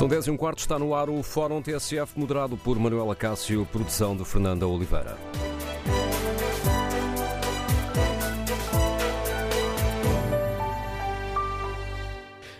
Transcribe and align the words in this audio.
São 0.00 0.08
10 0.08 0.28
e 0.28 0.30
um 0.30 0.36
quarto, 0.38 0.60
está 0.60 0.78
no 0.78 0.94
ar 0.94 1.10
o 1.10 1.22
Fórum 1.22 1.60
TSF, 1.60 2.18
moderado 2.18 2.56
por 2.56 2.78
Manuela 2.78 3.14
Cássio, 3.14 3.66
produção 3.66 4.16
de 4.16 4.24
Fernanda 4.24 4.66
Oliveira. 4.66 5.14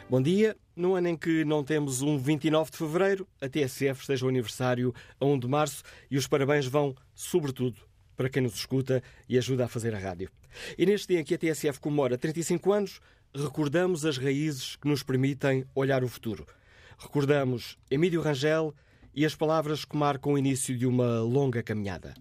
Bom 0.07 0.21
dia. 0.21 0.55
No 0.77 0.95
ano 0.95 1.09
em 1.09 1.17
que 1.17 1.43
não 1.47 1.65
temos 1.65 2.03
um 2.03 2.19
29 2.19 2.73
de 2.73 2.77
fevereiro, 2.77 3.27
a 3.41 3.49
TSF 3.49 4.03
esteja 4.03 4.27
o 4.27 4.29
aniversário 4.29 4.95
a 5.19 5.25
1 5.25 5.39
de 5.39 5.49
março 5.49 5.83
e 6.11 6.19
os 6.19 6.29
parabéns 6.29 6.67
vão, 6.67 6.95
sobretudo, 7.15 7.79
para 8.19 8.29
quem 8.29 8.43
nos 8.43 8.55
escuta 8.55 9.03
e 9.27 9.39
ajuda 9.39 9.65
a 9.65 9.69
fazer 9.69 9.95
a 9.95 9.99
rádio. 9.99 10.29
E 10.77 10.85
neste 10.85 11.09
dia 11.09 11.21
em 11.21 11.25
que 11.25 11.37
a 11.37 11.39
TSF 11.39 11.81
comemora 11.81 12.19
35 12.19 12.71
anos, 12.71 13.01
recordamos 13.35 14.05
as 14.05 14.19
raízes 14.19 14.77
que 14.77 14.87
nos 14.87 15.03
permitem 15.03 15.65
olhar 15.75 16.05
o 16.05 16.09
futuro. 16.09 16.47
Recordamos 17.03 17.79
Emílio 17.91 18.21
Rangel 18.21 18.75
e 19.15 19.25
as 19.25 19.35
palavras 19.35 19.87
que 19.87 19.97
marcam 19.97 20.35
o 20.35 20.39
início 20.39 20.77
de 20.77 20.87
uma 20.87 21.21
longa 21.21 21.63
caminhada. 21.63 22.15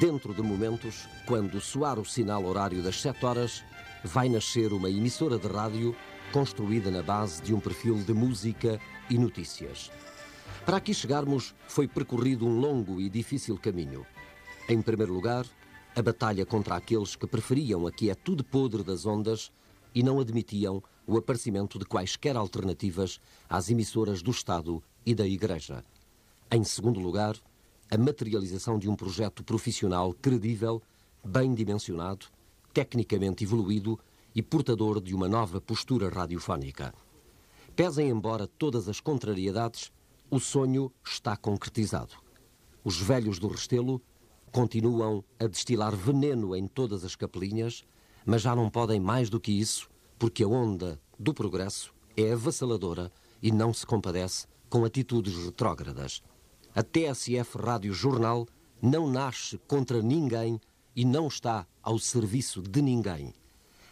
Dentro 0.00 0.34
de 0.34 0.42
momentos, 0.42 1.06
quando 1.26 1.60
soar 1.60 1.98
o 2.00 2.04
sinal 2.04 2.44
horário 2.44 2.82
das 2.82 3.00
7 3.00 3.24
horas, 3.24 3.62
vai 4.02 4.28
nascer 4.28 4.72
uma 4.72 4.90
emissora 4.90 5.38
de 5.38 5.46
rádio 5.46 5.94
construída 6.32 6.90
na 6.90 7.02
base 7.02 7.40
de 7.40 7.54
um 7.54 7.60
perfil 7.60 8.02
de 8.02 8.12
música 8.12 8.80
e 9.08 9.16
notícias. 9.16 9.92
Para 10.70 10.76
aqui 10.76 10.94
chegarmos, 10.94 11.52
foi 11.66 11.88
percorrido 11.88 12.46
um 12.46 12.60
longo 12.60 13.00
e 13.00 13.08
difícil 13.10 13.58
caminho. 13.58 14.06
Em 14.68 14.80
primeiro 14.80 15.12
lugar, 15.12 15.44
a 15.96 16.00
batalha 16.00 16.46
contra 16.46 16.76
aqueles 16.76 17.16
que 17.16 17.26
preferiam 17.26 17.88
a 17.88 17.90
quietude 17.90 18.44
podre 18.44 18.84
das 18.84 19.04
ondas 19.04 19.50
e 19.92 20.00
não 20.00 20.20
admitiam 20.20 20.80
o 21.08 21.16
aparecimento 21.16 21.76
de 21.76 21.84
quaisquer 21.84 22.36
alternativas 22.36 23.20
às 23.48 23.68
emissoras 23.68 24.22
do 24.22 24.30
Estado 24.30 24.80
e 25.04 25.12
da 25.12 25.26
Igreja. 25.26 25.84
Em 26.52 26.62
segundo 26.62 27.00
lugar, 27.00 27.34
a 27.90 27.98
materialização 27.98 28.78
de 28.78 28.88
um 28.88 28.94
projeto 28.94 29.42
profissional 29.42 30.14
credível, 30.22 30.80
bem 31.24 31.52
dimensionado, 31.52 32.26
tecnicamente 32.72 33.42
evoluído 33.42 33.98
e 34.32 34.40
portador 34.40 35.00
de 35.00 35.16
uma 35.16 35.28
nova 35.28 35.60
postura 35.60 36.08
radiofónica. 36.08 36.94
Pesem 37.74 38.08
embora 38.08 38.46
todas 38.46 38.88
as 38.88 39.00
contrariedades, 39.00 39.90
o 40.30 40.38
sonho 40.38 40.92
está 41.04 41.36
concretizado. 41.36 42.14
Os 42.84 42.96
velhos 43.00 43.38
do 43.38 43.48
Restelo 43.48 44.00
continuam 44.52 45.24
a 45.38 45.46
destilar 45.46 45.94
veneno 45.94 46.54
em 46.54 46.68
todas 46.68 47.04
as 47.04 47.16
capelinhas, 47.16 47.84
mas 48.24 48.42
já 48.42 48.54
não 48.54 48.70
podem 48.70 49.00
mais 49.00 49.28
do 49.28 49.40
que 49.40 49.50
isso, 49.50 49.90
porque 50.18 50.44
a 50.44 50.48
onda 50.48 51.00
do 51.18 51.34
progresso 51.34 51.92
é 52.16 52.32
avassaladora 52.32 53.12
e 53.42 53.50
não 53.50 53.74
se 53.74 53.84
compadece 53.84 54.46
com 54.68 54.84
atitudes 54.84 55.34
retrógradas. 55.44 56.22
A 56.74 56.82
TSF 56.82 57.58
Rádio 57.58 57.92
Jornal 57.92 58.46
não 58.80 59.10
nasce 59.10 59.58
contra 59.66 60.00
ninguém 60.00 60.60
e 60.94 61.04
não 61.04 61.26
está 61.26 61.66
ao 61.82 61.98
serviço 61.98 62.62
de 62.62 62.80
ninguém. 62.80 63.34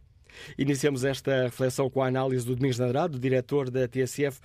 Iniciamos 0.58 1.04
esta 1.04 1.44
reflexão 1.44 1.90
com 1.90 2.02
a 2.02 2.08
análise 2.08 2.46
do 2.46 2.56
Domingos 2.56 2.80
Nadrado, 2.80 3.20
diretor 3.20 3.70
da 3.70 3.88
TSF. 3.88 4.40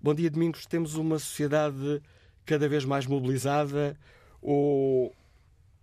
Bom 0.00 0.14
dia, 0.14 0.30
Domingos. 0.30 0.66
Temos 0.66 0.94
uma 0.94 1.18
sociedade 1.18 2.02
cada 2.44 2.68
vez 2.68 2.84
mais 2.84 3.06
mobilizada 3.06 3.96
ou 4.40 5.14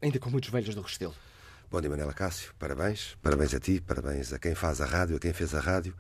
ainda 0.02 0.20
com 0.20 0.30
muitos 0.30 0.50
velhos 0.50 0.76
do 0.76 0.82
Restelo? 0.82 1.16
Bom 1.72 1.80
dia, 1.80 1.90
Manela 1.90 2.14
Cássio. 2.14 2.54
Parabéns. 2.58 3.16
Parabéns 3.22 3.54
a 3.54 3.60
ti, 3.60 3.80
parabéns 3.80 4.34
a 4.34 4.40
quem 4.40 4.56
faz 4.56 4.82
a 4.82 4.86
rádio, 4.86 5.18
a 5.18 5.20
quem 5.20 5.34
fez 5.34 5.54
a 5.54 5.60
rádio, 5.60 5.96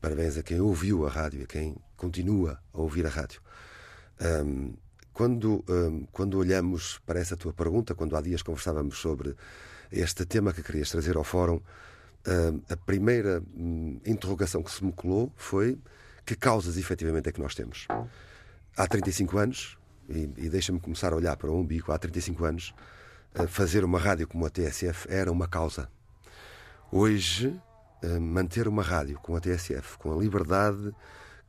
parabéns 0.00 0.36
a 0.36 0.42
quem 0.42 0.60
ouviu 0.60 1.06
a 1.06 1.10
rádio 1.10 1.44
a 1.44 1.46
quem 1.46 1.76
continua 1.96 2.60
a 2.72 2.80
ouvir 2.80 3.06
a 3.06 3.08
rádio. 3.08 3.40
Um, 4.20 4.74
quando, 5.12 5.64
um, 5.68 6.06
quando 6.10 6.38
olhamos 6.38 6.98
para 7.06 7.20
essa 7.20 7.36
tua 7.36 7.52
pergunta, 7.52 7.94
quando 7.94 8.16
há 8.16 8.20
dias 8.20 8.42
conversávamos 8.42 8.98
sobre 8.98 9.36
este 9.90 10.24
tema 10.24 10.52
que 10.52 10.62
querias 10.62 10.90
trazer 10.90 11.16
ao 11.16 11.24
fórum, 11.24 11.56
um, 11.56 11.62
a 12.68 12.76
primeira 12.76 13.42
hum, 13.54 14.00
interrogação 14.06 14.62
que 14.62 14.70
se 14.70 14.84
me 14.84 14.92
colou 14.92 15.32
foi 15.36 15.78
que 16.24 16.36
causas 16.36 16.76
efetivamente 16.76 17.28
é 17.28 17.32
que 17.32 17.40
nós 17.40 17.54
temos. 17.54 17.86
Há 18.76 18.86
35 18.86 19.38
anos, 19.38 19.78
e, 20.08 20.30
e 20.36 20.48
deixa-me 20.48 20.80
começar 20.80 21.12
a 21.12 21.16
olhar 21.16 21.36
para 21.36 21.50
o 21.50 21.58
umbigo, 21.58 21.92
há 21.92 21.98
35 21.98 22.44
anos, 22.44 22.74
fazer 23.48 23.84
uma 23.84 23.98
rádio 23.98 24.28
como 24.28 24.46
a 24.46 24.50
TSF 24.50 25.06
era 25.10 25.32
uma 25.32 25.48
causa. 25.48 25.88
Hoje, 26.90 27.58
manter 28.20 28.68
uma 28.68 28.82
rádio 28.82 29.18
com 29.18 29.34
a 29.34 29.40
TSF, 29.40 29.96
com 29.98 30.12
a 30.12 30.16
liberdade 30.16 30.92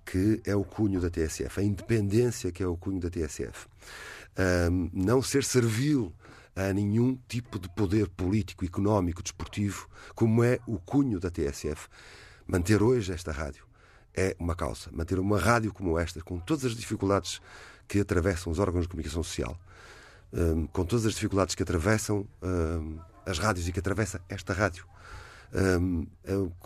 que 0.05 0.41
é 0.45 0.55
o 0.55 0.63
cunho 0.63 0.99
da 0.99 1.09
TSF, 1.09 1.59
a 1.59 1.63
independência 1.63 2.51
que 2.51 2.61
é 2.61 2.67
o 2.67 2.75
cunho 2.75 2.99
da 2.99 3.09
TSF, 3.09 3.67
não 4.91 5.21
ser 5.21 5.43
servil 5.43 6.13
a 6.55 6.71
nenhum 6.73 7.17
tipo 7.27 7.59
de 7.59 7.69
poder 7.69 8.07
político, 8.09 8.63
económico, 8.65 9.23
desportivo, 9.23 9.89
como 10.13 10.43
é 10.43 10.59
o 10.67 10.79
cunho 10.79 11.19
da 11.19 11.29
TSF, 11.29 11.87
manter 12.47 12.81
hoje 12.81 13.11
esta 13.11 13.31
rádio 13.31 13.65
é 14.15 14.35
uma 14.39 14.55
causa. 14.55 14.89
Manter 14.91 15.19
uma 15.19 15.39
rádio 15.39 15.73
como 15.73 15.97
esta, 15.97 16.21
com 16.21 16.39
todas 16.39 16.65
as 16.65 16.75
dificuldades 16.75 17.41
que 17.87 17.99
atravessam 17.99 18.51
os 18.51 18.59
órgãos 18.59 18.83
de 18.83 18.89
comunicação 18.89 19.23
social, 19.23 19.59
um, 20.31 20.67
com 20.67 20.85
todas 20.85 21.05
as 21.05 21.13
dificuldades 21.13 21.55
que 21.55 21.63
atravessam 21.63 22.27
um, 22.41 22.99
as 23.25 23.39
rádios 23.39 23.67
e 23.67 23.71
que 23.71 23.79
atravessa 23.79 24.21
esta 24.29 24.53
rádio. 24.53 24.85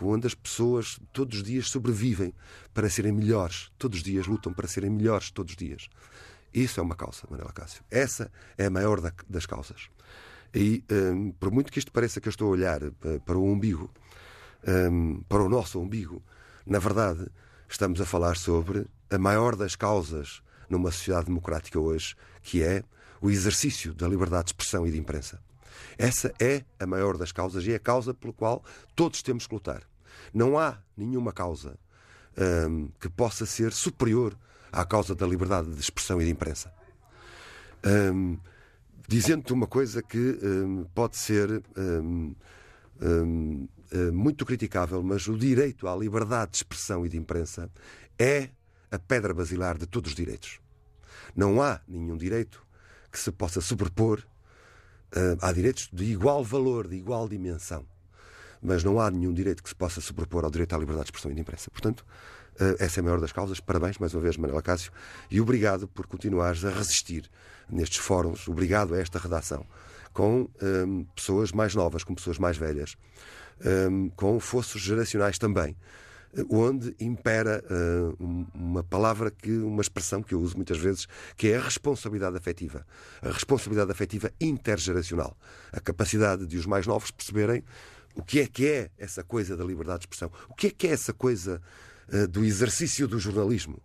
Onde 0.01 0.27
as 0.27 0.33
pessoas 0.33 0.97
todos 1.11 1.39
os 1.39 1.43
dias 1.43 1.69
sobrevivem 1.69 2.33
para 2.73 2.89
serem 2.89 3.11
melhores, 3.11 3.69
todos 3.77 3.97
os 3.97 4.03
dias 4.03 4.27
lutam 4.27 4.53
para 4.53 4.65
serem 4.65 4.89
melhores, 4.89 5.29
todos 5.29 5.51
os 5.51 5.57
dias. 5.57 5.89
Isso 6.63 6.79
é 6.79 6.83
uma 6.83 6.95
causa, 6.95 7.21
Manuela 7.29 7.53
Cássio. 7.53 7.83
Essa 7.91 8.31
é 8.57 8.65
a 8.65 8.69
maior 8.69 8.99
das 9.29 9.45
causas. 9.45 9.89
E 10.55 10.83
um, 10.91 11.31
por 11.31 11.51
muito 11.51 11.71
que 11.71 11.77
isto 11.77 11.91
pareça 11.91 12.19
que 12.19 12.27
eu 12.27 12.31
estou 12.31 12.47
a 12.47 12.51
olhar 12.51 12.79
para 13.25 13.37
o 13.37 13.45
umbigo, 13.45 13.91
um, 14.67 15.21
para 15.29 15.43
o 15.43 15.49
nosso 15.49 15.79
umbigo, 15.79 16.19
na 16.65 16.79
verdade, 16.79 17.27
estamos 17.69 18.01
a 18.01 18.05
falar 18.05 18.37
sobre 18.37 18.87
a 19.11 19.19
maior 19.19 19.55
das 19.55 19.75
causas 19.75 20.41
numa 20.67 20.91
sociedade 20.91 21.27
democrática 21.27 21.79
hoje, 21.79 22.15
que 22.41 22.63
é 22.63 22.83
o 23.21 23.29
exercício 23.29 23.93
da 23.93 24.07
liberdade 24.07 24.45
de 24.45 24.49
expressão 24.49 24.87
e 24.87 24.91
de 24.91 24.97
imprensa. 24.97 25.39
Essa 25.95 26.33
é 26.39 26.63
a 26.79 26.87
maior 26.87 27.17
das 27.17 27.31
causas 27.31 27.67
e 27.67 27.71
é 27.71 27.75
a 27.75 27.79
causa 27.79 28.15
pela 28.15 28.33
qual 28.33 28.63
todos 28.95 29.21
temos 29.21 29.45
que 29.45 29.53
lutar. 29.53 29.83
Não 30.33 30.57
há 30.57 30.79
nenhuma 30.97 31.31
causa 31.31 31.77
um, 32.67 32.87
que 32.99 33.09
possa 33.09 33.45
ser 33.45 33.71
superior 33.71 34.35
à 34.71 34.85
causa 34.85 35.15
da 35.15 35.25
liberdade 35.25 35.73
de 35.73 35.79
expressão 35.79 36.21
e 36.21 36.25
de 36.25 36.31
imprensa. 36.31 36.71
Um, 37.85 38.37
Dizendo-te 39.09 39.53
uma 39.53 39.67
coisa 39.67 40.03
que 40.03 40.37
um, 40.43 40.83
pode 40.93 41.15
ser 41.15 41.63
um, 41.77 42.35
hum, 43.01 43.67
muito 44.11 44.45
criticável, 44.45 45.01
mas 45.01 45.29
o 45.29 45.37
direito 45.37 45.87
à 45.87 45.95
liberdade 45.95 46.51
de 46.51 46.57
expressão 46.57 47.05
e 47.05 47.09
de 47.09 47.15
imprensa 47.15 47.71
é 48.19 48.49
a 48.91 48.99
pedra 48.99 49.33
basilar 49.33 49.77
de 49.77 49.85
todos 49.85 50.11
os 50.11 50.15
direitos. 50.15 50.59
Não 51.33 51.61
há 51.61 51.79
nenhum 51.87 52.17
direito 52.17 52.61
que 53.09 53.17
se 53.17 53.31
possa 53.31 53.61
sobrepor 53.61 54.19
uh, 54.19 55.37
há 55.41 55.53
direitos 55.53 55.89
de 55.91 56.03
igual 56.03 56.43
valor, 56.43 56.87
de 56.87 56.95
igual 56.95 57.29
dimensão. 57.29 57.85
Mas 58.61 58.83
não 58.83 58.99
há 58.99 59.09
nenhum 59.09 59.33
direito 59.33 59.63
que 59.63 59.69
se 59.69 59.75
possa 59.75 60.01
sobrepor 60.01 60.43
ao 60.43 60.51
direito 60.51 60.75
à 60.75 60.77
liberdade 60.77 61.05
de 61.05 61.09
expressão 61.11 61.31
e 61.31 61.35
de 61.35 61.41
imprensa. 61.41 61.71
Portanto, 61.71 62.05
essa 62.79 62.99
é 62.99 63.01
a 63.01 63.03
maior 63.03 63.19
das 63.19 63.31
causas. 63.31 63.59
Parabéns 63.59 63.97
mais 63.97 64.13
uma 64.13 64.21
vez, 64.21 64.37
Manuela 64.37 64.61
Cássio, 64.61 64.91
e 65.29 65.39
obrigado 65.39 65.87
por 65.87 66.07
continuares 66.07 66.63
a 66.65 66.69
resistir 66.69 67.29
nestes 67.69 67.99
fóruns. 67.99 68.47
Obrigado 68.47 68.93
a 68.93 68.99
esta 68.99 69.19
redação, 69.19 69.65
com 70.13 70.49
um, 70.61 71.03
pessoas 71.15 71.51
mais 71.51 71.75
novas, 71.75 72.03
com 72.03 72.15
pessoas 72.15 72.39
mais 72.39 72.57
velhas, 72.57 72.95
um, 73.89 74.09
com 74.09 74.39
fossos 74.39 74.81
geracionais 74.81 75.37
também 75.37 75.75
onde 76.49 76.95
impera 76.99 77.63
uh, 77.69 78.49
uma 78.53 78.83
palavra 78.83 79.31
que 79.31 79.51
uma 79.57 79.81
expressão 79.81 80.21
que 80.21 80.33
eu 80.33 80.41
uso 80.41 80.55
muitas 80.55 80.77
vezes, 80.77 81.07
que 81.35 81.49
é 81.49 81.57
a 81.57 81.61
responsabilidade 81.61 82.37
afetiva. 82.37 82.85
A 83.21 83.31
responsabilidade 83.31 83.91
afetiva 83.91 84.31
intergeracional. 84.39 85.37
A 85.71 85.79
capacidade 85.79 86.45
de 86.45 86.57
os 86.57 86.65
mais 86.65 86.85
novos 86.85 87.11
perceberem 87.11 87.63
o 88.15 88.23
que 88.23 88.39
é 88.39 88.47
que 88.47 88.67
é 88.67 88.89
essa 88.97 89.23
coisa 89.23 89.55
da 89.55 89.63
liberdade 89.63 89.99
de 89.99 90.05
expressão, 90.05 90.31
o 90.49 90.55
que 90.55 90.67
é 90.67 90.71
que 90.71 90.87
é 90.87 90.91
essa 90.91 91.13
coisa 91.13 91.61
do 92.29 92.43
exercício 92.43 93.07
do 93.07 93.19
jornalismo. 93.19 93.81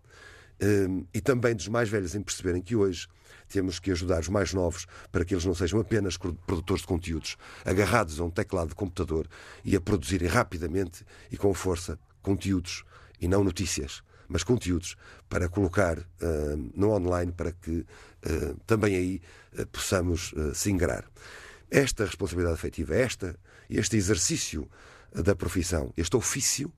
Uh, 0.62 1.04
e 1.12 1.20
também 1.20 1.56
dos 1.56 1.66
mais 1.66 1.88
velhos 1.88 2.14
em 2.14 2.22
perceberem 2.22 2.62
que 2.62 2.76
hoje 2.76 3.08
temos 3.48 3.80
que 3.80 3.90
ajudar 3.90 4.20
os 4.20 4.28
mais 4.28 4.54
novos 4.54 4.86
para 5.10 5.24
que 5.24 5.34
eles 5.34 5.44
não 5.44 5.54
sejam 5.54 5.80
apenas 5.80 6.16
produtores 6.16 6.82
de 6.82 6.86
conteúdos 6.86 7.36
agarrados 7.64 8.20
a 8.20 8.24
um 8.24 8.30
teclado 8.30 8.68
de 8.68 8.74
computador 8.76 9.26
e 9.64 9.74
a 9.74 9.80
produzirem 9.80 10.28
rapidamente 10.28 11.04
e 11.30 11.36
com 11.36 11.52
força 11.52 11.98
conteúdos 12.22 12.84
e 13.20 13.26
não 13.26 13.42
notícias, 13.42 14.02
mas 14.28 14.44
conteúdos 14.44 14.96
para 15.28 15.48
colocar 15.48 15.98
uh, 15.98 16.70
no 16.74 16.90
online 16.92 17.32
para 17.32 17.52
que 17.52 17.80
uh, 17.80 18.56
também 18.66 18.94
aí 18.94 19.22
uh, 19.58 19.66
possamos 19.66 20.32
se 20.54 20.70
ingrar. 20.70 21.04
Esta 21.70 22.04
responsabilidade 22.04 22.54
afetiva, 22.54 22.94
esta, 22.94 23.36
este 23.68 23.96
exercício 23.96 24.70
da 25.12 25.34
profissão, 25.34 25.92
este 25.96 26.16
ofício, 26.16 26.72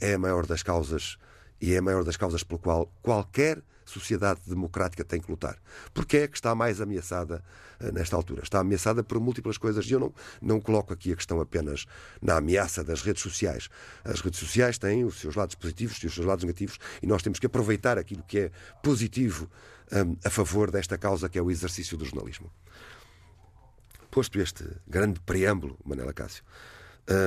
é 0.00 0.14
a 0.14 0.18
maior 0.18 0.46
das 0.46 0.62
causas 0.62 1.16
e 1.60 1.74
é 1.74 1.78
a 1.78 1.82
maior 1.82 2.04
das 2.04 2.16
causas 2.16 2.42
pelo 2.42 2.58
qual 2.58 2.92
qualquer 3.02 3.62
sociedade 3.90 4.40
democrática 4.46 5.04
tem 5.04 5.20
que 5.20 5.30
lutar. 5.30 5.58
Porque 5.92 6.18
é 6.18 6.28
que 6.28 6.36
está 6.36 6.54
mais 6.54 6.80
ameaçada 6.80 7.42
uh, 7.80 7.92
nesta 7.92 8.16
altura? 8.16 8.42
Está 8.42 8.60
ameaçada 8.60 9.02
por 9.02 9.18
múltiplas 9.20 9.58
coisas 9.58 9.84
e 9.86 9.92
eu 9.92 10.00
não, 10.00 10.14
não 10.40 10.60
coloco 10.60 10.92
aqui 10.92 11.12
a 11.12 11.16
questão 11.16 11.40
apenas 11.40 11.86
na 12.22 12.36
ameaça 12.36 12.84
das 12.84 13.02
redes 13.02 13.22
sociais. 13.22 13.68
As 14.04 14.20
redes 14.20 14.38
sociais 14.38 14.78
têm 14.78 15.04
os 15.04 15.20
seus 15.20 15.34
lados 15.34 15.54
positivos 15.56 15.96
e 15.98 16.06
os 16.06 16.14
seus 16.14 16.26
lados 16.26 16.44
negativos 16.44 16.78
e 17.02 17.06
nós 17.06 17.22
temos 17.22 17.38
que 17.38 17.46
aproveitar 17.46 17.98
aquilo 17.98 18.22
que 18.22 18.38
é 18.38 18.50
positivo 18.82 19.50
um, 19.92 20.16
a 20.24 20.30
favor 20.30 20.70
desta 20.70 20.96
causa 20.96 21.28
que 21.28 21.38
é 21.38 21.42
o 21.42 21.50
exercício 21.50 21.96
do 21.96 22.04
jornalismo. 22.04 22.50
Posto 24.10 24.40
este 24.40 24.64
grande 24.88 25.20
preâmbulo, 25.20 25.78
Manela 25.84 26.12
Cássio, 26.12 26.42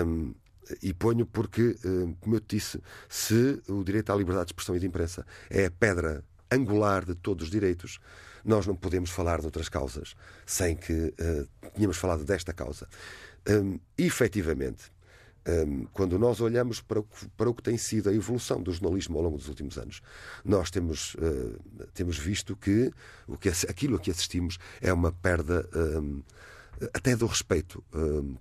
um, 0.06 0.34
e 0.81 0.94
ponho 0.94 1.25
porque, 1.25 1.75
como 2.19 2.36
eu 2.36 2.39
te 2.39 2.56
disse, 2.56 2.81
se 3.10 3.62
o 3.68 3.83
direito 3.83 4.12
à 4.12 4.15
liberdade 4.15 4.48
de 4.48 4.51
expressão 4.51 4.75
e 4.75 4.80
de 4.80 4.88
imprensa 4.88 5.25
é 5.50 5.65
a 5.65 5.71
pedra 5.71 6.24
angular 6.51 7.06
de 7.06 7.15
todos 7.15 7.45
os 7.45 7.51
direitos, 7.51 8.00
nós 8.44 8.68
não 8.68 8.75
podemos 8.75 9.10
falar 9.10 9.39
de 9.39 9.45
outras 9.45 9.69
causas 9.69 10.15
sem 10.45 10.75
que 10.75 10.94
uh, 10.94 11.69
tenhamos 11.74 11.98
falado 11.98 12.24
desta 12.25 12.54
causa. 12.54 12.88
Um, 13.48 13.80
efetivamente, 13.98 14.92
um, 15.48 15.86
quando 15.86 16.18
nós 16.19 16.39
olhamos 16.42 16.81
para 16.81 17.00
o, 17.00 17.04
que, 17.04 17.27
para 17.30 17.50
o 17.50 17.54
que 17.54 17.63
tem 17.63 17.77
sido 17.77 18.09
a 18.09 18.13
evolução 18.13 18.62
do 18.62 18.71
jornalismo 18.71 19.18
ao 19.18 19.24
longo 19.24 19.38
dos 19.38 19.48
últimos 19.48 19.77
anos, 19.77 20.01
nós 20.44 20.69
temos, 20.69 21.16
uh, 21.16 21.59
temos 21.94 22.18
visto 22.18 22.56
que, 22.56 22.92
o 23.27 23.38
que 23.38 23.50
aquilo 23.50 23.95
a 23.95 24.00
que 24.00 24.12
assistimos 24.12 24.57
é 24.81 24.92
uma 24.92 25.12
perda. 25.12 25.68
Um, 25.75 26.21
até 26.93 27.15
do 27.15 27.25
respeito 27.25 27.83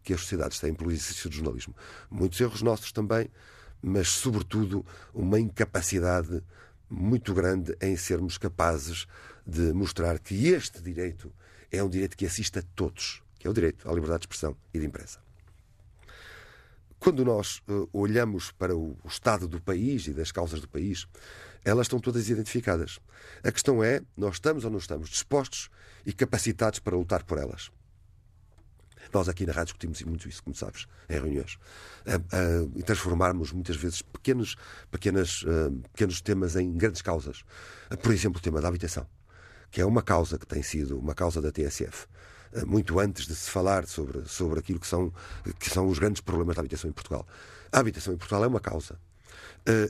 que 0.02 0.14
as 0.14 0.20
sociedades 0.20 0.58
têm 0.58 0.74
pelo 0.74 0.90
exercício 0.90 1.28
do 1.28 1.36
jornalismo. 1.36 1.74
Muitos 2.10 2.40
erros 2.40 2.62
nossos 2.62 2.92
também, 2.92 3.28
mas, 3.80 4.08
sobretudo, 4.08 4.84
uma 5.12 5.38
incapacidade 5.38 6.42
muito 6.88 7.32
grande 7.34 7.76
em 7.80 7.96
sermos 7.96 8.38
capazes 8.38 9.06
de 9.46 9.72
mostrar 9.72 10.18
que 10.18 10.48
este 10.48 10.80
direito 10.80 11.32
é 11.70 11.82
um 11.82 11.88
direito 11.88 12.16
que 12.16 12.26
assiste 12.26 12.58
a 12.58 12.62
todos, 12.74 13.22
que 13.38 13.46
é 13.46 13.50
o 13.50 13.54
direito 13.54 13.88
à 13.88 13.92
liberdade 13.92 14.20
de 14.20 14.24
expressão 14.26 14.56
e 14.72 14.78
de 14.78 14.86
imprensa. 14.86 15.20
Quando 16.98 17.24
nós 17.24 17.60
uh, 17.68 17.88
olhamos 17.92 18.52
para 18.52 18.76
o 18.76 18.96
estado 19.04 19.48
do 19.48 19.60
país 19.60 20.06
e 20.06 20.12
das 20.12 20.30
causas 20.30 20.60
do 20.60 20.68
país, 20.68 21.08
elas 21.64 21.86
estão 21.86 21.98
todas 21.98 22.28
identificadas. 22.28 23.00
A 23.42 23.50
questão 23.50 23.82
é: 23.82 24.00
nós 24.16 24.34
estamos 24.34 24.64
ou 24.64 24.70
não 24.70 24.78
estamos 24.78 25.08
dispostos 25.08 25.68
e 26.06 26.12
capacitados 26.12 26.78
para 26.78 26.96
lutar 26.96 27.24
por 27.24 27.38
elas? 27.38 27.72
Nós 29.12 29.28
aqui 29.28 29.46
na 29.46 29.52
rádio 29.52 29.74
discutimos 29.74 30.02
muito 30.02 30.28
isso, 30.28 30.42
como 30.42 30.54
sabes, 30.54 30.86
em 31.08 31.14
reuniões. 31.14 31.58
e 32.74 32.82
transformarmos 32.82 33.52
muitas 33.52 33.76
vezes 33.76 34.02
pequenos, 34.02 34.56
pequenas, 34.90 35.42
uh, 35.42 35.70
pequenos 35.92 36.20
temas 36.20 36.56
em 36.56 36.72
grandes 36.72 37.02
causas. 37.02 37.44
Por 38.02 38.12
exemplo, 38.12 38.38
o 38.38 38.42
tema 38.42 38.60
da 38.60 38.68
habitação, 38.68 39.06
que 39.70 39.80
é 39.80 39.86
uma 39.86 40.02
causa 40.02 40.38
que 40.38 40.46
tem 40.46 40.62
sido 40.62 40.98
uma 40.98 41.14
causa 41.14 41.40
da 41.40 41.50
TSF 41.50 42.06
muito 42.66 43.00
antes 43.00 43.26
de 43.26 43.34
se 43.34 43.50
falar 43.50 43.86
sobre, 43.86 44.28
sobre 44.28 44.60
aquilo 44.60 44.78
que 44.78 44.86
são, 44.86 45.12
que 45.58 45.70
são 45.70 45.88
os 45.88 45.98
grandes 45.98 46.20
problemas 46.20 46.54
da 46.54 46.60
habitação 46.60 46.90
em 46.90 46.92
Portugal. 46.92 47.26
A 47.70 47.80
habitação 47.80 48.12
em 48.12 48.16
Portugal 48.16 48.44
é 48.44 48.46
uma 48.46 48.60
causa. 48.60 48.98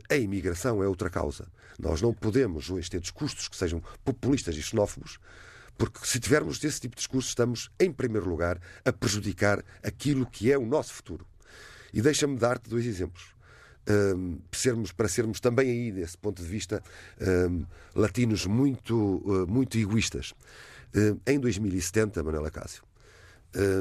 A 0.09 0.17
imigração 0.17 0.83
é 0.83 0.87
outra 0.87 1.11
causa. 1.11 1.49
Nós 1.79 2.01
não 2.01 2.13
podemos 2.13 2.71
hoje 2.71 2.91
ter 2.91 3.01
discursos 3.01 3.49
que 3.49 3.57
sejam 3.57 3.83
populistas 4.05 4.57
e 4.57 4.63
xenófobos 4.63 5.19
porque 5.77 6.07
se 6.07 6.21
tivermos 6.21 6.63
esse 6.63 6.81
tipo 6.81 6.95
de 6.95 7.01
discurso, 7.01 7.29
estamos, 7.29 7.71
em 7.79 7.93
primeiro 7.93 8.29
lugar, 8.29 8.61
a 8.85 8.93
prejudicar 8.93 9.65
aquilo 9.83 10.27
que 10.27 10.53
é 10.53 10.59
o 10.59 10.67
nosso 10.67 10.93
futuro. 10.93 11.27
E 11.93 12.01
deixa-me 12.01 12.37
dar-te 12.37 12.71
dois 12.71 12.87
exemplos. 12.87 13.35
Um, 13.89 14.39
sermos, 14.53 14.93
para 14.93 15.09
sermos 15.09 15.41
também 15.41 15.69
aí, 15.69 15.93
desse 15.93 16.17
ponto 16.17 16.41
de 16.41 16.49
vista, 16.49 16.83
um, 17.21 17.65
latinos 17.95 18.47
muito, 18.47 18.97
uh, 18.97 19.47
muito 19.47 19.77
egoístas. 19.77 20.33
Um, 20.95 21.19
em 21.27 21.39
2070, 21.39 22.23
Manuela 22.23 22.51
Cássio, 22.51 22.85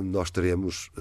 nós 0.03 0.29
teremos 0.29 0.91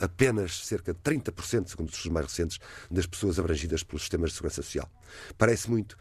apenas 0.00 0.66
cerca 0.66 0.92
de 0.92 0.98
30%, 0.98 1.68
segundo 1.68 1.88
os 1.88 2.06
mais 2.06 2.26
recentes, 2.26 2.58
das 2.90 3.06
pessoas 3.06 3.38
abrangidas 3.38 3.84
pelos 3.84 4.02
sistemas 4.02 4.30
de 4.30 4.36
segurança 4.38 4.60
social. 4.60 4.90
Parece 5.38 5.70
muito, 5.70 5.96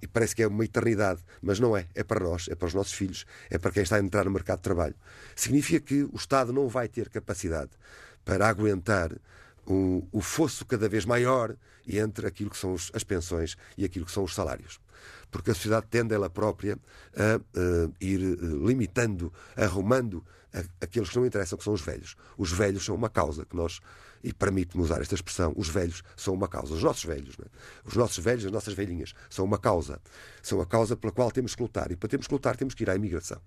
e 0.00 0.06
parece 0.06 0.34
que 0.34 0.42
é 0.42 0.46
uma 0.46 0.64
eternidade, 0.64 1.22
mas 1.40 1.60
não 1.60 1.76
é. 1.76 1.86
É 1.94 2.02
para 2.02 2.20
nós, 2.20 2.48
é 2.48 2.54
para 2.54 2.66
os 2.66 2.74
nossos 2.74 2.92
filhos, 2.92 3.26
é 3.50 3.58
para 3.58 3.70
quem 3.70 3.82
está 3.82 3.96
a 3.96 4.00
entrar 4.00 4.24
no 4.24 4.30
mercado 4.30 4.58
de 4.58 4.62
trabalho. 4.62 4.94
Significa 5.34 5.80
que 5.80 6.02
o 6.04 6.16
Estado 6.16 6.52
não 6.52 6.68
vai 6.68 6.88
ter 6.88 7.08
capacidade 7.08 7.70
para 8.24 8.48
aguentar 8.48 9.12
o, 9.66 10.06
o 10.12 10.20
fosso 10.20 10.64
cada 10.64 10.88
vez 10.88 11.04
maior 11.04 11.56
entre 11.86 12.26
aquilo 12.26 12.50
que 12.50 12.56
são 12.56 12.72
os, 12.72 12.90
as 12.94 13.04
pensões 13.04 13.56
e 13.76 13.84
aquilo 13.84 14.06
que 14.06 14.12
são 14.12 14.24
os 14.24 14.34
salários. 14.34 14.80
Porque 15.30 15.50
a 15.50 15.54
sociedade 15.54 15.86
tende 15.88 16.14
ela 16.14 16.30
própria 16.30 16.78
a, 17.14 17.36
a 17.36 17.90
ir 18.00 18.20
eh, 18.20 18.66
limitando, 18.66 19.32
arrumando 19.56 20.24
aqueles 20.80 21.10
que 21.10 21.16
não 21.16 21.26
interessam, 21.26 21.58
que 21.58 21.64
são 21.64 21.74
os 21.74 21.82
velhos. 21.82 22.16
Os 22.38 22.50
velhos 22.50 22.84
são 22.84 22.94
uma 22.94 23.10
causa 23.10 23.44
que 23.44 23.54
nós 23.54 23.80
e 24.22 24.32
permite-me 24.32 24.82
usar 24.82 25.00
esta 25.00 25.14
expressão, 25.14 25.52
os 25.56 25.68
velhos 25.68 26.02
são 26.16 26.34
uma 26.34 26.48
causa. 26.48 26.74
Os 26.74 26.82
nossos 26.82 27.04
velhos, 27.04 27.36
é? 27.40 27.46
os 27.84 27.94
nossos 27.94 28.18
velhos, 28.18 28.44
as 28.44 28.52
nossas 28.52 28.74
velhinhas, 28.74 29.14
são 29.30 29.44
uma 29.44 29.58
causa. 29.58 30.00
São 30.42 30.60
a 30.60 30.66
causa 30.66 30.96
pela 30.96 31.12
qual 31.12 31.30
temos 31.30 31.54
que 31.54 31.62
lutar. 31.62 31.90
E 31.90 31.96
para 31.96 32.08
termos 32.08 32.26
que 32.26 32.34
lutar, 32.34 32.56
temos 32.56 32.74
que 32.74 32.82
ir 32.82 32.90
à 32.90 32.96
imigração. 32.96 33.40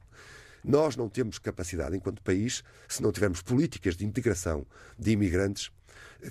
Nós 0.64 0.96
não 0.96 1.08
temos 1.08 1.40
capacidade, 1.40 1.96
enquanto 1.96 2.22
país, 2.22 2.64
se 2.88 3.02
não 3.02 3.12
tivermos 3.12 3.42
políticas 3.42 3.96
de 3.96 4.06
integração 4.06 4.66
de 4.98 5.12
imigrantes 5.12 5.72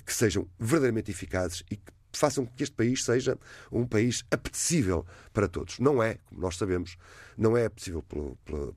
que 0.05 0.13
sejam 0.13 0.47
verdadeiramente 0.59 1.09
eficazes 1.09 1.63
e 1.69 1.75
que 1.75 1.91
façam 2.17 2.45
com 2.45 2.53
que 2.53 2.63
este 2.63 2.75
país 2.75 3.03
seja 3.03 3.37
um 3.71 3.85
país 3.85 4.23
apetecível 4.31 5.05
para 5.33 5.47
todos. 5.47 5.79
Não 5.79 6.01
é, 6.01 6.15
como 6.25 6.41
nós 6.41 6.57
sabemos, 6.57 6.97
não 7.37 7.55
é 7.55 7.65
apetecível 7.65 8.03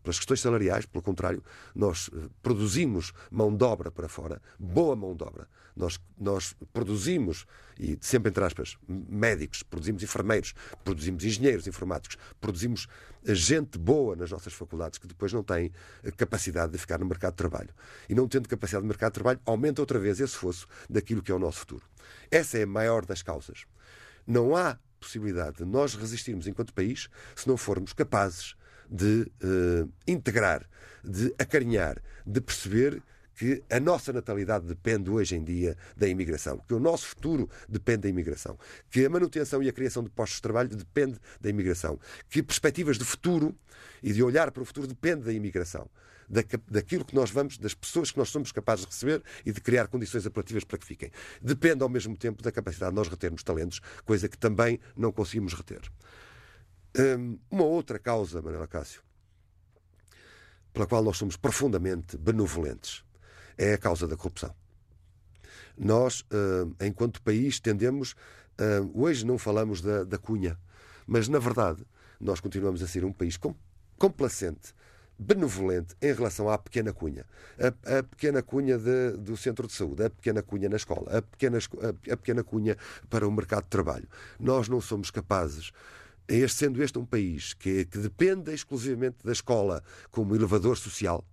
pelas 0.02 0.18
questões 0.18 0.40
salariais, 0.40 0.86
pelo 0.86 1.02
contrário, 1.02 1.42
nós 1.74 2.08
eh, 2.14 2.28
produzimos 2.42 3.12
mão 3.30 3.54
de 3.54 3.64
obra 3.64 3.90
para 3.90 4.08
fora, 4.08 4.40
boa 4.58 4.94
mão 4.94 5.16
de 5.16 5.24
obra. 5.24 5.48
Nós, 5.74 5.98
nós 6.18 6.54
produzimos, 6.72 7.46
e 7.80 7.98
sempre 8.00 8.28
entre 8.28 8.44
aspas, 8.44 8.76
médicos, 8.86 9.62
produzimos 9.62 10.02
enfermeiros, 10.02 10.54
produzimos 10.84 11.24
engenheiros 11.24 11.66
informáticos, 11.66 12.18
produzimos 12.40 12.86
gente 13.24 13.78
boa 13.78 14.14
nas 14.14 14.30
nossas 14.30 14.52
faculdades 14.52 14.98
que 14.98 15.06
depois 15.06 15.32
não 15.32 15.42
tem 15.42 15.72
capacidade 16.16 16.72
de 16.72 16.78
ficar 16.78 16.98
no 16.98 17.06
mercado 17.06 17.32
de 17.32 17.38
trabalho. 17.38 17.70
E 18.08 18.14
não 18.14 18.28
tendo 18.28 18.48
capacidade 18.48 18.82
de 18.82 18.88
mercado 18.88 19.12
de 19.12 19.14
trabalho, 19.14 19.40
aumenta 19.46 19.80
outra 19.80 19.98
vez 19.98 20.20
esse 20.20 20.36
fosso 20.36 20.66
daquilo 20.88 21.22
que 21.22 21.32
é 21.32 21.34
o 21.34 21.38
nosso 21.38 21.60
futuro. 21.60 21.82
Essa 22.30 22.58
é 22.58 22.62
a 22.62 22.66
maior 22.66 23.04
das 23.04 23.22
causas. 23.22 23.64
Não 24.26 24.56
há 24.56 24.78
possibilidade 25.00 25.58
de 25.58 25.64
nós 25.64 25.94
resistirmos 25.94 26.46
enquanto 26.46 26.72
país 26.72 27.08
se 27.34 27.48
não 27.48 27.56
formos 27.56 27.92
capazes 27.92 28.54
de 28.88 29.30
uh, 29.42 29.92
integrar, 30.06 30.68
de 31.02 31.34
acarinhar, 31.38 32.00
de 32.24 32.40
perceber 32.40 33.02
que 33.34 33.64
a 33.70 33.80
nossa 33.80 34.12
natalidade 34.12 34.66
depende 34.66 35.10
hoje 35.10 35.34
em 35.34 35.42
dia 35.42 35.76
da 35.96 36.06
imigração, 36.06 36.58
que 36.58 36.74
o 36.74 36.78
nosso 36.78 37.06
futuro 37.06 37.48
depende 37.68 38.02
da 38.02 38.08
imigração, 38.08 38.58
que 38.90 39.04
a 39.04 39.10
manutenção 39.10 39.62
e 39.62 39.68
a 39.68 39.72
criação 39.72 40.04
de 40.04 40.10
postos 40.10 40.36
de 40.36 40.42
trabalho 40.42 40.68
depende 40.68 41.18
da 41.40 41.48
imigração, 41.48 41.98
que 42.28 42.42
perspectivas 42.42 42.98
de 42.98 43.04
futuro 43.04 43.56
e 44.02 44.12
de 44.12 44.22
olhar 44.22 44.50
para 44.52 44.62
o 44.62 44.66
futuro 44.66 44.86
depende 44.86 45.22
da 45.22 45.32
imigração 45.32 45.88
daquilo 46.32 47.04
que 47.04 47.14
nós 47.14 47.30
vamos, 47.30 47.58
das 47.58 47.74
pessoas 47.74 48.10
que 48.10 48.18
nós 48.18 48.30
somos 48.30 48.50
capazes 48.50 48.86
de 48.86 48.90
receber 48.90 49.22
e 49.44 49.52
de 49.52 49.60
criar 49.60 49.86
condições 49.88 50.26
apelativas 50.26 50.64
para 50.64 50.78
que 50.78 50.86
fiquem. 50.86 51.10
Depende 51.42 51.82
ao 51.82 51.88
mesmo 51.90 52.16
tempo 52.16 52.42
da 52.42 52.50
capacidade 52.50 52.90
de 52.90 52.96
nós 52.96 53.08
retermos 53.08 53.42
talentos, 53.42 53.80
coisa 54.04 54.28
que 54.28 54.38
também 54.38 54.80
não 54.96 55.12
conseguimos 55.12 55.52
reter. 55.52 55.82
Hum, 56.98 57.38
uma 57.50 57.64
outra 57.64 57.98
causa, 57.98 58.40
Manuela 58.40 58.66
Cássio, 58.66 59.02
pela 60.72 60.86
qual 60.86 61.02
nós 61.04 61.18
somos 61.18 61.36
profundamente 61.36 62.16
benevolentes, 62.16 63.04
é 63.58 63.74
a 63.74 63.78
causa 63.78 64.08
da 64.08 64.16
corrupção. 64.16 64.54
Nós, 65.76 66.24
hum, 66.32 66.74
enquanto 66.80 67.20
país, 67.20 67.60
tendemos. 67.60 68.14
Hum, 68.58 68.90
hoje 68.94 69.26
não 69.26 69.36
falamos 69.36 69.82
da, 69.82 70.04
da 70.04 70.16
cunha, 70.16 70.58
mas 71.06 71.28
na 71.28 71.38
verdade 71.38 71.84
nós 72.18 72.40
continuamos 72.40 72.82
a 72.82 72.86
ser 72.86 73.04
um 73.04 73.12
país 73.12 73.38
complacente 73.98 74.74
benevolente 75.22 75.94
em 76.00 76.12
relação 76.12 76.48
à 76.50 76.58
pequena 76.58 76.92
cunha. 76.92 77.24
A, 77.58 77.98
a 77.98 78.02
pequena 78.02 78.42
cunha 78.42 78.78
de, 78.78 79.12
do 79.18 79.36
centro 79.36 79.66
de 79.66 79.72
saúde, 79.72 80.04
a 80.04 80.10
pequena 80.10 80.42
cunha 80.42 80.68
na 80.68 80.76
escola, 80.76 81.18
a 81.18 81.22
pequena, 81.22 81.58
a, 81.58 82.12
a 82.12 82.16
pequena 82.16 82.42
cunha 82.42 82.76
para 83.08 83.26
o 83.26 83.32
mercado 83.32 83.64
de 83.64 83.70
trabalho. 83.70 84.08
Nós 84.38 84.68
não 84.68 84.80
somos 84.80 85.10
capazes 85.10 85.72
este, 86.28 86.58
sendo 86.58 86.82
este 86.82 86.98
um 86.98 87.04
país 87.04 87.52
que, 87.54 87.84
que, 87.84 87.98
depende 87.98 88.52
exclusivamente 88.52 89.18
da 89.24 89.32
escola 89.32 89.82
como 90.10 90.34
elevador 90.34 90.76
social, 90.76 91.24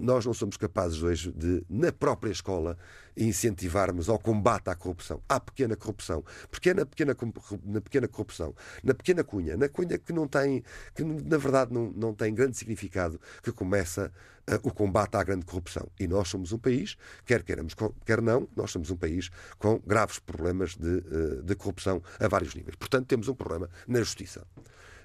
nós 0.00 0.24
não 0.26 0.34
somos 0.34 0.56
capazes 0.56 1.02
hoje 1.02 1.32
de, 1.32 1.64
na 1.68 1.92
própria 1.92 2.30
escola, 2.30 2.76
incentivarmos 3.16 4.08
ao 4.08 4.18
combate 4.18 4.68
à 4.68 4.74
corrupção, 4.74 5.22
à 5.28 5.40
pequena 5.40 5.76
corrupção. 5.76 6.24
Porque 6.50 6.70
é 6.70 6.74
na 6.74 6.84
pequena, 6.84 7.16
na 7.64 7.80
pequena 7.80 8.08
corrupção, 8.08 8.54
na 8.82 8.94
pequena 8.94 9.24
cunha, 9.24 9.56
na 9.56 9.68
cunha 9.68 9.98
que 9.98 10.12
não 10.12 10.28
tem, 10.28 10.62
que 10.94 11.02
na 11.02 11.38
verdade 11.38 11.72
não, 11.72 11.90
não 11.92 12.14
tem 12.14 12.34
grande 12.34 12.56
significado, 12.56 13.20
que 13.42 13.52
começa 13.52 14.12
uh, 14.50 14.68
o 14.68 14.72
combate 14.72 15.16
à 15.16 15.24
grande 15.24 15.46
corrupção. 15.46 15.88
E 15.98 16.06
nós 16.06 16.28
somos 16.28 16.52
um 16.52 16.58
país, 16.58 16.96
quer 17.24 17.42
queiramos, 17.42 17.74
quer 18.04 18.20
não, 18.20 18.48
nós 18.54 18.70
somos 18.70 18.90
um 18.90 18.96
país 18.96 19.30
com 19.58 19.78
graves 19.86 20.18
problemas 20.18 20.76
de, 20.76 20.88
uh, 20.88 21.42
de 21.42 21.54
corrupção 21.54 22.02
a 22.18 22.28
vários 22.28 22.54
níveis. 22.54 22.76
Portanto, 22.76 23.06
temos 23.06 23.28
um 23.28 23.34
problema 23.34 23.70
na 23.86 24.00
justiça. 24.00 24.46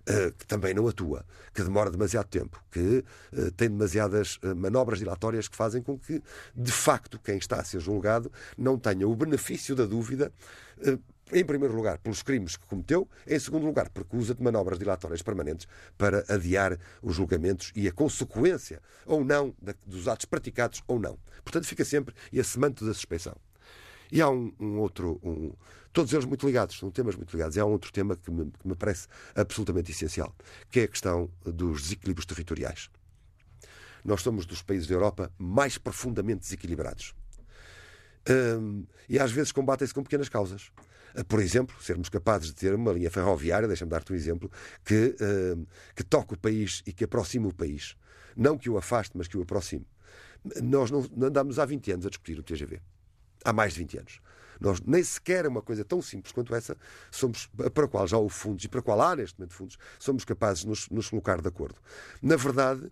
Eh, 0.08 0.32
que 0.36 0.48
também 0.48 0.74
não 0.74 0.88
atua, 0.88 1.24
que 1.54 1.62
demora 1.62 1.92
demasiado 1.92 2.26
tempo, 2.26 2.64
que 2.72 3.04
uh, 3.34 3.52
tem 3.52 3.70
demasiadas 3.70 4.38
uh, 4.38 4.56
manobras 4.56 4.98
dilatórias 4.98 5.48
que 5.48 5.56
fazem 5.56 5.80
com 5.80 5.98
que, 5.98 6.24
de 6.56 6.72
facto, 6.72 7.20
quem 7.20 7.38
está 7.38 7.58
a 7.58 7.64
ser 7.64 7.80
julgado 7.80 8.32
não 8.58 8.80
tenha 8.80 9.08
o 9.08 9.16
benefício 9.16 9.76
da 9.76 9.86
dúvida. 9.86 10.32
Em 11.32 11.46
primeiro 11.46 11.76
lugar, 11.76 12.00
pelos 12.00 12.24
crimes 12.24 12.58
que 12.58 12.66
cometeu, 12.66 13.08
em 13.28 13.38
segundo 13.38 13.66
lugar, 13.66 13.90
porque 13.90 14.18
usa 14.18 14.34
de 14.34 14.42
manobras 14.42 14.80
dilatórias 14.80 15.22
permanentes 15.22 15.68
para 15.98 16.26
adiar 16.28 16.80
os 17.02 17.16
julgamentos 17.16 17.72
e 17.76 17.88
a 17.88 17.92
consequência, 17.92 18.82
ou 19.06 19.24
não, 19.24 19.54
dos 19.86 20.08
atos 20.08 20.26
praticados 20.26 20.82
ou 20.88 21.00
não. 21.00 21.18
Portanto, 21.44 21.68
fica 21.68 21.86
sempre 21.86 22.16
esse 22.34 22.58
manto 22.58 22.86
da 22.86 22.94
suspeição. 22.94 23.36
E 24.12 24.22
há 24.22 24.30
um, 24.30 24.52
um 24.60 24.80
outro, 24.80 25.20
um, 25.24 25.54
todos 25.94 26.12
eles 26.12 26.26
muito 26.26 26.46
ligados, 26.46 26.78
são 26.78 26.92
temas 26.92 27.16
muito 27.16 27.32
ligados. 27.32 27.56
E 27.56 27.60
há 27.60 27.66
um 27.66 27.72
outro 27.72 27.92
tema 27.92 28.16
que 28.16 28.30
me, 28.30 28.52
que 28.52 28.68
me 28.68 28.76
parece 28.76 29.08
absolutamente 29.34 29.92
essencial, 29.92 30.36
que 30.70 30.82
é 30.82 30.84
a 30.84 30.88
questão 30.88 31.30
dos 31.46 31.84
desequilíbrios 31.84 32.26
territoriais. 32.26 32.90
Nós 34.04 34.22
somos 34.22 34.46
dos 34.46 34.62
países 34.62 34.88
da 34.88 34.96
Europa 34.96 35.32
mais 35.38 35.78
profundamente 35.78 36.42
desequilibrados. 36.42 37.14
Um, 38.30 38.86
e 39.08 39.18
às 39.18 39.32
vezes 39.32 39.52
combatem-se 39.52 39.94
com 39.94 40.04
pequenas 40.04 40.28
causas. 40.28 40.72
Uh, 41.16 41.24
por 41.26 41.40
exemplo, 41.40 41.76
sermos 41.82 42.10
capazes 42.10 42.48
de 42.48 42.56
ter 42.56 42.74
uma 42.74 42.92
linha 42.92 43.10
ferroviária, 43.10 43.68
deixa-me 43.68 43.90
dar-te 43.90 44.12
um 44.12 44.16
exemplo, 44.16 44.52
que, 44.84 45.16
uh, 45.22 45.68
que 45.96 46.04
toque 46.04 46.34
o 46.34 46.38
país 46.38 46.84
e 46.86 46.92
que 46.92 47.06
aproxime 47.06 47.48
o 47.48 47.54
país. 47.54 47.96
Não 48.36 48.58
que 48.58 48.70
o 48.70 48.78
afaste, 48.78 49.18
mas 49.18 49.28
que 49.28 49.38
o 49.38 49.42
aproxime. 49.42 49.86
Nós 50.62 50.92
não 50.92 51.08
andamos 51.22 51.60
há 51.60 51.66
20 51.66 51.92
anos 51.94 52.06
a 52.06 52.10
discutir 52.10 52.38
o 52.40 52.44
TGV 52.44 52.82
há 53.44 53.54
mais 53.54 53.74
de 53.74 53.80
20 53.80 53.98
anos. 54.00 54.22
Nós 54.62 54.80
nem 54.82 55.04
sequer 55.04 55.48
uma 55.48 55.62
coisa 55.62 55.84
tão 55.84 56.02
simples 56.04 56.32
quanto 56.32 56.54
essa 56.54 56.78
somos 57.10 57.48
para 57.74 57.86
a 57.86 57.88
qual 57.88 58.08
já 58.08 58.18
houve 58.18 58.34
fundos 58.34 58.64
e 58.64 58.68
para 58.68 58.80
a 58.80 58.84
qual 58.84 59.02
há 59.02 59.16
neste 59.16 59.40
momento 59.40 59.56
fundos, 59.56 59.78
somos 59.98 60.24
capazes 60.24 60.62
de 60.62 60.70
nos, 60.70 60.88
nos 60.90 61.10
colocar 61.10 61.42
de 61.42 61.48
acordo. 61.48 61.76
Na 62.22 62.36
verdade, 62.36 62.92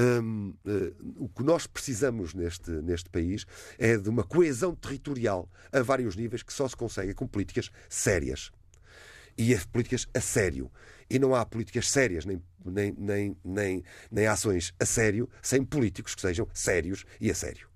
hum, 0.00 0.54
uh, 0.64 1.24
o 1.24 1.28
que 1.28 1.42
nós 1.42 1.66
precisamos 1.66 2.32
neste, 2.32 2.70
neste 2.70 3.10
país 3.10 3.44
é 3.78 3.98
de 3.98 4.08
uma 4.08 4.24
coesão 4.24 4.74
territorial 4.74 5.46
a 5.70 5.82
vários 5.82 6.16
níveis 6.16 6.42
que 6.42 6.52
só 6.54 6.66
se 6.66 6.74
consegue 6.74 7.12
com 7.12 7.26
políticas 7.26 7.70
sérias. 7.86 8.50
E 9.36 9.52
as 9.54 9.66
políticas 9.66 10.08
a 10.14 10.20
sério. 10.20 10.70
E 11.10 11.18
não 11.18 11.34
há 11.34 11.44
políticas 11.44 11.90
sérias, 11.90 12.24
nem, 12.24 12.42
nem, 12.64 12.94
nem, 12.96 13.36
nem, 13.44 13.84
nem 14.10 14.26
ações 14.26 14.72
a 14.80 14.86
sério, 14.86 15.28
sem 15.42 15.62
políticos 15.62 16.14
que 16.14 16.20
sejam 16.22 16.48
sérios 16.54 17.04
e 17.20 17.30
a 17.30 17.34
sério. 17.34 17.73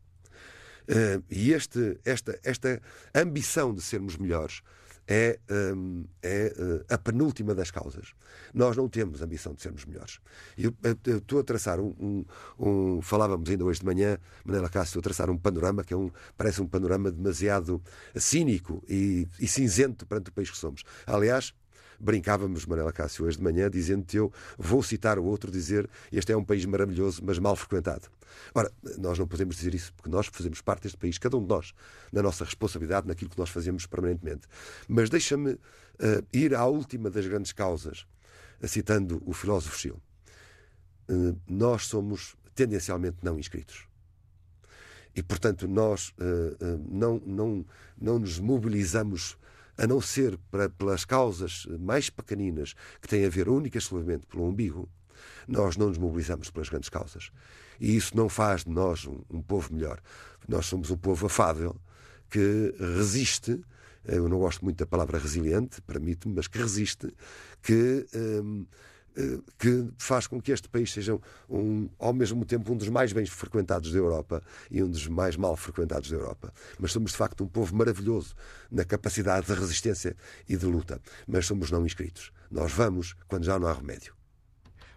Uh, 0.88 1.22
e 1.30 1.52
este, 1.52 2.00
esta, 2.04 2.38
esta 2.42 2.80
ambição 3.14 3.74
de 3.74 3.82
sermos 3.82 4.16
melhores 4.16 4.62
é, 5.08 5.38
um, 5.74 6.04
é 6.22 6.54
uh, 6.58 6.94
a 6.94 6.98
penúltima 6.98 7.54
das 7.54 7.70
causas. 7.70 8.12
Nós 8.52 8.76
não 8.76 8.88
temos 8.88 9.22
ambição 9.22 9.54
de 9.54 9.62
sermos 9.62 9.86
melhores. 9.86 10.20
Eu, 10.56 10.74
eu 10.82 11.18
estou 11.18 11.40
a 11.40 11.42
traçar 11.42 11.80
um, 11.80 11.94
um, 11.98 12.24
um, 12.58 13.02
Falávamos 13.02 13.48
ainda 13.48 13.64
hoje 13.64 13.80
de 13.80 13.86
manhã, 13.86 14.18
Manela 14.44 14.68
Cássio, 14.68 14.90
estou 14.90 15.00
a 15.00 15.02
traçar 15.02 15.30
um 15.30 15.38
panorama 15.38 15.82
que 15.82 15.94
é 15.94 15.96
um, 15.96 16.10
parece 16.36 16.60
um 16.60 16.66
panorama 16.66 17.10
demasiado 17.10 17.82
cínico 18.14 18.84
e, 18.86 19.26
e 19.40 19.48
cinzento 19.48 20.06
perante 20.06 20.28
o 20.28 20.32
país 20.32 20.50
que 20.50 20.58
somos. 20.58 20.84
Aliás, 21.06 21.54
brincávamos, 21.98 22.64
Manela 22.66 22.92
Cássio, 22.92 23.24
hoje 23.24 23.36
de 23.36 23.42
manhã, 23.42 23.70
dizendo-te 23.70 24.16
eu 24.16 24.32
vou 24.56 24.82
citar 24.82 25.18
o 25.18 25.24
outro, 25.24 25.50
dizer 25.50 25.88
este 26.12 26.32
é 26.32 26.36
um 26.36 26.44
país 26.44 26.64
maravilhoso, 26.64 27.22
mas 27.24 27.38
mal 27.38 27.56
frequentado. 27.56 28.08
Ora, 28.54 28.70
nós 28.98 29.18
não 29.18 29.26
podemos 29.26 29.56
dizer 29.56 29.74
isso, 29.74 29.92
porque 29.94 30.10
nós 30.10 30.26
fazemos 30.26 30.60
parte 30.60 30.82
deste 30.84 30.98
país, 30.98 31.18
cada 31.18 31.36
um 31.36 31.42
de 31.42 31.48
nós, 31.48 31.74
na 32.12 32.22
nossa 32.22 32.44
responsabilidade, 32.44 33.06
naquilo 33.06 33.30
que 33.30 33.38
nós 33.38 33.50
fazemos 33.50 33.86
permanentemente. 33.86 34.46
Mas 34.86 35.10
deixa-me 35.10 35.52
uh, 35.52 35.58
ir 36.32 36.54
à 36.54 36.64
última 36.66 37.10
das 37.10 37.26
grandes 37.26 37.52
causas, 37.52 38.06
uh, 38.62 38.68
citando 38.68 39.22
o 39.26 39.32
filósofo 39.32 39.76
Schill. 39.78 40.00
Uh, 41.08 41.36
nós 41.48 41.86
somos 41.86 42.36
tendencialmente 42.54 43.18
não 43.22 43.38
inscritos. 43.38 43.86
E, 45.14 45.22
portanto, 45.22 45.66
nós 45.66 46.14
não, 46.88 47.20
não, 47.26 47.66
não 48.00 48.18
nos 48.20 48.38
mobilizamos 48.38 49.36
a 49.78 49.86
não 49.86 50.00
ser 50.00 50.36
para, 50.50 50.68
pelas 50.68 51.04
causas 51.04 51.66
mais 51.78 52.10
pequeninas 52.10 52.74
que 53.00 53.08
têm 53.08 53.24
a 53.24 53.28
ver 53.28 53.48
única 53.48 53.78
exclusivamente 53.78 54.26
pelo 54.26 54.44
umbigo, 54.44 54.88
nós 55.46 55.76
não 55.76 55.88
nos 55.88 55.98
mobilizamos 55.98 56.50
pelas 56.50 56.68
grandes 56.68 56.88
causas. 56.88 57.30
E 57.80 57.96
isso 57.96 58.16
não 58.16 58.28
faz 58.28 58.64
de 58.64 58.70
nós 58.70 59.06
um, 59.06 59.20
um 59.30 59.40
povo 59.40 59.72
melhor. 59.72 60.00
Nós 60.48 60.66
somos 60.66 60.90
um 60.90 60.96
povo 60.96 61.26
afável 61.26 61.76
que 62.28 62.74
resiste. 62.96 63.60
Eu 64.04 64.28
não 64.28 64.38
gosto 64.38 64.64
muito 64.64 64.78
da 64.78 64.86
palavra 64.86 65.18
resiliente, 65.18 65.80
permite-me, 65.82 66.34
mas 66.34 66.48
que 66.48 66.58
resiste, 66.58 67.14
que. 67.62 68.06
Hum, 68.14 68.66
eh, 68.72 68.88
que 69.58 69.88
faz 69.98 70.26
com 70.26 70.40
que 70.40 70.52
este 70.52 70.68
país 70.68 70.92
seja, 70.92 71.18
um, 71.48 71.88
ao 71.98 72.12
mesmo 72.12 72.44
tempo, 72.44 72.72
um 72.72 72.76
dos 72.76 72.88
mais 72.88 73.12
bem 73.12 73.26
frequentados 73.26 73.92
da 73.92 73.98
Europa 73.98 74.42
e 74.70 74.82
um 74.82 74.88
dos 74.88 75.06
mais 75.08 75.36
mal 75.36 75.56
frequentados 75.56 76.10
da 76.10 76.16
Europa. 76.16 76.52
Mas 76.78 76.92
somos, 76.92 77.10
de 77.10 77.16
facto, 77.16 77.42
um 77.42 77.48
povo 77.48 77.74
maravilhoso 77.74 78.34
na 78.70 78.84
capacidade 78.84 79.46
de 79.46 79.54
resistência 79.54 80.16
e 80.48 80.56
de 80.56 80.66
luta. 80.66 81.00
Mas 81.26 81.46
somos 81.46 81.70
não 81.70 81.84
inscritos. 81.84 82.32
Nós 82.50 82.72
vamos 82.72 83.14
quando 83.26 83.44
já 83.44 83.58
não 83.58 83.66
há 83.66 83.72
remédio. 83.72 84.14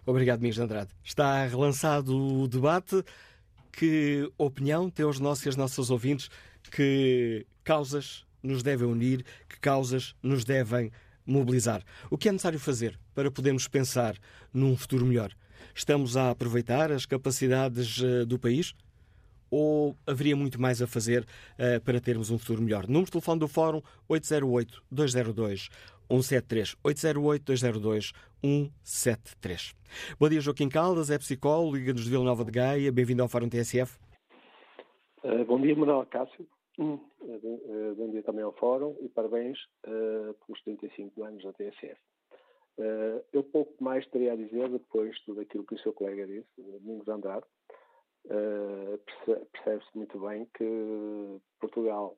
Obrigado, 0.06 0.40
Miguel 0.40 0.64
Andrade. 0.64 0.90
Está 1.02 1.44
relançado 1.46 2.16
o 2.16 2.48
debate. 2.48 3.04
Que 3.72 4.30
opinião 4.36 4.90
têm 4.90 5.06
os 5.06 5.18
nossos 5.18 5.46
e 5.46 5.48
as 5.48 5.56
nossas 5.56 5.90
ouvintes? 5.90 6.28
Que 6.70 7.46
causas 7.64 8.24
nos 8.42 8.62
devem 8.62 8.86
unir? 8.86 9.24
Que 9.48 9.58
causas 9.58 10.14
nos 10.22 10.44
devem 10.44 10.92
mobilizar? 11.26 11.82
O 12.10 12.18
que 12.18 12.28
é 12.28 12.32
necessário 12.32 12.58
fazer 12.58 12.98
para 13.14 13.30
podermos 13.30 13.68
pensar 13.68 14.16
num 14.52 14.76
futuro 14.76 15.06
melhor? 15.06 15.32
Estamos 15.74 16.16
a 16.16 16.30
aproveitar 16.30 16.90
as 16.92 17.06
capacidades 17.06 18.02
eh, 18.02 18.24
do 18.24 18.38
país? 18.38 18.74
Ou 19.50 19.96
haveria 20.06 20.34
muito 20.34 20.60
mais 20.60 20.80
a 20.80 20.86
fazer 20.86 21.26
uh, 21.58 21.78
para 21.84 22.00
termos 22.00 22.30
um 22.30 22.38
futuro 22.38 22.62
melhor? 22.62 22.86
Número 22.86 23.04
de 23.04 23.10
telefone 23.12 23.38
do 23.38 23.46
Fórum 23.46 23.82
808-202 24.08 25.68
173 26.08 26.74
808-202-173. 28.42 29.74
Bom 30.18 30.28
dia, 30.30 30.40
Joaquim 30.40 30.70
Caldas, 30.70 31.10
é 31.10 31.18
psicólogo, 31.18 31.76
Liga-nos 31.76 32.04
de 32.04 32.10
Vila 32.10 32.24
Nova 32.24 32.46
de 32.46 32.50
Gaia. 32.50 32.90
Bem-vindo 32.90 33.22
ao 33.22 33.28
Fórum 33.28 33.48
TSF. 33.48 33.98
Uh, 35.22 35.44
bom 35.44 35.60
dia, 35.60 35.76
Manuel 35.76 36.06
Cássio. 36.06 36.46
Uh, 36.78 36.98
uh, 37.20 37.94
bom 37.96 38.10
dia 38.10 38.22
também 38.22 38.42
ao 38.42 38.52
Fórum 38.54 38.96
e 39.00 39.08
parabéns 39.10 39.58
pelos 39.82 40.62
35 40.62 41.22
anos 41.22 41.44
da 41.44 41.52
TSF. 41.52 42.00
eu 43.30 43.44
pouco 43.44 43.84
mais 43.84 44.06
teria 44.06 44.32
a 44.32 44.36
dizer 44.36 44.70
depois 44.70 45.14
de 45.16 45.24
tudo 45.26 45.40
aquilo 45.42 45.66
que 45.66 45.74
o 45.74 45.78
seu 45.80 45.92
colega 45.92 46.26
disse, 46.26 46.48
Domingos 46.56 47.08
Andrade. 47.08 47.44
Percebe-se 49.52 49.90
muito 49.94 50.18
bem 50.20 50.48
que 50.54 51.40
Portugal 51.60 52.16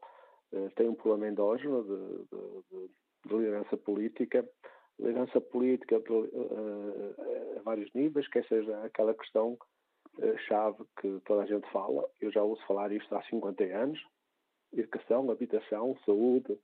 tem 0.76 0.88
um 0.88 0.94
problema 0.94 1.32
endógeno 1.32 1.82
de, 1.82 2.25
de, 2.70 2.88
de 3.26 3.34
liderança 3.34 3.76
política, 3.76 4.49
liderança 5.00 5.40
política 5.40 6.00
a 7.56 7.62
vários 7.62 7.92
níveis, 7.92 8.28
quer 8.28 8.46
seja 8.46 8.84
aquela 8.84 9.14
questão 9.14 9.58
chave 10.46 10.84
que 11.00 11.20
toda 11.25 11.42
a 11.42 11.46
gente 11.46 11.68
fala, 11.73 12.08
eu 12.20 12.30
já 12.30 12.42
ouço 12.44 12.64
falar 12.66 12.92
isto 12.92 13.12
há 13.16 13.23
50 13.25 13.64
anos, 13.64 14.00
educação, 14.76 15.31
habitação, 15.31 15.97
saúde, 16.04 16.59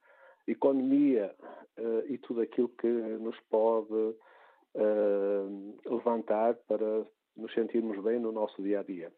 economia 0.46 1.34
uh, 1.78 2.12
e 2.12 2.18
tudo 2.18 2.40
aquilo 2.40 2.68
que 2.68 2.86
nos 2.86 3.38
pode 3.48 3.92
uh, 3.92 5.78
levantar 5.86 6.54
para 6.68 7.04
nos 7.36 7.52
sentirmos 7.54 8.02
bem 8.02 8.18
no 8.18 8.32
nosso 8.32 8.62
dia 8.62 8.80
a 8.80 8.82
dia. 8.82 9.12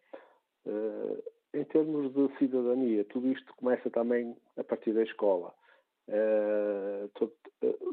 Uh, 0.67 1.23
em 1.55 1.65
termos 1.65 2.13
de 2.13 2.39
cidadania, 2.39 3.05
tudo 3.05 3.29
isto 3.29 3.55
começa 3.57 3.91
também 3.91 4.37
a 4.57 4.65
partir 4.65 4.93
da 4.93 5.03
escola. 5.03 5.53
Todo, 7.15 7.33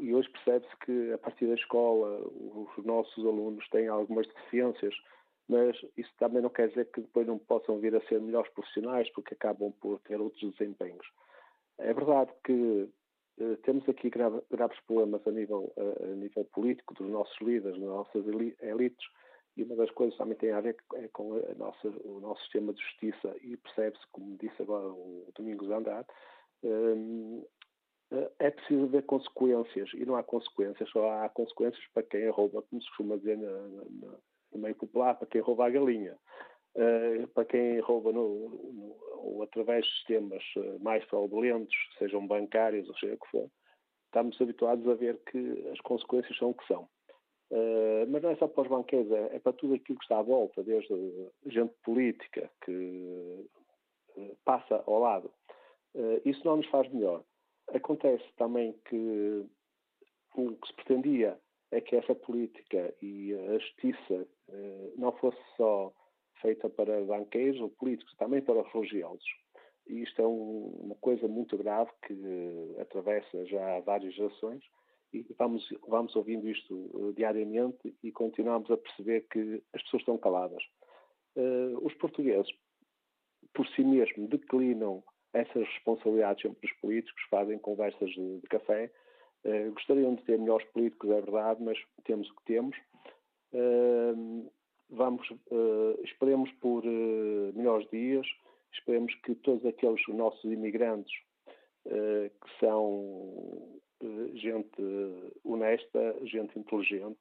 e 0.00 0.14
hoje 0.14 0.28
percebe-se 0.30 0.76
que 0.84 1.12
a 1.12 1.18
partir 1.18 1.46
da 1.46 1.54
escola 1.54 2.20
os 2.26 2.84
nossos 2.84 3.24
alunos 3.24 3.68
têm 3.68 3.86
algumas 3.86 4.26
deficiências 4.26 4.94
mas 5.50 5.76
isso 5.96 6.10
também 6.16 6.40
não 6.40 6.48
quer 6.48 6.68
dizer 6.68 6.88
que 6.92 7.00
depois 7.00 7.26
não 7.26 7.36
possam 7.36 7.80
vir 7.80 7.94
a 7.96 8.00
ser 8.02 8.20
melhores 8.20 8.50
profissionais, 8.52 9.10
porque 9.10 9.34
acabam 9.34 9.72
por 9.80 9.98
ter 10.00 10.20
outros 10.20 10.52
desempenhos. 10.52 11.04
É 11.76 11.92
verdade 11.92 12.30
que 12.44 12.88
eh, 13.40 13.56
temos 13.64 13.88
aqui 13.88 14.08
grave, 14.10 14.40
graves 14.48 14.78
problemas 14.86 15.26
a 15.26 15.30
nível, 15.32 15.72
a, 15.76 16.04
a 16.04 16.14
nível 16.14 16.44
político 16.52 16.94
dos 16.94 17.10
nossos 17.10 17.36
líderes, 17.40 17.80
das 17.80 17.88
nossas 17.88 18.24
elites, 18.62 19.04
e 19.56 19.64
uma 19.64 19.74
das 19.74 19.90
coisas 19.90 20.16
também 20.16 20.36
tem 20.36 20.52
a 20.52 20.60
ver 20.60 20.76
é 20.94 21.08
com 21.08 21.34
a 21.34 21.54
nossa, 21.54 21.88
o 22.04 22.20
nosso 22.20 22.40
sistema 22.42 22.72
de 22.72 22.80
justiça, 22.80 23.34
e 23.42 23.56
percebe-se, 23.56 24.06
como 24.12 24.36
disse 24.36 24.62
agora 24.62 24.86
o 24.86 25.26
Domingos 25.34 25.68
Andrade, 25.68 26.06
um, 26.62 27.44
eh, 28.12 28.30
é 28.38 28.50
preciso 28.52 28.86
ver 28.86 29.02
consequências, 29.02 29.90
e 29.94 30.06
não 30.06 30.14
há 30.14 30.22
consequências, 30.22 30.88
só 30.90 31.10
há 31.10 31.28
consequências 31.28 31.84
para 31.92 32.04
quem 32.04 32.28
rouba, 32.30 32.62
como 32.62 32.80
se 32.80 32.88
costuma 32.90 33.16
dizer 33.16 33.36
na, 33.36 33.50
na, 33.50 34.16
meio 34.58 34.74
popular, 34.74 35.14
para 35.14 35.26
quem 35.26 35.40
rouba 35.40 35.66
a 35.66 35.70
galinha. 35.70 36.16
Uh, 36.74 37.26
para 37.28 37.44
quem 37.44 37.80
rouba 37.80 38.12
no, 38.12 38.48
no, 38.48 38.96
ou 39.22 39.42
através 39.42 39.84
de 39.84 39.92
sistemas 39.92 40.42
eh, 40.56 40.78
mais 40.80 41.04
fraudulentos, 41.04 41.74
sejam 41.98 42.26
bancários 42.26 42.88
ou 42.88 42.96
seja 42.96 43.14
o 43.14 43.18
que 43.18 43.30
for, 43.30 43.50
estamos 44.06 44.40
habituados 44.40 44.86
a 44.88 44.94
ver 44.94 45.18
que 45.30 45.68
as 45.72 45.80
consequências 45.80 46.36
são 46.38 46.50
o 46.50 46.54
que 46.54 46.66
são. 46.66 46.88
Uh, 47.50 48.06
mas 48.08 48.22
não 48.22 48.30
é 48.30 48.36
só 48.36 48.46
para 48.46 48.62
os 48.62 48.68
banqueiros, 48.68 49.10
é, 49.10 49.36
é, 49.36 49.38
para 49.40 49.52
tudo 49.52 49.74
aquilo 49.74 49.98
que 49.98 50.04
está 50.04 50.20
à 50.20 50.22
volta, 50.22 50.62
desde 50.62 50.94
gente 51.46 51.74
política 51.82 52.48
que 52.64 53.44
uh, 54.16 54.36
passa 54.44 54.82
ao 54.86 55.00
lado. 55.00 55.32
isso 56.24 56.40
não 56.44 56.56
nos 56.56 56.66
faz 56.68 56.88
melhor. 56.92 57.24
Acontece 57.74 58.24
também 58.36 58.72
que 58.88 59.44
o 60.36 60.56
que 60.56 60.68
se 60.68 60.74
pretendia 60.74 61.38
é 61.72 61.80
que 61.80 61.96
essa 61.96 62.14
política 62.14 62.94
e 63.02 63.34
a 63.34 63.58
justiça 63.58 64.26
não 64.96 65.12
fosse 65.12 65.38
só 65.56 65.92
feita 66.40 66.68
para 66.68 67.04
banqueiros 67.04 67.60
ou 67.60 67.70
políticos, 67.70 68.14
também 68.16 68.42
para 68.42 68.60
os 68.60 68.72
religiosos. 68.72 69.24
E 69.86 70.02
isto 70.02 70.22
é 70.22 70.26
um, 70.26 70.66
uma 70.84 70.94
coisa 70.96 71.26
muito 71.26 71.56
grave 71.58 71.90
que 72.06 72.12
uh, 72.12 72.80
atravessa 72.80 73.44
já 73.46 73.80
várias 73.80 74.14
gerações 74.14 74.62
e 75.12 75.26
vamos, 75.36 75.66
vamos 75.88 76.14
ouvindo 76.14 76.48
isto 76.48 76.74
uh, 76.74 77.12
diariamente 77.14 77.94
e 78.02 78.12
continuamos 78.12 78.70
a 78.70 78.76
perceber 78.76 79.26
que 79.28 79.62
as 79.74 79.82
pessoas 79.82 80.02
estão 80.02 80.18
caladas. 80.18 80.62
Os 81.82 81.94
portugueses, 81.94 82.50
por 83.54 83.66
si 83.68 83.84
mesmos, 83.84 84.28
declinam 84.28 85.02
essas 85.32 85.64
responsabilidades 85.68 86.42
sempre 86.42 86.60
dos 86.60 86.76
políticos, 86.80 87.22
fazem 87.30 87.56
conversas 87.56 88.10
de, 88.10 88.40
de 88.40 88.48
café, 88.48 88.90
gostariam 89.72 90.16
de 90.16 90.24
ter 90.24 90.36
melhores 90.36 90.66
políticos, 90.72 91.08
é 91.08 91.20
verdade, 91.20 91.62
mas 91.62 91.78
temos 92.04 92.28
o 92.28 92.34
que 92.34 92.44
temos. 92.46 92.76
Vamos, 94.92 95.28
uh, 95.30 96.00
esperemos 96.02 96.50
por 96.60 96.84
melhores 96.84 97.88
dias, 97.90 98.26
esperemos 98.72 99.14
que 99.22 99.34
todos 99.36 99.64
aqueles 99.64 100.00
nossos 100.08 100.44
imigrantes 100.44 101.12
que 101.84 102.58
são 102.58 103.80
gente 104.34 104.82
honesta, 105.44 106.16
gente 106.24 106.58
inteligente, 106.58 107.18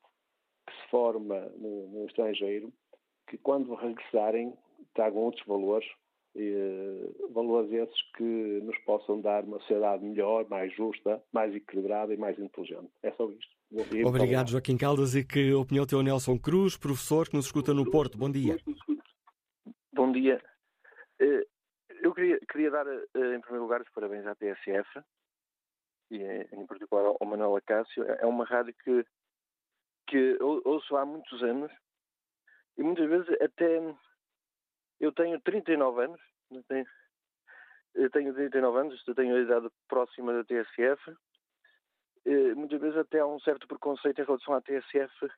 que 0.67 0.73
se 0.73 0.89
forma 0.89 1.39
no, 1.57 1.87
no 1.89 2.05
estrangeiro, 2.07 2.73
que 3.27 3.37
quando 3.37 3.73
regressarem 3.75 4.53
tragam 4.93 5.23
outros 5.23 5.45
valores 5.45 5.87
valores 7.31 7.71
esses 7.71 8.01
que 8.13 8.23
nos 8.23 8.77
possam 8.79 9.19
dar 9.21 9.43
uma 9.43 9.59
sociedade 9.59 10.03
melhor, 10.03 10.47
mais 10.49 10.73
justa, 10.73 11.21
mais 11.31 11.53
equilibrada 11.55 12.13
e 12.13 12.17
mais 12.17 12.37
inteligente. 12.39 12.89
É 13.03 13.11
só 13.11 13.29
isto. 13.29 13.58
Obrigado, 14.05 14.49
Joaquim 14.49 14.77
Caldas. 14.77 15.15
E 15.15 15.23
que 15.23 15.53
opinião 15.53 15.85
tem 15.85 15.97
o 15.97 16.01
Nelson 16.01 16.37
Cruz, 16.39 16.75
professor 16.75 17.27
que 17.27 17.35
nos 17.35 17.45
escuta 17.45 17.73
no 17.73 17.89
Porto? 17.89 18.17
Bom 18.17 18.31
dia. 18.31 18.57
Bom 19.93 20.11
dia. 20.11 20.41
Eh, 21.19 21.45
eu 22.01 22.13
queria, 22.13 22.39
queria 22.51 22.71
dar, 22.71 22.87
eh, 22.87 23.35
em 23.35 23.41
primeiro 23.41 23.63
lugar, 23.63 23.81
os 23.81 23.89
parabéns 23.89 24.25
à 24.25 24.33
TSF 24.35 25.01
e, 26.11 26.17
em 26.51 26.65
particular, 26.65 27.13
ao 27.19 27.27
Manuel 27.27 27.57
Acácio. 27.57 28.03
É 28.03 28.25
uma 28.25 28.45
rádio 28.45 28.73
que, 28.83 29.05
que 30.07 30.37
ouço 30.41 30.95
há 30.95 31.05
muitos 31.05 31.43
anos 31.43 31.71
e 32.77 32.83
muitas 32.83 33.09
vezes 33.09 33.29
até 33.41 33.95
eu 34.99 35.11
tenho 35.11 35.39
39 35.41 36.05
anos, 36.05 36.21
tenho, 36.67 36.85
eu 37.93 38.09
tenho 38.09 38.33
39 38.33 38.79
anos, 38.79 39.03
tenho 39.15 39.35
a 39.35 39.41
idade 39.41 39.67
próxima 39.87 40.33
da 40.33 40.43
TSF. 40.43 41.15
E, 42.25 42.53
muitas 42.55 42.79
vezes 42.79 42.97
até 42.97 43.19
há 43.19 43.25
um 43.25 43.39
certo 43.39 43.67
preconceito 43.67 44.21
em 44.21 44.25
relação 44.25 44.53
à 44.53 44.61
TSF, 44.61 45.31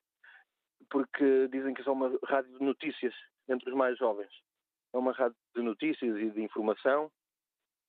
porque 0.89 1.47
dizem 1.49 1.73
que 1.73 1.87
é 1.87 1.91
uma 1.91 2.17
rádio 2.25 2.57
de 2.57 2.63
notícias 2.63 3.13
entre 3.47 3.69
os 3.69 3.75
mais 3.75 3.97
jovens. 3.97 4.31
É 4.93 4.97
uma 4.97 5.13
rádio 5.13 5.37
de 5.55 5.61
notícias 5.61 6.17
e 6.17 6.29
de 6.29 6.41
informação. 6.41 7.11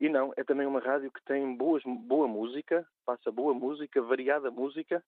E 0.01 0.09
não, 0.09 0.33
é 0.37 0.45
também 0.45 0.67
uma 0.67 0.81
rádio 0.81 1.13
que 1.13 1.23
tem 1.25 1.57
boas, 1.57 1.83
boa 1.85 2.27
música, 2.27 2.87
passa 3.05 3.31
boa 3.31 3.55
música, 3.55 4.03
variada 4.03 4.51
música, 4.51 5.03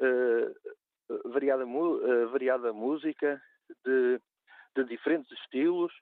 uh, 0.00 1.30
variada, 1.30 1.64
uh, 1.66 2.28
variada 2.28 2.72
música 2.72 3.42
de 3.84 4.20
de 4.76 4.84
diferentes 4.84 5.30
estilos. 5.40 5.92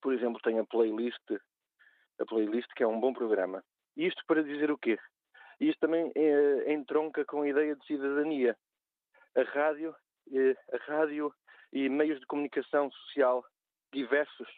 Por 0.00 0.14
exemplo, 0.14 0.40
tem 0.42 0.58
a 0.58 0.64
playlist, 0.64 1.30
a 2.20 2.24
playlist 2.24 2.68
que 2.74 2.82
é 2.82 2.86
um 2.86 3.00
bom 3.00 3.12
programa. 3.12 3.62
Isto 3.96 4.22
para 4.26 4.42
dizer 4.42 4.70
o 4.70 4.78
quê? 4.78 4.98
Isto 5.60 5.80
também 5.80 6.12
é, 6.14 6.72
entronca 6.72 7.24
com 7.24 7.42
a 7.42 7.48
ideia 7.48 7.74
de 7.74 7.86
cidadania. 7.86 8.56
A 9.36 9.42
rádio, 9.42 9.94
é, 10.32 10.56
a 10.74 10.78
rádio 10.84 11.32
e 11.72 11.88
meios 11.88 12.20
de 12.20 12.26
comunicação 12.26 12.90
social 12.90 13.44
diversos, 13.92 14.48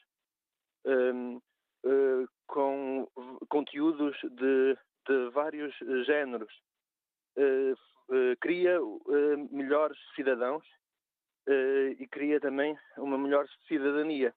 um, 0.84 1.36
uh, 1.36 1.42
eh, 1.84 2.26
com 2.46 3.08
conteúdos 3.48 4.16
de, 4.22 4.76
de 5.06 5.30
vários 5.30 5.74
géneros, 6.06 6.52
uh, 7.36 7.72
uh, 7.72 8.36
cria 8.40 8.78
melhores 9.50 9.98
cidadãos 10.14 10.64
e 11.98 12.06
cria 12.08 12.38
também 12.38 12.76
uma 12.98 13.16
melhor 13.16 13.46
cidadania, 13.66 14.34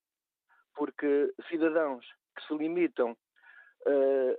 porque 0.73 1.33
cidadãos 1.49 2.05
que 2.37 2.47
se 2.47 2.55
limitam 2.55 3.17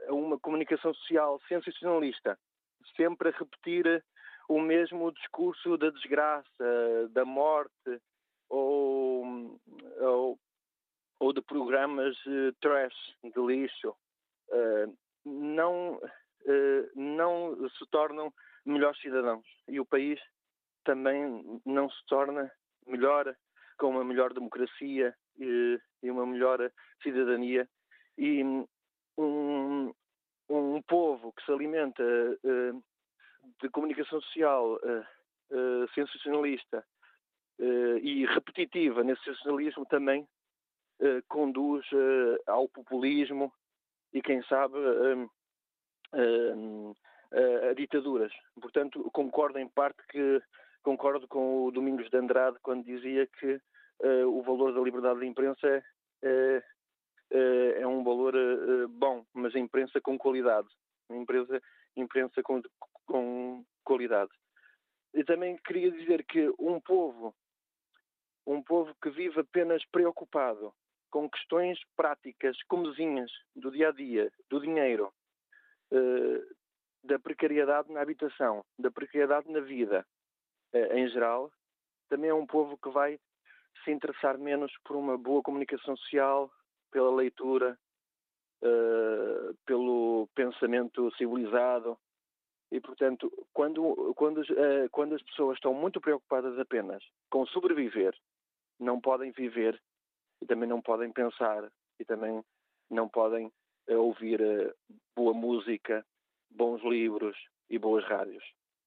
a 0.09 0.12
uma 0.14 0.38
comunicação 0.38 0.94
social 0.94 1.40
sensacionalista, 1.48 2.38
sempre 2.96 3.28
a 3.28 3.33
repetir 3.33 4.05
o 4.48 4.61
mesmo 4.61 5.12
discurso 5.12 5.76
da 5.76 5.90
desgraça, 5.90 7.09
da 7.11 7.24
morte 7.24 8.00
ou, 8.48 9.59
ou, 10.00 10.38
ou 11.20 11.33
de 11.33 11.40
programas 11.40 12.16
trash, 12.61 12.94
de 13.22 13.40
lixo, 13.40 13.96
uh, 14.50 14.98
não, 15.24 15.94
uh, 15.94 16.90
não 16.94 17.68
se 17.70 17.87
tornam 17.90 18.33
melhores 18.64 19.00
cidadãos. 19.00 19.46
E 19.68 19.81
o 19.81 19.87
país 19.87 20.20
também 20.85 21.61
não 21.64 21.88
se 21.88 22.07
torna 22.07 22.50
melhor 22.87 23.35
com 23.78 23.88
uma 23.88 24.05
melhor 24.05 24.33
democracia 24.33 25.14
e, 25.38 25.81
e 26.02 26.11
uma 26.11 26.26
melhor 26.26 26.70
cidadania. 27.02 27.68
E 28.18 28.42
um, 29.18 29.92
um 30.48 30.83
povo 30.83 31.33
que 31.33 31.44
se 31.44 31.53
alimenta 31.53 32.03
uh, 32.03 32.83
de 33.61 33.68
comunicação 33.70 34.20
social 34.20 34.75
uh, 34.75 35.88
sensacionalista 35.94 36.85
e 38.03 38.25
repetitiva 38.27 39.05
nesse 39.05 39.22
sensacionalismo 39.22 39.87
também 39.87 40.27
conduz 41.29 41.87
ao 42.46 42.66
populismo 42.68 43.53
e, 44.12 44.20
quem 44.22 44.42
sabe, 44.44 44.75
a 46.11 47.75
ditaduras. 47.75 48.33
Portanto, 48.61 49.09
concordo 49.12 49.59
em 49.59 49.68
parte 49.68 50.03
que 50.09 50.42
concordo 50.83 51.27
com 51.29 51.66
o 51.66 51.70
Domingos 51.70 52.11
de 52.11 52.16
Andrade 52.16 52.59
quando 52.62 52.85
dizia 52.85 53.27
que 53.38 53.61
uh, 54.01 54.27
o 54.27 54.42
valor 54.42 54.75
da 54.75 54.81
liberdade 54.81 55.20
de 55.20 55.27
imprensa 55.27 55.83
é, 56.22 56.62
é, 57.32 57.80
é 57.80 57.86
um 57.86 58.04
valor 58.04 58.34
uh, 58.34 58.88
bom, 58.88 59.24
mas 59.32 59.54
imprensa 59.54 60.00
com 60.00 60.18
qualidade. 60.18 60.68
A 61.10 61.16
imprensa, 61.96 62.42
com, 62.42 62.62
com 63.06 63.64
qualidade. 63.84 64.30
E 65.14 65.24
também 65.24 65.56
queria 65.64 65.90
dizer 65.90 66.24
que 66.24 66.52
um 66.58 66.80
povo, 66.80 67.34
um 68.46 68.62
povo 68.62 68.94
que 69.02 69.10
vive 69.10 69.40
apenas 69.40 69.84
preocupado 69.86 70.72
com 71.10 71.28
questões 71.28 71.78
práticas, 71.96 72.56
comezinhas, 72.64 73.30
do 73.54 73.70
dia 73.70 73.88
a 73.88 73.92
dia, 73.92 74.32
do 74.48 74.58
dinheiro, 74.60 75.12
da 77.04 77.18
precariedade 77.18 77.92
na 77.92 78.00
habitação, 78.00 78.64
da 78.78 78.90
precariedade 78.90 79.50
na 79.50 79.60
vida, 79.60 80.06
em 80.92 81.06
geral, 81.08 81.52
também 82.08 82.30
é 82.30 82.34
um 82.34 82.46
povo 82.46 82.78
que 82.78 82.88
vai 82.88 83.20
se 83.84 83.90
interessar 83.90 84.38
menos 84.38 84.72
por 84.84 84.96
uma 84.96 85.18
boa 85.18 85.42
comunicação 85.42 85.94
social, 85.96 86.50
pela 86.92 87.11
leitura, 87.11 87.76
uh, 88.62 89.55
pelo 89.66 90.28
pensamento 90.35 91.11
civilizado. 91.16 91.98
E, 92.70 92.81
portanto, 92.81 93.31
quando, 93.52 94.14
quando, 94.14 94.38
uh, 94.38 94.88
quando 94.92 95.14
as 95.14 95.22
pessoas 95.22 95.57
estão 95.57 95.74
muito 95.74 96.00
preocupadas 96.00 96.57
apenas 96.59 97.02
com 97.31 97.44
sobreviver, 97.46 98.14
não 98.78 99.00
podem 99.00 99.33
viver 99.33 99.81
e 100.40 100.46
também 100.46 100.68
não 100.68 100.81
podem 100.81 101.11
pensar 101.11 101.70
e 101.98 102.05
também 102.05 102.42
não 102.90 103.09
podem 103.09 103.46
uh, 103.88 103.96
ouvir 103.96 104.40
boa 105.16 105.35
música, 105.35 106.07
bons 106.50 106.83
livros 106.83 107.37
e 107.68 107.78
boas 107.78 108.05
rádios. 108.05 108.44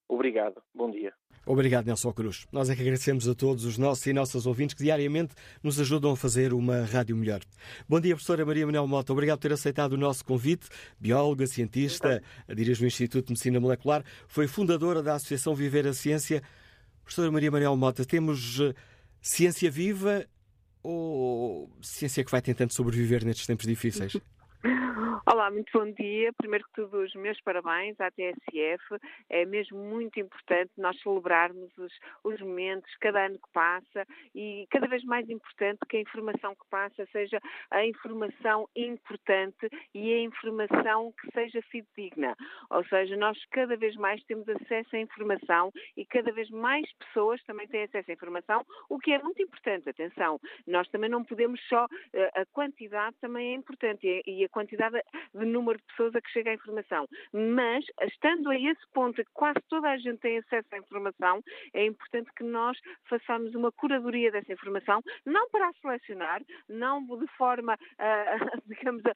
Obrigado. 0.07 0.61
Bom 0.73 0.89
dia. 0.91 1.13
Obrigado, 1.45 1.85
Nelson 1.85 2.11
Cruz. 2.11 2.47
Nós 2.51 2.69
é 2.69 2.75
que 2.75 2.81
agradecemos 2.81 3.27
a 3.27 3.35
todos 3.35 3.65
os 3.65 3.77
nossos 3.77 4.05
e 4.07 4.13
nossas 4.13 4.47
ouvintes 4.47 4.73
que 4.73 4.83
diariamente 4.83 5.35
nos 5.61 5.79
ajudam 5.79 6.11
a 6.11 6.17
fazer 6.17 6.53
uma 6.53 6.85
rádio 6.85 7.15
melhor. 7.15 7.41
Bom 7.87 7.99
dia, 7.99 8.15
professora 8.15 8.43
Maria 8.43 8.65
Manuel 8.65 8.87
Mota. 8.87 9.13
Obrigado 9.13 9.37
por 9.37 9.43
ter 9.43 9.53
aceitado 9.53 9.93
o 9.93 9.97
nosso 9.97 10.25
convite. 10.25 10.67
Bióloga, 10.99 11.45
cientista, 11.45 12.23
dirige 12.49 12.83
o 12.83 12.87
Instituto 12.87 13.27
de 13.27 13.33
Medicina 13.33 13.59
Molecular, 13.59 14.03
foi 14.27 14.47
fundadora 14.47 15.03
da 15.03 15.13
Associação 15.13 15.53
Viver 15.53 15.85
a 15.85 15.93
Ciência. 15.93 16.41
Professora 17.03 17.31
Maria 17.31 17.51
Manuel 17.51 17.77
Mota, 17.77 18.03
temos 18.03 18.59
eh, 18.59 18.73
ciência 19.21 19.69
viva 19.69 20.25
ou 20.81 21.69
ciência 21.79 22.23
que 22.23 22.31
vai 22.31 22.41
tentando 22.41 22.73
sobreviver 22.73 23.23
nestes 23.23 23.45
tempos 23.45 23.67
difíceis? 23.67 24.17
Olá, 25.23 25.49
muito 25.49 25.71
bom 25.71 25.89
dia. 25.91 26.33
Primeiro 26.33 26.65
que 26.65 26.73
tudo, 26.73 26.97
os 26.97 27.13
meus 27.15 27.39
parabéns 27.41 27.99
à 28.01 28.11
TSF. 28.11 28.83
É 29.29 29.45
mesmo 29.45 29.77
muito 29.77 30.19
importante 30.19 30.71
nós 30.77 30.99
celebrarmos 31.01 31.71
os, 31.77 31.93
os, 32.23 32.41
momentos, 32.41 32.91
cada 32.99 33.27
ano 33.27 33.35
que 33.35 33.53
passa, 33.53 34.05
e 34.33 34.67
cada 34.69 34.87
vez 34.87 35.03
mais 35.05 35.29
importante 35.29 35.79
que 35.87 35.97
a 35.97 36.01
informação 36.01 36.53
que 36.55 36.67
passa 36.69 37.05
seja 37.11 37.39
a 37.71 37.85
informação 37.85 38.67
importante 38.75 39.69
e 39.93 40.13
a 40.13 40.19
informação 40.19 41.13
que 41.13 41.31
seja 41.31 41.61
fidedigna. 41.69 42.35
Ou 42.69 42.83
seja, 42.85 43.15
nós 43.15 43.37
cada 43.51 43.77
vez 43.77 43.95
mais 43.95 44.23
temos 44.23 44.47
acesso 44.49 44.95
à 44.95 44.99
informação 44.99 45.71
e 45.95 46.05
cada 46.05 46.31
vez 46.31 46.49
mais 46.49 46.91
pessoas 46.93 47.41
também 47.43 47.67
têm 47.67 47.83
acesso 47.83 48.11
à 48.11 48.13
informação, 48.13 48.65
o 48.89 48.99
que 48.99 49.11
é 49.11 49.19
muito 49.21 49.41
importante. 49.41 49.89
Atenção, 49.89 50.39
nós 50.67 50.87
também 50.89 51.09
não 51.09 51.23
podemos 51.23 51.61
só. 51.69 51.87
Eh, 52.13 52.31
a 52.41 52.45
quantidade 52.47 53.15
também 53.21 53.51
é 53.51 53.55
importante 53.55 54.23
e 54.25 54.43
a 54.43 54.49
quantidade 54.49 55.04
de 55.33 55.45
número 55.45 55.77
de 55.77 55.85
pessoas 55.85 56.15
a 56.15 56.21
que 56.21 56.31
chega 56.31 56.51
a 56.51 56.53
informação. 56.53 57.07
Mas, 57.33 57.85
estando 58.03 58.49
a 58.49 58.55
esse 58.55 58.81
ponto 58.93 59.23
que 59.23 59.31
quase 59.33 59.59
toda 59.69 59.89
a 59.89 59.97
gente 59.97 60.19
tem 60.19 60.37
acesso 60.37 60.67
à 60.71 60.77
informação, 60.77 61.41
é 61.73 61.85
importante 61.85 62.31
que 62.35 62.43
nós 62.43 62.77
façamos 63.09 63.53
uma 63.55 63.71
curadoria 63.71 64.31
dessa 64.31 64.51
informação, 64.51 65.01
não 65.25 65.49
para 65.49 65.69
a 65.69 65.73
selecionar, 65.73 66.41
não 66.67 67.05
de 67.05 67.27
forma, 67.37 67.77
a, 67.97 68.35
digamos, 68.67 69.03
a, 69.05 69.11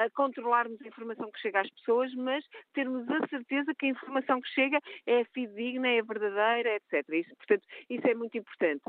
a, 0.00 0.04
a 0.04 0.10
controlarmos 0.10 0.80
a 0.82 0.88
informação 0.88 1.30
que 1.30 1.40
chega 1.40 1.60
às 1.60 1.70
pessoas, 1.70 2.12
mas 2.14 2.44
termos 2.74 3.08
a 3.10 3.26
certeza 3.28 3.74
que 3.78 3.86
a 3.86 3.90
informação 3.90 4.40
que 4.40 4.48
chega 4.48 4.78
é 5.06 5.24
fidedigna, 5.24 5.88
é 5.88 6.02
verdadeira, 6.02 6.76
etc. 6.76 7.08
Isso, 7.10 7.34
portanto, 7.36 7.62
isso 7.88 8.06
é 8.06 8.14
muito 8.14 8.36
importante. 8.36 8.82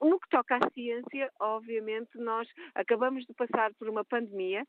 No 0.00 0.18
que 0.20 0.28
toca 0.28 0.56
à 0.56 0.70
ciência, 0.70 1.30
obviamente, 1.40 2.16
nós 2.18 2.48
acabamos 2.74 3.24
de 3.24 3.34
passar 3.34 3.72
por 3.74 3.88
uma 3.88 4.04
pandemia 4.04 4.64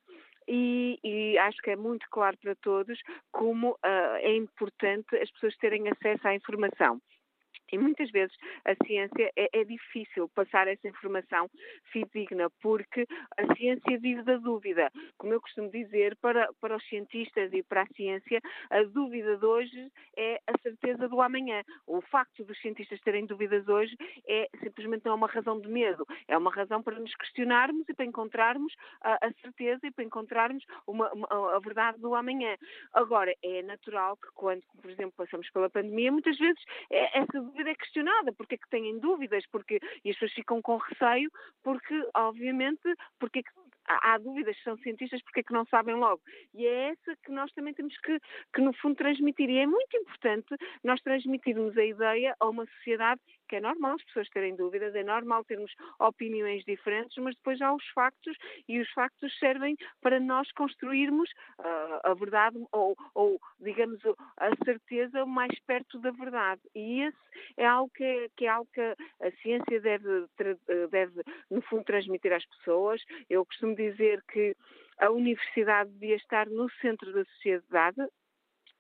e, 0.48 0.93
e, 1.04 1.38
acho 1.38 1.62
que 1.62 1.72
é 1.72 1.76
muito 1.76 2.06
claro 2.10 2.38
para 2.38 2.56
todos 2.56 3.00
como 3.32 3.72
uh, 3.72 4.16
é 4.20 4.36
importante 4.36 5.16
as 5.16 5.30
pessoas 5.32 5.56
terem 5.58 5.90
acesso 5.90 6.28
à 6.28 6.36
informação. 6.36 7.02
E 7.74 7.78
muitas 7.78 8.12
vezes 8.12 8.36
a 8.66 8.76
ciência 8.86 9.32
é, 9.36 9.50
é, 9.52 9.64
difícil 9.64 10.30
passar 10.30 10.68
essa 10.68 10.88
informação 10.88 11.50
fidedigna, 11.92 12.48
porque 12.62 13.08
a 13.36 13.56
ciência 13.56 13.98
vive 13.98 14.22
da 14.22 14.38
dúvida. 14.38 14.92
Como 15.18 15.34
eu 15.34 15.42
costumo 15.42 15.72
dizer, 15.72 16.16
para, 16.18 16.48
para 16.62 16.76
os 16.76 16.88
cientistas 16.88 17.52
e 17.52 17.64
para 17.64 17.82
a 17.82 17.88
ciência, 17.96 18.40
a 18.70 18.84
dúvida 18.84 19.38
de 19.38 19.46
hoje 19.46 19.92
é 20.16 20.40
a 20.46 20.56
certeza 20.62 21.10
do 21.10 21.20
amanhã. 21.20 21.64
O 21.88 22.00
facto 22.02 22.44
dos 22.46 22.60
cientistas 22.62 23.02
terem 23.02 23.26
dúvidas 23.26 23.68
hoje 23.68 23.96
é 24.28 24.48
simplesmente 24.62 25.04
não 25.06 25.14
é 25.14 25.16
uma 25.16 25.28
razão 25.28 25.60
de 25.60 25.68
medo, 25.68 26.06
é 26.28 26.38
uma 26.38 26.54
razão 26.54 26.84
para 26.84 27.00
nos 27.00 27.16
questionarmos 27.16 27.90
e 27.90 27.94
para 27.96 28.06
encontrarmos 28.06 28.72
a, 29.02 29.14
a 29.26 29.32
certeza 29.42 29.88
e 29.88 29.92
para 29.92 30.04
encontrarmos 30.04 30.64
uma, 30.86 31.12
uma, 31.12 31.56
a 31.56 31.60
verdade 31.60 32.00
do 32.00 32.14
amanhã. 32.14 32.56
Agora, 32.94 33.34
é 33.42 33.64
natural 33.64 34.16
que 34.18 34.28
quando, 34.36 34.62
por 34.80 34.92
exemplo, 34.92 35.14
passamos 35.18 35.50
pela 35.50 35.72
pandemia, 35.72 36.12
muitas 36.12 36.38
vezes 36.38 36.62
é, 36.92 37.18
essa 37.18 37.42
dúvida 37.42 37.63
dúvida 37.64 37.72
é 37.72 37.76
questionada, 37.76 38.34
porque 38.34 38.56
é 38.56 38.58
que 38.58 38.70
têm 38.70 39.00
dúvidas, 39.00 39.46
porque, 39.52 39.80
e 40.04 40.10
as 40.10 40.16
pessoas 40.16 40.34
ficam 40.34 40.62
com 40.62 40.78
receio, 40.78 41.32
porque, 41.64 42.08
obviamente, 42.14 42.82
porque 43.20 43.40
é 43.40 43.44
que 43.44 43.52
há, 43.86 44.18
dúvidas, 44.18 44.56
são 44.64 44.78
cientistas, 44.78 45.22
porque 45.24 45.40
é 45.42 45.44
que 45.44 45.54
não 45.54 45.66
sabem 45.66 45.96
logo. 45.96 46.22
E 46.54 46.66
é 46.66 46.90
essa 46.90 47.16
que 47.24 47.32
nós 47.32 47.52
também 47.54 47.74
temos 47.74 47.98
que, 47.98 48.20
que, 48.54 48.62
no 48.62 48.74
fundo, 48.74 48.96
transmitir. 48.96 49.50
E 49.50 49.60
é 49.60 49.66
muito 49.66 49.96
importante 49.98 50.56
nós 50.84 51.02
transmitirmos 51.02 51.78
a 51.78 51.86
ideia 51.86 52.36
a 52.40 52.50
uma 52.50 52.66
sociedade 52.66 53.22
que 53.54 53.58
é 53.58 53.62
normal 53.62 53.94
as 53.94 54.04
pessoas 54.06 54.28
terem 54.30 54.56
dúvidas, 54.56 54.96
é 54.96 55.04
normal 55.04 55.44
termos 55.44 55.72
opiniões 56.00 56.64
diferentes, 56.66 57.16
mas 57.20 57.36
depois 57.36 57.62
há 57.62 57.72
os 57.72 57.88
factos 57.90 58.36
e 58.68 58.80
os 58.80 58.90
factos 58.94 59.32
servem 59.38 59.78
para 60.02 60.20
nós 60.20 60.52
construirmos 60.54 61.30
uh, 61.60 62.00
a 62.04 62.16
verdade 62.16 62.58
ou, 62.72 62.98
ou, 63.14 63.40
digamos, 63.60 64.04
a 64.38 64.50
certeza 64.66 65.24
mais 65.28 65.54
perto 65.68 66.00
da 66.00 66.10
verdade. 66.10 66.62
E 66.74 67.02
esse 67.04 67.18
é 67.56 67.68
algo 67.68 67.92
que 67.94 68.04
é, 68.04 68.28
que 68.36 68.46
é 68.46 68.50
algo 68.50 68.68
que 68.74 68.82
a 68.82 69.32
ciência 69.44 69.80
deve, 69.80 70.26
deve, 70.90 71.22
no 71.52 71.62
fundo, 71.62 71.84
transmitir 71.84 72.34
às 72.34 72.46
pessoas. 72.58 73.04
Eu 73.30 73.46
costumo 73.46 73.76
dizer 73.76 74.24
que 74.32 74.56
a 74.98 75.12
universidade 75.12 75.92
devia 75.92 76.16
estar 76.16 76.48
no 76.48 76.72
centro 76.82 77.14
da 77.14 77.24
sociedade, 77.26 78.02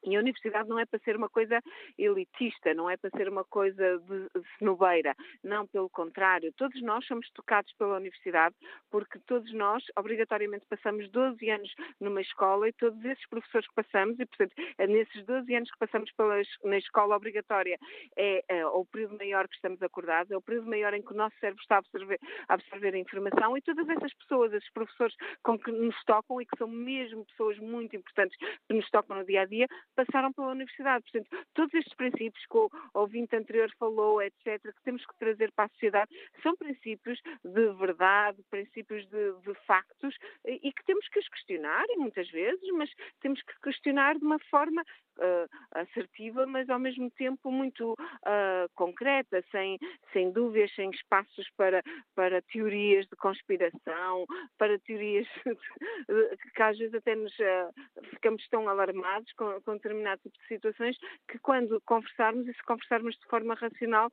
e 0.03 0.15
a 0.15 0.19
universidade 0.19 0.69
não 0.69 0.79
é 0.79 0.85
para 0.85 0.99
ser 0.99 1.15
uma 1.15 1.29
coisa 1.29 1.61
elitista, 1.97 2.73
não 2.73 2.89
é 2.89 2.97
para 2.97 3.09
ser 3.11 3.29
uma 3.29 3.43
coisa 3.43 3.99
de, 3.99 4.29
cenobeira. 4.57 5.15
Não, 5.43 5.65
pelo 5.67 5.89
contrário. 5.89 6.53
Todos 6.53 6.81
nós 6.81 7.05
somos 7.05 7.29
tocados 7.31 7.71
pela 7.73 7.97
universidade 7.97 8.55
porque 8.89 9.19
todos 9.19 9.51
nós, 9.53 9.83
obrigatoriamente, 9.97 10.65
passamos 10.69 11.09
12 11.09 11.49
anos 11.49 11.73
numa 11.99 12.21
escola 12.21 12.67
e 12.67 12.73
todos 12.73 13.03
esses 13.05 13.27
professores 13.27 13.67
que 13.67 13.75
passamos, 13.75 14.19
e, 14.19 14.25
portanto, 14.25 14.53
é 14.77 14.87
nesses 14.87 15.25
12 15.25 15.55
anos 15.55 15.71
que 15.71 15.77
passamos 15.77 16.11
pela, 16.11 16.41
na 16.63 16.77
escola 16.77 17.15
obrigatória, 17.15 17.77
é, 18.15 18.43
é 18.47 18.65
o 18.65 18.85
período 18.85 19.17
maior 19.17 19.47
que 19.47 19.55
estamos 19.55 19.81
acordados, 19.81 20.31
é 20.31 20.37
o 20.37 20.41
período 20.41 20.69
maior 20.69 20.93
em 20.93 21.01
que 21.01 21.11
o 21.11 21.15
nosso 21.15 21.35
cérebro 21.39 21.61
está 21.61 21.75
a 21.75 21.79
absorver, 21.79 22.19
a 22.47 22.53
absorver 22.53 22.93
a 22.93 22.97
informação 22.97 23.57
e 23.57 23.61
todas 23.61 23.87
essas 23.89 24.13
pessoas, 24.13 24.53
esses 24.53 24.71
professores 24.71 25.15
com 25.41 25.57
que 25.57 25.71
nos 25.71 25.95
tocam 26.05 26.41
e 26.41 26.45
que 26.45 26.57
são 26.57 26.67
mesmo 26.67 27.25
pessoas 27.25 27.57
muito 27.59 27.95
importantes 27.95 28.37
que 28.37 28.73
nos 28.73 28.89
tocam 28.89 29.17
no 29.17 29.25
dia 29.25 29.41
a 29.41 29.45
dia, 29.45 29.67
passaram 29.95 30.31
pela 30.33 30.51
universidade. 30.51 31.03
Portanto, 31.11 31.45
todos 31.53 31.73
estes 31.73 31.93
princípios 31.95 32.45
que 32.45 32.57
o 32.57 32.69
ouvinte 32.93 33.35
anterior 33.35 33.69
falou, 33.77 34.21
etc., 34.21 34.61
que 34.61 34.83
temos 34.83 35.05
que 35.05 35.17
trazer 35.17 35.51
para 35.53 35.65
a 35.65 35.69
sociedade, 35.69 36.11
são 36.41 36.55
princípios 36.55 37.19
de 37.43 37.73
verdade, 37.73 38.43
princípios 38.49 39.05
de, 39.07 39.33
de 39.41 39.53
factos 39.65 40.15
e 40.45 40.71
que 40.71 40.85
temos 40.85 41.07
que 41.09 41.19
os 41.19 41.27
questionar, 41.29 41.85
e 41.89 41.97
muitas 41.97 42.29
vezes, 42.29 42.67
mas 42.73 42.89
temos 43.21 43.41
que 43.41 43.53
questionar 43.61 44.17
de 44.17 44.25
uma 44.25 44.39
forma 44.49 44.81
uh, 44.81 45.49
assertiva, 45.71 46.45
mas 46.45 46.69
ao 46.69 46.79
mesmo 46.79 47.09
tempo 47.11 47.51
muito 47.51 47.93
uh, 47.93 48.69
concreta, 48.75 49.43
sem, 49.51 49.77
sem 50.11 50.31
dúvidas, 50.31 50.73
sem 50.75 50.89
espaços 50.91 51.47
para, 51.57 51.81
para 52.15 52.41
teorias 52.41 53.05
de 53.07 53.15
conspiração, 53.15 54.25
para 54.57 54.79
teorias 54.79 55.27
que 56.55 56.61
às 56.61 56.77
vezes 56.77 56.93
até 56.93 57.15
nos 57.15 57.33
uh, 57.39 58.03
ficamos 58.11 58.47
tão 58.49 58.67
alarmados 58.67 59.31
com, 59.33 59.61
com 59.61 59.79
determinado 59.83 60.21
tipo 60.23 60.37
de 60.37 60.47
situações 60.47 60.97
que 61.27 61.37
quando 61.39 61.81
conversarmos 61.85 62.47
e 62.47 62.53
se 62.53 62.63
conversarmos 62.63 63.15
de 63.15 63.25
forma 63.27 63.53
racional, 63.55 64.09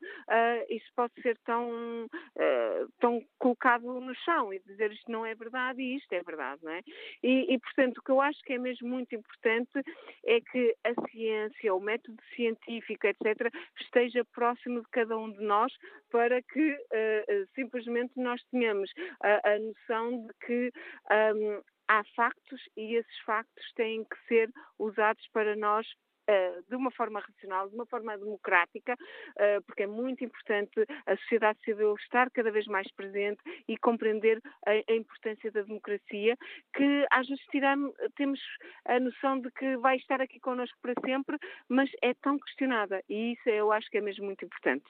isso 0.69 0.87
pode 0.97 1.13
ser 1.23 1.39
tão, 1.45 2.07
tão 2.99 3.23
colocado 3.39 3.85
no 4.01 4.15
chão 4.17 4.53
e 4.53 4.59
dizer 4.61 4.93
isto 4.93 5.11
não 5.11 5.25
é 5.25 5.35
verdade 5.35 5.81
e 5.81 5.97
isto 5.97 6.13
é 6.13 6.23
verdade, 6.23 6.63
não 6.63 6.73
é? 6.73 6.81
E, 7.23 7.55
e 7.55 7.59
portanto 7.59 7.99
o 7.99 8.03
que 8.03 8.11
eu 8.11 8.21
acho 8.21 8.41
que 8.43 8.55
é 8.55 8.59
mesmo 8.59 8.89
muito 8.89 9.15
importante 9.15 9.83
é 10.25 10.41
que 10.41 10.75
a 10.85 11.09
ciência, 11.09 11.75
o 11.75 11.81
método 11.81 12.21
científico, 12.35 13.07
etc., 13.07 13.53
esteja 13.81 14.25
próximo 14.33 14.81
de 14.81 14.89
cada 14.91 15.17
um 15.17 15.31
de 15.31 15.43
nós 15.43 15.73
para 16.11 16.43
que 16.43 16.73
uh, 16.73 17.49
simplesmente 17.55 18.13
nós 18.17 18.43
tenhamos 18.51 18.91
a, 19.23 19.53
a 19.53 19.59
noção 19.59 20.27
de 20.27 20.35
que 20.47 20.73
um, 21.35 21.63
há 21.91 22.05
factos 22.15 22.63
e 22.77 22.95
esses 22.95 23.19
factos 23.27 23.73
têm 23.75 24.05
que 24.05 24.17
ser 24.29 24.49
usados 24.79 25.27
para 25.33 25.57
nós 25.57 25.85
eh, 26.29 26.61
de 26.69 26.77
uma 26.77 26.93
forma 26.93 27.19
racional, 27.19 27.69
de 27.69 27.75
uma 27.75 27.87
forma 27.87 28.17
democrática, 28.17 28.97
eh, 29.37 29.59
porque 29.67 29.83
é 29.83 29.87
muito 29.89 30.23
importante 30.23 30.87
a 31.05 31.17
sociedade 31.17 31.59
civil 31.65 31.97
estar 31.97 32.31
cada 32.31 32.53
vez 32.53 32.67
mais 32.67 32.89
presente 32.93 33.41
e 33.67 33.77
compreender 33.77 34.41
a 34.65 34.93
importância 34.93 35.51
da 35.51 35.63
democracia, 35.63 36.37
que 36.77 37.07
às 37.11 37.27
vezes 37.27 37.45
tiramos, 37.51 37.93
temos 38.15 38.41
a 38.85 39.01
noção 39.01 39.41
de 39.41 39.51
que 39.51 39.77
vai 39.79 39.97
estar 39.97 40.21
aqui 40.21 40.39
connosco 40.39 40.79
para 40.81 40.95
sempre, 41.05 41.37
mas 41.69 41.91
é 42.03 42.15
tão 42.15 42.39
questionada 42.39 43.03
e 43.09 43.33
isso 43.33 43.49
eu 43.49 43.73
acho 43.73 43.91
que 43.91 43.99
é 43.99 44.01
mesmo 44.01 44.27
muito 44.27 44.45
importante. 44.45 44.85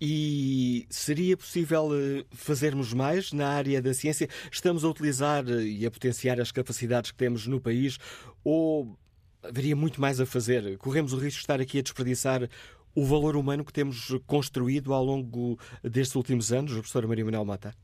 E 0.00 0.86
seria 0.90 1.36
possível 1.36 1.90
eh, 1.94 2.24
fazermos 2.30 2.92
mais 2.92 3.32
na 3.32 3.48
área 3.48 3.80
da 3.80 3.94
ciência? 3.94 4.28
Estamos 4.50 4.84
a 4.84 4.88
utilizar 4.88 5.48
e 5.48 5.86
a 5.86 5.90
potenciar 5.90 6.40
as 6.40 6.50
capacidades 6.50 7.10
que 7.10 7.16
temos 7.16 7.46
no 7.46 7.60
país 7.60 7.98
ou 8.44 8.98
haveria 9.42 9.76
muito 9.76 10.00
mais 10.00 10.20
a 10.20 10.26
fazer. 10.26 10.76
Corremos 10.78 11.12
o 11.12 11.16
risco 11.16 11.38
de 11.38 11.42
estar 11.42 11.60
aqui 11.60 11.78
a 11.78 11.82
desperdiçar 11.82 12.48
o 12.94 13.04
valor 13.04 13.36
humano 13.36 13.64
que 13.64 13.72
temos 13.72 14.14
construído 14.26 14.92
ao 14.92 15.04
longo 15.04 15.58
destes 15.82 16.14
últimos 16.14 16.52
anos, 16.52 16.72
professora 16.72 17.06
Maria 17.06 17.24
Manuel 17.24 17.44
Mata? 17.44 17.74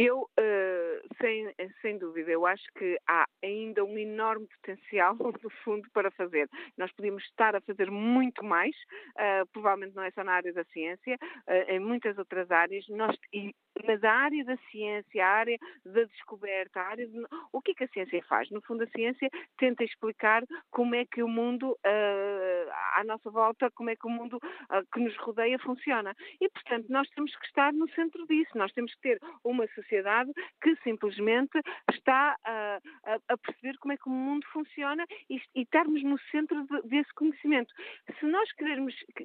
Eu, 0.00 0.20
uh, 0.20 1.16
sem, 1.20 1.52
sem 1.82 1.98
dúvida, 1.98 2.30
eu 2.30 2.46
acho 2.46 2.62
que 2.76 2.96
há 3.08 3.26
ainda 3.42 3.84
um 3.84 3.98
enorme 3.98 4.46
potencial, 4.46 5.16
no 5.42 5.50
fundo, 5.64 5.88
para 5.92 6.08
fazer. 6.12 6.48
Nós 6.76 6.92
podíamos 6.92 7.24
estar 7.24 7.56
a 7.56 7.60
fazer 7.60 7.90
muito 7.90 8.44
mais, 8.44 8.76
uh, 9.16 9.44
provavelmente 9.52 9.96
não 9.96 10.04
é 10.04 10.12
só 10.12 10.22
na 10.22 10.34
área 10.34 10.52
da 10.52 10.62
ciência, 10.66 11.18
uh, 11.48 11.72
em 11.72 11.80
muitas 11.80 12.16
outras 12.16 12.48
áreas, 12.48 12.86
nós, 12.90 13.16
e 13.32 13.52
mas 13.86 14.02
a 14.04 14.12
área 14.12 14.44
da 14.44 14.56
ciência, 14.70 15.24
a 15.24 15.28
área 15.28 15.58
da 15.84 16.04
descoberta, 16.04 16.80
a 16.80 16.88
área 16.88 17.06
de... 17.06 17.24
o 17.52 17.60
que 17.60 17.72
é 17.72 17.74
que 17.74 17.84
a 17.84 17.88
ciência 17.88 18.22
faz? 18.28 18.50
No 18.50 18.60
fundo, 18.62 18.84
a 18.84 18.86
ciência 18.88 19.30
tenta 19.56 19.84
explicar 19.84 20.42
como 20.70 20.94
é 20.94 21.04
que 21.04 21.22
o 21.22 21.28
mundo 21.28 21.72
uh, 21.72 22.70
à 22.96 23.04
nossa 23.04 23.30
volta, 23.30 23.70
como 23.72 23.90
é 23.90 23.96
que 23.96 24.06
o 24.06 24.10
mundo 24.10 24.36
uh, 24.36 24.86
que 24.92 25.00
nos 25.00 25.16
rodeia 25.18 25.58
funciona. 25.58 26.14
E, 26.40 26.48
portanto, 26.48 26.86
nós 26.88 27.08
temos 27.10 27.34
que 27.36 27.46
estar 27.46 27.72
no 27.72 27.88
centro 27.90 28.26
disso. 28.26 28.56
Nós 28.56 28.72
temos 28.72 28.94
que 28.94 29.00
ter 29.00 29.20
uma 29.44 29.66
sociedade 29.68 30.32
que 30.62 30.74
simplesmente 30.82 31.58
está 31.92 32.36
uh, 32.40 33.20
a, 33.28 33.36
perceber 33.38 33.78
como 33.78 33.92
é 33.92 33.96
que 33.96 34.08
o 34.08 34.12
mundo 34.12 34.46
funciona 34.52 35.04
e, 35.30 35.40
e 35.54 35.62
estarmos 35.62 36.02
no 36.02 36.18
centro 36.30 36.66
de, 36.66 36.82
desse 36.88 37.12
conhecimento. 37.14 37.72
Se 38.18 38.26
nós 38.26 38.48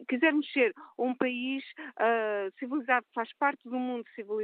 quisermos 0.07 0.51
ser 0.51 0.73
um 0.97 1.15
país 1.15 1.63
civilizado 2.59 3.05
que 3.07 3.13
faz 3.13 3.31
parte 3.33 3.67
do 3.67 3.77
mundo 3.77 4.05
civilizado, 4.15 4.42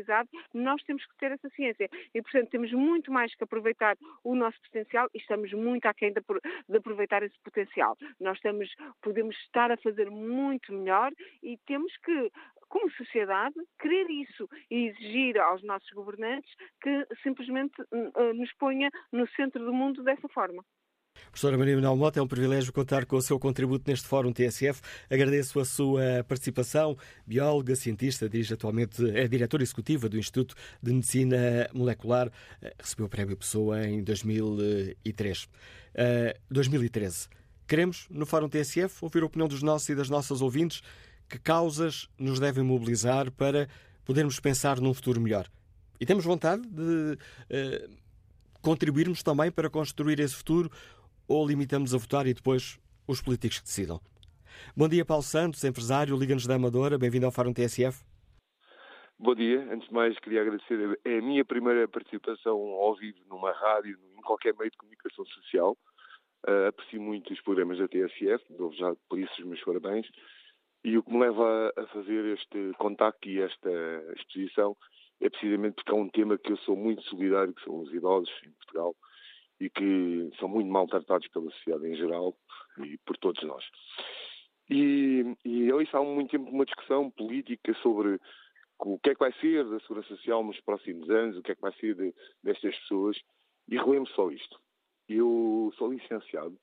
nós 0.53 0.81
temos 0.83 1.05
que 1.05 1.17
ter 1.17 1.31
essa 1.31 1.49
ciência. 1.49 1.89
E, 2.13 2.21
portanto, 2.21 2.49
temos 2.49 2.71
muito 2.71 3.11
mais 3.11 3.33
que 3.35 3.43
aproveitar 3.43 3.97
o 4.23 4.35
nosso 4.35 4.59
potencial 4.61 5.09
e 5.13 5.17
estamos 5.17 5.51
muito 5.53 5.85
aquém 5.85 6.13
de, 6.13 6.21
de 6.67 6.77
aproveitar 6.77 7.23
esse 7.23 7.37
potencial. 7.43 7.97
Nós 8.19 8.37
estamos, 8.37 8.69
podemos 9.01 9.35
estar 9.37 9.71
a 9.71 9.77
fazer 9.77 10.09
muito 10.09 10.73
melhor 10.73 11.11
e 11.43 11.57
temos 11.65 11.95
que 11.97 12.31
como 12.69 12.89
sociedade, 12.91 13.55
querer 13.79 14.09
isso 14.11 14.47
e 14.69 14.89
exigir 14.89 15.39
aos 15.39 15.63
nossos 15.63 15.89
governantes 15.89 16.53
que 16.81 17.07
simplesmente 17.23 17.81
uh, 17.81 18.33
nos 18.35 18.53
ponha 18.53 18.89
no 19.11 19.27
centro 19.29 19.65
do 19.65 19.73
mundo 19.73 20.03
dessa 20.03 20.29
forma. 20.29 20.63
Professora 21.27 21.57
Maria 21.57 21.75
Manuel 21.75 21.95
Mota, 21.95 22.19
é 22.19 22.23
um 22.23 22.27
privilégio 22.27 22.73
contar 22.73 23.05
com 23.05 23.15
o 23.15 23.21
seu 23.21 23.39
contributo 23.39 23.89
neste 23.89 24.07
Fórum 24.07 24.31
TSF. 24.31 24.81
Agradeço 25.09 25.59
a 25.59 25.65
sua 25.65 26.23
participação. 26.27 26.97
Bióloga, 27.25 27.75
cientista, 27.75 28.29
dirige 28.29 28.53
atualmente, 28.53 29.09
é 29.11 29.27
diretora 29.27 29.63
executiva 29.63 30.09
do 30.09 30.17
Instituto 30.17 30.55
de 30.81 30.93
Medicina 30.93 31.69
Molecular. 31.73 32.31
Recebeu 32.77 33.05
o 33.05 33.09
Prémio 33.09 33.37
Pessoa 33.37 33.85
em 33.85 34.03
2003. 34.03 35.43
Uh, 35.43 35.47
2013. 36.49 37.27
Queremos, 37.67 38.07
no 38.09 38.25
Fórum 38.25 38.49
TSF, 38.49 38.97
ouvir 39.01 39.21
a 39.21 39.25
opinião 39.27 39.47
dos 39.47 39.61
nossos 39.61 39.89
e 39.89 39.95
das 39.95 40.09
nossas 40.09 40.41
ouvintes. 40.41 40.81
Que 41.29 41.37
causas 41.37 42.09
nos 42.17 42.39
devem 42.39 42.63
mobilizar 42.63 43.31
para 43.31 43.69
podermos 44.03 44.39
pensar 44.39 44.81
num 44.81 44.93
futuro 44.93 45.21
melhor? 45.21 45.47
E 45.99 46.05
temos 46.05 46.25
vontade 46.25 46.63
de 46.67 47.13
uh, 47.13 47.89
contribuirmos 48.61 49.21
também 49.21 49.51
para 49.51 49.69
construir 49.69 50.19
esse 50.19 50.33
futuro 50.33 50.71
ou 51.29 51.47
limitamos 51.47 51.93
a 51.93 51.97
votar 51.97 52.25
e 52.25 52.33
depois 52.33 52.79
os 53.07 53.21
políticos 53.21 53.59
que 53.59 53.65
decidam? 53.65 54.01
Bom 54.75 54.89
dia, 54.89 55.05
Paulo 55.05 55.23
Santos, 55.23 55.63
empresário, 55.63 56.17
Liga-nos 56.17 56.47
da 56.47 56.55
Amadora. 56.55 56.97
Bem-vindo 56.97 57.27
ao 57.27 57.31
Fórum 57.31 57.53
TSF. 57.53 58.03
Bom 59.17 59.35
dia. 59.35 59.67
Antes 59.71 59.87
de 59.87 59.93
mais, 59.93 60.17
queria 60.19 60.41
agradecer. 60.41 60.99
É 61.05 61.19
a 61.19 61.21
minha 61.21 61.45
primeira 61.45 61.87
participação 61.87 62.57
ao 62.57 62.95
vivo 62.95 63.19
numa 63.29 63.51
rádio, 63.51 63.97
em 64.17 64.21
qualquer 64.21 64.55
meio 64.57 64.71
de 64.71 64.77
comunicação 64.77 65.25
social. 65.25 65.77
Uh, 66.47 66.67
aprecio 66.69 67.01
muito 67.01 67.31
os 67.31 67.41
programas 67.41 67.77
da 67.77 67.87
TSF, 67.87 68.43
dou 68.57 68.73
já 68.73 68.95
por 69.09 69.19
isso 69.19 69.33
os 69.39 69.45
meus 69.45 69.63
parabéns. 69.63 70.07
E 70.83 70.97
o 70.97 71.03
que 71.03 71.11
me 71.11 71.19
leva 71.19 71.73
a 71.75 71.85
fazer 71.87 72.25
este 72.33 72.71
contacto 72.77 73.27
e 73.27 73.41
esta 73.41 73.69
exposição 74.15 74.75
é 75.21 75.29
precisamente 75.29 75.75
porque 75.75 75.91
é 75.91 75.95
um 75.95 76.09
tema 76.09 76.37
que 76.37 76.53
eu 76.53 76.57
sou 76.59 76.77
muito 76.77 77.01
solidário, 77.03 77.53
que 77.53 77.63
são 77.63 77.81
os 77.81 77.93
idosos 77.93 78.31
em 78.45 78.51
Portugal, 78.51 78.95
e 79.59 79.69
que 79.69 80.31
são 80.39 80.47
muito 80.47 80.69
maltratados 80.69 81.27
pela 81.29 81.49
sociedade 81.51 81.87
em 81.87 81.95
geral 81.95 82.35
e 82.77 82.97
por 82.99 83.17
todos 83.17 83.43
nós. 83.43 83.63
E, 84.69 85.35
e 85.43 85.71
ali 85.71 85.83
está 85.83 85.97
há 85.97 86.03
muito 86.03 86.31
tempo 86.31 86.49
uma 86.49 86.65
discussão 86.65 87.09
política 87.09 87.73
sobre 87.81 88.19
o 88.79 88.99
que 88.99 89.09
é 89.09 89.13
que 89.13 89.19
vai 89.19 89.33
ser 89.33 89.65
da 89.65 89.79
Segurança 89.81 90.09
Social 90.09 90.43
nos 90.43 90.59
próximos 90.61 91.09
anos, 91.09 91.37
o 91.37 91.41
que 91.41 91.51
é 91.51 91.55
que 91.55 91.61
vai 91.61 91.73
ser 91.73 91.95
de, 91.95 92.13
destas 92.43 92.77
pessoas, 92.79 93.17
e 93.67 93.75
relembro 93.75 94.09
só 94.11 94.29
isto. 94.31 94.59
Eu 95.07 95.73
sou 95.77 95.91
licenciado, 95.91 96.57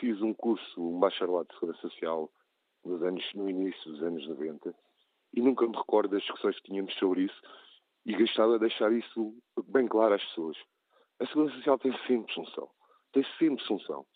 fiz 0.00 0.20
um 0.20 0.34
curso, 0.34 0.80
um 0.80 0.98
bacharelado 0.98 1.48
de 1.48 1.54
Segurança 1.54 1.80
Social 1.82 2.30
nos 2.84 3.02
anos, 3.02 3.24
no 3.34 3.48
início 3.48 3.92
dos 3.92 4.02
anos 4.02 4.26
90, 4.28 4.74
e 5.34 5.40
nunca 5.40 5.66
me 5.66 5.76
recordo 5.76 6.10
das 6.10 6.22
discussões 6.22 6.56
que 6.56 6.70
tínhamos 6.70 6.94
sobre 6.94 7.22
isso, 7.22 7.40
e 8.04 8.14
gostava 8.16 8.54
de 8.54 8.66
deixar 8.66 8.92
isso 8.92 9.34
bem 9.68 9.86
claro 9.86 10.14
às 10.14 10.24
pessoas. 10.24 10.56
A 11.20 11.26
Segurança 11.26 11.54
Social 11.56 11.78
tem 11.78 11.92
sempre 12.06 12.32
função. 12.34 12.68
Tem 13.12 13.24
sempre 13.38 13.64
função. 13.66 14.06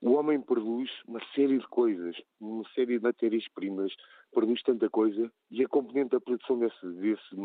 O 0.00 0.12
homem 0.12 0.40
produz 0.40 0.90
uma 1.06 1.20
série 1.34 1.58
de 1.58 1.66
coisas, 1.68 2.16
uma 2.40 2.62
série 2.74 2.98
de 2.98 3.02
matérias-primas, 3.02 3.92
produz 4.30 4.62
tanta 4.62 4.88
coisa 4.88 5.32
e 5.50 5.64
a 5.64 5.68
componente 5.68 6.10
da 6.10 6.20
produção 6.20 6.58
desse, 6.58 6.86
desse, 7.00 7.36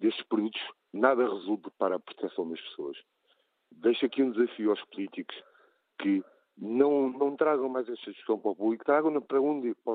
desses 0.00 0.22
produtos 0.24 0.60
nada 0.92 1.22
resulta 1.22 1.70
para 1.78 1.96
a 1.96 2.00
proteção 2.00 2.48
das 2.48 2.60
pessoas. 2.60 2.96
Deixo 3.70 4.06
aqui 4.06 4.22
um 4.22 4.32
desafio 4.32 4.70
aos 4.70 4.82
políticos 4.86 5.36
que 6.00 6.24
não, 6.56 7.10
não 7.10 7.36
tragam 7.36 7.68
mais 7.68 7.88
esta 7.88 8.10
discussão 8.10 8.38
para 8.38 8.50
o 8.50 8.56
público, 8.56 8.84
tragam-na 8.84 9.20
para, 9.20 9.40
onde, 9.40 9.74
para, 9.84 9.94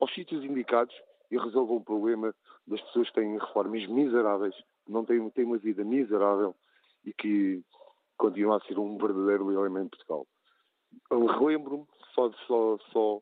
os, 0.00 0.14
sítios 0.14 0.44
indicados 0.44 0.94
e 1.30 1.36
resolvam 1.36 1.76
o 1.76 1.84
problema 1.84 2.34
das 2.66 2.80
pessoas 2.80 3.08
que 3.08 3.14
têm 3.14 3.38
reformas 3.38 3.86
miseráveis, 3.86 4.54
não 4.88 5.04
têm, 5.04 5.28
têm 5.30 5.44
uma 5.44 5.58
vida 5.58 5.84
miserável 5.84 6.54
e 7.04 7.12
que 7.12 7.62
continua 8.16 8.56
a 8.56 8.60
ser 8.60 8.78
um 8.78 8.98
verdadeiro 8.98 9.50
elemento 9.52 9.96
em 9.96 9.98
Portugal. 9.98 10.26
Relembro-me 11.10 11.86
só, 12.14 12.30
só, 12.46 12.78
só 12.92 13.20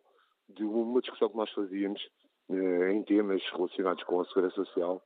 de 0.49 0.65
uma 0.65 1.01
discussão 1.01 1.29
que 1.29 1.37
nós 1.37 1.51
fazíamos 1.53 2.01
eh, 2.51 2.93
em 2.93 3.03
temas 3.03 3.43
relacionados 3.53 4.03
com 4.05 4.21
a 4.21 4.25
segurança 4.27 4.57
social. 4.65 5.03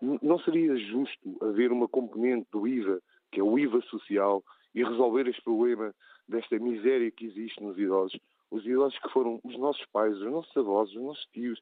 Não 0.00 0.38
seria 0.40 0.76
justo 0.76 1.36
haver 1.40 1.72
uma 1.72 1.88
componente 1.88 2.46
do 2.52 2.68
IVA, 2.68 3.00
que 3.32 3.40
é 3.40 3.42
o 3.42 3.58
IVA 3.58 3.80
social, 3.82 4.44
e 4.74 4.84
resolver 4.84 5.26
este 5.26 5.42
problema 5.42 5.94
desta 6.28 6.58
miséria 6.58 7.10
que 7.10 7.26
existe 7.26 7.62
nos 7.62 7.78
idosos. 7.78 8.18
Os 8.50 8.64
idosos 8.66 8.98
que 8.98 9.08
foram 9.08 9.40
os 9.42 9.58
nossos 9.58 9.84
pais, 9.86 10.14
os 10.16 10.30
nossos 10.30 10.56
avós, 10.56 10.90
os 10.90 11.02
nossos 11.02 11.26
tios, 11.32 11.58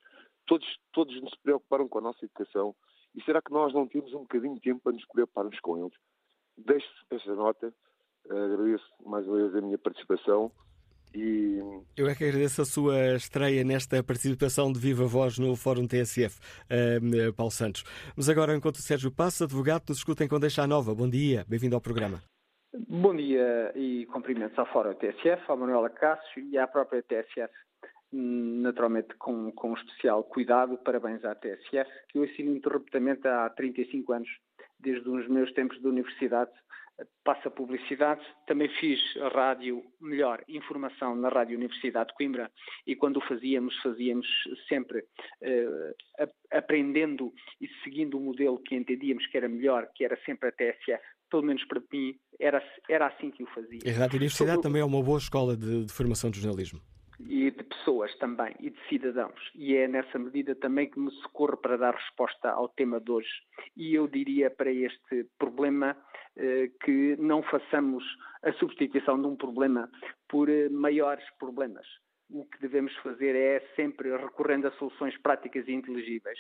todos, 0.47 0.67
todos 0.93 1.15
se 1.15 1.39
preocuparam 1.43 1.89
com 1.89 1.99
a 1.99 2.03
nossa 2.03 2.25
educação. 2.25 2.75
E 3.15 3.23
será 3.23 3.41
que 3.41 3.53
nós 3.53 3.73
não 3.73 3.87
temos 3.87 4.13
um 4.13 4.23
bocadinho 4.23 4.55
de 4.57 4.61
tempo 4.61 4.81
para 4.83 4.93
nos 4.93 5.07
preocuparmos 5.07 5.59
com 5.61 5.79
eles? 5.79 5.95
Deixo 6.57 6.87
esta 7.11 7.35
nota, 7.35 7.73
agradeço 8.31 8.85
mais 9.05 9.27
uma 9.27 9.37
vez 9.37 9.55
a 9.57 9.61
minha 9.61 9.79
participação 9.79 10.51
e... 11.15 11.59
Eu 11.97 12.09
é 12.09 12.15
que 12.15 12.25
agradeço 12.25 12.63
a 12.63 12.65
sua 12.65 13.15
estreia 13.15 13.63
nesta 13.63 14.03
participação 14.03 14.73
de 14.73 14.81
viva 14.81 15.05
voz 15.05 15.39
no 15.39 15.55
Fórum 15.55 15.87
TSF, 15.87 16.41
uh, 16.67 17.33
Paulo 17.35 17.53
Santos. 17.53 17.85
Mas 18.17 18.29
agora, 18.29 18.55
enquanto 18.55 18.77
o 18.77 18.83
Sérgio 18.83 19.13
passa, 19.13 19.45
advogado, 19.45 19.85
nos 19.89 19.99
escutem 19.99 20.29
com 20.29 20.41
Deixa 20.41 20.67
Nova. 20.67 20.95
Bom 20.95 21.09
dia, 21.09 21.45
bem-vindo 21.49 21.77
ao 21.77 21.81
programa. 21.81 22.21
Bom 22.89 23.15
dia 23.15 23.73
e 23.77 24.05
cumprimentos 24.07 24.59
ao 24.59 24.67
Fórum 24.67 24.95
TSF, 24.95 25.45
ao 25.47 25.57
Manuela 25.57 25.89
Cássio 25.89 26.43
e 26.51 26.59
à 26.59 26.67
própria 26.67 27.03
TSF. 27.03 27.53
Naturalmente, 28.13 29.15
com, 29.17 29.53
com 29.53 29.75
especial 29.75 30.25
cuidado, 30.25 30.77
parabéns 30.79 31.25
à 31.25 31.35
TSF, 31.35 31.89
que 32.09 32.19
eu 32.19 32.25
assino 32.25 32.57
interruptamente 32.57 33.27
há 33.29 33.49
35 33.51 34.13
anos, 34.13 34.29
desde 34.79 35.09
os 35.09 35.29
meus 35.29 35.53
tempos 35.53 35.81
de 35.81 35.87
universidade, 35.87 36.51
passa 37.25 37.51
publicidade. 37.51 38.25
Também 38.47 38.69
fiz 38.81 39.01
rádio, 39.33 39.83
melhor, 40.01 40.43
informação 40.49 41.17
na 41.17 41.29
Rádio 41.29 41.57
Universidade 41.57 42.09
de 42.09 42.15
Coimbra 42.15 42.51
e 42.87 42.95
quando 42.95 43.17
o 43.17 43.27
fazíamos, 43.27 43.75
fazíamos 43.83 44.27
sempre 44.69 45.05
eh, 45.43 45.95
aprendendo 46.53 47.33
e 47.61 47.69
seguindo 47.83 48.19
o 48.19 48.21
modelo 48.21 48.63
que 48.63 48.75
entendíamos 48.75 49.27
que 49.27 49.37
era 49.37 49.49
melhor, 49.49 49.89
que 49.95 50.05
era 50.05 50.19
sempre 50.25 50.49
a 50.49 50.53
TSF. 50.53 51.03
Pelo 51.31 51.43
menos 51.43 51.65
para 51.65 51.83
mim, 51.93 52.15
era, 52.39 52.63
era 52.89 53.07
assim 53.09 53.31
que 53.31 53.43
o 53.43 53.47
fazia. 53.47 53.81
A 53.87 53.99
Rádio 53.99 54.17
Universidade 54.17 54.57
Sobre... 54.57 54.63
também 54.63 54.83
é 54.83 54.85
uma 54.85 55.03
boa 55.03 55.19
escola 55.19 55.57
de, 55.57 55.87
de 55.87 55.93
formação 55.93 56.31
de 56.31 56.41
jornalismo 56.41 56.81
e 57.21 57.51
de 57.51 57.65
pessoas 57.65 58.15
também 58.19 58.55
e 58.61 58.71
de 58.71 58.89
cidadãos. 58.89 59.51
E 59.55 59.77
é 59.77 59.87
nessa 59.89 60.19
medida 60.19 60.55
também 60.55 60.91
que 60.91 60.99
me 60.99 61.11
socorro 61.23 61.57
para 61.57 61.77
dar 61.77 61.95
resposta 61.95 62.51
ao 62.51 62.69
tema 62.69 63.01
de 63.01 63.11
hoje. 63.11 63.31
E 63.77 63.95
eu 63.95 64.07
diria 64.09 64.51
para 64.51 64.71
este 64.71 65.27
problema 65.39 65.97
eh, 66.37 66.71
que 66.85 67.17
não 67.19 67.43
façamos 67.43 68.05
a 68.43 68.53
substituição 68.55 69.21
de 69.21 69.27
um 69.27 69.37
problema 69.37 69.91
por 70.29 70.49
eh, 70.49 70.69
maiores 70.69 71.25
problemas. 71.39 71.87
O 72.31 72.45
que 72.47 72.61
devemos 72.61 72.95
fazer 72.97 73.37
é 73.37 73.61
sempre 73.77 74.11
recorrendo 74.17 74.67
a 74.67 74.73
soluções 74.73 75.17
práticas 75.19 75.69
e 75.69 75.73
inteligíveis. 75.73 76.39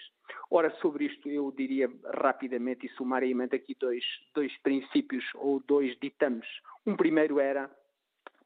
Ora, 0.50 0.70
sobre 0.80 1.04
isto 1.04 1.28
eu 1.28 1.52
diria 1.52 1.88
rapidamente 2.14 2.86
e 2.86 2.88
sumariamente 2.90 3.54
aqui 3.54 3.76
dois, 3.78 4.04
dois 4.34 4.52
princípios 4.62 5.24
ou 5.34 5.60
dois 5.60 5.96
ditames. 6.00 6.48
Um 6.86 6.96
primeiro 6.96 7.38
era 7.38 7.70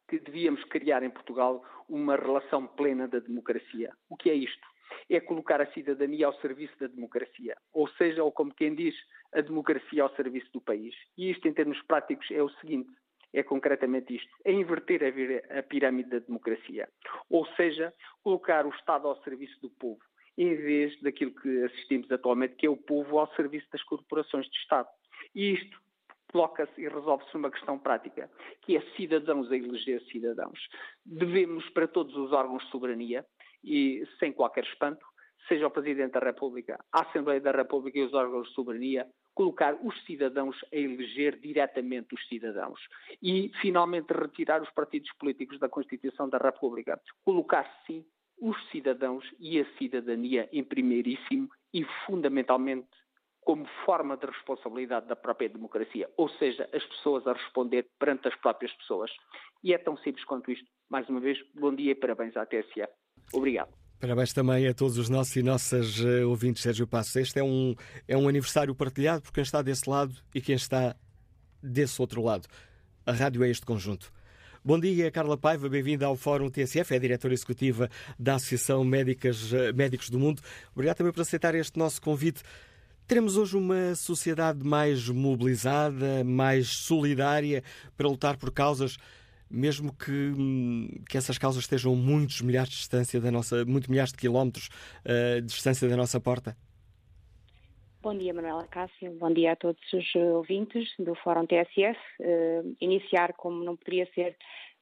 que 0.08 0.18
devíamos 0.18 0.64
criar 0.64 1.02
em 1.02 1.10
Portugal 1.10 1.62
uma 1.88 2.16
relação 2.16 2.66
plena 2.66 3.06
da 3.06 3.18
democracia. 3.18 3.92
O 4.08 4.16
que 4.16 4.30
é 4.30 4.34
isto? 4.34 4.66
É 5.08 5.20
colocar 5.20 5.60
a 5.60 5.70
cidadania 5.72 6.26
ao 6.26 6.40
serviço 6.40 6.78
da 6.80 6.86
democracia. 6.86 7.56
Ou 7.72 7.86
seja, 7.90 8.24
ou 8.24 8.32
como 8.32 8.54
quem 8.54 8.74
diz, 8.74 8.94
a 9.32 9.40
democracia 9.40 10.02
ao 10.02 10.14
serviço 10.16 10.50
do 10.52 10.60
país. 10.60 10.94
E 11.16 11.30
isto, 11.30 11.46
em 11.46 11.52
termos 11.52 11.80
práticos, 11.82 12.30
é 12.30 12.42
o 12.42 12.48
seguinte: 12.60 12.90
é 13.32 13.42
concretamente 13.42 14.16
isto: 14.16 14.30
é 14.44 14.52
inverter 14.52 15.02
a, 15.50 15.62
pirâmide 15.62 16.10
da 16.10 16.18
democracia. 16.20 16.88
Ou 17.28 17.46
seja, 17.54 17.92
colocar 18.22 18.66
o 18.66 18.70
Estado 18.70 19.06
ao 19.06 19.22
serviço 19.22 19.60
do 19.60 19.70
povo, 19.70 20.00
em 20.36 20.54
vez 20.54 20.98
daquilo 21.02 21.34
que 21.34 21.64
assistimos 21.64 22.10
atualmente, 22.10 22.56
que 22.56 22.66
é 22.66 22.70
o 22.70 22.76
povo 22.76 23.18
ao 23.18 23.32
serviço 23.34 23.66
das 23.70 23.82
corporações 23.82 24.46
de 24.46 24.56
Estado. 24.58 24.88
E 25.34 25.52
isto 25.52 25.78
coloca-se 26.30 26.80
e 26.80 26.88
resolve-se 26.88 27.36
uma 27.36 27.50
questão 27.50 27.78
prática, 27.78 28.30
que 28.62 28.76
é 28.76 28.80
cidadãos 28.96 29.50
a 29.50 29.56
eleger 29.56 30.02
cidadãos. 30.04 30.58
Devemos, 31.04 31.68
para 31.70 31.88
todos 31.88 32.14
os 32.16 32.32
órgãos 32.32 32.64
de 32.64 32.70
soberania, 32.70 33.24
e 33.64 34.06
sem 34.18 34.32
qualquer 34.32 34.64
espanto, 34.64 35.04
seja 35.48 35.66
o 35.66 35.70
Presidente 35.70 36.12
da 36.12 36.20
República, 36.20 36.78
a 36.92 37.02
Assembleia 37.02 37.40
da 37.40 37.52
República 37.52 37.98
e 37.98 38.02
os 38.02 38.12
órgãos 38.12 38.48
de 38.48 38.54
soberania, 38.54 39.06
colocar 39.34 39.74
os 39.82 40.04
cidadãos 40.04 40.56
a 40.72 40.76
eleger 40.76 41.38
diretamente 41.38 42.14
os 42.14 42.28
cidadãos. 42.28 42.80
E, 43.22 43.50
finalmente, 43.60 44.12
retirar 44.12 44.62
os 44.62 44.70
partidos 44.70 45.10
políticos 45.18 45.58
da 45.58 45.68
Constituição 45.68 46.28
da 46.28 46.38
República. 46.38 47.00
Colocar, 47.24 47.64
sim, 47.86 48.04
os 48.40 48.56
cidadãos 48.70 49.24
e 49.38 49.60
a 49.60 49.64
cidadania 49.78 50.48
em 50.52 50.62
primeiríssimo 50.62 51.48
e, 51.72 51.84
fundamentalmente, 52.06 52.88
como 53.48 53.66
forma 53.87 54.14
de 54.18 54.26
responsabilidade 54.26 55.08
da 55.08 55.16
própria 55.16 55.48
democracia, 55.48 56.06
ou 56.18 56.28
seja, 56.28 56.68
as 56.70 56.84
pessoas 56.84 57.26
a 57.26 57.32
responder 57.32 57.87
perante 57.98 58.28
as 58.28 58.37
próprias 58.37 58.70
pessoas. 58.74 59.11
E 59.64 59.72
é 59.72 59.78
tão 59.78 59.96
simples 59.96 60.22
quanto 60.26 60.52
isto. 60.52 60.66
Mais 60.90 61.08
uma 61.08 61.18
vez, 61.18 61.38
bom 61.54 61.74
dia 61.74 61.92
e 61.92 61.94
parabéns 61.94 62.37
à 62.37 62.44
TSE. 62.44 62.87
Obrigado. 63.32 63.72
Parabéns 63.98 64.34
também 64.34 64.68
a 64.68 64.74
todos 64.74 64.98
os 64.98 65.08
nossos 65.08 65.34
e 65.34 65.42
nossas 65.42 65.98
eh, 66.04 66.26
ouvintes, 66.26 66.62
Sérgio 66.62 66.87
Passos. 66.87 67.16
Este 67.16 67.38
é 67.38 67.42
um, 67.42 67.74
é 68.06 68.18
um 68.18 68.28
aniversário 68.28 68.74
partilhado 68.74 69.22
por 69.22 69.32
quem 69.32 69.42
está 69.42 69.62
desse 69.62 69.88
lado 69.88 70.14
e 70.34 70.42
quem 70.42 70.54
está 70.54 70.94
desse 71.62 71.98
outro 72.02 72.22
lado. 72.22 72.46
A 73.06 73.12
rádio 73.12 73.42
é 73.42 73.48
este 73.48 73.64
conjunto. 73.64 74.12
Bom 74.62 74.78
dia, 74.78 75.11
Carla 75.11 75.38
Paiva, 75.38 75.70
bem-vinda 75.70 76.04
ao 76.04 76.16
Fórum 76.16 76.50
TSF, 76.50 76.92
é 76.92 76.98
a 76.98 77.00
diretora 77.00 77.32
executiva 77.32 77.88
da 78.18 78.34
Associação 78.34 78.84
Médicas, 78.84 79.54
eh, 79.54 79.72
Médicos 79.72 80.11
do 80.11 80.18
Mundo. 80.18 80.42
Obrigado 80.72 80.98
também 80.98 81.14
por 81.14 81.22
aceitar 81.22 81.54
este 81.54 81.78
nosso 81.78 82.02
convite. 82.02 82.42
Teremos 83.08 83.38
hoje 83.38 83.56
uma 83.56 83.94
sociedade 83.94 84.62
mais 84.62 85.08
mobilizada, 85.08 86.22
mais 86.22 86.68
solidária 86.68 87.64
para 87.96 88.06
lutar 88.06 88.36
por 88.36 88.52
causas 88.52 88.98
mesmo 89.50 89.96
que, 89.96 90.34
que 91.08 91.16
essas 91.16 91.38
causas 91.38 91.62
estejam 91.62 91.96
muitos 91.96 92.42
milhares 92.42 92.68
de 92.68 92.76
distância 92.76 93.18
da 93.18 93.30
nossa, 93.30 93.64
muito 93.64 93.90
milhares 93.90 94.12
de 94.12 94.18
quilómetros 94.18 94.68
uh, 95.06 95.40
de 95.40 95.46
distância 95.46 95.88
da 95.88 95.96
nossa 95.96 96.20
porta? 96.20 96.54
Bom 98.02 98.14
dia, 98.14 98.34
Manuela 98.34 98.66
Cássio. 98.66 99.10
Bom 99.12 99.32
dia 99.32 99.52
a 99.52 99.56
todos 99.56 99.80
os 99.90 100.14
ouvintes 100.14 100.86
do 100.98 101.14
Fórum 101.14 101.46
TSF. 101.46 101.98
Uh, 102.20 102.24
eh, 102.24 102.62
iniciar, 102.78 103.32
como 103.32 103.64
não 103.64 103.74
poderia 103.74 104.06
ser, 104.14 104.36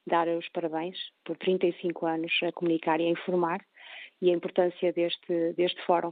dar 0.05 0.27
os 0.27 0.49
parabéns 0.49 0.97
por 1.23 1.37
35 1.37 2.05
anos 2.05 2.33
a 2.43 2.51
comunicar 2.51 2.99
e 2.99 3.05
a 3.05 3.09
informar 3.09 3.65
e 4.21 4.29
a 4.29 4.33
importância 4.33 4.91
deste, 4.91 5.53
deste 5.53 5.81
fórum. 5.85 6.11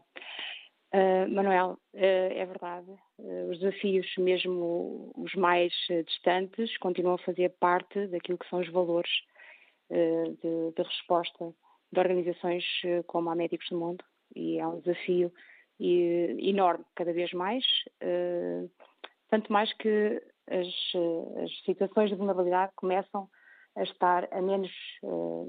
Uh, 0.96 1.28
Manuel, 1.30 1.72
uh, 1.94 1.98
é 1.98 2.46
verdade, 2.46 2.90
uh, 3.20 3.52
os 3.52 3.60
desafios, 3.60 4.08
mesmo 4.18 5.12
os 5.18 5.36
mais 5.36 5.74
distantes, 6.08 6.78
continuam 6.78 7.16
a 7.16 7.26
fazer 7.26 7.50
parte 7.60 8.08
daquilo 8.08 8.38
que 8.38 8.48
são 8.48 8.60
os 8.60 8.70
valores 8.70 9.12
de, 9.90 10.72
de, 10.74 10.82
resposta 10.82 11.54
de 11.92 12.00
organizações 12.00 12.64
como 13.08 13.30
a 13.30 13.36
Médicos 13.36 13.68
do 13.70 13.78
Mundo. 13.78 14.04
E 14.36 14.58
é 14.58 14.66
um 14.66 14.80
desafio 14.80 15.32
enorme, 15.80 16.84
cada 16.96 17.14
vez 17.14 17.32
mais, 17.34 17.64
tanto 19.30 19.54
mais 19.54 19.72
que 19.74 20.24
as, 20.50 20.68
as, 21.44 21.66
situações 21.66 22.10
de 22.10 22.16
vulnerabilidade 22.16 22.72
começam 22.76 23.30
a 23.76 23.84
estar 23.84 24.28
a 24.32 24.42
menos, 24.42 24.72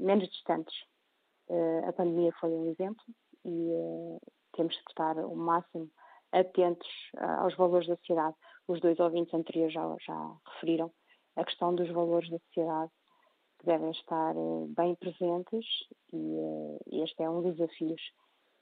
menos 0.00 0.28
distantes. 0.28 0.76
a 1.88 1.92
pandemia 1.94 2.32
foi 2.38 2.50
um 2.50 2.70
exemplo 2.70 3.04
e 3.42 3.70
temos 4.56 4.74
que 4.74 4.90
estar 4.90 5.16
o 5.18 5.36
máximo 5.36 5.90
atentos 6.32 6.88
uh, 7.16 7.42
aos 7.42 7.56
valores 7.56 7.86
da 7.86 7.96
sociedade. 7.96 8.36
Os 8.68 8.80
dois 8.80 8.98
ouvintes 8.98 9.32
anteriores 9.32 9.72
já, 9.72 9.96
já 10.04 10.32
referiram 10.54 10.90
a 11.36 11.44
questão 11.44 11.74
dos 11.74 11.88
valores 11.90 12.28
da 12.30 12.38
sociedade 12.38 12.90
que 13.58 13.66
devem 13.66 13.90
estar 13.90 14.36
uh, 14.36 14.66
bem 14.76 14.94
presentes 14.96 15.64
e 16.12 16.16
uh, 16.16 16.78
este 17.04 17.22
é 17.22 17.30
um 17.30 17.42
dos 17.42 17.56
desafios 17.56 18.00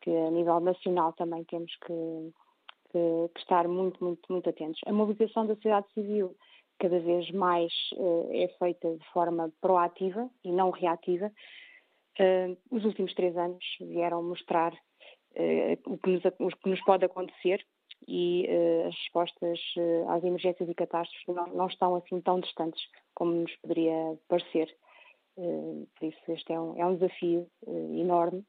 que 0.01 0.11
a 0.11 0.31
nível 0.31 0.61
nacional 0.61 1.13
também 1.15 1.45
temos 1.45 1.75
que, 1.77 2.33
que, 2.91 3.29
que 3.35 3.41
estar 3.41 3.67
muito, 3.67 4.03
muito, 4.05 4.31
muito 4.31 4.51
atentos. 4.51 4.81
A 4.87 4.93
mobilização 4.93 5.47
da 5.47 5.55
sociedade 5.55 5.87
civil 5.95 6.37
cada 6.79 6.99
vez 7.01 7.31
mais 7.31 7.73
é 8.33 8.49
feita 8.59 8.95
de 8.97 9.13
forma 9.13 9.51
proativa 9.63 10.29
e 10.45 10.53
não 10.53 10.71
reativa. 10.71 11.33
os 12.71 12.85
últimos 12.85 13.15
três 13.15 13.35
anos 13.37 13.65
vieram 13.81 14.23
mostrar 14.23 14.75
o, 15.87 15.99
que 15.99 16.11
nos, 16.11 16.25
o, 16.25 16.57
que 16.57 16.69
nos, 16.69 16.81
pode 16.85 17.05
acontecer 17.05 17.65
e 18.07 18.47
uh, 18.49 18.89
as 18.89 18.95
respostas 18.95 19.59
uh, 19.77 20.11
às 20.11 20.23
emergências 20.23 20.69
e 20.69 20.75
catástrofes 20.75 21.27
não, 21.27 21.47
não, 21.49 21.67
estão 21.67 21.95
assim 21.97 22.21
tão 22.21 22.41
distantes 22.41 22.83
como 23.15 23.33
nos 23.33 23.55
poderia 23.57 24.19
parecer. 24.29 24.75
por 25.35 26.07
isso, 26.07 26.19
este 26.29 26.53
é 26.53 26.61
um, 26.61 26.79
é 26.81 26.87
um 26.87 26.95
desafio 26.95 27.49
enorme. 27.67 28.45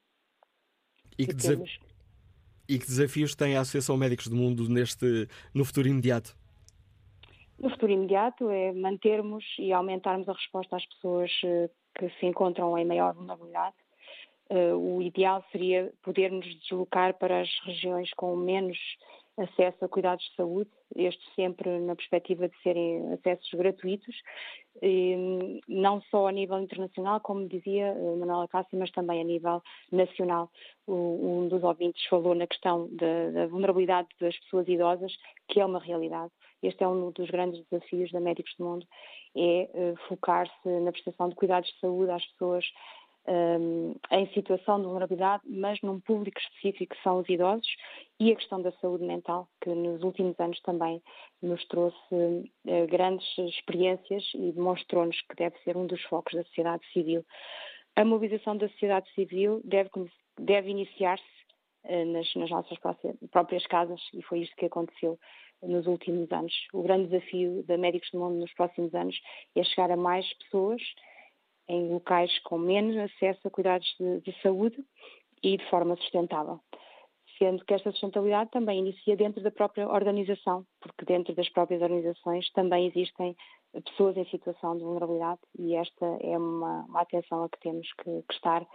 E 1.17 1.25
que, 1.25 1.33
desa 1.33 1.63
e 2.67 2.79
que 2.79 2.85
desafios 2.85 3.35
tem 3.35 3.55
a 3.55 3.61
Associação 3.61 3.95
Médicos 3.95 4.27
do 4.27 4.35
Mundo 4.35 4.67
neste, 4.67 5.27
no 5.53 5.63
futuro 5.63 5.87
imediato? 5.87 6.35
No 7.57 7.69
futuro 7.69 7.91
imediato 7.91 8.49
é 8.49 8.73
mantermos 8.73 9.45
e 9.59 9.71
aumentarmos 9.71 10.27
a 10.27 10.33
resposta 10.33 10.75
às 10.75 10.85
pessoas 10.87 11.31
que 11.97 12.09
se 12.19 12.25
encontram 12.25 12.77
em 12.77 12.83
maior 12.83 13.13
vulnerabilidade 13.13 13.75
o 14.49 15.01
ideal 15.01 15.43
seria 15.51 15.91
podermos 16.03 16.45
deslocar 16.61 17.17
para 17.17 17.41
as 17.41 17.49
regiões 17.65 18.11
com 18.15 18.35
menos 18.35 18.77
acesso 19.37 19.83
a 19.83 19.89
cuidados 19.89 20.23
de 20.29 20.35
saúde, 20.35 20.69
este 20.95 21.21
sempre 21.35 21.79
na 21.79 21.95
perspectiva 21.95 22.47
de 22.47 22.57
serem 22.61 23.13
acessos 23.13 23.49
gratuitos, 23.53 24.15
não 25.67 26.01
só 26.03 26.27
a 26.27 26.31
nível 26.31 26.59
internacional, 26.59 27.19
como 27.19 27.47
dizia 27.47 27.87
eh, 27.87 28.15
Manuela 28.17 28.47
Cássio, 28.47 28.77
mas 28.77 28.91
também 28.91 29.21
a 29.21 29.23
nível 29.23 29.61
nacional. 29.91 30.49
Um 30.87 31.47
dos 31.47 31.63
ouvintes 31.63 32.05
falou 32.07 32.35
na 32.35 32.45
questão 32.47 32.87
da, 32.91 33.31
da 33.31 33.47
vulnerabilidade 33.47 34.09
das 34.19 34.37
pessoas 34.39 34.67
idosas, 34.67 35.13
que 35.47 35.59
é 35.59 35.65
uma 35.65 35.79
realidade. 35.79 36.31
Este 36.61 36.83
é 36.83 36.87
um 36.87 37.11
dos 37.11 37.29
grandes 37.29 37.63
desafios 37.69 38.11
da 38.11 38.19
Médicos 38.19 38.53
do 38.57 38.65
Mundo, 38.65 38.87
é 39.35 39.69
eh, 39.73 39.93
focar-se 40.07 40.69
na 40.81 40.91
prestação 40.91 41.29
de 41.29 41.35
cuidados 41.35 41.69
de 41.69 41.79
saúde 41.79 42.11
às 42.11 42.25
pessoas 42.31 42.65
um, 43.27 43.95
em 44.11 44.27
situação 44.33 44.79
de 44.79 44.85
vulnerabilidade, 44.85 45.43
mas 45.45 45.81
num 45.81 45.99
público 45.99 46.39
específico 46.39 46.95
que 46.95 47.03
são 47.03 47.19
os 47.19 47.29
idosos 47.29 47.67
e 48.19 48.31
a 48.31 48.35
questão 48.35 48.61
da 48.61 48.71
saúde 48.73 49.03
mental, 49.03 49.47
que 49.61 49.69
nos 49.69 50.03
últimos 50.03 50.39
anos 50.39 50.59
também 50.61 51.01
nos 51.41 51.65
trouxe 51.67 51.97
uh, 52.13 52.87
grandes 52.87 53.25
experiências 53.37 54.23
e 54.35 54.51
demonstrou-nos 54.51 55.19
que 55.21 55.35
deve 55.35 55.57
ser 55.63 55.75
um 55.75 55.87
dos 55.87 56.01
focos 56.03 56.33
da 56.33 56.43
sociedade 56.43 56.85
civil. 56.91 57.25
A 57.95 58.05
mobilização 58.05 58.57
da 58.57 58.67
sociedade 58.69 59.09
civil 59.13 59.61
deve, 59.63 59.89
deve 60.39 60.69
iniciar-se 60.69 61.23
uh, 61.85 62.05
nas, 62.05 62.33
nas 62.35 62.49
nossas 62.49 62.77
próprias 63.31 63.65
casas 63.67 64.01
e 64.13 64.21
foi 64.21 64.39
isto 64.39 64.55
que 64.55 64.65
aconteceu 64.65 65.17
nos 65.63 65.87
últimos 65.87 66.31
anos. 66.31 66.53
O 66.73 66.83
grande 66.83 67.07
desafio 67.07 67.63
da 67.63 67.77
Médicos 67.77 68.11
do 68.11 68.19
Mundo 68.19 68.35
nos 68.35 68.53
próximos 68.53 68.93
anos 68.93 69.19
é 69.55 69.63
chegar 69.63 69.89
a 69.89 69.97
mais 69.97 70.31
pessoas 70.37 70.81
em 71.67 71.91
locais 71.91 72.37
com 72.39 72.57
menos 72.57 72.95
acesso 72.97 73.47
a 73.47 73.51
cuidados 73.51 73.87
de, 73.99 74.21
de 74.21 74.41
saúde 74.41 74.77
e 75.43 75.57
de 75.57 75.69
forma 75.69 75.95
sustentável. 75.97 76.59
Sendo 77.37 77.65
que 77.65 77.73
esta 77.73 77.91
sustentabilidade 77.91 78.49
também 78.51 78.79
inicia 78.79 79.17
dentro 79.17 79.43
da 79.43 79.51
própria 79.51 79.89
organização, 79.89 80.65
porque 80.79 81.03
dentro 81.05 81.35
das 81.35 81.49
próprias 81.49 81.81
organizações 81.81 82.49
também 82.51 82.87
existem 82.87 83.35
pessoas 83.83 84.15
em 84.15 84.25
situação 84.25 84.77
de 84.77 84.83
vulnerabilidade 84.83 85.41
e 85.59 85.75
esta 85.75 86.05
é 86.21 86.37
uma, 86.37 86.85
uma 86.85 87.01
atenção 87.01 87.43
a 87.43 87.49
que 87.49 87.59
temos 87.59 87.87
que, 87.93 88.21
que 88.21 88.33
estar 88.33 88.65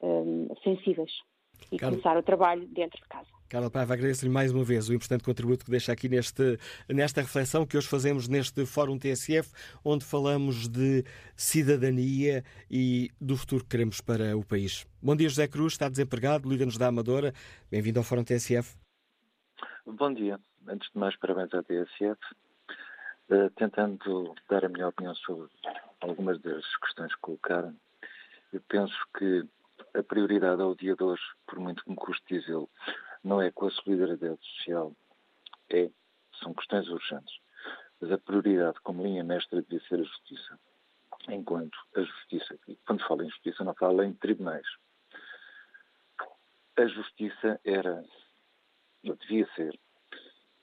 um, 0.00 0.48
sensíveis 0.62 1.12
e 1.70 1.78
começar 1.78 2.16
o 2.16 2.22
trabalho 2.22 2.66
dentro 2.68 2.98
de 2.98 3.08
casa. 3.08 3.37
Carla 3.48 3.70
Paiva, 3.70 3.94
agradeço-lhe 3.94 4.30
mais 4.30 4.52
uma 4.52 4.62
vez 4.62 4.90
o 4.90 4.94
importante 4.94 5.24
contributo 5.24 5.64
que 5.64 5.70
deixa 5.70 5.90
aqui 5.90 6.06
neste, 6.06 6.58
nesta 6.86 7.22
reflexão 7.22 7.64
que 7.66 7.78
hoje 7.78 7.88
fazemos 7.88 8.28
neste 8.28 8.66
Fórum 8.66 8.98
TSF, 8.98 9.50
onde 9.82 10.04
falamos 10.04 10.68
de 10.68 11.02
cidadania 11.34 12.44
e 12.70 13.10
do 13.18 13.38
futuro 13.38 13.64
que 13.64 13.70
queremos 13.70 14.02
para 14.02 14.36
o 14.36 14.44
país. 14.44 14.86
Bom 15.02 15.16
dia, 15.16 15.30
José 15.30 15.48
Cruz, 15.48 15.72
está 15.72 15.88
desempregado, 15.88 16.46
liga-nos 16.46 16.76
da 16.76 16.88
Amadora. 16.88 17.32
Bem-vindo 17.70 17.98
ao 17.98 18.04
Fórum 18.04 18.22
TSF. 18.22 18.76
Bom 19.86 20.12
dia. 20.12 20.38
Antes 20.66 20.90
de 20.92 20.98
mais, 20.98 21.16
parabéns 21.16 21.48
à 21.54 21.62
TSF. 21.62 22.20
Uh, 23.30 23.34
eh, 23.34 23.50
tentando 23.56 24.34
dar 24.50 24.66
a 24.66 24.68
minha 24.68 24.88
opinião 24.88 25.14
sobre 25.14 25.48
algumas 26.02 26.38
das 26.42 26.64
questões 26.76 27.14
que 27.14 27.20
colocaram, 27.22 27.74
eu 28.52 28.60
penso 28.68 28.94
que 29.16 29.42
a 29.94 30.02
prioridade 30.02 30.60
ao 30.60 30.74
dia 30.74 30.94
de 30.94 31.02
hoje, 31.02 31.22
por 31.46 31.58
muito 31.58 31.82
que 31.82 31.90
me 31.90 31.96
custe 31.96 32.24
dizê-lo, 32.28 32.68
não 33.22 33.40
é 33.40 33.50
com 33.50 33.66
a 33.66 33.70
solidariedade 33.70 34.38
social, 34.56 34.94
é, 35.70 35.90
são 36.42 36.54
questões 36.54 36.88
urgentes. 36.88 37.38
Mas 38.00 38.12
a 38.12 38.18
prioridade 38.18 38.80
como 38.80 39.02
linha 39.02 39.24
mestra 39.24 39.62
devia 39.62 39.80
ser 39.88 40.00
a 40.00 40.04
justiça. 40.04 40.58
Enquanto 41.28 41.76
a 41.96 42.00
justiça, 42.00 42.58
e 42.68 42.76
quando 42.86 43.06
falo 43.06 43.22
em 43.22 43.30
justiça 43.30 43.64
não 43.64 43.74
falo 43.74 44.02
em 44.02 44.14
tribunais, 44.14 44.66
a 46.76 46.86
justiça 46.86 47.60
era, 47.64 48.04
devia 49.02 49.48
ser, 49.54 49.78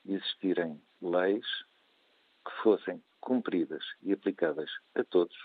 existirem 0.05 0.81
leis 1.01 1.45
que 2.45 2.51
fossem 2.63 3.03
cumpridas 3.19 3.83
e 4.01 4.13
aplicadas 4.13 4.69
a 4.95 5.03
todos, 5.03 5.35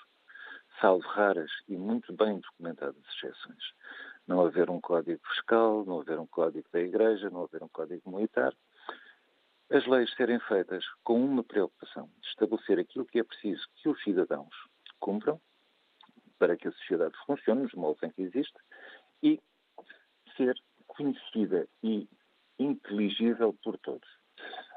salvo 0.80 1.06
raras 1.08 1.50
e 1.66 1.76
muito 1.76 2.12
bem 2.12 2.38
documentadas 2.38 3.02
exceções. 3.16 3.74
Não 4.26 4.44
haver 4.44 4.70
um 4.70 4.80
código 4.80 5.20
fiscal, 5.28 5.84
não 5.84 6.00
haver 6.00 6.18
um 6.18 6.26
código 6.26 6.68
da 6.72 6.80
Igreja, 6.80 7.30
não 7.30 7.44
haver 7.44 7.62
um 7.62 7.68
código 7.68 8.10
militar. 8.10 8.54
As 9.70 9.86
leis 9.86 10.12
serem 10.14 10.40
feitas 10.40 10.84
com 11.04 11.24
uma 11.24 11.44
preocupação, 11.44 12.10
de 12.20 12.28
estabelecer 12.28 12.78
aquilo 12.78 13.06
que 13.06 13.18
é 13.18 13.24
preciso 13.24 13.66
que 13.76 13.88
os 13.88 14.02
cidadãos 14.02 14.54
cumpram 14.98 15.40
para 16.38 16.56
que 16.56 16.68
a 16.68 16.72
sociedade 16.72 17.14
funcione 17.26 17.62
nos 17.62 17.74
moldes 17.74 18.02
em 18.02 18.10
que 18.10 18.22
existe 18.22 18.58
e 19.22 19.40
ser 20.36 20.56
conhecida 20.86 21.68
e 21.82 22.08
inteligível 22.58 23.56
por 23.62 23.78
todos. 23.78 24.08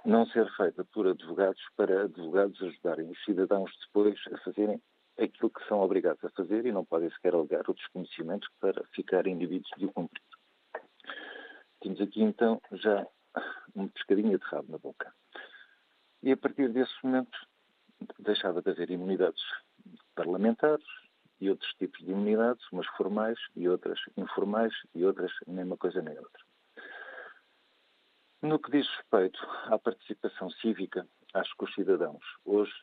Não 0.05 0.25
ser 0.27 0.49
feita 0.55 0.83
por 0.85 1.07
advogados 1.07 1.61
para 1.75 2.03
advogados 2.03 2.61
ajudarem 2.61 3.09
os 3.09 3.23
cidadãos 3.23 3.71
depois 3.85 4.19
a 4.31 4.37
fazerem 4.39 4.81
aquilo 5.18 5.49
que 5.49 5.66
são 5.68 5.80
obrigados 5.80 6.24
a 6.24 6.30
fazer 6.32 6.66
e 6.66 6.72
não 6.72 6.86
podem 6.86 7.09
sequer 7.11 7.34
alegar 7.34 7.70
o 7.70 7.74
desconhecimento 7.74 8.47
para 8.59 8.84
ficarem 8.93 9.34
indivíduos 9.34 9.72
de 9.78 9.86
o 9.86 9.93
cumprir. 9.93 10.24
Temos 11.82 12.01
aqui 12.01 12.22
então 12.22 12.61
já 12.72 13.05
uma 13.76 13.88
pescadinha 13.89 14.38
de 14.38 14.45
rabo 14.45 14.72
na 14.72 14.78
boca. 14.78 15.14
E 16.22 16.32
a 16.32 16.38
partir 16.38 16.70
desse 16.70 16.93
momento 17.03 17.38
deixava 18.20 18.61
de 18.61 18.70
haver 18.70 18.89
imunidades 18.89 19.43
parlamentares 20.16 20.86
e 21.39 21.49
outros 21.49 21.72
tipos 21.74 21.99
de 21.99 22.11
imunidades, 22.11 22.66
umas 22.72 22.88
formais 22.95 23.38
e 23.55 23.68
outras 23.68 23.99
informais 24.16 24.74
e 24.95 25.03
outras 25.03 25.32
nem 25.45 25.66
uma 25.66 25.78
coisa 25.78 26.01
nem 26.01 26.18
outra. 26.18 26.43
No 28.41 28.59
que 28.59 28.72
diz 28.72 28.88
respeito 28.97 29.39
à 29.66 29.78
participação 29.78 30.49
cívica, 30.51 31.07
acho 31.34 31.55
que 31.57 31.64
os 31.66 31.74
cidadãos 31.74 32.24
hoje 32.45 32.74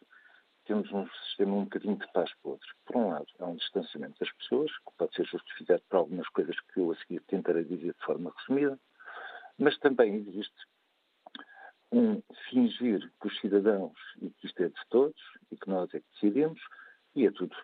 temos 0.70 0.92
um 0.92 1.04
sistema 1.26 1.56
um 1.56 1.64
bocadinho 1.64 1.96
de 1.96 2.06
paz 2.12 2.32
para 2.40 2.52
outro. 2.52 2.76
Por 2.86 2.96
um 2.96 3.08
lado, 3.08 3.26
há 3.40 3.44
um 3.44 3.56
distanciamento 3.56 4.20
das 4.20 4.32
pessoas, 4.34 4.70
que 4.70 4.92
pode 4.96 5.12
ser 5.16 5.26
justificado 5.26 5.82
por 5.88 5.96
algumas 5.96 6.28
coisas 6.28 6.54
que 6.60 6.78
eu 6.78 6.92
a 6.92 6.96
seguir 6.98 7.20
tentarei 7.22 7.64
dizer 7.64 7.92
de 7.92 8.04
forma 8.04 8.32
resumida, 8.38 8.78
mas 9.58 9.76
também 9.80 10.14
existe 10.14 10.54
um 11.90 12.22
fingir 12.48 13.10
que 13.20 13.26
os 13.26 13.40
cidadãos 13.40 13.98
e 14.22 14.30
que 14.30 14.46
isto 14.46 14.62
é 14.62 14.68
de 14.68 14.86
todos 14.90 15.20
e 15.50 15.56
que 15.56 15.68
nós 15.68 15.92
é 15.92 15.98
que 15.98 16.06
decidimos, 16.14 16.60
e 17.16 17.26
é 17.26 17.32
tudo, 17.32 17.56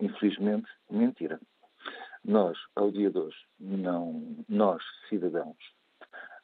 infelizmente, 0.00 0.68
mentira. 0.90 1.40
Nós, 2.24 2.58
ao 2.74 2.90
dia 2.90 3.12
de 3.12 3.18
hoje, 3.18 3.38
não, 3.60 4.44
nós, 4.48 4.82
cidadãos, 5.08 5.56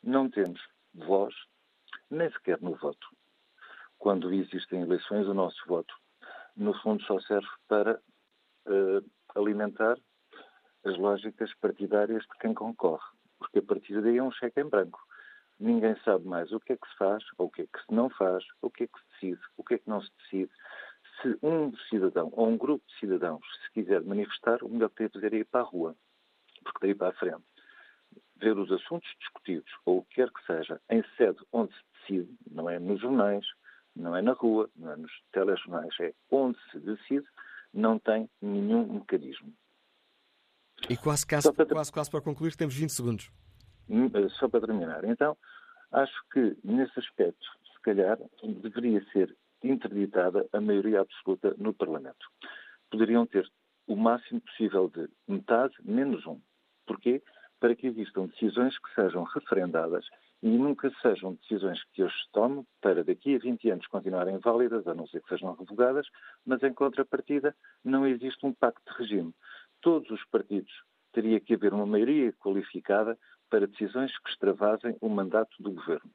não 0.04 0.30
temos 0.30 0.60
voz, 0.94 1.34
nem 2.08 2.30
sequer 2.30 2.60
no 2.62 2.76
voto 2.76 3.08
quando 4.06 4.32
existem 4.32 4.82
eleições, 4.82 5.26
o 5.26 5.34
nosso 5.34 5.60
voto, 5.66 5.92
no 6.56 6.72
fundo, 6.74 7.02
só 7.02 7.18
serve 7.22 7.48
para 7.66 8.00
uh, 8.68 9.10
alimentar 9.34 9.98
as 10.84 10.96
lógicas 10.96 11.52
partidárias 11.54 12.22
de 12.22 12.38
quem 12.38 12.54
concorre, 12.54 13.02
porque 13.36 13.58
a 13.58 13.62
partir 13.62 14.00
daí 14.00 14.18
é 14.18 14.22
um 14.22 14.30
cheque 14.30 14.60
em 14.60 14.68
branco. 14.68 15.00
Ninguém 15.58 15.96
sabe 16.04 16.24
mais 16.24 16.52
o 16.52 16.60
que 16.60 16.74
é 16.74 16.76
que 16.76 16.88
se 16.88 16.96
faz, 16.96 17.24
ou 17.36 17.48
o 17.48 17.50
que 17.50 17.62
é 17.62 17.66
que 17.66 17.84
se 17.84 17.92
não 17.92 18.08
faz, 18.10 18.44
o 18.62 18.70
que 18.70 18.84
é 18.84 18.86
que 18.86 18.96
se 18.96 19.06
decide, 19.10 19.42
o 19.56 19.64
que 19.64 19.74
é 19.74 19.78
que 19.78 19.90
não 19.90 20.00
se 20.00 20.12
decide. 20.22 20.52
Se 21.20 21.36
um 21.42 21.76
cidadão 21.88 22.30
ou 22.32 22.46
um 22.46 22.56
grupo 22.56 22.86
de 22.86 23.00
cidadãos 23.00 23.44
se 23.64 23.72
quiser 23.72 24.02
manifestar, 24.04 24.62
o 24.62 24.68
melhor 24.68 24.90
que 24.90 24.98
tem 24.98 25.06
a 25.06 25.10
fazer 25.10 25.34
é 25.34 25.38
ir 25.38 25.46
para 25.46 25.62
a 25.62 25.64
rua, 25.64 25.96
porque 26.62 26.78
daí 26.80 26.94
para 26.94 27.08
a 27.08 27.18
frente 27.18 27.42
ver 28.36 28.56
os 28.56 28.70
assuntos 28.70 29.12
discutidos, 29.18 29.72
ou 29.84 29.98
o 29.98 30.04
que 30.04 30.14
quer 30.14 30.30
que 30.30 30.46
seja, 30.46 30.80
em 30.90 31.02
sede 31.16 31.40
onde 31.52 31.74
se 31.74 31.82
decide, 32.22 32.38
não 32.48 32.70
é 32.70 32.78
nos 32.78 33.00
jornais, 33.00 33.44
não 33.96 34.14
é 34.14 34.22
na 34.22 34.32
rua, 34.32 34.70
não 34.76 34.92
é 34.92 34.96
nos 34.96 35.12
telejornais, 35.32 35.94
é 36.00 36.12
onde 36.30 36.58
se 36.70 36.78
decide, 36.78 37.26
não 37.72 37.98
tem 37.98 38.28
nenhum 38.40 38.86
mecanismo. 38.94 39.52
E 40.88 40.96
quase, 40.96 41.26
quase, 41.26 41.52
para, 41.52 41.66
quase, 41.66 41.92
quase 41.92 42.10
para 42.10 42.20
concluir, 42.20 42.54
temos 42.54 42.74
20 42.74 42.90
segundos. 42.90 43.30
Hum, 43.88 44.10
eh, 44.12 44.28
só 44.38 44.48
para 44.48 44.66
terminar. 44.66 45.04
Então, 45.04 45.36
acho 45.90 46.14
que 46.32 46.56
nesse 46.62 46.98
aspecto, 46.98 47.46
se 47.72 47.80
calhar, 47.82 48.18
deveria 48.62 49.04
ser 49.12 49.34
interditada 49.62 50.46
a 50.52 50.60
maioria 50.60 51.00
absoluta 51.00 51.54
no 51.58 51.72
Parlamento. 51.72 52.26
Poderiam 52.90 53.26
ter 53.26 53.48
o 53.86 53.96
máximo 53.96 54.40
possível 54.40 54.88
de 54.88 55.08
metade 55.26 55.74
menos 55.82 56.26
um. 56.26 56.40
Porquê? 56.86 57.22
Para 57.58 57.74
que 57.74 57.86
existam 57.86 58.26
decisões 58.26 58.78
que 58.78 58.94
sejam 58.94 59.24
referendadas 59.24 60.04
e 60.42 60.48
nunca 60.48 60.90
sejam 61.02 61.34
decisões 61.34 61.82
que 61.92 62.02
hoje 62.02 62.14
se 62.14 62.30
tomem 62.32 62.66
para 62.80 63.02
daqui 63.02 63.36
a 63.36 63.38
20 63.38 63.70
anos 63.70 63.86
continuarem 63.86 64.38
válidas, 64.38 64.86
a 64.86 64.94
não 64.94 65.06
ser 65.06 65.22
que 65.22 65.28
sejam 65.28 65.54
revogadas, 65.54 66.06
mas 66.44 66.62
em 66.62 66.72
contrapartida 66.72 67.54
não 67.84 68.06
existe 68.06 68.44
um 68.44 68.52
pacto 68.52 68.82
de 68.90 68.98
regime. 68.98 69.34
Todos 69.80 70.10
os 70.10 70.24
partidos 70.26 70.72
teria 71.12 71.40
que 71.40 71.54
haver 71.54 71.72
uma 71.72 71.86
maioria 71.86 72.32
qualificada 72.34 73.18
para 73.48 73.66
decisões 73.66 74.16
que 74.18 74.30
extravasem 74.30 74.96
o 75.00 75.08
mandato 75.08 75.56
do 75.60 75.72
governo. 75.72 76.10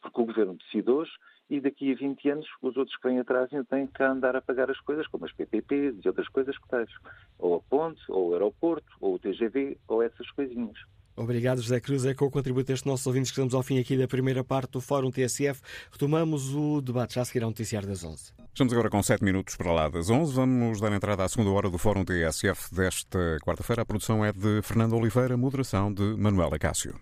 Porque 0.00 0.20
o 0.20 0.26
governo 0.26 0.54
decide 0.54 0.90
hoje 0.90 1.12
e 1.48 1.60
daqui 1.60 1.92
a 1.92 1.96
20 1.96 2.30
anos 2.30 2.48
os 2.62 2.76
outros 2.76 2.96
que 2.96 3.08
vêm 3.08 3.20
atrás 3.20 3.52
ainda 3.52 3.66
têm 3.66 3.86
que 3.86 4.02
andar 4.02 4.34
a 4.34 4.42
pagar 4.42 4.70
as 4.70 4.80
coisas, 4.80 5.06
como 5.08 5.26
as 5.26 5.32
PPPs 5.32 6.04
e 6.04 6.08
outras 6.08 6.28
coisas 6.28 6.56
que 6.58 6.68
tens. 6.68 6.90
Ou 7.38 7.56
a 7.56 7.60
ponte, 7.60 8.00
ou 8.08 8.30
o 8.30 8.32
aeroporto, 8.32 8.90
ou 9.00 9.14
o 9.14 9.18
TGV, 9.18 9.78
ou 9.86 10.02
essas 10.02 10.30
coisinhas. 10.30 10.78
Obrigado, 11.16 11.62
José 11.62 11.80
Cruz. 11.80 12.04
É 12.04 12.14
com 12.14 12.26
o 12.26 12.30
contributo 12.30 12.66
destes 12.66 12.84
nossos 12.84 13.06
ouvintes 13.06 13.30
que 13.30 13.34
estamos 13.34 13.54
ao 13.54 13.62
fim 13.62 13.78
aqui 13.78 13.96
da 13.96 14.06
primeira 14.06 14.44
parte 14.44 14.72
do 14.72 14.80
Fórum 14.80 15.10
TSF. 15.10 15.60
Retomamos 15.90 16.54
o 16.54 16.80
debate 16.82 17.14
já 17.14 17.22
a 17.22 17.24
seguir 17.24 17.42
ao 17.42 17.50
noticiário 17.50 17.88
das 17.88 18.04
11. 18.04 18.32
Estamos 18.48 18.72
agora 18.72 18.90
com 18.90 19.02
7 19.02 19.24
minutos 19.24 19.56
para 19.56 19.72
lá 19.72 19.88
das 19.88 20.10
11. 20.10 20.32
Vamos 20.34 20.80
dar 20.80 20.92
entrada 20.92 21.24
à 21.24 21.28
segunda 21.28 21.50
hora 21.50 21.70
do 21.70 21.78
Fórum 21.78 22.04
TSF 22.04 22.74
desta 22.74 23.38
quarta-feira. 23.44 23.82
A 23.82 23.86
produção 23.86 24.24
é 24.24 24.32
de 24.32 24.60
Fernando 24.62 24.94
Oliveira, 24.94 25.36
moderação 25.36 25.92
de 25.92 26.02
Manuela 26.16 26.58
Cássio. 26.58 26.94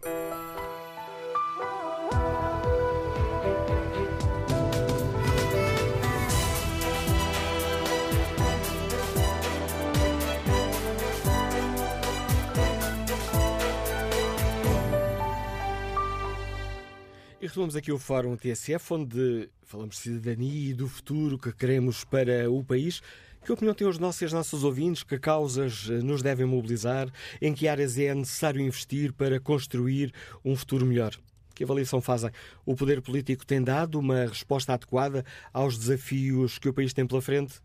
Retomamos 17.54 17.76
aqui 17.76 17.92
o 17.92 17.98
Fórum 18.00 18.36
TSF, 18.36 18.94
onde 18.94 19.48
falamos 19.62 19.94
de 19.94 20.02
cidadania 20.02 20.70
e 20.70 20.74
do 20.74 20.88
futuro 20.88 21.38
que 21.38 21.52
queremos 21.52 22.02
para 22.02 22.50
o 22.50 22.64
país. 22.64 23.00
Que 23.44 23.52
opinião 23.52 23.72
têm 23.72 23.86
os 23.86 23.96
nossos 23.96 24.22
e 24.22 24.24
as 24.24 24.32
nossas 24.32 24.64
ouvintes? 24.64 25.04
Que 25.04 25.16
causas 25.20 25.88
eh, 25.88 26.02
nos 26.02 26.20
devem 26.20 26.46
mobilizar? 26.46 27.08
Em 27.40 27.54
que 27.54 27.68
áreas 27.68 27.96
é 27.96 28.12
necessário 28.12 28.60
investir 28.60 29.12
para 29.12 29.38
construir 29.38 30.12
um 30.44 30.56
futuro 30.56 30.84
melhor? 30.84 31.14
Que 31.54 31.62
avaliação 31.62 32.00
fazem? 32.00 32.32
O 32.66 32.74
poder 32.74 33.00
político 33.00 33.46
tem 33.46 33.62
dado 33.62 34.00
uma 34.00 34.26
resposta 34.26 34.72
adequada 34.74 35.24
aos 35.52 35.78
desafios 35.78 36.58
que 36.58 36.68
o 36.68 36.74
país 36.74 36.92
tem 36.92 37.06
pela 37.06 37.22
frente? 37.22 37.60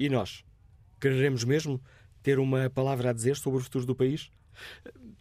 E 0.00 0.08
nós? 0.08 0.42
Quereremos 1.00 1.44
mesmo 1.44 1.80
ter 2.24 2.40
uma 2.40 2.68
palavra 2.68 3.10
a 3.10 3.12
dizer 3.12 3.36
sobre 3.36 3.60
o 3.60 3.62
futuro 3.62 3.86
do 3.86 3.94
país? 3.94 4.32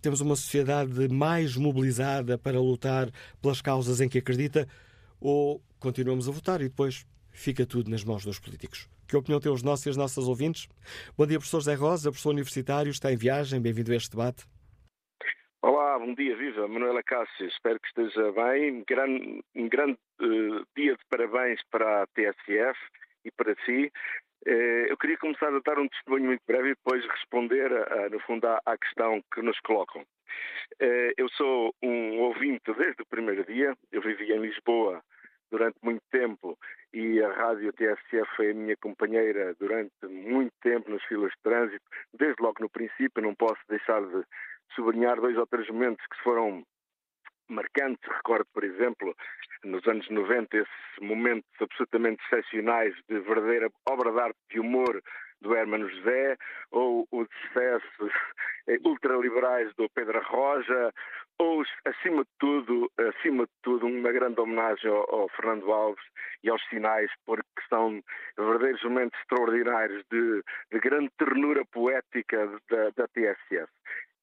Temos 0.02 0.22
uma 0.22 0.36
sociedade 0.36 1.08
mais 1.10 1.56
mobilizada 1.56 2.38
para 2.38 2.60
lutar 2.60 3.10
pelas 3.42 3.62
causas 3.62 4.02
em 4.02 4.10
que 4.10 4.18
acredita 4.18 4.68
ou 5.20 5.62
continuamos 5.80 6.28
a 6.28 6.32
votar 6.32 6.62
e 6.62 6.70
depois 6.70 7.06
fica 7.32 7.66
tudo 7.66 7.90
nas 7.90 8.04
mãos 8.04 8.26
dos 8.26 8.40
políticos? 8.40 8.90
Que 9.08 9.18
opinião 9.18 9.40
têm 9.40 9.52
os 9.52 9.62
nossos 9.62 9.86
e 9.86 9.90
as 9.90 9.98
nossas 9.98 10.28
ouvintes? 10.28 10.68
Bom 11.18 11.26
dia, 11.26 11.38
professor 11.38 11.62
Zé 11.62 11.74
Rosa, 11.74 12.10
professor 12.10 12.30
universitário, 12.30 12.90
está 12.90 13.12
em 13.12 13.18
viagem, 13.18 13.62
bem-vindo 13.62 13.92
a 13.92 13.96
este 13.96 14.12
debate. 14.12 14.46
Olá, 15.62 16.00
bom 16.00 16.16
dia, 16.16 16.36
viva, 16.36 16.68
Manuela 16.68 17.04
Cássio, 17.04 17.46
espero 17.46 17.80
que 17.80 17.88
esteja 17.88 18.32
bem. 18.32 18.72
Um 18.78 18.84
grande, 18.88 19.44
um 19.56 19.70
grande 19.70 19.98
uh, 20.22 20.66
dia 20.76 20.94
de 20.94 21.06
parabéns 21.10 21.60
para 21.70 22.04
a 22.04 22.08
TSF 22.08 22.80
e 23.26 23.32
para 23.32 23.54
si. 23.66 23.92
Eh, 24.46 24.88
eu 24.90 24.98
queria 24.98 25.18
começar 25.18 25.54
a 25.54 25.60
dar 25.60 25.80
um 25.80 25.88
testemunho 25.88 26.26
muito 26.26 26.42
breve 26.48 26.70
e 26.70 26.76
depois 26.76 27.06
responder, 27.06 27.70
no 28.10 28.20
fundo, 28.22 28.46
à 28.48 28.78
questão 28.78 29.22
que 29.34 29.42
nos 29.42 29.60
colocam. 29.60 30.04
Eh, 30.80 31.14
eu 31.18 31.30
sou 31.30 31.74
um 31.82 32.20
ouvinte 32.20 32.74
desde 32.78 33.02
o 33.02 33.06
primeiro 33.06 33.46
dia. 33.46 33.76
Eu 33.92 34.02
vivi 34.02 34.32
em 34.32 34.40
Lisboa 34.40 35.02
durante 35.52 35.78
muito 35.84 36.02
tempo 36.10 36.58
e 36.94 37.22
a 37.22 37.32
rádio 37.32 37.74
TSF 37.74 38.36
foi 38.36 38.52
a 38.52 38.54
minha 38.54 38.78
companheira 38.78 39.54
durante 39.60 40.06
muito 40.08 40.54
tempo 40.62 40.90
nas 40.90 41.04
filas 41.04 41.32
de 41.32 41.42
trânsito, 41.44 41.84
desde 42.14 42.42
logo 42.42 42.62
no 42.62 42.70
princípio. 42.70 43.22
Não 43.22 43.36
posso 43.36 43.62
deixar 43.70 44.02
de 44.02 44.24
sublinhar 44.74 45.20
dois 45.20 45.38
ou 45.38 45.46
três 45.48 45.68
momentos 45.70 46.06
que 46.08 46.24
foram 46.24 46.64
marcantes. 47.52 48.10
Recordo, 48.10 48.46
por 48.54 48.64
exemplo, 48.64 49.16
nos 49.64 49.86
anos 49.88 50.10
90, 50.10 50.58
esses 50.58 50.70
momentos 51.02 51.50
absolutamente 51.60 52.22
excepcionais 52.26 52.96
de 53.08 53.20
verdadeira 53.20 53.70
obra 53.88 54.12
de 54.12 54.20
arte 54.20 54.40
de 54.50 54.60
humor 54.60 55.02
do 55.42 55.56
Hermano 55.56 55.90
José, 55.90 56.38
ou 56.72 57.08
os 57.12 57.28
sucessos 57.42 58.14
eh, 58.68 58.78
ultraliberais 58.86 59.74
do 59.76 59.90
Pedro 59.90 60.22
Roja, 60.24 60.94
ou, 61.40 61.64
acima 61.86 62.24
de 62.24 62.30
tudo, 62.40 62.92
acima 63.00 63.46
de 63.46 63.52
tudo, 63.64 63.88
uma 63.88 64.12
grande 64.12 64.40
homenagem 64.40 64.90
ao, 64.92 65.22
ao 65.22 65.30
Fernando 65.30 65.72
Alves 65.72 66.04
e 66.44 66.50
aos 66.50 66.62
sinais, 66.70 67.10
porque 67.26 67.44
são 67.68 68.04
verdadeiros 68.38 68.84
momentos 68.84 69.20
extraordinários 69.22 70.04
de, 70.12 70.44
de 70.72 70.80
grande 70.80 71.10
ternura 71.18 71.66
poética 71.66 72.48
da, 72.70 72.92
da 72.96 73.08
TSF. 73.08 73.72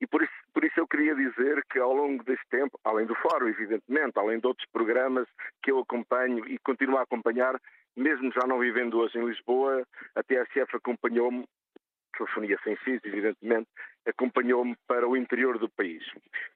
E 0.00 0.06
por 0.06 0.22
isso, 0.22 0.32
por 0.52 0.64
isso 0.64 0.78
eu 0.78 0.86
queria 0.86 1.14
dizer 1.14 1.62
que 1.70 1.78
ao 1.78 1.92
longo 1.92 2.22
deste 2.24 2.46
tempo, 2.48 2.78
além 2.84 3.06
do 3.06 3.14
fórum, 3.16 3.48
evidentemente, 3.48 4.18
além 4.18 4.38
de 4.38 4.46
outros 4.46 4.68
programas 4.70 5.26
que 5.62 5.70
eu 5.70 5.78
acompanho 5.80 6.46
e 6.48 6.58
continuo 6.58 6.98
a 6.98 7.02
acompanhar, 7.02 7.60
mesmo 7.96 8.32
já 8.32 8.46
não 8.46 8.58
vivendo 8.58 8.98
hoje 8.98 9.18
em 9.18 9.26
Lisboa, 9.26 9.84
a 10.14 10.22
TSF 10.22 10.76
acompanhou-me, 10.76 11.44
telefonia 12.16 12.58
sem 12.62 12.76
fios, 12.76 13.00
evidentemente, 13.04 13.68
acompanhou-me 14.06 14.76
para 14.86 15.06
o 15.08 15.16
interior 15.16 15.58
do 15.58 15.68
país. 15.68 16.04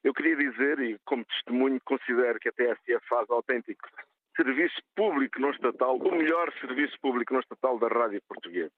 Eu 0.02 0.14
queria 0.14 0.36
dizer, 0.36 0.78
e 0.80 0.98
como 1.04 1.24
testemunho, 1.24 1.80
considero 1.84 2.38
que 2.38 2.48
a 2.48 2.52
TSF 2.52 3.06
faz 3.08 3.28
autêntico 3.30 3.88
serviço 4.36 4.80
público 4.96 5.40
não 5.40 5.50
estatal, 5.50 5.96
o 5.96 6.14
melhor 6.16 6.52
serviço 6.60 6.98
público 7.00 7.32
não 7.32 7.40
estatal 7.40 7.78
da 7.78 7.88
rádio 7.88 8.20
portuguesa. 8.28 8.72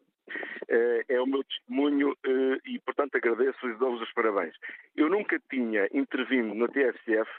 É, 0.68 1.04
é 1.08 1.20
o 1.20 1.26
meu 1.26 1.44
testemunho 1.44 2.16
eh, 2.24 2.58
e, 2.64 2.78
portanto, 2.80 3.16
agradeço 3.16 3.68
e 3.68 3.74
dou-vos 3.74 4.00
os 4.00 4.12
parabéns. 4.12 4.54
Eu 4.96 5.08
nunca 5.08 5.38
tinha 5.50 5.86
intervindo 5.92 6.54
na 6.54 6.66
TSF, 6.68 7.30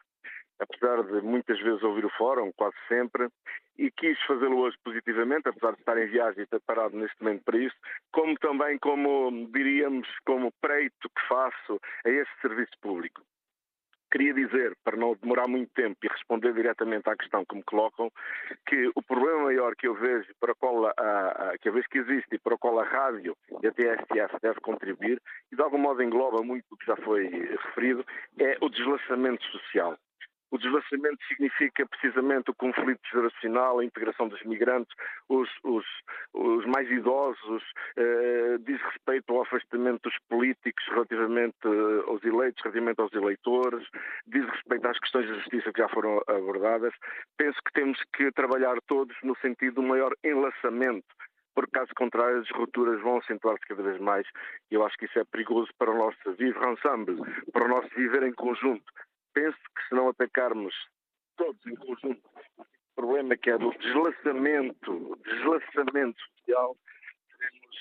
apesar 0.59 1.03
de 1.03 1.22
muitas 1.22 1.59
vezes 1.59 1.84
ouvir 1.84 2.05
o 2.05 2.09
fórum, 2.11 2.51
quase 2.55 2.76
sempre, 2.88 3.28
e 3.78 3.91
quis 3.91 4.20
fazê-lo 4.26 4.57
hoje 4.57 4.78
positivamente, 4.84 5.49
apesar 5.49 5.74
de 5.74 5.80
estar 5.80 5.97
em 5.97 6.07
viagem 6.07 6.41
e 6.41 6.43
estar 6.43 6.59
parado 6.61 6.95
neste 6.95 7.22
momento 7.22 7.43
para 7.43 7.57
isso, 7.57 7.76
como 8.11 8.38
também, 8.38 8.78
como 8.80 9.49
diríamos, 9.51 10.07
como 10.26 10.53
preito 10.61 11.09
que 11.09 11.28
faço 11.28 11.80
a 12.05 12.09
este 12.09 12.41
serviço 12.41 12.72
público. 12.82 13.22
Queria 14.16 14.34
dizer, 14.34 14.78
para 14.82 14.95
não 14.95 15.13
demorar 15.22 15.45
muito 15.45 15.70
tempo 15.74 15.97
e 16.01 16.07
responder 16.07 16.53
diretamente 16.53 17.09
à 17.09 17.18
questão 17.18 17.43
que 17.43 17.53
me 17.53 17.63
colocam, 17.63 18.09
que 18.66 18.89
o 18.95 19.03
problema 19.03 19.43
maior 19.43 19.76
que 19.76 19.89
eu 19.89 19.93
vejo 19.93 20.34
para 20.39 20.53
o 20.53 20.55
qual 20.55 20.86
a, 20.86 20.91
a, 20.91 21.57
que 21.59 21.68
eu 21.68 21.74
vejo 21.74 21.89
que 21.89 21.97
existe 21.97 22.36
e 22.36 22.39
para 22.39 22.55
o 22.55 22.57
qual 22.57 22.80
a 22.80 22.86
rádio 22.86 23.36
e 23.61 23.68
a 23.68 23.74
TSF 23.74 24.39
deve 24.41 24.61
contribuir, 24.61 25.22
e 25.51 25.55
de 25.57 25.61
algum 25.61 25.78
modo 25.78 26.01
engloba 26.01 26.41
muito 26.41 26.63
o 26.72 26.78
que 26.78 26.86
já 26.86 26.95
foi 26.95 27.28
referido, 27.28 28.05
é 28.39 28.57
o 28.61 28.70
deslaçamento 28.70 29.43
social. 29.47 29.97
O 30.51 30.57
deslassamento 30.57 31.17
significa 31.27 31.85
precisamente 31.87 32.51
o 32.51 32.55
conflito 32.55 33.01
geracional, 33.11 33.79
a 33.79 33.85
integração 33.85 34.27
dos 34.27 34.41
migrantes, 34.43 34.93
os, 35.27 35.49
os, 35.63 35.85
os 36.33 36.65
mais 36.65 36.89
idosos, 36.89 37.63
eh, 37.97 38.57
diz 38.59 38.81
respeito 38.81 39.33
ao 39.33 39.41
afastamento 39.41 40.03
dos 40.03 40.17
políticos 40.29 40.85
relativamente 40.89 41.57
eh, 41.65 42.03
aos 42.07 42.23
eleitos, 42.23 42.63
relativamente 42.63 43.01
aos 43.01 43.13
eleitores, 43.13 43.87
diz 44.27 44.45
respeito 44.45 44.87
às 44.87 44.99
questões 44.99 45.27
da 45.27 45.35
justiça 45.35 45.73
que 45.73 45.81
já 45.81 45.89
foram 45.89 46.21
abordadas. 46.27 46.93
Penso 47.37 47.59
que 47.65 47.73
temos 47.73 47.99
que 48.13 48.31
trabalhar 48.31 48.77
todos 48.87 49.15
no 49.23 49.35
sentido 49.37 49.75
do 49.75 49.83
maior 49.83 50.13
enlaçamento 50.23 51.05
porque 51.55 51.71
caso 51.71 51.91
contrário 51.95 52.41
as 52.41 52.49
rupturas 52.51 53.01
vão 53.01 53.17
acentuar-se 53.17 53.65
cada 53.65 53.81
vez 53.81 53.99
mais 53.99 54.27
e 54.69 54.75
eu 54.75 54.85
acho 54.85 54.97
que 54.97 55.05
isso 55.05 55.17
é 55.17 55.23
perigoso 55.23 55.69
para 55.79 55.89
o 55.89 55.97
nosso 55.97 56.17
viver 56.37 56.67
ensemble, 56.67 57.15
para 57.53 57.63
o 57.63 57.67
nosso 57.69 57.87
viver 57.95 58.23
em 58.23 58.33
conjunto 58.33 58.83
penso 59.36 59.57
que 59.75 59.88
se 59.89 59.93
não 59.93 60.09
atacarmos 60.09 60.73
todos 61.38 61.63
em 61.67 61.75
conjunto 61.75 62.21
o 62.57 62.95
problema 62.95 63.36
que 63.36 63.49
é 63.49 63.57
do 63.57 63.71
deslaçamento, 63.71 65.19
deslaçamento 65.25 66.17
social, 66.39 66.77
teremos 67.38 67.75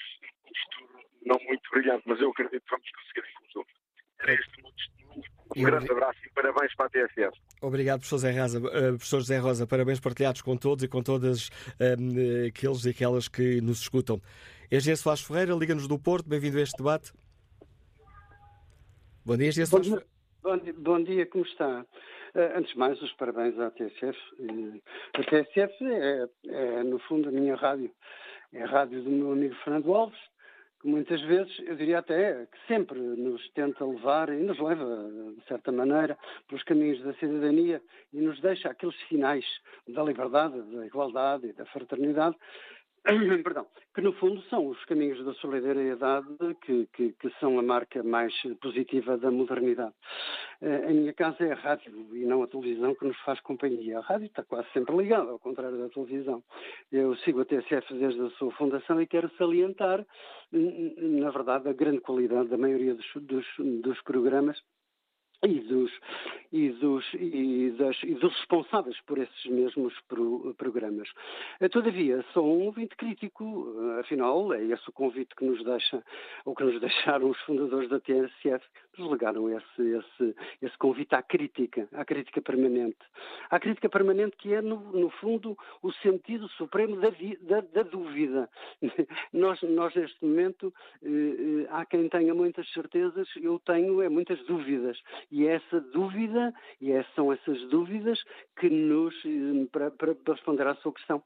um 0.44 0.52
futuro 0.64 1.05
não 1.24 1.38
muito 1.46 1.70
brilhante, 1.70 2.02
mas 2.07 2.20
eu 2.20 2.30
acredito 2.30 2.62
que 2.62 2.70
vamos 2.70 2.90
conseguir 2.90 3.30
em 3.30 3.46
conjunto. 3.46 3.74
Era 4.18 4.34
este 4.34 4.61
o 4.61 4.62
meu 4.64 4.72
testemunho. 4.72 5.24
Um 5.57 5.62
grande 5.62 5.92
abraço 5.92 6.18
e 6.26 6.30
parabéns 6.30 6.74
para 6.74 6.86
a 6.86 6.90
TSF. 6.90 7.40
Obrigado, 7.62 8.00
professor 8.00 8.18
Zé 8.18 8.40
Rosa. 8.40 8.59
Uh, 8.59 8.62
professor 8.96 9.20
José 9.20 9.38
Rosa, 9.38 9.66
parabéns 9.66 10.00
partilhados 10.00 10.42
com 10.42 10.57
todos 10.57 10.82
e 10.82 10.88
com 10.88 11.02
todas 11.02 11.48
uh, 11.48 12.48
aqueles 12.48 12.84
e 12.84 12.90
aquelas 12.90 13.28
que 13.28 13.61
nos 13.61 13.80
escutam. 13.82 14.20
Engenheiro 14.70 15.00
Soares 15.00 15.22
Ferreira, 15.22 15.55
Liga-nos 15.55 15.86
do 15.86 15.98
Porto, 15.98 16.28
bem-vindo 16.28 16.59
a 16.59 16.62
este 16.62 16.76
debate. 16.76 17.12
Bom 19.24 19.36
dia, 19.36 19.48
Engenheiro 19.48 19.70
Soares 19.70 19.88
Ferreira. 19.88 20.13
Bom 20.45 20.59
dia, 20.59 20.74
bom 20.76 21.03
dia, 21.03 21.24
como 21.24 21.42
está? 21.42 21.86
Uh, 22.34 22.59
antes 22.59 22.70
de 22.74 22.78
mais, 22.78 23.01
os 23.01 23.11
parabéns 23.14 23.59
à 23.59 23.70
TSF. 23.70 24.18
A 25.14 25.22
TSF 25.22 25.84
é, 25.86 26.28
é, 26.49 26.82
no 26.82 26.99
fundo, 26.99 27.30
a 27.30 27.32
minha 27.32 27.57
rádio. 27.57 27.90
É 28.53 28.62
a 28.62 28.66
rádio 28.66 29.03
do 29.03 29.09
meu 29.09 29.32
amigo 29.32 29.55
Fernando 29.64 29.95
Alves, 29.95 30.18
que 30.82 30.88
muitas 30.88 31.22
vezes, 31.22 31.59
eu 31.61 31.74
diria 31.76 32.01
até, 32.01 32.45
que 32.45 32.59
sempre 32.68 33.01
nos 33.01 33.40
tenta 33.53 33.86
levar 33.86 34.28
e 34.28 34.36
nos 34.42 34.59
leva, 34.59 34.84
de 35.34 35.42
certa 35.49 35.72
maneira, 35.72 36.18
pelos 36.47 36.62
caminhos 36.64 37.03
da 37.03 37.14
cidadania 37.14 37.80
e 38.12 38.20
nos 38.20 38.38
deixa 38.42 38.68
aqueles 38.68 38.97
sinais 39.09 39.47
da 39.88 40.03
liberdade, 40.03 40.61
da 40.61 40.84
igualdade 40.84 41.47
e 41.47 41.53
da 41.55 41.64
fraternidade 41.64 42.36
perdão, 43.44 43.66
que 43.94 44.00
no 44.00 44.14
fundo 44.14 44.40
são 44.44 44.66
os 44.68 44.82
caminhos 44.86 45.22
da 45.24 45.34
solidariedade 45.34 46.26
que, 46.62 46.88
que, 46.92 47.12
que, 47.12 47.30
são 47.38 47.59
a 47.59 47.62
marca 47.62 48.02
mais 48.02 48.32
positiva 48.62 49.18
da 49.18 49.30
modernidade. 49.30 49.92
Uh, 50.62 50.90
em 50.90 50.94
minha 51.00 51.12
casa 51.12 51.44
é 51.44 51.52
a 51.52 51.55
rádio 51.55 51.92
e 52.14 52.24
não 52.24 52.42
a 52.42 52.46
televisão 52.46 52.94
que 52.94 53.05
nos 53.05 53.18
faz 53.20 53.38
companhia. 53.40 53.98
A 53.98 54.02
rádio 54.02 54.26
está 54.26 54.42
quase 54.42 54.68
sempre 54.72 54.96
ligada, 54.96 55.30
ao 55.30 55.38
contrário 55.38 55.76
da 55.76 55.90
televisão. 55.90 56.42
Eu 56.90 57.14
sigo 57.16 57.42
a 57.42 57.44
TSF 57.44 57.92
desde 57.92 58.22
a 58.22 58.30
sua 58.30 58.50
fundação 58.52 59.00
e 59.02 59.07
quero 59.07 59.30
salientar, 59.36 60.05
na 60.50 61.30
verdade, 61.30 61.68
a 61.68 61.72
grande 61.74 62.00
qualidade 62.00 62.48
da 62.48 62.57
maioria 62.57 62.94
dos, 62.94 63.07
dos, 63.16 63.46
dos 63.82 64.00
programas 64.02 64.59
e 65.45 65.61
dos, 65.61 65.92
e 66.53 66.70
dos, 66.70 67.05
e, 67.14 67.74
das, 67.76 68.03
e 68.03 68.14
dos 68.14 68.32
responsáveis 68.36 68.99
por 69.03 69.18
esses 69.18 69.45
mesmos 69.47 69.92
pro, 70.09 70.55
programas. 70.57 71.09
Eh, 71.61 71.68
todavia, 71.68 72.24
sou 72.32 72.47
um 72.47 72.66
ouvinte 72.66 72.97
crítico, 72.97 73.74
eh, 73.76 74.01
afinal, 74.01 74.53
é 74.53 74.62
esse 74.64 74.88
o 74.88 74.92
convite 74.92 75.34
que 75.36 75.45
nos 75.45 75.62
deixa, 75.64 76.03
ou 76.45 76.55
que 76.55 76.64
nos 76.64 76.80
deixaram 76.80 77.30
os 77.30 77.40
fundadores 77.40 77.88
da 77.88 78.01
TSF, 78.01 78.64
nos 78.97 79.11
legaram 79.11 79.51
esse, 79.51 79.82
esse, 79.82 80.36
esse 80.62 80.78
convite 80.78 81.14
à 81.14 81.22
crítica, 81.22 81.88
à 81.92 82.05
crítica 82.05 82.40
permanente. 82.40 82.99
À 83.51 83.59
crítica 83.59 83.88
permanente 83.88 84.36
que 84.36 84.55
é, 84.55 84.62
no, 84.62 84.78
no 84.92 85.11
fundo, 85.11 85.59
o 85.82 85.92
sentido 85.95 86.49
supremo 86.51 86.97
da, 86.97 87.11
da, 87.42 87.61
da 87.61 87.82
dúvida. 87.82 88.49
nós, 89.32 89.61
nós, 89.62 89.95
neste 89.95 90.24
momento, 90.24 90.72
eh, 91.03 91.66
há 91.70 91.84
quem 91.84 92.09
tenha 92.09 92.34
muitas 92.34 92.70
certezas, 92.72 93.28
eu 93.36 93.59
tenho 93.59 94.01
é, 94.01 94.09
muitas 94.09 94.38
dúvidas. 94.47 94.97
E 95.35 95.49
é 95.49 95.55
essa 95.55 95.80
dúvida, 95.80 96.55
e 96.80 96.93
é, 96.93 97.05
são 97.16 97.32
essas 97.32 97.61
dúvidas 97.62 98.22
que 98.57 98.70
nos, 98.70 99.12
eh, 99.24 99.66
para, 99.72 99.91
para, 99.91 100.14
responder 100.28 100.64
à 100.64 100.76
sua 100.76 100.93
questão, 100.93 101.20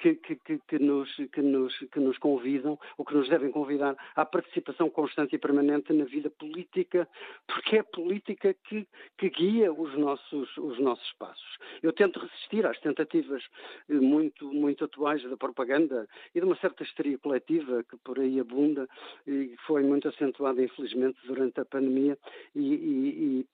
que, 0.00 0.16
que, 0.16 0.34
que, 0.34 0.78
nos, 0.80 1.14
que, 1.32 1.40
nos, 1.40 1.78
que 1.78 2.00
nos 2.00 2.18
convidam, 2.18 2.76
ou 2.98 3.04
que 3.04 3.14
nos 3.14 3.28
devem 3.28 3.52
convidar 3.52 3.96
à 4.16 4.26
participação 4.26 4.90
constante 4.90 5.36
e 5.36 5.38
permanente 5.38 5.92
na 5.92 6.04
vida 6.04 6.28
política, 6.28 7.08
porque 7.46 7.76
é 7.76 7.78
a 7.78 7.84
política 7.84 8.52
que, 8.64 8.84
que 9.16 9.30
guia 9.30 9.72
os 9.72 9.96
nossos, 9.96 10.56
os 10.56 10.80
nossos 10.80 11.12
passos. 11.12 11.56
Eu 11.84 11.92
tento 11.92 12.18
resistir 12.18 12.66
às 12.66 12.80
tentativas 12.80 13.44
eh, 13.88 13.94
muito, 13.94 14.52
muito 14.52 14.86
atuais 14.86 15.22
da 15.22 15.36
propaganda 15.36 16.08
e 16.34 16.40
de 16.40 16.44
uma 16.44 16.56
certa 16.56 16.82
histeria 16.82 17.16
coletiva 17.16 17.84
que 17.84 17.96
por 17.98 18.18
aí 18.18 18.40
abunda 18.40 18.88
e 19.24 19.54
foi 19.68 19.84
muito 19.84 20.08
acentuada, 20.08 20.60
infelizmente, 20.60 21.16
durante 21.24 21.60
a 21.60 21.64
pandemia 21.64 22.18
e, 22.56 22.74
e, 22.74 23.38
e 23.38 23.51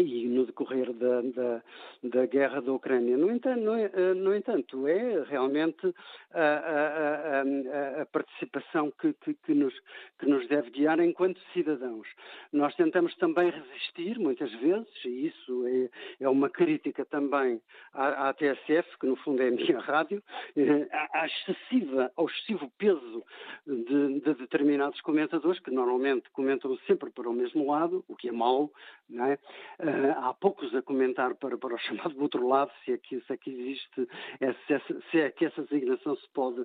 e 0.00 0.28
no 0.28 0.46
decorrer 0.46 0.92
da, 0.92 1.20
da, 1.22 1.62
da, 2.02 2.26
guerra 2.26 2.60
da 2.60 2.72
Ucrânia. 2.72 3.16
No 3.16 3.30
entanto, 3.30 3.60
no, 3.60 3.76
eh, 3.76 4.14
no 4.14 4.34
entanto 4.34 4.86
é 4.86 5.22
realmente 5.24 5.94
a, 6.32 6.40
a, 6.40 7.98
a, 7.98 8.02
a 8.02 8.06
participação 8.06 8.90
que, 8.92 9.12
que, 9.14 9.34
que, 9.34 9.54
nos, 9.54 9.74
que 10.18 10.26
nos 10.26 10.46
deve 10.48 10.70
guiar 10.70 11.00
enquanto 11.00 11.40
cidadãos. 11.52 12.06
Nós 12.52 12.74
tentamos 12.76 13.14
também 13.16 13.50
resistir, 13.50 14.18
muitas 14.18 14.52
vezes, 14.54 15.04
e 15.04 15.26
isso 15.26 15.66
é, 15.66 16.24
é 16.24 16.28
uma 16.28 16.48
crítica 16.48 17.04
também 17.04 17.60
à, 17.92 18.28
à, 18.28 18.34
TSF, 18.34 18.98
que 18.98 19.06
no 19.06 19.16
fundo 19.16 19.42
é 19.42 19.48
a 19.48 19.50
minha 19.50 19.78
rádio, 19.80 20.22
eh, 20.56 20.88
à, 21.12 21.26
excessiva, 21.26 22.10
ao 22.16 22.26
excessivo 22.26 22.70
peso 22.78 23.24
de, 23.66 24.20
de 24.20 24.34
determinados 24.34 25.00
comentadores, 25.00 25.60
que 25.60 25.70
normalmente 25.70 26.30
comentam 26.30 26.76
sempre 26.86 27.10
para 27.10 27.28
o 27.28 27.32
mesmo 27.32 27.70
lado, 27.70 28.04
o 28.08 28.16
que 28.16 28.28
é 28.28 28.32
mau, 28.32 28.70
não 29.08 29.24
é? 29.24 29.38
Uh, 29.88 30.18
há 30.18 30.34
poucos 30.34 30.74
a 30.74 30.82
comentar 30.82 31.34
para, 31.34 31.56
para 31.56 31.74
o 31.74 31.78
chamado 31.78 32.20
outro 32.20 32.46
lado, 32.46 32.70
se 32.84 32.92
é 32.92 32.98
que, 32.98 33.20
se 33.20 33.32
é 33.32 33.36
que 33.36 33.50
existe, 33.50 34.08
se, 35.10 35.18
é 35.18 35.30
que 35.30 35.46
essa 35.46 35.62
designação 35.62 36.16
se 36.16 36.28
pode, 36.34 36.64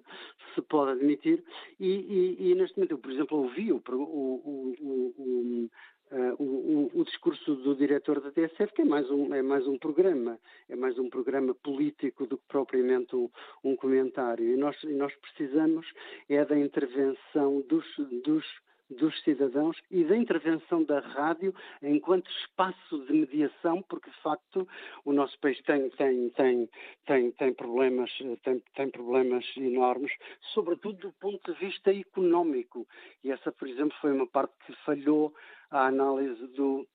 se 0.54 0.62
pode 0.64 0.92
admitir. 0.92 1.44
E, 1.80 1.88
e, 1.88 2.52
e 2.52 2.56
neste 2.56 2.78
momento, 2.78 2.92
eu, 2.92 2.98
por 2.98 3.12
exemplo, 3.12 3.38
ouvi 3.38 3.72
o, 3.72 3.82
o, 3.88 4.76
o, 4.80 5.70
Uh, 6.12 6.36
o, 6.38 6.92
o, 6.94 7.04
discurso 7.06 7.56
do 7.56 7.74
diretor 7.74 8.22
da 8.22 8.30
TSF, 8.30 8.72
que 8.76 8.84
é 8.84 8.86
mais 8.86 9.10
um, 9.10 9.34
é 9.34 9.42
mais 9.42 9.66
um 9.68 9.80
programa, 9.80 10.38
é 10.70 10.76
mais 10.76 11.00
um 11.00 11.10
programa 11.10 11.56
político 11.56 12.28
do 12.28 12.38
que 12.38 12.44
propriamente 12.48 13.16
um, 13.16 13.28
um 13.64 13.76
comentário. 13.76 14.46
E 14.46 14.56
nós, 14.56 14.78
e 14.84 14.94
nós 14.94 15.12
precisamos 15.16 15.92
é 16.30 16.46
da 16.46 16.56
intervenção 16.56 17.62
dos, 17.68 17.84
dos 18.24 18.46
dos 18.94 19.22
cidadãos 19.24 19.78
e 19.92 20.04
da 20.04 20.16
intervenção 20.16 20.84
da 20.84 21.00
rádio 21.00 21.54
enquanto 21.82 22.30
espaço 22.30 23.06
de 23.06 23.14
mediação, 23.14 23.82
porque 23.84 24.10
de 24.10 24.22
facto 24.22 24.68
o 25.06 25.14
nosso 25.14 25.38
país 25.40 25.62
tem, 25.64 25.90
tem, 25.92 26.30
tem, 26.30 26.70
tem, 27.06 27.32
tem, 27.32 27.54
problemas, 27.54 28.12
tem, 28.44 28.62
tem 28.76 28.90
problemas 28.90 29.46
enormes, 29.58 30.12
sobretudo 30.54 30.98
do 31.00 31.12
ponto 31.14 31.54
de 31.54 31.60
vista 31.60 31.92
económico. 31.92 32.88
E 33.24 33.32
essa, 33.32 33.52
por 33.52 33.68
exemplo, 33.68 33.96
foi 34.02 34.12
uma 34.12 34.28
parte 34.28 34.54
que 34.66 34.74
falhou 34.86 35.34
a 35.72 35.88
análise 35.88 36.48
do, 36.48 36.88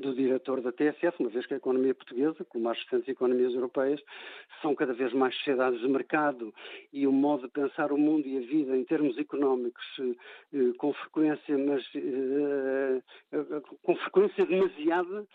do 0.00 0.14
diretor 0.14 0.60
da 0.60 0.72
TSF, 0.72 1.20
uma 1.20 1.28
vez 1.28 1.46
que 1.46 1.54
a 1.54 1.56
economia 1.56 1.94
portuguesa, 1.94 2.44
como 2.44 2.68
as 2.68 2.78
restantes 2.78 3.08
economias 3.08 3.54
europeias, 3.54 4.00
são 4.60 4.74
cada 4.74 4.92
vez 4.92 5.12
mais 5.12 5.34
sociedades 5.36 5.80
de 5.80 5.88
mercado 5.88 6.54
e 6.92 7.06
o 7.06 7.12
modo 7.12 7.42
de 7.42 7.52
pensar 7.52 7.92
o 7.92 7.98
mundo 7.98 8.26
e 8.26 8.38
a 8.38 8.40
vida 8.40 8.76
em 8.76 8.84
termos 8.84 9.18
económicos 9.18 9.84
eh, 10.00 10.72
com 10.78 10.92
frequência, 10.94 11.58
mas 11.58 11.84
eh, 11.94 13.02
eh, 13.32 13.62
com 13.82 13.96
frequência 13.96 14.46
demasiada, 14.46 15.26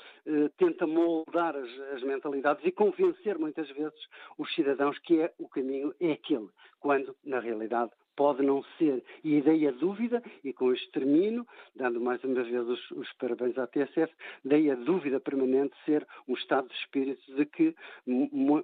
tenta 0.57 0.85
moldar 0.85 1.55
as, 1.55 1.69
as, 1.95 2.03
mentalidades 2.03 2.65
e 2.65 2.71
convencer 2.71 3.37
muitas 3.37 3.69
vezes 3.71 3.99
os 4.37 4.53
cidadãos 4.53 4.97
que 4.99 5.21
é 5.21 5.33
o 5.37 5.47
caminho 5.47 5.93
é 5.99 6.11
aquele, 6.11 6.49
quando 6.79 7.15
na 7.23 7.39
realidade 7.39 7.91
pode 8.17 8.43
não 8.43 8.63
ser. 8.77 9.01
E 9.23 9.35
a 9.35 9.37
ideia 9.37 9.71
dúvida, 9.71 10.21
e 10.43 10.51
com 10.51 10.73
isto 10.73 10.91
termino, 10.91 11.47
dando 11.75 12.01
mais 12.01 12.21
uma 12.23 12.43
vez 12.43 12.67
os, 12.67 12.91
os 12.91 13.07
parabéns 13.13 13.57
à 13.57 13.67
TSF, 13.67 14.11
daí 14.43 14.69
a 14.69 14.75
dúvida 14.75 15.19
permanente 15.19 15.73
ser 15.85 16.05
um 16.27 16.33
estado 16.33 16.67
de 16.67 16.73
espírito 16.73 17.21
de 17.35 17.45
que 17.45 17.75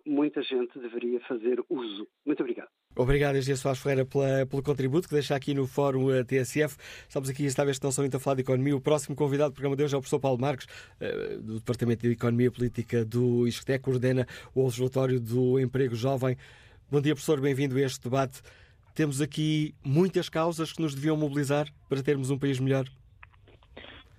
muita 0.05 0.41
gente 0.41 0.77
deveria 0.79 1.19
fazer 1.21 1.63
uso. 1.69 2.07
Muito 2.25 2.41
obrigado. 2.41 2.67
Obrigado, 2.95 3.37
Engenheiro 3.37 3.59
Soares 3.59 3.81
Ferreira, 3.81 4.05
pela, 4.05 4.45
pelo 4.45 4.61
contributo 4.61 5.07
que 5.07 5.13
deixa 5.13 5.35
aqui 5.35 5.53
no 5.53 5.65
Fórum 5.65 6.11
eh, 6.11 6.23
TSF. 6.23 6.77
Estamos 7.07 7.27
aqui, 7.29 7.45
esta 7.45 7.65
vez, 7.65 7.79
não 7.79 7.91
são 7.91 8.03
muito 8.03 8.17
a 8.17 8.19
falar 8.19 8.35
de 8.35 8.41
economia. 8.41 8.75
O 8.75 8.81
próximo 8.81 9.15
convidado 9.15 9.51
do 9.51 9.55
programa 9.55 9.75
de 9.75 9.83
hoje 9.83 9.95
é 9.95 9.97
o 9.97 10.01
professor 10.01 10.19
Paulo 10.19 10.39
Marques, 10.39 10.67
eh, 10.99 11.37
do 11.37 11.55
Departamento 11.55 12.01
de 12.01 12.11
Economia 12.11 12.51
Política 12.51 13.03
do 13.03 13.47
ISCTE, 13.47 13.79
coordena 13.79 14.27
o 14.53 14.63
Observatório 14.63 15.19
do 15.19 15.59
Emprego 15.59 15.95
Jovem. 15.95 16.37
Bom 16.91 17.01
dia, 17.01 17.15
professor, 17.15 17.41
bem-vindo 17.41 17.75
a 17.77 17.81
este 17.81 18.03
debate. 18.03 18.43
Temos 18.95 19.21
aqui 19.21 19.73
muitas 19.83 20.29
causas 20.29 20.71
que 20.71 20.81
nos 20.81 20.93
deviam 20.93 21.17
mobilizar 21.17 21.65
para 21.89 22.03
termos 22.03 22.29
um 22.29 22.37
país 22.37 22.59
melhor. 22.59 22.85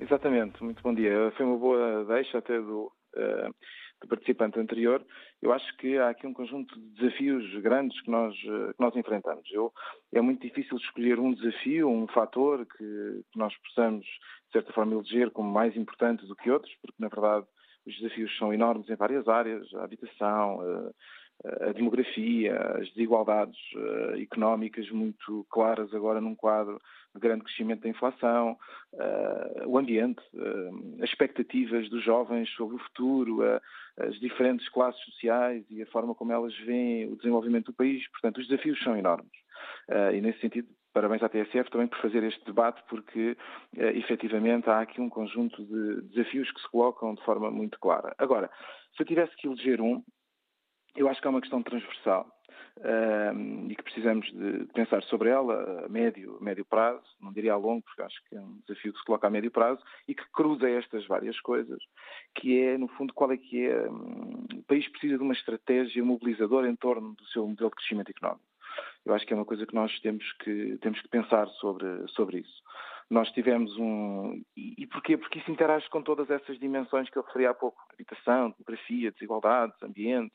Exatamente, 0.01 0.63
muito 0.65 0.83
bom 0.83 0.93
dia. 0.93 1.33
Foi 1.37 1.47
uma 1.47 1.57
boa 1.57 2.05
deixa 2.07 2.39
até 2.39 2.61
do, 2.61 2.91
uh, 3.17 3.55
do 4.03 4.09
participante 4.09 4.59
anterior. 4.59 5.01
Eu 5.41 5.53
acho 5.53 5.77
que 5.77 5.97
há 5.97 6.09
aqui 6.09 6.27
um 6.27 6.35
conjunto 6.35 6.75
de 6.75 7.01
desafios 7.01 7.63
grandes 7.63 8.01
que 8.03 8.11
nós, 8.11 8.35
uh, 8.35 8.75
que 8.75 8.81
nós 8.81 8.97
enfrentamos. 8.97 9.49
Eu, 9.53 9.73
é 10.13 10.21
muito 10.21 10.43
difícil 10.43 10.77
escolher 10.77 11.21
um 11.21 11.33
desafio, 11.33 11.89
um 11.89 12.09
fator 12.09 12.67
que, 12.67 13.23
que 13.33 13.39
nós 13.39 13.55
possamos, 13.59 14.05
de 14.05 14.53
certa 14.53 14.73
forma, 14.73 14.95
eleger 14.95 15.31
como 15.31 15.49
mais 15.49 15.77
importante 15.77 16.27
do 16.27 16.35
que 16.35 16.51
outros, 16.51 16.75
porque, 16.83 16.97
na 16.99 17.09
verdade, 17.09 17.47
os 17.87 17.97
desafios 18.01 18.37
são 18.39 18.53
enormes 18.53 18.89
em 18.91 18.97
várias 18.97 19.29
áreas, 19.29 19.73
a 19.75 19.85
habitação, 19.85 20.59
uh, 20.59 20.95
a 21.45 21.73
demografia, 21.73 22.57
as 22.79 22.89
desigualdades 22.93 23.59
uh, 23.75 24.19
económicas 24.19 24.89
muito 24.91 25.47
claras 25.51 25.93
agora 25.93 26.21
num 26.21 26.35
quadro 26.35 26.81
de 27.15 27.21
grande 27.21 27.45
crescimento 27.45 27.83
da 27.83 27.89
inflação, 27.89 28.59
uh, 28.95 29.69
o 29.69 29.79
ambiente, 29.79 30.23
uh, 30.33 31.03
as 31.03 31.11
expectativas 31.11 31.89
dos 31.91 32.03
jovens 32.03 32.49
sobre 32.51 32.77
o 32.77 32.79
futuro, 32.79 33.43
as 33.99 34.19
diferentes 34.21 34.69
classes 34.71 35.01
sociais 35.05 35.65
e 35.71 35.83
a 35.83 35.87
forma 35.87 36.15
como 36.15 36.33
elas 36.33 36.57
veem 36.61 37.13
o 37.13 37.17
desenvolvimento 37.17 37.67
do 37.67 37.75
país. 37.75 38.09
Portanto, 38.11 38.39
os 38.39 38.49
desafios 38.49 38.83
são 38.83 38.97
enormes. 38.97 39.31
e 40.13 40.21
nesse 40.21 40.41
sentido, 40.41 40.69
parabéns 40.93 41.23
à 41.23 41.29
TSF 41.29 41.71
também 41.71 41.87
por 41.87 41.99
fazer 41.99 42.23
este 42.25 42.45
debate, 42.45 42.83
porque 42.89 43.37
efetivamente 43.77 44.69
há 44.69 44.81
aqui 44.81 45.01
um 45.01 45.09
conjunto 45.09 45.65
de 45.65 46.03
desafios 46.09 46.51
que 46.51 46.61
se 46.61 46.69
colocam 46.71 47.15
de 47.15 47.23
forma 47.23 47.51
muito 47.51 47.79
clara. 47.79 48.15
Agora, 48.19 48.51
se 48.97 49.03
eu 49.03 49.07
tivesse 49.07 49.37
que 49.37 49.47
eleger 49.47 49.81
um, 49.81 50.03
eu 50.97 51.09
acho 51.09 51.21
que 51.21 51.27
é 51.27 51.31
uma 51.31 51.41
questão 51.41 51.63
transversal 51.63 52.27
e 53.69 53.77
que 53.77 53.83
precisamos 53.83 54.27
de 54.33 54.67
pensar 54.75 55.03
sobre 55.05 55.29
ela 55.29 55.85
a 55.85 55.89
médio, 55.89 56.37
a 56.41 56.45
médio 56.45 56.65
prazo, 56.65 57.05
não 57.21 57.33
diria 57.33 57.53
a 57.53 57.57
longo, 57.57 57.83
porque 57.83 58.03
acho 58.03 58.21
que 58.29 58.37
é 58.37 58.41
um 58.41 58.59
desafio 58.67 58.93
que 58.93 58.99
se 58.99 59.05
coloca 59.05 59.27
a 59.27 59.31
médio 59.31 59.51
prazo 59.51 59.81
e 60.09 60.15
que 60.15 60.25
cruza 60.33 60.69
estas 60.69 61.07
várias 61.07 61.39
coisas, 61.41 61.79
que 62.35 62.61
é, 62.61 62.77
no 62.77 62.89
fundo, 62.89 63.15
qual 63.15 63.31
é 63.31 63.37
que 63.37 63.67
é. 63.67 63.89
Um, 63.89 64.45
o 64.57 64.63
país 64.65 64.89
precisa 64.89 65.17
de 65.17 65.23
uma 65.23 65.35
estratégia 65.35 66.05
mobilizadora 66.05 66.69
em 66.69 66.75
torno 66.75 67.15
do 67.15 67.25
seu 67.27 67.47
modelo 67.47 67.71
de 67.71 67.77
crescimento 67.77 68.11
económico. 68.11 68.45
Eu 69.05 69.15
acho 69.15 69.25
que 69.25 69.33
é 69.33 69.37
uma 69.37 69.45
coisa 69.45 69.67
que 69.67 69.75
nós 69.75 70.01
temos 70.01 70.33
que, 70.41 70.77
temos 70.81 71.01
que 71.01 71.09
pensar 71.09 71.47
sobre, 71.61 71.87
sobre 72.09 72.39
isso. 72.39 72.63
Nós 73.09 73.31
tivemos 73.33 73.77
um. 73.77 74.43
E, 74.57 74.87
porquê? 74.87 75.17
Porque 75.17 75.39
isso 75.39 75.51
interage 75.51 75.89
com 75.91 76.03
todas 76.03 76.31
essas 76.31 76.59
dimensões 76.59 77.09
que 77.11 77.19
eu 77.19 77.23
referi 77.23 77.47
há 77.47 77.55
pouco: 77.55 77.79
habitação, 77.93 78.51
demografia, 78.51 79.13
desigualdades, 79.13 79.81
ambiente, 79.83 80.35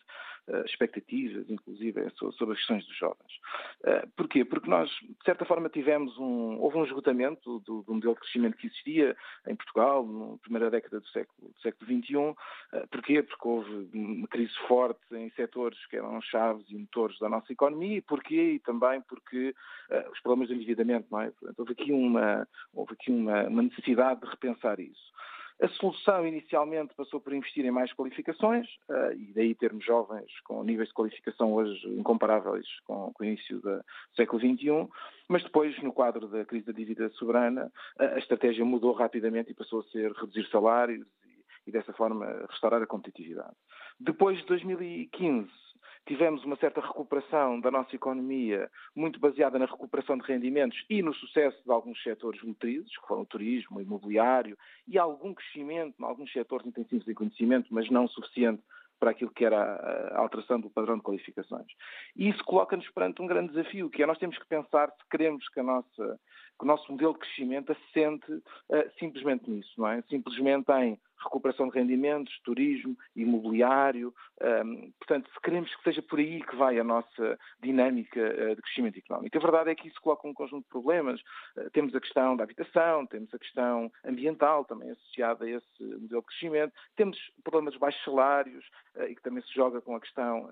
expectativas, 0.65 1.49
inclusive, 1.49 2.09
sobre 2.15 2.53
as 2.53 2.59
questões 2.59 2.85
dos 2.85 2.97
jovens. 2.97 3.33
Uh, 3.81 4.07
porquê? 4.15 4.43
Porque 4.43 4.69
nós, 4.69 4.89
de 4.89 5.23
certa 5.23 5.45
forma, 5.45 5.69
tivemos 5.69 6.17
um. 6.17 6.57
Houve 6.59 6.77
um 6.77 6.85
esgotamento 6.85 7.59
do, 7.59 7.83
do 7.83 7.93
modelo 7.93 8.13
de 8.15 8.19
crescimento 8.21 8.57
que 8.57 8.67
existia 8.67 9.15
em 9.47 9.55
Portugal, 9.55 10.05
na 10.05 10.37
primeira 10.37 10.69
década 10.69 10.99
do 10.99 11.07
século, 11.07 11.51
do 11.51 11.61
século 11.61 11.85
XXI. 11.85 12.15
Uh, 12.15 12.35
porquê? 12.91 13.23
Porque 13.23 13.47
houve 13.47 13.89
uma 13.93 14.27
crise 14.27 14.53
forte 14.67 14.99
em 15.11 15.29
setores 15.31 15.83
que 15.87 15.97
eram 15.97 16.21
chaves 16.21 16.65
e 16.69 16.77
motores 16.77 17.17
da 17.19 17.29
nossa 17.29 17.51
economia. 17.51 17.97
E 17.97 18.01
porquê? 18.01 18.53
E 18.53 18.59
também 18.59 19.01
porque 19.01 19.53
os 20.11 20.19
problemas 20.21 20.49
de 20.49 20.55
endividamento, 20.55 21.07
não 21.11 21.21
é? 21.21 21.31
Portanto, 21.31 21.59
houve 21.59 21.71
aqui 21.73 21.91
uma 21.91 22.47
houve 22.73 22.93
aqui 22.93 23.11
uma, 23.11 23.47
uma 23.47 23.63
necessidade 23.63 24.21
de 24.21 24.27
repensar 24.27 24.79
isso. 24.79 25.09
A 25.61 25.67
solução 25.67 26.25
inicialmente 26.25 26.93
passou 26.95 27.19
por 27.19 27.33
investir 27.33 27.65
em 27.65 27.71
mais 27.71 27.91
qualificações 27.91 28.65
uh, 28.89 29.11
e 29.11 29.33
daí 29.33 29.53
termos 29.53 29.83
jovens 29.83 30.31
com 30.45 30.63
níveis 30.63 30.87
de 30.87 30.93
qualificação 30.93 31.53
hoje 31.53 31.85
incomparáveis 31.89 32.65
com, 32.85 33.11
o 33.19 33.23
início 33.23 33.59
do 33.59 33.83
século 34.15 34.39
XXI, 34.39 34.87
mas 35.27 35.43
depois, 35.43 35.77
no 35.83 35.91
quadro 35.91 36.27
da 36.29 36.45
crise 36.45 36.65
da 36.65 36.71
dívida 36.71 37.09
soberana, 37.09 37.69
a, 37.99 38.17
estratégia 38.17 38.63
mudou 38.63 38.93
rapidamente 38.93 39.51
e 39.51 39.53
passou 39.53 39.81
a 39.81 39.83
ser 39.91 40.13
reduzir 40.13 40.47
salários 40.49 41.05
e 41.67 41.71
dessa 41.71 41.91
forma 41.91 42.25
restaurar 42.49 42.81
a 42.81 42.87
competitividade. 42.87 43.53
Depois 43.99 44.37
de 44.39 44.45
2015, 44.45 45.49
tivemos 46.05 46.43
uma 46.43 46.55
certa 46.55 46.81
recuperação 46.81 47.59
da 47.59 47.69
nossa 47.69 47.95
economia, 47.95 48.69
muito 48.95 49.19
baseada 49.19 49.59
na 49.59 49.65
recuperação 49.65 50.17
de 50.17 50.25
rendimentos 50.25 50.83
e 50.89 51.01
no 51.01 51.13
sucesso 51.13 51.61
de 51.63 51.71
alguns 51.71 52.01
setores 52.01 52.41
motrizes, 52.41 52.97
que 52.97 53.07
foram 53.07 53.21
o 53.21 53.25
turismo, 53.25 53.77
o 53.77 53.81
imobiliário, 53.81 54.57
e 54.87 54.97
algum 54.97 55.33
crescimento 55.33 55.95
em 55.99 56.03
alguns 56.03 56.31
setores 56.31 56.65
intensivos 56.65 57.07
em 57.07 57.13
conhecimento, 57.13 57.67
mas 57.71 57.89
não 57.89 58.07
suficiente 58.07 58.63
para 58.99 59.11
aquilo 59.11 59.31
que 59.31 59.45
era 59.45 59.57
a 60.13 60.19
alteração 60.19 60.59
do 60.59 60.69
padrão 60.69 60.97
de 60.97 61.03
qualificações. 61.03 61.67
E 62.15 62.27
isso 62.27 62.43
coloca-nos 62.43 62.89
perante 62.89 63.21
um 63.21 63.27
grande 63.27 63.53
desafio, 63.53 63.89
que 63.89 64.03
é 64.03 64.05
nós 64.05 64.17
temos 64.17 64.37
que 64.37 64.45
pensar 64.45 64.89
se 64.89 65.09
queremos 65.09 65.47
que 65.49 65.61
nossa 65.61 66.19
que 66.59 66.65
o 66.65 66.67
nosso 66.67 66.91
modelo 66.91 67.13
de 67.13 67.19
crescimento 67.19 67.71
assente 67.71 68.29
uh, 68.33 68.91
simplesmente 68.99 69.49
nisso, 69.49 69.71
não 69.77 69.87
é? 69.87 70.01
Simplesmente 70.09 70.69
em 70.73 70.99
recuperação 71.23 71.69
de 71.69 71.77
rendimentos, 71.77 72.39
turismo, 72.43 72.97
imobiliário. 73.15 74.13
Um, 74.41 74.91
portanto, 74.99 75.29
se 75.33 75.41
queremos 75.41 75.73
que 75.75 75.83
seja 75.83 76.01
por 76.01 76.19
aí 76.19 76.41
que 76.41 76.55
vai 76.55 76.79
a 76.79 76.83
nossa 76.83 77.37
dinâmica 77.61 78.19
uh, 78.19 78.55
de 78.55 78.61
crescimento 78.61 78.97
económico. 78.97 79.37
A 79.37 79.41
verdade 79.41 79.69
é 79.71 79.75
que 79.75 79.87
isso 79.87 80.01
coloca 80.01 80.27
um 80.27 80.33
conjunto 80.33 80.63
de 80.63 80.69
problemas. 80.69 81.19
Uh, 81.57 81.69
temos 81.71 81.93
a 81.93 81.99
questão 81.99 82.35
da 82.35 82.43
habitação, 82.43 83.05
temos 83.05 83.33
a 83.33 83.39
questão 83.39 83.91
ambiental 84.05 84.65
também 84.65 84.91
associada 84.91 85.45
a 85.45 85.49
esse 85.49 85.83
modelo 85.83 86.21
de 86.21 86.27
crescimento, 86.27 86.73
temos 86.95 87.17
problemas 87.43 87.73
de 87.73 87.79
baixos 87.79 88.03
salários 88.03 88.65
uh, 88.95 89.03
e 89.03 89.15
que 89.15 89.21
também 89.21 89.43
se 89.43 89.53
joga 89.53 89.81
com 89.81 89.95
a 89.95 89.99
questão 89.99 90.49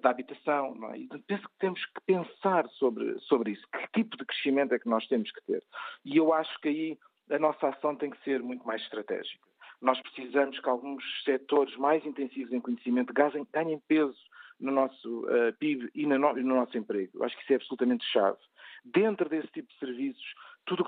da 0.00 0.10
habitação. 0.10 0.76
É? 0.92 0.98
E 0.98 1.08
penso 1.26 1.42
que 1.48 1.58
temos 1.58 1.84
que 1.86 2.00
pensar 2.06 2.68
sobre, 2.70 3.18
sobre 3.20 3.52
isso. 3.52 3.66
Que 3.72 4.02
tipo 4.02 4.16
de 4.16 4.24
crescimento 4.24 4.74
é 4.74 4.78
que 4.78 4.88
nós 4.88 5.06
temos 5.08 5.30
que 5.30 5.42
ter. 5.42 5.62
E 6.04 6.16
eu 6.16 6.32
acho 6.32 6.58
que 6.60 6.68
aí 6.68 6.98
a 7.30 7.38
nossa 7.38 7.68
ação 7.68 7.96
tem 7.96 8.10
que 8.10 8.22
ser 8.24 8.42
muito 8.42 8.66
mais 8.66 8.82
estratégica. 8.82 9.51
Nós 9.82 10.00
precisamos 10.00 10.58
que 10.60 10.68
alguns 10.68 11.02
setores 11.24 11.76
mais 11.76 12.06
intensivos 12.06 12.52
em 12.52 12.60
conhecimento 12.60 13.12
ganhem 13.12 13.82
peso 13.88 14.16
no 14.60 14.70
nosso 14.70 15.24
uh, 15.24 15.52
PIB 15.58 15.90
e 15.92 16.06
no, 16.06 16.18
no 16.18 16.54
nosso 16.54 16.78
emprego. 16.78 17.18
Eu 17.18 17.24
acho 17.24 17.36
que 17.36 17.42
isso 17.42 17.52
é 17.52 17.56
absolutamente 17.56 18.04
chave. 18.06 18.38
Dentro 18.84 19.28
desse 19.28 19.48
tipo 19.48 19.68
de 19.68 19.78
serviços, 19.78 20.21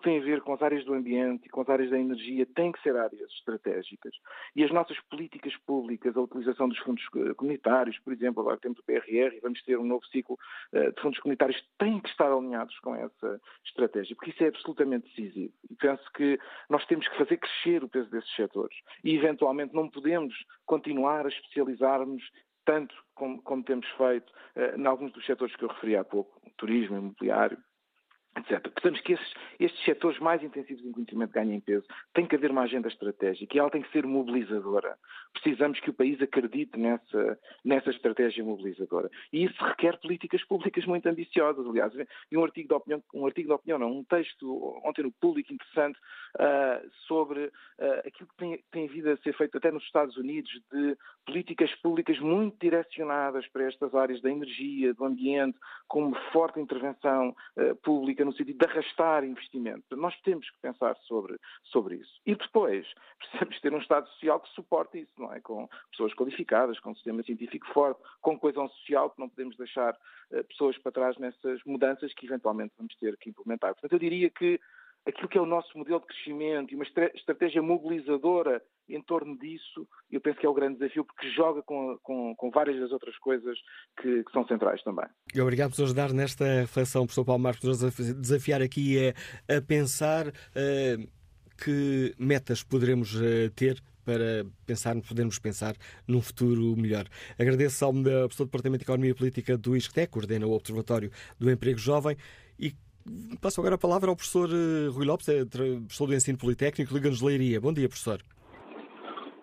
tem 0.05 0.19
a 0.19 0.23
ver 0.23 0.43
com 0.43 0.53
as 0.53 0.63
áreas 0.63 0.85
do 0.85 0.93
ambiente 0.93 1.47
e 1.47 1.49
com 1.49 1.63
as 1.63 1.69
áreas 1.69 1.91
da 1.91 1.99
energia 1.99 2.47
tem 2.55 2.71
que 2.71 2.81
ser 2.83 2.95
áreas 2.95 3.31
estratégicas. 3.33 4.15
E 4.55 4.63
as 4.63 4.71
nossas 4.71 5.01
políticas 5.09 5.57
públicas, 5.67 6.15
a 6.15 6.21
utilização 6.21 6.69
dos 6.69 6.79
fundos 6.79 7.03
eh, 7.17 7.33
comunitários, 7.35 7.99
por 8.01 8.13
exemplo, 8.13 8.43
agora 8.43 8.59
temos 8.59 8.79
o 8.79 8.85
PRR 8.85 9.35
e 9.35 9.41
vamos 9.41 9.63
ter 9.63 9.79
um 9.79 9.85
novo 9.85 10.05
ciclo 10.07 10.39
eh, 10.73 10.91
de 10.91 11.01
fundos 11.01 11.19
comunitários, 11.21 11.61
têm 11.79 11.99
que 12.01 12.11
estar 12.11 12.31
alinhados 12.31 12.79
com 12.81 12.95
essa 12.95 13.41
estratégia, 13.65 14.15
porque 14.15 14.31
isso 14.31 14.45
é 14.45 14.49
absolutamente 14.49 15.09
decisivo. 15.09 15.55
E 15.71 15.75
penso 15.75 16.05
que 16.13 16.39
nós 16.69 16.85
temos 16.87 17.09
que 17.09 17.17
fazer 17.17 17.39
crescer 17.39 17.83
o 17.83 17.89
peso 17.89 18.11
desses 18.11 18.35
setores. 18.37 18.77
E, 19.03 19.17
eventualmente, 19.17 19.75
não 19.75 19.89
podemos 19.89 20.35
continuar 20.67 21.25
a 21.25 21.31
especializarmos 21.31 22.23
tanto 22.67 22.95
como, 23.15 23.41
como 23.43 23.63
temos 23.63 23.87
feito 23.91 24.31
uh, 24.57 24.79
em 24.79 24.87
alguns 24.87 25.13
dos 25.13 25.25
setores 25.25 25.55
que 25.57 25.65
eu 25.65 25.69
referi 25.69 25.97
há 25.97 26.05
pouco, 26.05 26.41
turismo, 26.57 26.97
imobiliário, 26.97 27.59
etc. 28.37 28.61
Precisamos 28.71 29.01
que 29.03 29.13
estes 29.61 29.85
setores 29.85 30.19
mais 30.19 30.43
intensivos 30.43 30.85
em 30.85 30.93
conhecimento 30.93 31.33
ganhem 31.33 31.61
peso. 31.61 31.87
Tem 32.13 32.27
que 32.27 32.35
haver 32.35 32.51
uma 32.51 32.63
agenda 32.63 32.89
estratégica 32.89 33.57
e 33.57 33.59
ela 33.59 33.71
tem 33.71 33.83
que 33.83 33.91
ser 33.93 34.05
mobilizadora. 34.07 34.97
Precisamos 35.33 35.79
que 35.81 35.91
o 35.91 35.95
país 35.95 36.21
acredite 36.21 36.79
nessa, 36.79 37.39
nessa 37.65 37.91
estratégia 37.91 38.45
mobilizadora. 38.45 39.11
E 39.33 39.45
isso 39.45 39.63
requer 39.65 39.99
políticas 40.01 40.43
públicas 40.45 40.85
muito 40.87 41.09
ambiciosas. 41.09 41.67
Aliás, 41.67 41.93
e 42.31 42.37
um 42.37 42.45
artigo 42.45 42.69
de 42.69 42.75
opinião, 42.75 43.03
um 43.15 43.27
artigo 43.27 43.49
de 43.49 43.55
opinião, 43.55 43.79
não, 43.79 43.99
um 43.99 44.05
texto 44.05 44.81
ontem 44.85 45.03
no 45.03 45.13
público 45.13 45.53
interessante 45.53 45.99
uh, 46.37 46.91
sobre 47.07 47.47
uh, 47.47 48.07
aquilo 48.07 48.29
que 48.29 48.37
tem, 48.37 48.65
tem 48.71 48.87
vindo 48.89 49.11
a 49.11 49.17
ser 49.19 49.35
feito 49.37 49.57
até 49.59 49.71
nos 49.71 49.85
Estados 49.85 50.17
Unidos 50.17 50.51
de 50.73 50.97
políticas 51.25 51.73
públicas 51.77 52.19
muito 52.19 52.57
direcionadas 52.61 53.47
para 53.49 53.65
estas 53.65 53.95
áreas 53.95 54.21
da 54.21 54.31
energia, 54.31 54.93
do 54.95 55.05
ambiente, 55.05 55.59
com 55.89 56.07
uma 56.07 56.21
forte 56.33 56.61
intervenção 56.61 57.35
uh, 57.57 57.75
pública 57.77 58.24
no 58.25 58.33
sentido 58.33 58.59
de 58.59 58.67
arrastar 58.67 59.25
investimento. 59.25 59.97
Nós 59.97 60.19
temos 60.23 60.49
que 60.51 60.59
pensar 60.61 60.97
sobre, 61.03 61.39
sobre 61.65 61.97
isso. 61.97 62.21
E 62.27 62.35
depois, 62.35 62.87
precisamos 63.19 63.61
ter 63.61 63.73
um 63.73 63.79
Estado 63.79 64.09
social 64.11 64.41
que 64.41 64.49
suporte 64.51 65.01
isso, 65.01 65.13
não 65.19 65.33
é? 65.33 65.41
Com 65.41 65.69
pessoas 65.91 66.15
qualificadas, 66.15 66.79
com 66.81 66.91
um 66.91 66.95
sistema 66.95 67.23
científico 67.23 67.67
forte, 67.73 68.01
com 68.21 68.39
coesão 68.39 68.69
social, 68.69 69.11
que 69.11 69.21
não 69.21 69.29
podemos 69.29 69.57
deixar 69.57 69.95
uh, 69.95 70.45
pessoas 70.45 70.77
para 70.79 70.93
trás 70.93 71.19
nessas 71.19 71.61
mudanças 71.65 72.13
que 72.15 72.27
eventualmente 72.27 72.75
vamos 72.77 72.95
ter 72.97 73.17
que 73.17 73.31
implementar. 73.31 73.75
Portanto, 73.75 73.93
eu 73.93 73.99
diria 73.99 74.31
que 74.31 74.61
aquilo 75.07 75.29
que 75.29 75.39
é 75.39 75.41
o 75.41 75.47
nosso 75.47 75.77
modelo 75.77 76.01
de 76.01 76.07
crescimento 76.07 76.73
e 76.73 76.75
uma 76.75 76.85
estratégia 77.15 77.63
mobilizadora 77.63 78.63
em 78.89 79.03
torno 79.03 79.39
disso, 79.39 79.87
eu 80.11 80.21
penso 80.21 80.39
que 80.39 80.47
é 80.47 80.49
o 80.49 80.55
grande 80.55 80.79
desafio, 80.79 81.05
porque 81.05 81.31
joga 81.31 81.63
com, 81.63 81.99
com, 82.03 82.35
com 82.37 82.51
várias 82.51 82.79
das 82.81 82.93
outras 82.93 83.17
coisas 83.19 83.59
que, 84.01 84.25
que, 84.25 84.33
são 84.33 84.47
centrais 84.47 84.83
também. 84.83 85.07
Obrigado 85.41 85.75
por 85.75 85.83
ajudar 85.83 86.13
nesta 86.13 86.45
reflexão, 86.61 87.03
professor 87.03 87.25
Paulo 87.25 87.43
Marcos, 87.43 87.79
por 87.79 88.15
desafiar 88.15 88.61
aqui 88.63 88.99
é 88.99 89.57
a 89.57 89.61
pensar 89.63 90.29
uh, 90.29 91.09
que 91.63 92.15
metas 92.19 92.63
poderemos 92.63 93.15
uh, 93.15 93.51
ter 93.55 93.83
para 94.05 94.45
pensar, 94.67 94.95
podermos 95.01 95.39
pensar 95.39 95.75
num 96.07 96.21
futuro 96.21 96.77
melhor. 96.77 97.07
Agradeço 97.39 97.85
ao 97.85 97.93
professor 97.93 98.45
do 98.45 98.49
Departamento 98.49 98.81
de 98.81 98.85
Economia 98.85 99.11
e 99.11 99.15
Política 99.15 99.57
do 99.57 99.75
ISCTE, 99.75 100.07
coordena 100.09 100.47
o 100.47 100.53
Observatório 100.53 101.11
do 101.39 101.51
Emprego 101.51 101.79
Jovem 101.79 102.17
e 102.59 102.75
Passo 103.39 103.61
agora 103.61 103.75
a 103.75 103.79
palavra 103.79 104.09
ao 104.09 104.17
professor 104.17 104.49
eh, 104.49 104.89
Rui 104.89 105.05
Lopes, 105.05 105.27
professor 105.27 106.07
do 106.07 106.15
Ensino 106.15 106.39
Politécnico, 106.39 106.95
Liga-nos 106.95 107.21
Leiria. 107.21 107.61
Bom 107.61 107.71
dia, 107.71 107.87
professor. 107.87 108.23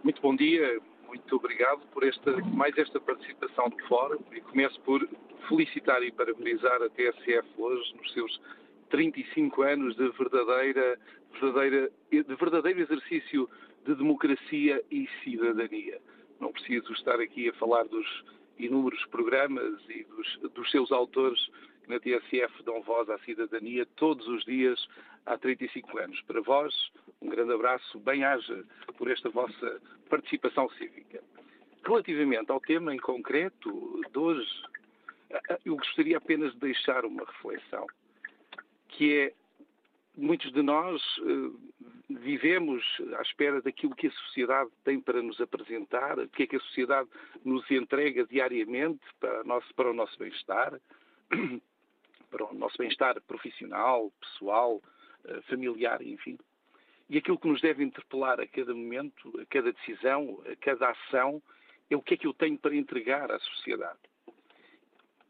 Muito 0.03 0.19
bom 0.19 0.35
dia, 0.35 0.81
muito 1.07 1.35
obrigado 1.35 1.85
por 1.93 2.03
esta, 2.03 2.35
mais 2.55 2.75
esta 2.75 2.99
participação 2.99 3.69
do 3.69 3.77
Fórum 3.87 4.17
e 4.31 4.41
começo 4.41 4.81
por 4.81 5.07
felicitar 5.47 6.01
e 6.01 6.11
parabenizar 6.11 6.81
a 6.81 6.89
TSF 6.89 7.47
hoje 7.55 7.95
nos 7.95 8.11
seus 8.11 8.41
35 8.89 9.61
anos 9.61 9.95
de, 9.95 10.09
verdadeira, 10.09 10.99
verdadeira, 11.39 11.91
de 12.11 12.23
verdadeiro 12.23 12.81
exercício 12.81 13.47
de 13.85 13.93
democracia 13.93 14.83
e 14.89 15.07
cidadania. 15.23 16.01
Não 16.39 16.51
preciso 16.51 16.91
estar 16.93 17.19
aqui 17.19 17.49
a 17.49 17.53
falar 17.53 17.83
dos 17.83 18.23
inúmeros 18.57 19.05
programas 19.05 19.79
e 19.87 20.03
dos, 20.05 20.51
dos 20.55 20.71
seus 20.71 20.91
autores 20.91 21.39
na 21.87 21.99
TSF 21.99 22.63
dão 22.63 22.81
voz 22.81 23.07
à 23.07 23.19
cidadania 23.19 23.85
todos 23.97 24.27
os 24.27 24.43
dias 24.45 24.83
há 25.25 25.37
35 25.37 25.97
anos. 25.99 26.21
Para 26.21 26.41
vós, 26.41 26.73
um 27.21 27.29
grande 27.29 27.53
abraço, 27.53 27.99
bem-haja 27.99 28.63
por 28.97 29.09
esta 29.09 29.29
vossa 29.29 29.81
participação 30.09 30.69
cívica. 30.71 31.23
Relativamente 31.83 32.51
ao 32.51 32.59
tema 32.59 32.93
em 32.93 32.99
concreto 32.99 34.01
de 34.11 34.17
hoje, 34.17 34.63
eu 35.65 35.75
gostaria 35.75 36.17
apenas 36.17 36.53
de 36.53 36.59
deixar 36.59 37.05
uma 37.05 37.23
reflexão, 37.25 37.87
que 38.89 39.13
é 39.13 39.33
muitos 40.15 40.51
de 40.51 40.61
nós 40.61 41.01
uh, 41.19 41.59
vivemos 42.09 42.83
à 43.17 43.21
espera 43.21 43.61
daquilo 43.61 43.95
que 43.95 44.07
a 44.07 44.11
sociedade 44.11 44.69
tem 44.83 44.99
para 44.99 45.21
nos 45.21 45.39
apresentar, 45.39 46.19
o 46.19 46.27
que 46.27 46.43
é 46.43 46.47
que 46.47 46.57
a 46.57 46.59
sociedade 46.59 47.09
nos 47.43 47.69
entrega 47.71 48.25
diariamente 48.25 49.01
para, 49.19 49.43
nosso, 49.43 49.73
para 49.73 49.89
o 49.89 49.93
nosso 49.93 50.17
bem-estar, 50.19 50.79
para 52.29 52.45
o 52.45 52.53
nosso 52.53 52.77
bem-estar 52.77 53.19
profissional, 53.21 54.11
pessoal, 54.19 54.81
familiar, 55.43 56.01
enfim. 56.01 56.37
E 57.09 57.17
aquilo 57.17 57.37
que 57.37 57.47
nos 57.47 57.61
deve 57.61 57.83
interpelar 57.83 58.39
a 58.39 58.47
cada 58.47 58.73
momento, 58.73 59.37
a 59.39 59.45
cada 59.45 59.71
decisão, 59.73 60.41
a 60.49 60.55
cada 60.55 60.89
ação, 60.89 61.41
é 61.89 61.95
o 61.95 62.01
que 62.01 62.13
é 62.13 62.17
que 62.17 62.25
eu 62.25 62.33
tenho 62.33 62.57
para 62.57 62.75
entregar 62.75 63.31
à 63.31 63.39
sociedade. 63.39 63.99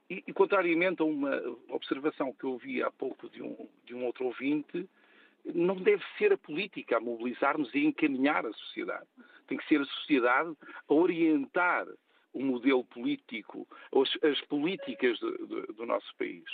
E, 0.07 0.23
e, 0.27 0.33
contrariamente 0.33 1.01
a 1.01 1.05
uma 1.05 1.41
observação 1.69 2.33
que 2.33 2.43
eu 2.43 2.51
ouvi 2.51 2.83
há 2.83 2.91
pouco 2.91 3.29
de 3.29 3.41
um, 3.41 3.67
de 3.85 3.95
um 3.95 4.05
outro 4.05 4.25
ouvinte, 4.25 4.87
não 5.43 5.75
deve 5.75 6.03
ser 6.17 6.33
a 6.33 6.37
política 6.37 6.97
a 6.97 6.99
mobilizar-nos 6.99 7.73
e 7.73 7.85
encaminhar 7.85 8.45
a 8.45 8.53
sociedade. 8.53 9.07
Tem 9.47 9.57
que 9.57 9.67
ser 9.67 9.81
a 9.81 9.85
sociedade 9.85 10.55
a 10.87 10.93
orientar 10.93 11.87
o 12.33 12.43
modelo 12.43 12.83
político, 12.85 13.67
as, 13.93 14.23
as 14.23 14.39
políticas 14.41 15.19
do 15.19 15.85
nosso 15.85 16.15
país. 16.15 16.45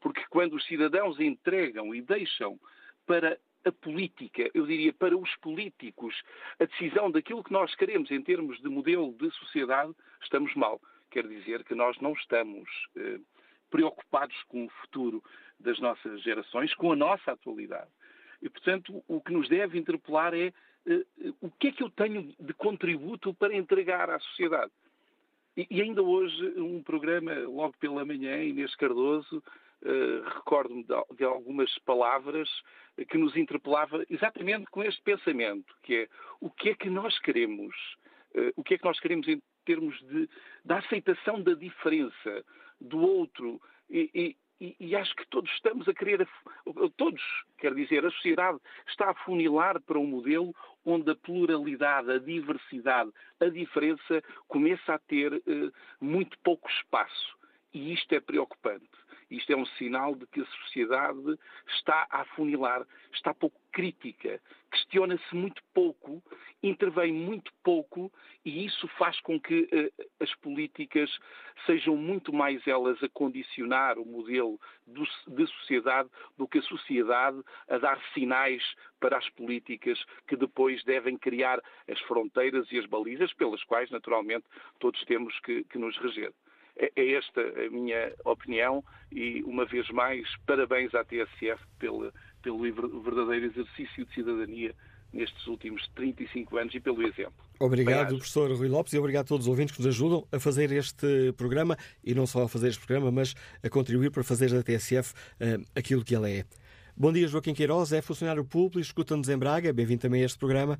Porque 0.00 0.24
quando 0.30 0.54
os 0.54 0.64
cidadãos 0.66 1.18
entregam 1.18 1.94
e 1.94 2.00
deixam 2.00 2.58
para 3.06 3.38
a 3.64 3.72
política, 3.72 4.48
eu 4.54 4.66
diria 4.66 4.92
para 4.92 5.16
os 5.16 5.34
políticos, 5.36 6.14
a 6.60 6.64
decisão 6.64 7.10
daquilo 7.10 7.42
que 7.42 7.52
nós 7.52 7.74
queremos 7.74 8.10
em 8.10 8.22
termos 8.22 8.60
de 8.60 8.68
modelo 8.68 9.12
de 9.14 9.30
sociedade, 9.32 9.92
estamos 10.22 10.54
mal 10.54 10.80
quer 11.16 11.26
dizer 11.26 11.64
que 11.64 11.74
nós 11.74 11.98
não 12.00 12.12
estamos 12.12 12.68
eh, 12.96 13.18
preocupados 13.70 14.36
com 14.48 14.66
o 14.66 14.68
futuro 14.68 15.22
das 15.58 15.78
nossas 15.80 16.22
gerações, 16.22 16.74
com 16.74 16.92
a 16.92 16.96
nossa 16.96 17.32
atualidade. 17.32 17.90
E, 18.42 18.50
portanto, 18.50 19.02
o 19.08 19.18
que 19.20 19.32
nos 19.32 19.48
deve 19.48 19.78
interpelar 19.78 20.34
é 20.34 20.52
o 21.40 21.50
que 21.50 21.68
é 21.68 21.72
que 21.72 21.82
eu 21.82 21.90
tenho 21.90 22.34
de 22.38 22.52
contributo 22.52 23.34
para 23.34 23.56
entregar 23.56 24.08
à 24.08 24.20
sociedade. 24.20 24.70
E, 25.56 25.66
e 25.68 25.80
ainda 25.80 26.02
hoje, 26.02 26.46
um 26.58 26.82
programa, 26.82 27.32
logo 27.40 27.74
pela 27.80 28.04
manhã, 28.04 28.42
Inês 28.44 28.74
Cardoso, 28.76 29.42
recordo-me 30.34 30.84
de, 30.84 31.24
algumas 31.24 31.76
palavras 31.80 32.48
que 33.08 33.18
nos 33.18 33.36
interpelava 33.36 34.04
exatamente 34.08 34.66
com 34.66 34.82
este 34.82 35.02
pensamento, 35.02 35.74
que 35.82 35.94
é 35.94 36.08
o 36.40 36.50
que 36.50 36.70
é 36.70 36.74
que 36.74 36.88
nós 36.88 37.18
queremos, 37.18 37.74
uh, 38.34 38.52
o 38.56 38.64
que 38.64 38.74
é 38.74 38.78
que 38.78 38.84
nós 38.84 38.98
queremos 38.98 39.28
em 39.28 39.40
termos 39.64 39.98
de, 40.06 40.28
da 40.64 40.78
aceitação 40.78 41.42
da 41.42 41.54
diferença, 41.54 42.44
do 42.80 42.98
outro, 42.98 43.60
e, 43.90 44.36
e, 44.60 44.76
e, 44.80 44.96
acho 44.96 45.14
que 45.14 45.26
todos 45.28 45.50
estamos 45.52 45.86
a 45.88 45.94
querer, 45.94 46.26
todos, 46.96 47.22
quer 47.58 47.74
dizer, 47.74 48.04
a 48.04 48.10
sociedade 48.10 48.58
está 48.88 49.10
a 49.10 49.14
funilar 49.14 49.80
para 49.82 49.98
um 49.98 50.06
modelo 50.06 50.54
onde 50.84 51.10
a 51.10 51.16
pluralidade, 51.16 52.10
a 52.10 52.18
diversidade, 52.18 53.10
a 53.38 53.48
diferença 53.48 54.22
começa 54.48 54.94
a 54.94 54.98
ter 54.98 55.32
uh, 55.34 55.72
muito 56.00 56.38
pouco 56.42 56.68
espaço. 56.70 57.36
E 57.74 57.92
isto 57.92 58.12
é 58.14 58.20
preocupante. 58.20 58.88
Isto 59.30 59.52
é 59.52 59.56
um 59.56 59.66
sinal 59.66 60.14
de 60.14 60.26
que 60.26 60.40
a 60.40 60.46
sociedade 60.46 61.38
está 61.76 62.06
a 62.10 62.20
afunilar, 62.20 62.86
está 63.12 63.34
pouco 63.34 63.60
crítica, 63.72 64.40
questiona-se 64.70 65.34
muito 65.34 65.62
pouco, 65.74 66.22
intervém 66.62 67.12
muito 67.12 67.52
pouco 67.62 68.10
e 68.44 68.64
isso 68.64 68.86
faz 68.96 69.20
com 69.20 69.38
que 69.40 69.62
uh, 69.62 70.04
as 70.20 70.34
políticas 70.36 71.10
sejam 71.66 71.96
muito 71.96 72.32
mais 72.32 72.66
elas 72.66 73.02
a 73.02 73.08
condicionar 73.08 73.98
o 73.98 74.06
modelo 74.06 74.58
do, 74.86 75.04
de 75.28 75.46
sociedade 75.58 76.08
do 76.38 76.46
que 76.46 76.58
a 76.58 76.62
sociedade 76.62 77.42
a 77.68 77.78
dar 77.78 78.00
sinais 78.14 78.62
para 79.00 79.18
as 79.18 79.28
políticas 79.30 80.02
que 80.26 80.36
depois 80.36 80.82
devem 80.84 81.18
criar 81.18 81.60
as 81.88 82.00
fronteiras 82.02 82.70
e 82.70 82.78
as 82.78 82.86
balizas 82.86 83.32
pelas 83.34 83.62
quais, 83.64 83.90
naturalmente, 83.90 84.46
todos 84.78 85.02
temos 85.04 85.38
que, 85.40 85.64
que 85.64 85.78
nos 85.78 85.96
reger. 85.98 86.32
É, 86.78 86.92
é 86.94 87.14
esta 87.14 87.40
a 87.40 87.70
minha 87.70 88.12
opinião 88.24 88.84
e, 89.10 89.42
uma 89.44 89.64
vez 89.64 89.88
mais, 89.90 90.26
parabéns 90.46 90.94
à 90.94 91.04
TSF 91.04 91.62
pelo, 91.78 92.12
pelo 92.42 92.60
verdadeiro 93.02 93.46
exercício 93.46 94.04
de 94.04 94.14
cidadania 94.14 94.74
nestes 95.12 95.46
últimos 95.46 95.86
35 95.94 96.56
anos 96.58 96.74
e 96.74 96.80
pelo 96.80 97.02
exemplo. 97.02 97.44
Obrigado, 97.58 98.08
Bem, 98.08 98.18
professor 98.18 98.50
Rui 98.52 98.68
Lopes, 98.68 98.92
e 98.92 98.98
obrigado 98.98 99.24
a 99.24 99.28
todos 99.28 99.46
os 99.46 99.50
ouvintes 99.50 99.74
que 99.74 99.82
nos 99.82 99.88
ajudam 99.88 100.26
a 100.30 100.38
fazer 100.38 100.70
este 100.72 101.32
programa, 101.36 101.76
e 102.04 102.14
não 102.14 102.26
só 102.26 102.42
a 102.42 102.48
fazer 102.48 102.68
este 102.68 102.84
programa, 102.84 103.10
mas 103.10 103.34
a 103.62 103.70
contribuir 103.70 104.10
para 104.10 104.22
fazer 104.22 104.50
da 104.50 104.62
TSF 104.62 105.14
uh, 105.14 105.64
aquilo 105.74 106.04
que 106.04 106.14
ela 106.14 106.28
é. 106.28 106.44
Bom 106.94 107.12
dia, 107.12 107.26
Joaquim 107.28 107.54
Queiroz, 107.54 107.92
é 107.92 108.02
funcionário 108.02 108.44
público, 108.44 108.80
escuta-nos 108.80 109.28
em 109.28 109.38
Braga, 109.38 109.72
bem-vindo 109.72 110.02
também 110.02 110.22
a 110.22 110.26
este 110.26 110.38
programa. 110.38 110.78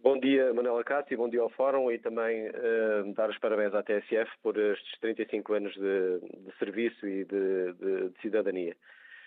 Bom 0.00 0.16
dia, 0.20 0.54
Manuela 0.54 0.84
Cássio, 0.84 1.16
bom 1.18 1.28
dia 1.28 1.40
ao 1.40 1.50
Fórum 1.50 1.90
e 1.90 1.98
também 1.98 2.48
uh, 2.50 3.12
dar 3.14 3.28
os 3.28 3.38
parabéns 3.38 3.74
à 3.74 3.82
TSF 3.82 4.30
por 4.44 4.56
estes 4.56 4.96
35 5.00 5.54
anos 5.54 5.74
de, 5.74 6.20
de 6.20 6.56
serviço 6.56 7.04
e 7.04 7.24
de, 7.24 7.72
de, 7.72 8.08
de, 8.10 8.20
cidadania. 8.22 8.76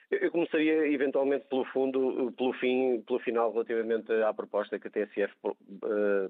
Eu 0.09 0.31
começaria 0.31 0.87
eventualmente 0.87 1.45
pelo 1.49 1.65
fundo, 1.65 2.33
pelo 2.37 2.53
fim, 2.53 3.01
pelo 3.05 3.19
final 3.19 3.51
relativamente 3.51 4.13
à 4.13 4.33
proposta 4.33 4.79
que 4.79 4.87
a 4.87 4.91
TSF 4.91 5.33
uh, 5.43 5.55
eh, 5.83 6.29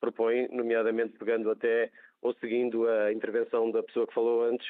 propõe, 0.00 0.48
nomeadamente 0.50 1.16
pegando 1.16 1.48
até 1.50 1.90
ou 2.20 2.34
seguindo 2.34 2.88
a 2.88 3.12
intervenção 3.12 3.70
da 3.70 3.84
pessoa 3.84 4.06
que 4.08 4.14
falou 4.14 4.44
antes 4.44 4.66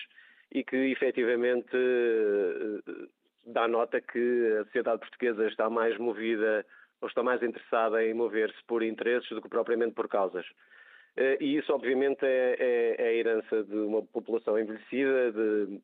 e 0.52 0.62
que 0.62 0.76
efetivamente 0.76 1.74
uh, 1.74 3.08
dá 3.46 3.66
nota 3.66 3.98
que 3.98 4.58
a 4.60 4.64
sociedade 4.64 5.00
portuguesa 5.00 5.46
está 5.48 5.70
mais 5.70 5.96
movida 5.96 6.66
ou 7.01 7.09
está 7.09 7.22
mais 7.22 7.42
interessada 7.42 8.05
em 8.05 8.14
mover-se 8.14 8.62
por 8.66 8.82
interesses 8.82 9.28
do 9.30 9.42
que 9.42 9.49
propriamente 9.49 9.94
por 9.94 10.09
causas. 10.09 10.47
Eh, 11.16 11.38
e 11.40 11.57
isso, 11.57 11.72
obviamente, 11.72 12.24
é, 12.24 12.57
é, 12.59 12.97
é 12.99 13.09
a 13.09 13.12
herança 13.12 13.64
de 13.64 13.76
uma 13.76 14.03
população 14.03 14.59
envelhecida, 14.59 15.32
de, 15.32 15.80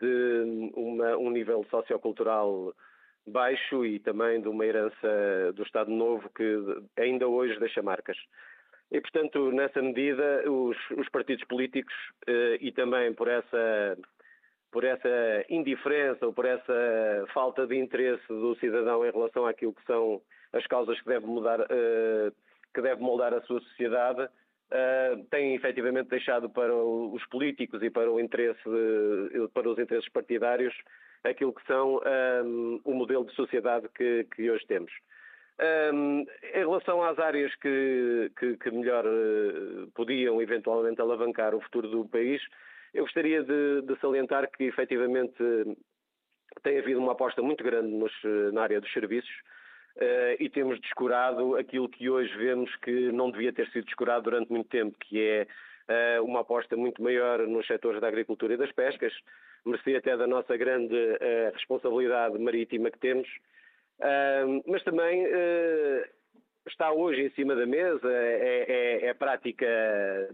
de 0.00 0.72
uma, 0.74 1.16
um 1.16 1.30
nível 1.30 1.64
sociocultural 1.70 2.74
baixo 3.26 3.84
e 3.84 3.98
também 3.98 4.40
de 4.40 4.48
uma 4.48 4.64
herança 4.64 5.52
do 5.54 5.62
Estado 5.62 5.90
Novo 5.90 6.28
que 6.30 6.58
ainda 6.96 7.28
hoje 7.28 7.58
deixa 7.58 7.82
marcas. 7.82 8.16
E, 8.90 9.00
portanto, 9.00 9.52
nessa 9.52 9.80
medida, 9.80 10.42
os, 10.50 10.76
os 10.96 11.08
partidos 11.10 11.44
políticos 11.44 11.94
eh, 12.26 12.58
e 12.60 12.72
também 12.72 13.12
por 13.14 13.28
essa 13.28 13.96
por 14.70 14.84
essa 14.84 15.08
indiferença 15.48 16.26
ou 16.26 16.32
por 16.32 16.44
essa 16.44 17.26
falta 17.32 17.66
de 17.66 17.76
interesse 17.76 18.26
do 18.28 18.54
cidadão 18.56 19.04
em 19.04 19.10
relação 19.10 19.46
àquilo 19.46 19.74
que 19.74 19.84
são 19.84 20.20
as 20.52 20.66
causas 20.66 21.00
que 21.00 21.08
deve 21.08 21.26
mudar, 21.26 21.60
uh, 21.60 22.32
que 22.72 22.80
deve 22.80 23.00
moldar 23.00 23.34
a 23.34 23.40
sua 23.42 23.60
sociedade, 23.60 24.22
uh, 24.22 25.24
têm 25.30 25.54
efetivamente 25.54 26.08
deixado 26.08 26.48
para 26.48 26.74
os 26.74 27.24
políticos 27.26 27.82
e 27.82 27.90
para 27.90 28.10
o 28.10 28.20
interesse, 28.20 28.60
para 29.52 29.68
os 29.68 29.78
interesses 29.78 30.08
partidários 30.10 30.74
aquilo 31.24 31.52
que 31.52 31.66
são 31.66 32.00
eh, 32.04 32.42
o 32.84 32.94
modelo 32.94 33.24
de 33.24 33.34
sociedade 33.34 33.88
que, 33.94 34.26
que 34.34 34.50
hoje 34.50 34.66
temos. 34.66 34.92
Um, 35.92 36.24
em 36.54 36.58
relação 36.58 37.02
às 37.02 37.18
áreas 37.18 37.54
que, 37.56 38.32
que, 38.38 38.56
que 38.56 38.70
melhor 38.70 39.04
uh, 39.04 39.90
podiam 39.94 40.40
eventualmente 40.40 41.02
alavancar 41.02 41.54
o 41.54 41.60
futuro 41.60 41.86
do 41.86 42.08
país, 42.08 42.40
eu 42.92 43.04
gostaria 43.04 43.42
de, 43.42 43.82
de 43.82 43.96
salientar 44.00 44.50
que, 44.50 44.64
efetivamente, 44.64 45.36
tem 46.62 46.78
havido 46.78 47.00
uma 47.00 47.12
aposta 47.12 47.42
muito 47.42 47.62
grande 47.62 47.88
nos, 47.88 48.12
na 48.52 48.62
área 48.62 48.80
dos 48.80 48.92
serviços 48.92 49.30
uh, 49.96 50.36
e 50.38 50.48
temos 50.48 50.80
descurado 50.80 51.56
aquilo 51.56 51.88
que 51.88 52.10
hoje 52.10 52.36
vemos 52.36 52.74
que 52.76 53.12
não 53.12 53.30
devia 53.30 53.52
ter 53.52 53.68
sido 53.70 53.84
descurado 53.84 54.24
durante 54.24 54.50
muito 54.50 54.68
tempo, 54.68 54.96
que 54.98 55.20
é 55.20 56.18
uh, 56.18 56.24
uma 56.24 56.40
aposta 56.40 56.76
muito 56.76 57.02
maior 57.02 57.46
nos 57.46 57.66
setores 57.66 58.00
da 58.00 58.08
agricultura 58.08 58.54
e 58.54 58.56
das 58.56 58.72
pescas, 58.72 59.12
mercê 59.64 59.96
até 59.96 60.16
da 60.16 60.26
nossa 60.26 60.56
grande 60.56 60.94
uh, 60.94 61.52
responsabilidade 61.52 62.38
marítima 62.38 62.90
que 62.90 62.98
temos, 62.98 63.28
mas 64.66 64.82
também 64.82 65.26
está 66.66 66.90
hoje 66.90 67.22
em 67.22 67.30
cima 67.30 67.54
da 67.54 67.66
mesa, 67.66 68.10
é, 68.10 68.64
é, 69.02 69.06
é 69.08 69.14
prática 69.14 69.66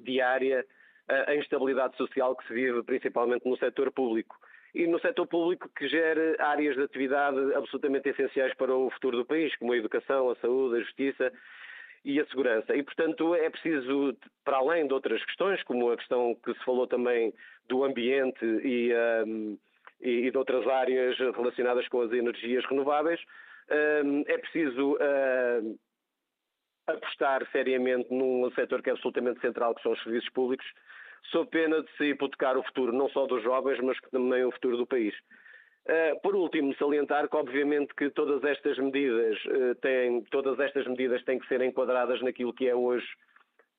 diária 0.02 0.64
a 1.08 1.34
instabilidade 1.34 1.96
social 1.96 2.34
que 2.36 2.46
se 2.46 2.54
vive 2.54 2.82
principalmente 2.82 3.48
no 3.48 3.56
setor 3.56 3.90
público. 3.92 4.36
E 4.74 4.86
no 4.86 5.00
setor 5.00 5.26
público 5.26 5.70
que 5.76 5.88
gera 5.88 6.36
áreas 6.38 6.76
de 6.76 6.82
atividade 6.82 7.38
absolutamente 7.54 8.08
essenciais 8.08 8.54
para 8.54 8.74
o 8.74 8.90
futuro 8.90 9.18
do 9.18 9.24
país, 9.24 9.54
como 9.56 9.72
a 9.72 9.76
educação, 9.76 10.30
a 10.30 10.36
saúde, 10.36 10.76
a 10.76 10.80
justiça 10.80 11.32
e 12.04 12.20
a 12.20 12.26
segurança. 12.26 12.76
E, 12.76 12.82
portanto, 12.82 13.34
é 13.34 13.48
preciso, 13.48 14.16
para 14.44 14.58
além 14.58 14.86
de 14.86 14.92
outras 14.92 15.24
questões, 15.24 15.62
como 15.64 15.90
a 15.90 15.96
questão 15.96 16.36
que 16.44 16.52
se 16.52 16.64
falou 16.64 16.86
também 16.86 17.32
do 17.68 17.84
ambiente 17.84 18.44
e, 18.44 18.92
um, 19.26 19.58
e 20.00 20.30
de 20.30 20.36
outras 20.36 20.66
áreas 20.68 21.16
relacionadas 21.18 21.88
com 21.88 22.02
as 22.02 22.12
energias 22.12 22.64
renováveis, 22.66 23.20
um, 24.04 24.22
é 24.26 24.38
preciso 24.38 24.96
um, 24.96 25.78
apostar 26.86 27.46
seriamente 27.50 28.12
num 28.12 28.50
setor 28.52 28.82
que 28.82 28.90
é 28.90 28.92
absolutamente 28.92 29.40
central, 29.40 29.74
que 29.74 29.82
são 29.82 29.92
os 29.92 30.02
serviços 30.02 30.30
públicos, 30.30 30.66
sob 31.30 31.50
pena 31.50 31.82
de 31.82 31.90
se 31.96 32.04
hipotecar 32.10 32.56
o 32.56 32.62
futuro 32.62 32.92
não 32.92 33.08
só 33.08 33.26
dos 33.26 33.42
jovens, 33.42 33.80
mas 33.80 33.98
também 34.10 34.44
o 34.44 34.52
futuro 34.52 34.76
do 34.76 34.86
país. 34.86 35.14
Uh, 35.86 36.20
por 36.20 36.34
último, 36.34 36.74
salientar 36.74 37.28
que 37.28 37.36
obviamente 37.36 37.94
que 37.94 38.10
todas 38.10 38.42
estas 38.42 38.76
medidas 38.78 39.38
uh, 39.44 39.74
têm, 39.76 40.22
todas 40.32 40.58
estas 40.58 40.84
medidas 40.86 41.22
têm 41.24 41.38
que 41.38 41.46
ser 41.46 41.60
enquadradas 41.60 42.20
naquilo 42.22 42.52
que 42.52 42.68
é 42.68 42.74
hoje 42.74 43.06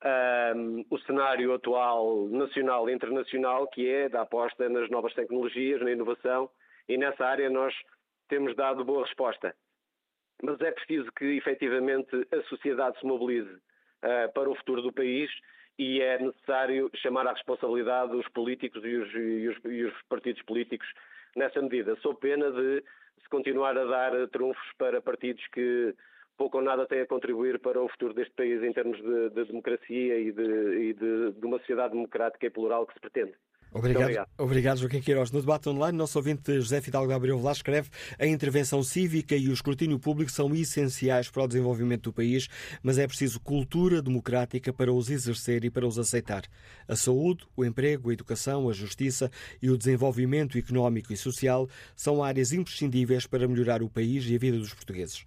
uh, 0.03 0.85
o 0.89 0.97
cenário 0.99 1.53
atual 1.53 2.27
nacional 2.29 2.89
e 2.89 2.93
internacional, 2.93 3.67
que 3.67 3.89
é 3.89 4.07
da 4.07 4.21
aposta 4.21 4.69
nas 4.69 4.89
novas 4.89 5.13
tecnologias, 5.13 5.81
na 5.81 5.91
inovação, 5.91 6.49
e 6.87 6.97
nessa 6.97 7.25
área 7.25 7.49
nós 7.49 7.73
temos 8.29 8.55
dado 8.55 8.85
boa 8.85 9.05
resposta. 9.05 9.53
Mas 10.43 10.59
é 10.61 10.71
preciso 10.71 11.11
que 11.13 11.25
efetivamente 11.37 12.15
a 12.31 12.41
sociedade 12.43 12.99
se 12.99 13.05
mobilize 13.05 13.57
para 14.33 14.49
o 14.49 14.55
futuro 14.55 14.81
do 14.81 14.93
país 14.93 15.29
e 15.79 16.01
é 16.01 16.19
necessário 16.19 16.89
chamar 16.95 17.27
à 17.27 17.33
responsabilidade 17.33 18.15
os 18.15 18.27
políticos 18.29 18.83
e 18.83 18.95
os, 18.95 19.13
e 19.13 19.47
os, 19.47 19.57
e 19.65 19.83
os 19.83 20.01
partidos 20.03 20.41
políticos 20.43 20.87
nessa 21.35 21.61
medida, 21.61 21.95
sou 21.97 22.15
pena 22.15 22.51
de 22.51 22.83
se 23.21 23.29
continuar 23.29 23.77
a 23.77 23.85
dar 23.85 24.27
trunfos 24.29 24.67
para 24.77 25.01
partidos 25.01 25.45
que 25.47 25.93
pouco 26.37 26.57
ou 26.57 26.63
nada 26.63 26.85
têm 26.85 27.01
a 27.01 27.07
contribuir 27.07 27.59
para 27.59 27.81
o 27.81 27.89
futuro 27.89 28.13
deste 28.13 28.33
país 28.33 28.61
em 28.63 28.73
termos 28.73 28.97
de, 29.01 29.29
de 29.29 29.45
democracia 29.45 30.19
e, 30.19 30.31
de, 30.31 30.89
e 30.89 30.93
de, 30.93 31.31
de 31.31 31.45
uma 31.45 31.59
sociedade 31.59 31.93
democrática 31.93 32.45
e 32.45 32.49
plural 32.49 32.85
que 32.85 32.93
se 32.93 32.99
pretende. 32.99 33.33
Obrigado, 33.77 34.03
obrigado. 34.03 34.29
obrigado, 34.37 34.77
Joaquim 34.79 35.01
Queiroz. 35.01 35.31
No 35.31 35.39
debate 35.39 35.69
online, 35.69 35.97
nosso 35.97 36.17
ouvinte 36.17 36.53
José 36.55 36.81
Fidalgo 36.81 37.09
Gabriel 37.09 37.37
Velasco 37.37 37.59
escreve 37.59 37.89
a 38.17 38.25
intervenção 38.25 38.81
cívica 38.83 39.35
e 39.35 39.47
o 39.49 39.53
escrutínio 39.53 39.99
público 39.99 40.31
são 40.31 40.53
essenciais 40.55 41.29
para 41.29 41.43
o 41.43 41.47
desenvolvimento 41.47 42.03
do 42.03 42.13
país, 42.13 42.47
mas 42.81 42.97
é 42.97 43.07
preciso 43.07 43.39
cultura 43.39 44.01
democrática 44.01 44.73
para 44.73 44.91
os 44.91 45.09
exercer 45.09 45.63
e 45.63 45.69
para 45.69 45.87
os 45.87 45.99
aceitar. 45.99 46.43
A 46.87 46.95
saúde, 46.95 47.45
o 47.55 47.63
emprego, 47.63 48.09
a 48.09 48.13
educação, 48.13 48.69
a 48.69 48.73
justiça 48.73 49.31
e 49.61 49.69
o 49.69 49.77
desenvolvimento 49.77 50.57
económico 50.57 51.13
e 51.13 51.17
social 51.17 51.69
são 51.95 52.23
áreas 52.23 52.51
imprescindíveis 52.51 53.25
para 53.27 53.47
melhorar 53.47 53.83
o 53.83 53.89
país 53.89 54.25
e 54.25 54.35
a 54.35 54.39
vida 54.39 54.57
dos 54.57 54.73
portugueses. 54.73 55.25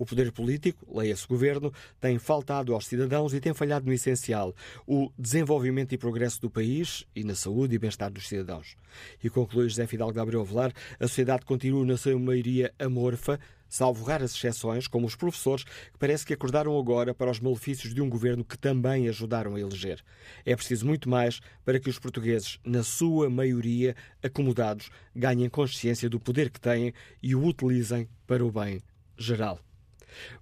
O 0.00 0.06
poder 0.06 0.32
político, 0.32 0.98
leia-se 0.98 1.26
governo, 1.28 1.70
tem 2.00 2.18
faltado 2.18 2.72
aos 2.72 2.86
cidadãos 2.86 3.34
e 3.34 3.40
tem 3.40 3.52
falhado 3.52 3.84
no 3.84 3.92
essencial, 3.92 4.56
o 4.86 5.12
desenvolvimento 5.18 5.92
e 5.92 5.98
progresso 5.98 6.40
do 6.40 6.48
país 6.48 7.04
e 7.14 7.22
na 7.22 7.34
saúde 7.34 7.74
e 7.74 7.78
bem-estar 7.78 8.10
dos 8.10 8.26
cidadãos. 8.26 8.78
E 9.22 9.28
conclui 9.28 9.68
José 9.68 9.86
Fidalgo 9.86 10.14
Gabriel 10.14 10.42
Velar, 10.42 10.72
a 10.98 11.06
sociedade 11.06 11.44
continua 11.44 11.84
na 11.84 11.98
sua 11.98 12.18
maioria 12.18 12.72
amorfa, 12.78 13.38
salvo 13.68 14.02
raras 14.02 14.34
exceções, 14.34 14.88
como 14.88 15.06
os 15.06 15.14
professores, 15.14 15.64
que 15.64 15.98
parece 15.98 16.24
que 16.24 16.32
acordaram 16.32 16.78
agora 16.78 17.12
para 17.12 17.30
os 17.30 17.38
malefícios 17.38 17.92
de 17.92 18.00
um 18.00 18.08
governo 18.08 18.42
que 18.42 18.56
também 18.56 19.06
ajudaram 19.06 19.54
a 19.54 19.60
eleger. 19.60 20.02
É 20.46 20.56
preciso 20.56 20.86
muito 20.86 21.10
mais 21.10 21.40
para 21.62 21.78
que 21.78 21.90
os 21.90 21.98
portugueses, 21.98 22.58
na 22.64 22.82
sua 22.82 23.28
maioria 23.28 23.94
acomodados, 24.22 24.88
ganhem 25.14 25.50
consciência 25.50 26.08
do 26.08 26.18
poder 26.18 26.48
que 26.48 26.58
têm 26.58 26.94
e 27.22 27.34
o 27.34 27.44
utilizem 27.44 28.08
para 28.26 28.42
o 28.42 28.50
bem 28.50 28.80
geral. 29.18 29.60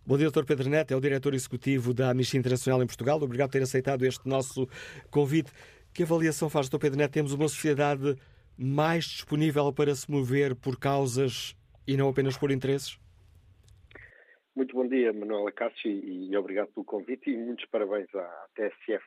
Bom 0.06 0.16
dia, 0.16 0.30
Dr. 0.30 0.44
Pedro 0.44 0.68
Neto, 0.68 0.92
é 0.92 0.96
o 0.96 1.00
diretor 1.00 1.34
executivo 1.34 1.92
da 1.94 2.10
Amnistia 2.10 2.38
Internacional 2.38 2.82
em 2.82 2.86
Portugal. 2.86 3.20
Obrigado 3.22 3.48
por 3.48 3.52
ter 3.52 3.62
aceitado 3.62 4.04
este 4.04 4.28
nosso 4.28 4.68
convite. 5.10 5.50
Que 5.92 6.02
avaliação 6.02 6.48
faz, 6.48 6.68
Dr. 6.68 6.78
Pedro 6.78 6.98
Neto? 6.98 7.12
Temos 7.12 7.32
uma 7.32 7.48
sociedade 7.48 8.16
mais 8.56 9.04
disponível 9.04 9.72
para 9.72 9.94
se 9.94 10.10
mover 10.10 10.54
por 10.56 10.78
causas 10.78 11.56
e 11.86 11.96
não 11.96 12.08
apenas 12.08 12.36
por 12.36 12.50
interesses? 12.50 12.98
Muito 14.54 14.74
bom 14.74 14.88
dia, 14.88 15.12
Manuela 15.12 15.52
Cássio, 15.52 15.90
e 15.90 16.36
obrigado 16.36 16.68
pelo 16.72 16.84
convite 16.84 17.30
e 17.30 17.36
muitos 17.36 17.64
parabéns 17.66 18.12
à 18.14 18.46
TSF. 18.56 19.04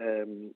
Um, 0.00 0.52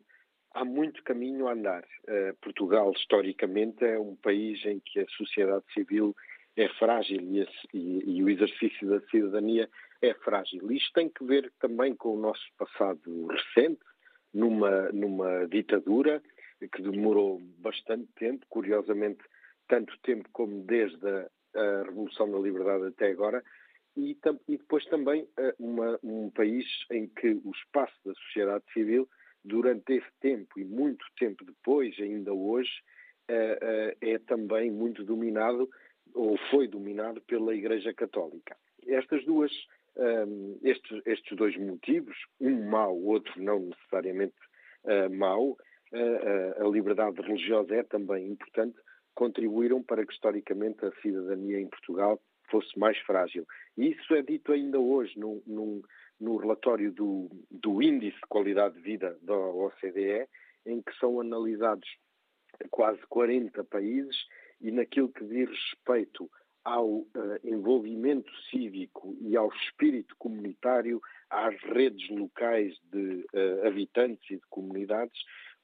há 0.52 0.64
muito 0.64 1.02
caminho 1.04 1.46
a 1.46 1.52
andar. 1.52 1.84
Uh, 2.08 2.36
Portugal, 2.42 2.90
historicamente, 2.90 3.84
é 3.84 3.98
um 3.98 4.16
país 4.16 4.64
em 4.66 4.80
que 4.80 4.98
a 4.98 5.06
sociedade 5.16 5.64
civil 5.72 6.14
é 6.56 6.68
frágil 6.68 7.20
e, 7.20 7.46
e, 7.72 8.16
e, 8.16 8.22
o 8.22 8.28
exercício 8.28 8.88
da 8.88 9.00
cidadania 9.08 9.68
é 10.02 10.14
frágil. 10.14 10.70
Isto 10.70 10.92
tem 10.94 11.08
que 11.08 11.24
ver 11.24 11.52
também 11.60 11.94
com 11.94 12.16
o 12.16 12.20
nosso 12.20 12.44
passado 12.58 13.26
recente, 13.26 13.80
numa, 14.32 14.90
numa 14.92 15.46
ditadura 15.46 16.22
que 16.72 16.82
demorou 16.82 17.40
bastante 17.58 18.08
tempo, 18.16 18.44
curiosamente, 18.48 19.20
tanto 19.66 19.96
tempo 20.02 20.28
como 20.32 20.62
desde 20.64 21.06
a, 21.08 21.28
a 21.54 21.82
Revolução 21.84 22.30
da 22.30 22.38
Liberdade 22.38 22.86
até 22.86 23.10
agora, 23.10 23.42
e, 23.96 24.16
e 24.48 24.56
depois 24.56 24.84
também 24.86 25.22
uh, 25.22 25.54
uma, 25.58 25.98
um 26.02 26.30
país 26.30 26.66
em 26.90 27.08
que 27.08 27.40
o 27.44 27.50
espaço 27.50 27.94
da 28.04 28.14
sociedade 28.14 28.64
civil, 28.72 29.08
durante 29.44 29.94
esse 29.94 30.10
tempo 30.20 30.58
e 30.58 30.64
muito 30.64 31.04
tempo 31.18 31.44
depois, 31.44 31.98
ainda 31.98 32.32
hoje, 32.32 32.70
uh, 33.30 33.32
uh, 33.32 33.96
é 34.00 34.18
também 34.18 34.70
muito 34.70 35.02
dominado 35.04 35.68
ou 36.14 36.36
foi 36.50 36.68
dominado 36.68 37.20
pela 37.22 37.54
Igreja 37.54 37.92
Católica. 37.94 38.56
Estas 38.86 39.24
duas, 39.24 39.52
um, 39.96 40.58
estes, 40.62 41.02
estes, 41.06 41.36
dois 41.36 41.56
motivos, 41.56 42.16
um 42.40 42.68
mau, 42.68 42.96
outro 42.96 43.42
não 43.42 43.60
necessariamente 43.60 44.34
mau, 45.10 45.56
a 46.58 46.68
liberdade 46.68 47.20
religiosa 47.20 47.74
é 47.74 47.82
também 47.82 48.26
importante, 48.28 48.78
contribuíram 49.14 49.82
para 49.82 50.06
que 50.06 50.12
historicamente 50.12 50.84
a 50.84 50.92
cidadania 51.02 51.60
em 51.60 51.68
Portugal 51.68 52.20
fosse 52.50 52.78
mais 52.78 52.98
frágil. 52.98 53.46
E 53.76 53.90
isso 53.90 54.14
é 54.14 54.22
dito 54.22 54.52
ainda 54.52 54.78
hoje 54.78 55.18
no, 55.18 55.42
no, 55.46 55.82
no 56.20 56.36
relatório 56.36 56.92
do, 56.92 57.28
do 57.50 57.82
Índice 57.82 58.16
de 58.16 58.26
Qualidade 58.28 58.74
de 58.74 58.80
Vida 58.80 59.16
da 59.22 59.36
OCDE, 59.36 60.26
em 60.66 60.82
que 60.82 60.92
são 60.98 61.20
analisados 61.20 61.88
quase 62.70 63.00
40 63.08 63.64
países 63.64 64.16
e 64.60 64.70
naquilo 64.70 65.08
que 65.08 65.24
diz 65.24 65.48
respeito 65.48 66.30
ao 66.64 66.88
uh, 66.88 67.08
envolvimento 67.42 68.30
cívico 68.50 69.16
e 69.20 69.36
ao 69.36 69.48
espírito 69.48 70.14
comunitário, 70.18 71.00
às 71.30 71.58
redes 71.62 72.08
locais 72.10 72.76
de 72.92 73.26
uh, 73.32 73.66
habitantes 73.66 74.30
e 74.30 74.36
de 74.36 74.46
comunidades, 74.50 75.18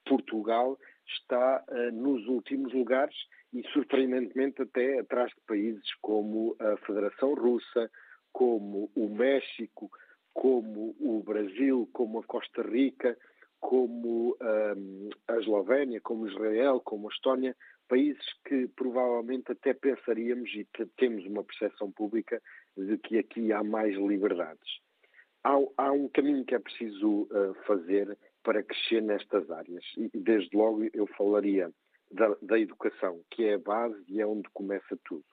Portugal 0.07 0.78
está 1.07 1.64
uh, 1.68 1.92
nos 1.92 2.26
últimos 2.26 2.72
lugares 2.72 3.16
e, 3.53 3.62
surpreendentemente, 3.72 4.62
até 4.62 4.99
atrás 4.99 5.30
de 5.30 5.40
países 5.47 5.94
como 6.01 6.57
a 6.59 6.76
Federação 6.78 7.34
Russa, 7.34 7.90
como 8.32 8.90
o 8.94 9.09
México, 9.09 9.90
como 10.32 10.94
o 11.01 11.22
Brasil, 11.22 11.88
como 11.92 12.18
a 12.18 12.24
Costa 12.24 12.62
Rica, 12.62 13.16
como 13.59 14.36
a 15.26 15.36
Eslovénia, 15.38 15.99
como 16.03 16.28
Israel, 16.28 16.78
como 16.84 17.09
a 17.09 17.11
Estónia, 17.12 17.57
países 17.89 18.24
que 18.45 18.68
provavelmente 18.68 19.53
até 19.53 19.74
pensaríamos 19.74 20.51
e 20.55 20.66
temos 20.97 21.24
uma 21.26 21.45
percepção 21.45 21.91
pública 21.91 22.43
de 22.76 22.99
que 22.99 23.18
aqui 23.18 23.53
há 23.53 23.62
mais 23.62 23.95
liberdades. 23.97 24.80
Há, 25.45 25.57
há 25.76 25.93
um 25.93 26.09
caminho 26.09 26.45
que 26.45 26.55
é 26.55 26.59
preciso 26.59 27.22
uh, 27.22 27.55
fazer 27.66 28.16
para 28.43 28.62
crescer 28.62 29.01
nestas 29.03 29.51
áreas 29.51 29.84
e, 29.97 30.11
desde 30.14 30.57
logo, 30.57 30.84
eu 30.93 31.07
falaria 31.16 31.70
da, 32.11 32.37
da, 32.43 32.59
educação, 32.59 33.20
que 33.30 33.45
é 33.45 33.55
a 33.55 33.59
base 33.59 34.05
e 34.09 34.20
é 34.20 34.26
onde 34.26 34.49
começa 34.53 34.99
tudo. 35.05 35.24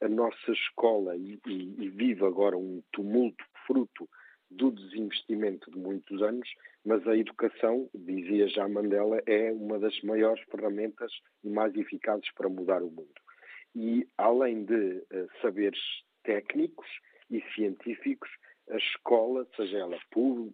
A 0.00 0.08
nossa 0.08 0.52
escola, 0.52 1.16
e, 1.16 1.38
e, 1.46 1.84
e 1.84 1.88
vive 1.88 2.24
agora 2.24 2.56
um 2.56 2.82
tumulto 2.92 3.44
fruto 3.66 4.08
do 4.56 4.70
desinvestimento 4.70 5.70
de 5.70 5.78
muitos 5.78 6.22
anos, 6.22 6.48
mas 6.84 7.06
a 7.06 7.16
educação, 7.16 7.88
dizia 7.94 8.48
já 8.48 8.68
Mandela, 8.68 9.20
é 9.26 9.52
uma 9.52 9.78
das 9.78 10.00
maiores 10.02 10.42
ferramentas 10.50 11.12
e 11.42 11.48
mais 11.48 11.74
eficazes 11.76 12.30
para 12.34 12.48
mudar 12.48 12.82
o 12.82 12.90
mundo. 12.90 13.14
E 13.74 14.06
além 14.16 14.64
de 14.64 14.74
uh, 14.74 15.28
saberes 15.42 15.80
técnicos 16.22 16.86
e 17.30 17.42
científicos, 17.54 18.30
a 18.70 18.76
escola, 18.76 19.46
seja 19.56 19.78
ela 19.78 19.98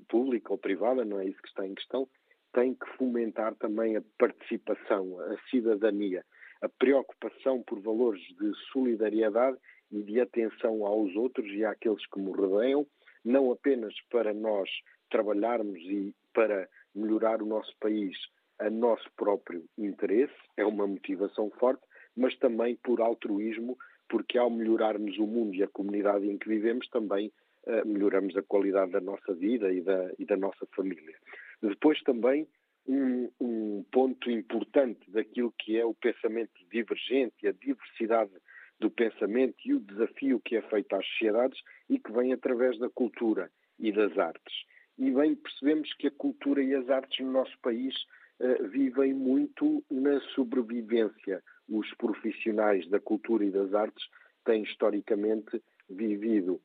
pública 0.09 0.53
ou 0.53 0.59
privada, 0.59 1.05
não 1.05 1.21
é 1.21 1.27
isso 1.27 1.41
que 1.43 1.49
está 1.49 1.67
em 1.67 1.75
questão, 1.75 2.09
tem 2.53 2.75
que 2.75 2.87
fomentar 2.97 3.55
também 3.57 3.97
a 3.97 4.03
participação, 4.19 5.21
a 5.21 5.37
cidadania, 5.49 6.25
a 6.63 6.69
preocupação 6.69 7.63
por 7.63 7.81
valores 7.81 8.23
de 8.23 8.53
solidariedade 8.73 9.57
e 9.91 10.03
de 10.03 10.21
atenção 10.21 10.85
aos 10.85 11.15
outros 11.15 11.47
e 11.53 11.65
àqueles 11.65 12.05
que 12.07 12.21
nos 12.21 12.37
rodeiam, 12.37 12.87
não 13.25 13.53
apenas 13.53 13.95
para 14.11 14.33
nós 14.33 14.69
trabalharmos 15.11 15.79
e 15.81 16.15
para 16.33 16.69
melhorar 16.95 17.43
o 17.43 17.47
nosso 17.47 17.73
país 17.81 18.17
a 18.59 18.69
nosso 18.69 19.11
próprio 19.17 19.65
interesse, 19.79 20.35
é 20.57 20.65
uma 20.65 20.87
motivação 20.87 21.51
forte, 21.59 21.83
mas 22.17 22.37
também 22.39 22.77
por 22.77 23.01
altruísmo, 23.01 23.77
porque 24.09 24.37
ao 24.37 24.51
melhorarmos 24.51 25.17
o 25.19 25.27
mundo 25.27 25.55
e 25.55 25.63
a 25.63 25.69
comunidade 25.69 26.29
em 26.29 26.37
que 26.37 26.49
vivemos, 26.49 26.87
também 26.89 27.33
uh, 27.67 27.87
melhoramos 27.87 28.37
a 28.37 28.43
qualidade 28.43 28.93
da 28.93 29.01
nossa 29.01 29.33
vida 29.35 29.73
e 29.73 29.81
da, 29.81 30.13
e 30.19 30.27
da 30.27 30.37
nossa 30.37 30.67
família. 30.75 31.17
Depois 31.63 32.03
também 32.03 32.47
um, 32.87 33.31
um, 33.41 33.85
ponto 33.91 34.31
importante 34.31 35.11
daquilo 35.11 35.55
que 35.59 35.79
é 35.79 35.85
o 35.85 35.95
pensamento 35.95 36.53
divergente 36.71 37.35
e 37.43 37.49
a 37.49 37.53
diversidade 37.53 38.33
do 38.81 38.91
pensamento 38.91 39.57
e 39.65 39.75
o 39.75 39.81
desafio 39.81 40.41
que 40.41 40.57
é 40.57 40.63
feito 40.63 40.95
às 40.97 41.07
sociedades 41.07 41.61
e 41.89 41.99
que 41.99 42.11
vem 42.11 42.33
através 42.33 42.79
da 42.79 42.89
cultura 42.89 43.51
e 43.79 43.93
das 43.93 44.17
artes. 44.19 44.65
E 44.99 45.11
bem 45.11 45.35
percebemos 45.35 45.93
que 45.95 46.09
a 46.09 46.11
cultura 46.11 46.63
e 46.63 46.75
as 46.75 46.89
artes 46.89 47.25
no 47.25 47.31
nosso 47.31 47.57
país 47.61 47.95
uh, 48.41 48.69
vivem 48.69 49.15
muito 49.15 49.85
na 49.91 50.21
sobrevivência. 50.35 51.43
Os 51.69 51.93
profissionais 51.95 52.89
da 52.89 52.99
cultura 52.99 53.45
e 53.45 53.51
das 53.51 53.73
artes 53.75 54.05
têm 54.45 54.63
historicamente 54.63 55.63
vivido 55.89 56.61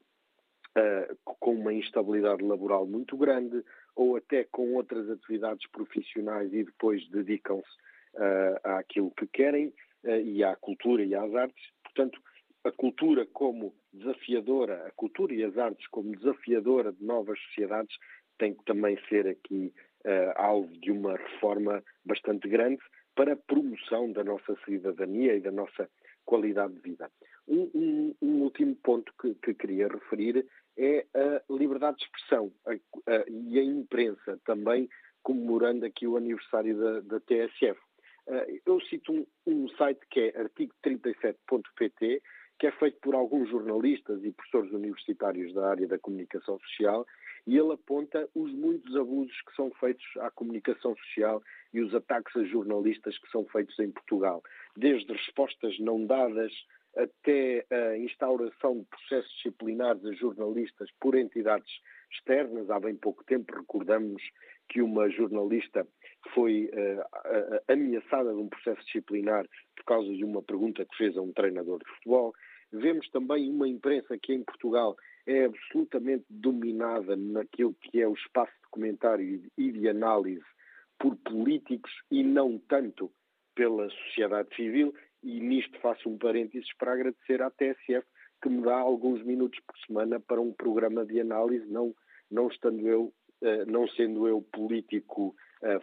uh, 0.77 1.15
com 1.23 1.53
uma 1.53 1.73
instabilidade 1.73 2.43
laboral 2.43 2.85
muito 2.85 3.15
grande, 3.17 3.63
ou 3.95 4.17
até 4.17 4.43
com 4.45 4.73
outras 4.73 5.09
atividades 5.09 5.67
profissionais 5.69 6.53
e 6.53 6.63
depois 6.63 7.07
dedicam-se 7.09 7.69
uh, 8.15 8.59
àquilo 8.63 9.11
que 9.11 9.27
querem 9.27 9.67
uh, 10.03 10.09
e 10.23 10.43
à 10.43 10.55
cultura 10.55 11.03
e 11.03 11.15
às 11.15 11.33
artes. 11.33 11.74
Portanto, 11.95 12.19
a 12.65 12.71
cultura 12.71 13.25
como 13.27 13.73
desafiadora, 13.93 14.85
a 14.87 14.91
cultura 14.91 15.33
e 15.33 15.43
as 15.43 15.57
artes 15.57 15.87
como 15.87 16.15
desafiadora 16.15 16.91
de 16.91 17.03
novas 17.03 17.39
sociedades 17.39 17.95
tem 18.37 18.53
que 18.53 18.65
também 18.65 18.99
ser 19.07 19.27
aqui 19.27 19.73
uh, 20.05 20.33
alvo 20.35 20.71
de 20.79 20.91
uma 20.91 21.15
reforma 21.15 21.81
bastante 22.05 22.49
grande 22.49 22.81
para 23.15 23.33
a 23.33 23.37
promoção 23.37 24.11
da 24.11 24.23
nossa 24.25 24.57
cidadania 24.65 25.35
e 25.35 25.39
da 25.39 25.51
nossa 25.51 25.89
qualidade 26.25 26.73
de 26.73 26.81
vida. 26.81 27.09
Um, 27.47 27.69
um, 27.73 28.15
um 28.21 28.41
último 28.41 28.75
ponto 28.75 29.13
que, 29.21 29.35
que, 29.35 29.53
queria 29.53 29.87
referir 29.87 30.45
é 30.77 31.05
a 31.13 31.53
liberdade 31.53 31.97
de 31.97 32.03
expressão 32.03 32.51
a, 32.65 32.71
a, 32.73 33.25
e 33.29 33.59
a 33.59 33.63
imprensa, 33.63 34.37
também 34.43 34.89
comemorando 35.23 35.85
aqui 35.85 36.05
o 36.05 36.17
aniversário 36.17 36.77
da, 36.77 36.99
da 37.01 37.19
TSF. 37.21 37.79
Uh, 38.27 38.59
eu 38.65 38.81
cito 38.81 39.11
um, 39.11 39.25
um, 39.45 39.69
site 39.69 39.99
que 40.09 40.19
é 40.19 40.43
artigo37.pt, 40.43 42.21
que 42.57 42.67
é 42.67 42.71
feito 42.71 42.97
por 43.01 43.13
alguns 43.13 43.49
jornalistas 43.49 44.23
e 44.23 44.31
professores 44.31 44.71
universitários 44.71 45.53
da 45.53 45.69
área 45.69 45.87
da 45.87 45.99
comunicação 45.99 46.59
social, 46.59 47.05
e 47.45 47.57
ele 47.57 47.73
aponta 47.73 48.27
os 48.33 48.51
muitos 48.53 48.95
abusos 48.95 49.39
que 49.41 49.55
são 49.55 49.69
feitos 49.79 50.05
à 50.19 50.31
comunicação 50.31 50.95
social 50.95 51.43
e 51.73 51.81
os 51.81 51.93
ataques 51.93 52.35
a 52.35 52.43
jornalistas 52.45 53.17
que 53.19 53.29
são 53.29 53.45
feitos 53.45 53.77
em 53.79 53.91
Portugal, 53.91 54.41
desde 54.75 55.11
respostas 55.13 55.77
não 55.79 56.05
dadas 56.05 56.51
até 56.95 57.65
a 57.69 57.97
instauração 57.97 58.79
de 58.79 58.85
processos 58.85 59.31
disciplinares 59.35 60.03
a 60.05 60.13
jornalistas 60.13 60.89
por 60.99 61.15
entidades 61.15 61.69
externas. 62.11 62.69
Há 62.69 62.79
bem 62.79 62.95
pouco 62.95 63.23
tempo 63.25 63.53
recordamos 63.53 64.23
que 64.69 64.81
uma 64.81 65.09
jornalista 65.09 65.85
foi 66.33 66.65
uh, 66.65 67.71
ameaçada 67.71 68.33
de 68.33 68.39
um 68.39 68.49
processo 68.49 68.83
disciplinar 68.85 69.45
por 69.75 69.85
causa 69.85 70.11
de 70.13 70.23
uma 70.23 70.41
pergunta 70.41 70.85
que 70.85 70.97
fez 70.97 71.17
a 71.17 71.21
um 71.21 71.31
treinador 71.31 71.79
de 71.79 71.89
futebol. 71.95 72.33
Vemos 72.71 73.09
também 73.09 73.49
uma 73.49 73.67
imprensa 73.67 74.17
que 74.17 74.33
em 74.33 74.43
Portugal 74.43 74.95
é 75.27 75.45
absolutamente 75.45 76.25
dominada 76.29 77.15
naquilo 77.15 77.73
que 77.75 78.01
é 78.01 78.07
o 78.07 78.13
espaço 78.13 78.53
de 78.63 78.69
comentário 78.69 79.43
e 79.57 79.71
de 79.71 79.87
análise 79.87 80.43
por 80.99 81.15
políticos 81.17 81.91
e 82.11 82.23
não 82.23 82.57
tanto 82.57 83.11
pela 83.53 83.89
sociedade 83.89 84.53
civil. 84.55 84.93
E 85.23 85.39
nisto 85.39 85.79
faço 85.79 86.09
um 86.09 86.17
parênteses 86.17 86.71
para 86.77 86.93
agradecer 86.93 87.41
à 87.41 87.49
TSF 87.49 88.05
que 88.41 88.49
me 88.49 88.61
dá 88.61 88.75
alguns 88.75 89.23
minutos 89.23 89.59
por 89.65 89.77
semana 89.79 90.19
para 90.19 90.41
um 90.41 90.53
programa 90.53 91.05
de 91.05 91.19
análise, 91.19 91.65
não, 91.65 91.95
não 92.29 92.47
estando 92.47 92.87
eu, 92.87 93.13
uh, 93.41 93.65
não 93.71 93.87
sendo 93.87 94.27
eu 94.27 94.41
político 94.41 95.35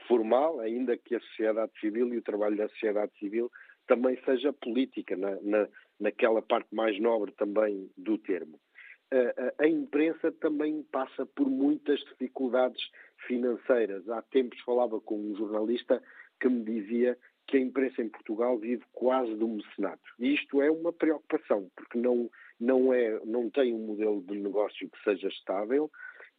formal, 0.06 0.60
ainda 0.60 0.96
que 0.96 1.14
a 1.14 1.20
sociedade 1.20 1.72
civil 1.80 2.12
e 2.12 2.18
o 2.18 2.22
trabalho 2.22 2.56
da 2.56 2.68
sociedade 2.68 3.12
civil 3.18 3.50
também 3.86 4.18
seja 4.24 4.52
política, 4.52 5.16
na, 5.16 5.38
na, 5.42 5.68
naquela 5.98 6.42
parte 6.42 6.74
mais 6.74 6.98
nobre 7.00 7.32
também 7.32 7.90
do 7.96 8.18
termo. 8.18 8.58
Uh, 9.12 9.52
a 9.58 9.68
imprensa 9.68 10.32
também 10.32 10.82
passa 10.90 11.26
por 11.26 11.46
muitas 11.46 12.00
dificuldades 12.00 12.82
financeiras. 13.26 14.08
Há 14.08 14.22
tempos 14.22 14.58
falava 14.60 14.98
com 15.00 15.18
um 15.20 15.36
jornalista 15.36 16.02
que 16.40 16.48
me 16.48 16.64
dizia 16.64 17.18
que 17.46 17.58
a 17.58 17.60
imprensa 17.60 18.00
em 18.00 18.08
Portugal 18.08 18.58
vive 18.58 18.82
quase 18.92 19.34
do 19.34 19.48
mecenato. 19.48 20.02
E 20.18 20.32
isto 20.32 20.62
é 20.62 20.70
uma 20.70 20.92
preocupação, 20.92 21.70
porque 21.76 21.98
não, 21.98 22.30
não, 22.58 22.94
é, 22.94 23.20
não 23.26 23.50
tem 23.50 23.74
um 23.74 23.86
modelo 23.86 24.22
de 24.22 24.38
negócio 24.40 24.88
que 24.88 25.02
seja 25.04 25.28
estável, 25.28 25.90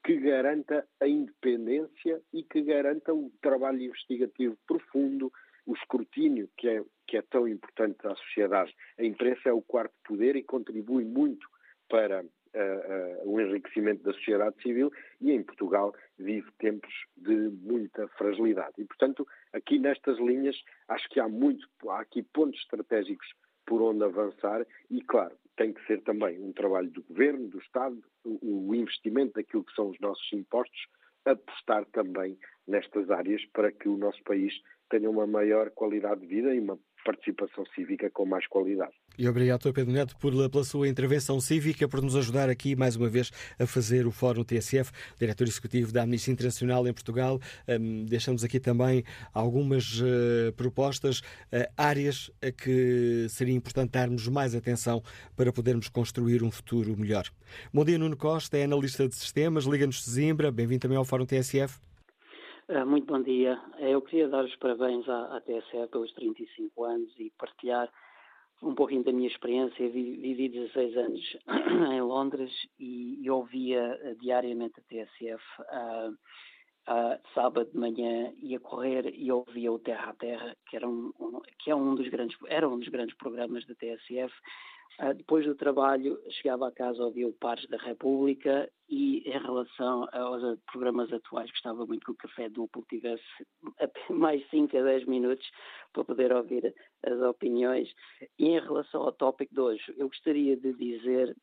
que 0.04 0.18
garanta 0.18 0.86
a 1.00 1.08
independência 1.08 2.22
e 2.34 2.44
que 2.44 2.62
garanta 2.62 3.14
o 3.14 3.32
trabalho 3.42 3.82
investigativo 3.82 4.58
profundo, 4.68 5.32
o 5.66 5.74
escrutínio 5.74 6.50
que 6.58 6.68
é, 6.68 6.84
que 7.08 7.18
é 7.18 7.22
tão 7.22 7.48
importante 7.48 8.06
à 8.06 8.16
sociedade. 8.16 8.76
A 9.00 9.04
imprensa 9.04 9.50
é 9.50 9.54
o 9.54 9.62
quarto 9.62 9.94
poder 10.04 10.36
e 10.36 10.44
contribui 10.44 11.06
muito 11.06 11.48
para 11.90 12.22
uh, 12.22 12.26
uh, 12.26 13.32
o 13.32 13.40
enriquecimento 13.40 14.04
da 14.04 14.14
sociedade 14.14 14.62
civil 14.62 14.92
e 15.22 15.32
em 15.32 15.42
Portugal 15.42 15.96
vive 16.18 16.52
tempos 16.60 16.94
de 17.16 17.50
muita 17.62 18.08
fragilidade. 18.10 18.74
E, 18.78 18.86
portanto, 18.86 19.26
aqui 19.54 19.80
nestas 19.80 20.18
linhas, 20.18 20.56
acho 20.90 21.08
que 21.10 21.20
há 21.20 21.30
muito, 21.30 21.68
há 21.90 22.02
aqui 22.02 22.24
pontos 22.24 22.60
estratégicos 22.62 23.28
por 23.66 23.82
onde 23.82 24.04
avançar 24.04 24.66
e, 24.90 25.02
claro, 25.02 25.38
tem 25.56 25.74
que 25.74 25.86
ser 25.86 26.02
também 26.02 26.40
um 26.40 26.52
trabalho 26.52 26.90
do 26.90 27.04
governo, 27.04 27.48
do 27.48 27.60
Estado, 27.60 28.02
o, 28.26 28.74
investimento 28.74 29.34
daquilo 29.34 29.64
que 29.64 29.74
são 29.74 29.90
os 29.90 30.00
nossos 30.00 30.32
impostos, 30.34 30.88
apostar 31.26 31.86
também 31.92 32.38
nestas 32.68 33.10
áreas 33.10 33.44
para 33.54 33.72
que 33.72 33.88
o 33.88 33.98
nosso 33.98 34.22
país 34.24 34.54
tenha 34.90 35.10
uma 35.10 35.28
maior 35.28 35.70
qualidade 35.72 36.22
de 36.22 36.28
vida 36.28 36.54
e 36.54 36.60
uma 36.60 36.78
participação 37.06 37.66
cívica 37.68 38.10
com 38.10 38.26
mais 38.26 38.48
qualidade. 38.48 38.96
E 39.18 39.28
obrigado, 39.30 39.62
Dr. 39.62 39.74
Pedro 39.74 39.94
Neto, 39.94 40.16
pela 40.18 40.64
sua 40.64 40.88
intervenção 40.88 41.40
cívica, 41.40 41.88
por 41.88 42.02
nos 42.02 42.16
ajudar 42.16 42.50
aqui, 42.50 42.76
mais 42.76 42.96
uma 42.96 43.08
vez, 43.08 43.32
a 43.60 43.68
fazer 43.68 44.08
o 44.08 44.12
Fórum 44.12 44.44
TSF, 44.44 44.92
diretor 45.20 45.44
executivo 45.48 45.94
da 45.94 46.02
Amnistia 46.02 46.34
Internacional 46.34 46.88
em 46.88 46.94
Portugal. 46.94 47.40
Um, 47.68 48.06
deixamos 48.06 48.44
aqui 48.44 48.60
também 48.60 49.04
algumas 49.32 50.02
uh, 50.02 50.52
propostas, 50.58 51.20
uh, 51.20 51.72
áreas 51.78 52.32
a 52.42 52.52
que 52.52 53.28
seria 53.30 53.54
importante 53.54 53.92
darmos 53.92 54.28
mais 54.28 54.56
atenção 54.56 55.04
para 55.36 55.54
podermos 55.54 55.90
construir 55.90 56.42
um 56.42 56.50
futuro 56.50 56.98
melhor. 56.98 57.26
Bom 57.72 57.86
dia, 57.86 58.00
Nuno 58.00 58.18
Costa, 58.18 58.58
é 58.58 58.64
analista 58.64 59.08
de 59.08 59.14
sistemas, 59.14 59.66
Liga-nos 59.66 60.04
de 60.04 60.10
Zimbra. 60.10 60.52
Bem-vindo 60.52 60.82
também 60.82 60.98
ao 60.98 61.06
Fórum 61.06 61.26
TSF. 61.26 61.80
Ah, 62.68 62.84
muito 62.84 63.06
bom 63.06 63.22
dia. 63.22 63.62
Eh, 63.78 63.92
eu 63.92 64.02
queria 64.02 64.28
dar 64.28 64.44
os 64.44 64.56
parabéns 64.56 65.08
à, 65.08 65.38
à 65.38 65.42
TSE 65.42 65.88
pelos 65.92 66.12
35 66.14 66.84
anos 66.84 67.12
e 67.20 67.32
partilhar 67.38 67.88
um 68.64 68.76
pouquinho 68.76 69.04
da 69.04 69.12
minha 69.12 69.28
experiência. 69.28 69.90
Vivi 69.90 70.50
16 70.50 70.98
anos 70.98 71.38
em 71.92 72.02
Londres 72.02 72.52
e, 72.80 73.24
e 73.24 73.30
ouvia 73.30 74.00
eh, 74.02 74.16
diariamente 74.20 74.80
a 74.80 74.84
TSF. 74.84 75.44
Uh, 75.60 76.12
uh, 76.92 77.20
sábado 77.34 77.70
de 77.72 77.78
manhã 77.78 78.34
ia 78.38 78.60
correr 78.60 79.14
e 79.14 79.32
ouvia 79.32 79.72
o 79.72 79.80
Terra 79.80 80.12
a 80.12 80.16
Terra, 80.16 80.56
que 80.68 80.76
era 80.76 80.88
um, 80.88 81.12
um, 81.20 81.42
que 81.60 81.72
é 81.72 81.76
um 81.76 81.96
dos 81.96 82.08
grandes, 82.10 82.38
era 82.48 82.68
um 82.68 82.80
dos 82.80 82.90
grandes 82.90 83.16
programas 83.18 83.66
da 83.66 83.76
TSF 83.76 84.34
depois 85.16 85.46
do 85.46 85.56
trabalho, 85.56 86.20
chegava 86.30 86.68
a 86.68 86.72
casa, 86.72 87.04
ouvia 87.04 87.28
o 87.28 87.34
Pares 87.34 87.68
da 87.68 87.78
República 87.78 88.70
e, 88.88 89.28
em 89.28 89.40
relação 89.40 90.08
aos 90.12 90.60
programas 90.72 91.12
atuais, 91.12 91.50
gostava 91.50 91.86
muito 91.86 92.06
que 92.06 92.12
o 92.12 92.16
Café 92.16 92.48
Duplo 92.50 92.86
tivesse 92.88 93.24
mais 94.10 94.48
5 94.50 94.78
a 94.78 94.82
10 94.84 95.06
minutos 95.06 95.50
para 95.92 96.04
poder 96.04 96.32
ouvir 96.32 96.74
as 97.04 97.20
opiniões. 97.22 97.90
E, 98.38 98.46
em 98.46 98.60
relação 98.60 99.02
ao 99.02 99.12
tópico 99.12 99.54
de 99.54 99.62
hoje, 99.62 99.84
eu 99.98 100.08
gostaria 100.08 100.56
de 100.56 100.74
dizer 100.74 101.36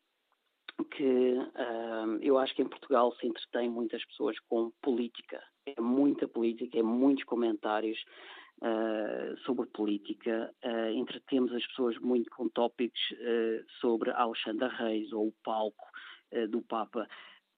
que 0.95 1.33
uh, 1.33 2.17
eu 2.21 2.37
acho 2.37 2.55
que 2.55 2.61
em 2.61 2.69
Portugal 2.69 3.13
se 3.15 3.27
entretém 3.27 3.69
muitas 3.69 4.03
pessoas 4.05 4.39
com 4.47 4.71
política. 4.81 5.41
É 5.65 5.79
muita 5.79 6.27
política, 6.27 6.79
é 6.79 6.83
muitos 6.83 7.23
comentários 7.25 8.01
uh, 8.61 9.37
sobre 9.39 9.65
política, 9.67 10.53
uh, 10.63 10.91
entretemos 10.91 11.53
as 11.53 11.65
pessoas 11.67 11.97
muito 11.99 12.29
com 12.31 12.47
tópicos 12.49 12.99
uh, 13.11 13.65
sobre 13.79 14.11
Alexandre 14.11 14.69
Reis 14.69 15.11
ou 15.11 15.27
o 15.27 15.33
palco 15.43 15.85
do 16.49 16.61
Papa. 16.61 17.09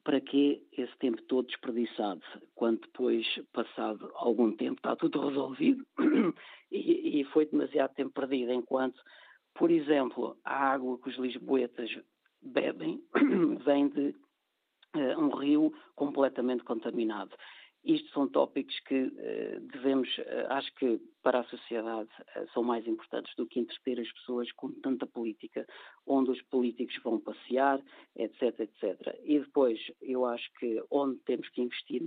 Para 0.03 0.19
que 0.19 0.63
esse 0.71 0.97
tempo 0.97 1.21
todo 1.23 1.45
desperdiçado, 1.45 2.23
quando 2.55 2.81
depois, 2.81 3.23
passado 3.53 4.11
algum 4.15 4.51
tempo, 4.51 4.79
está 4.79 4.95
tudo 4.95 5.21
resolvido 5.29 5.85
e, 6.71 7.21
e 7.21 7.23
foi 7.25 7.45
demasiado 7.45 7.93
tempo 7.93 8.11
perdido, 8.11 8.51
enquanto, 8.51 8.99
por 9.53 9.69
exemplo, 9.69 10.35
a 10.43 10.71
água 10.71 10.97
que 10.97 11.09
os 11.09 11.17
lisboetas 11.17 11.89
bebem 12.41 12.99
vem 13.63 13.89
de 13.89 14.15
um 15.17 15.29
rio 15.29 15.71
completamente 15.95 16.63
contaminado. 16.63 17.35
Isto 17.83 18.09
são 18.11 18.29
tópicos 18.29 18.79
que 18.81 18.95
uh, 19.03 19.59
devemos, 19.73 20.07
uh, 20.17 20.47
acho 20.51 20.73
que 20.75 21.01
para 21.21 21.41
a 21.41 21.43
sociedade 21.43 22.09
uh, 22.19 22.47
são 22.53 22.63
mais 22.63 22.87
importantes 22.87 23.35
do 23.35 23.45
que 23.45 23.59
entreter 23.59 23.99
as 23.99 24.09
pessoas 24.13 24.49
com 24.53 24.71
tanta 24.71 25.05
política, 25.05 25.67
onde 26.07 26.31
os 26.31 26.41
políticos 26.43 26.97
vão 27.03 27.19
passear, 27.19 27.81
etc, 28.15 28.57
etc. 28.61 29.19
E 29.25 29.37
depois, 29.37 29.79
eu 30.01 30.25
acho 30.25 30.49
que 30.53 30.81
onde 30.89 31.19
temos 31.25 31.49
que 31.49 31.61
investir 31.61 32.01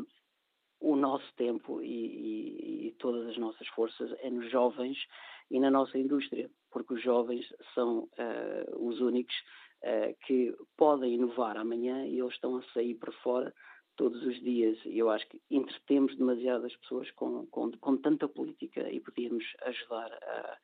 o 0.80 0.96
nosso 0.96 1.30
tempo 1.34 1.82
e, 1.82 1.86
e, 1.86 2.86
e 2.86 2.92
todas 2.92 3.28
as 3.28 3.36
nossas 3.36 3.68
forças 3.68 4.10
é 4.20 4.30
nos 4.30 4.50
jovens 4.50 4.96
e 5.50 5.60
na 5.60 5.70
nossa 5.70 5.98
indústria, 5.98 6.50
porque 6.70 6.94
os 6.94 7.02
jovens 7.02 7.46
são 7.74 8.08
os 8.76 9.00
únicos 9.00 9.34
que 10.26 10.54
podem 10.76 11.14
inovar 11.14 11.56
amanhã 11.56 12.04
e 12.06 12.18
eles 12.18 12.34
estão 12.34 12.56
a 12.56 12.62
sair 12.74 12.94
para 12.96 13.12
fora 13.12 13.54
todos 13.96 14.22
os 14.22 14.40
dias. 14.40 14.78
E 14.84 14.98
eu 14.98 15.10
acho 15.10 15.26
que 15.28 15.40
entretemos 15.50 16.16
demasiado 16.16 16.66
as 16.66 16.76
pessoas 16.76 17.10
com, 17.12 17.46
com, 17.46 17.70
com 17.72 17.96
tanta 17.96 18.28
política 18.28 18.88
e 18.90 19.00
podíamos 19.00 19.44
ajudar 19.62 20.12
a, 20.12 20.58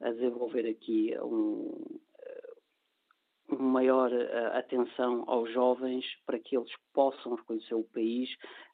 a 0.00 0.10
desenvolver 0.12 0.68
aqui 0.68 1.16
um, 1.22 1.98
uma 3.48 3.70
maior 3.70 4.12
uh, 4.12 4.56
atenção 4.58 5.24
aos 5.26 5.52
jovens 5.52 6.04
para 6.26 6.38
que 6.38 6.56
eles 6.56 6.70
possam 6.92 7.34
reconhecer 7.34 7.74
o 7.74 7.84
país 7.84 8.28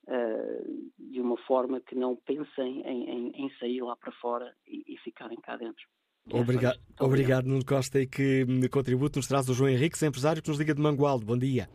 uh, 0.08 0.92
de 0.98 1.20
uma 1.20 1.36
forma 1.38 1.80
que 1.80 1.94
não 1.94 2.16
pensem 2.16 2.80
em, 2.82 3.10
em, 3.10 3.44
em 3.44 3.50
sair 3.58 3.82
lá 3.82 3.96
para 3.96 4.12
fora 4.12 4.54
e, 4.66 4.82
e 4.86 4.96
ficarem 4.98 5.38
cá 5.40 5.56
dentro. 5.56 5.84
Obrigado, 6.30 6.78
obrigado, 7.00 7.46
Nuno 7.46 7.64
Costa, 7.64 8.00
e 8.00 8.06
que 8.06 8.46
contributo 8.68 9.18
nos 9.18 9.26
traz 9.26 9.48
o 9.48 9.54
João 9.54 9.70
Henrique, 9.70 9.98
empresário 10.06 10.40
que 10.40 10.48
nos 10.48 10.58
liga 10.58 10.72
de 10.72 10.80
Mangualdo. 10.80 11.26
Bom 11.26 11.36
dia. 11.36 11.68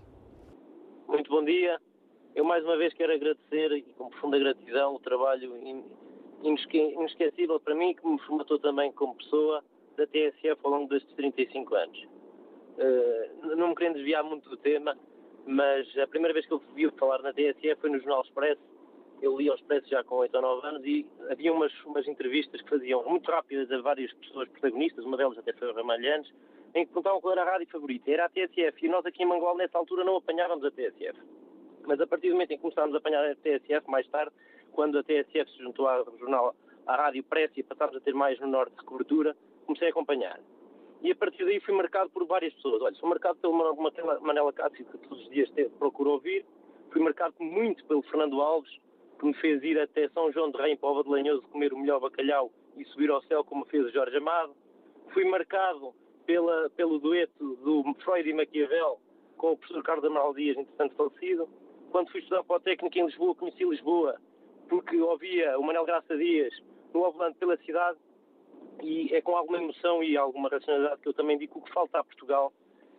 Muito 1.08 1.30
bom 1.30 1.44
dia. 1.44 1.78
Eu 2.38 2.44
mais 2.44 2.64
uma 2.64 2.78
vez 2.78 2.94
quero 2.94 3.12
agradecer 3.12 3.72
e 3.72 3.82
com 3.82 4.12
profunda 4.12 4.38
gratidão 4.38 4.94
o 4.94 5.00
trabalho 5.00 5.58
inesquecível 6.44 7.60
para 7.60 7.74
mim 7.74 7.96
que 7.96 8.06
me 8.08 8.20
formatou 8.20 8.60
também 8.60 8.92
como 8.92 9.16
pessoa 9.16 9.64
da 9.98 10.06
TSF 10.06 10.56
ao 10.64 10.70
longo 10.70 10.88
destes 10.88 11.12
35 11.16 11.74
anos. 11.74 11.98
Uh, 12.78 13.56
não 13.56 13.70
me 13.70 13.76
querendo 13.76 13.96
desviar 13.96 14.24
muito 14.24 14.48
do 14.52 14.56
tema, 14.56 14.96
mas 15.48 15.88
a 15.98 16.06
primeira 16.06 16.32
vez 16.32 16.46
que 16.46 16.54
eu 16.54 16.62
vi 16.76 16.88
falar 16.92 17.24
na 17.24 17.34
TSF 17.34 17.82
foi 17.82 17.90
no 17.90 17.98
Jornal 17.98 18.22
Expresso. 18.22 18.62
Eu 19.20 19.36
li 19.36 19.50
o 19.50 19.56
Expresso 19.56 19.90
já 19.90 20.04
com 20.04 20.18
8 20.18 20.36
ou 20.36 20.42
9 20.44 20.68
anos 20.68 20.86
e 20.86 21.08
havia 21.32 21.52
umas, 21.52 21.74
umas 21.86 22.08
entrevistas 22.08 22.62
que 22.62 22.70
faziam 22.70 23.04
muito 23.10 23.32
rápidas 23.32 23.72
a 23.72 23.82
várias 23.82 24.14
pessoas 24.14 24.48
protagonistas, 24.50 25.04
uma 25.04 25.18
delas 25.18 25.40
até 25.40 25.54
foi 25.54 25.72
o 25.72 25.74
Ramalhantes, 25.74 26.32
em 26.76 26.86
que 26.86 26.94
contavam 26.94 27.20
qual 27.20 27.34
era 27.34 27.42
a 27.42 27.52
rádio 27.52 27.68
favorita. 27.70 28.12
Era 28.12 28.26
a 28.26 28.30
TSF 28.30 28.86
e 28.86 28.90
nós 28.90 29.04
aqui 29.08 29.24
em 29.24 29.26
Mangual 29.26 29.58
nessa 29.58 29.80
altura 29.80 30.04
não 30.04 30.18
apanhávamos 30.18 30.64
a 30.64 30.70
TSF. 30.70 31.18
Mas 31.88 32.02
a 32.02 32.06
partir 32.06 32.28
do 32.28 32.34
momento 32.34 32.52
em 32.52 32.58
que 32.58 32.62
começámos 32.62 32.94
a 32.94 32.98
apanhar 32.98 33.24
a 33.24 33.36
TSF, 33.36 33.90
mais 33.90 34.06
tarde, 34.10 34.32
quando 34.74 35.00
a 35.00 35.04
TSF 35.04 35.50
se 35.52 35.64
juntou 35.64 35.88
ao 35.88 36.06
jornal, 36.18 36.54
à 36.86 36.96
Rádio 36.98 37.24
Pressa 37.24 37.54
e 37.58 37.64
passámos 37.64 37.96
a 37.96 38.00
ter 38.02 38.14
mais 38.14 38.38
no 38.40 38.48
Norte 38.48 38.76
de 38.76 38.84
cobertura, 38.84 39.36
comecei 39.66 39.88
a 39.88 39.92
acompanhar. 39.92 40.40
e 41.02 41.12
a 41.12 41.16
partir 41.16 41.46
daí 41.46 41.60
fui 41.62 41.74
marcado 41.74 42.10
por 42.10 42.26
várias 42.26 42.54
pessoas. 42.56 42.82
Olha, 42.82 42.96
sou 42.96 43.08
marcado 43.08 43.38
pelo 43.40 43.54
Manela 44.22 44.52
Cássio, 44.52 44.86
que 44.86 44.98
todos 44.98 45.24
os 45.24 45.30
dias 45.30 45.50
procuro 45.80 46.12
ouvir, 46.12 46.46
fui 46.92 47.02
marcado 47.02 47.36
muito 47.40 47.86
pelo 47.86 48.02
Fernando 48.04 48.42
Alves, 48.42 48.72
que 49.20 49.26
me 49.26 49.34
fez 49.36 49.64
ir 49.64 49.80
até 49.80 50.10
São 50.10 50.32
João 50.32 50.52
de 50.52 50.58
Rei, 50.58 50.74
em 50.74 50.78
Pova 50.78 51.04
de 51.04 51.10
Lanhoso, 51.10 51.42
comer 51.48 51.72
o 51.72 51.78
melhor 51.78 52.00
bacalhau 52.00 52.52
e 52.76 52.84
subir 52.86 53.10
ao 53.10 53.22
céu, 53.24 53.44
como 53.44 53.66
fez 53.66 53.86
o 53.86 53.92
Jorge 53.92 54.18
Amado. 54.18 54.54
Fui 55.14 55.24
marcado 55.26 55.94
pela, 56.26 56.70
pelo 56.72 57.00
dueto 57.00 57.56
do 57.58 57.84
Freud 58.04 58.30
e 58.30 58.34
Maquiavel 58.34 59.00
com 59.38 59.52
o 59.54 59.58
professor 59.58 59.84
Carlos 59.84 60.06
Amaral 60.06 60.34
Dias, 60.34 60.58
entretanto 60.58 60.96
falecido. 60.96 61.48
Quando 61.92 62.12
fui 62.12 62.20
estudar 62.20 62.44
para 62.44 62.58
o 62.58 62.60
técnico 62.60 62.98
em 62.98 63.06
Lisboa, 63.06 63.36
conheci 63.36 63.64
Lisboa, 63.64 64.20
porque 64.68 65.00
ouvia 65.00 65.58
o 65.58 65.64
Manuel 65.64 65.86
Graça 65.86 66.16
Dias 66.18 66.54
no 66.94 67.12
Volante 67.12 67.38
pela 67.38 67.58
cidade 67.58 67.98
e 68.84 69.14
é 69.14 69.22
com 69.22 69.36
alguma 69.36 69.58
emoção 69.58 70.04
e 70.04 70.18
alguma 70.18 70.50
racionalidade 70.50 71.02
que 71.02 71.08
eu 71.08 71.14
também 71.14 71.38
digo 71.38 71.54
que 71.54 71.60
o 71.60 71.64
que 71.64 71.74
falta 71.74 72.00
a 72.00 72.04
Portugal 72.04 72.54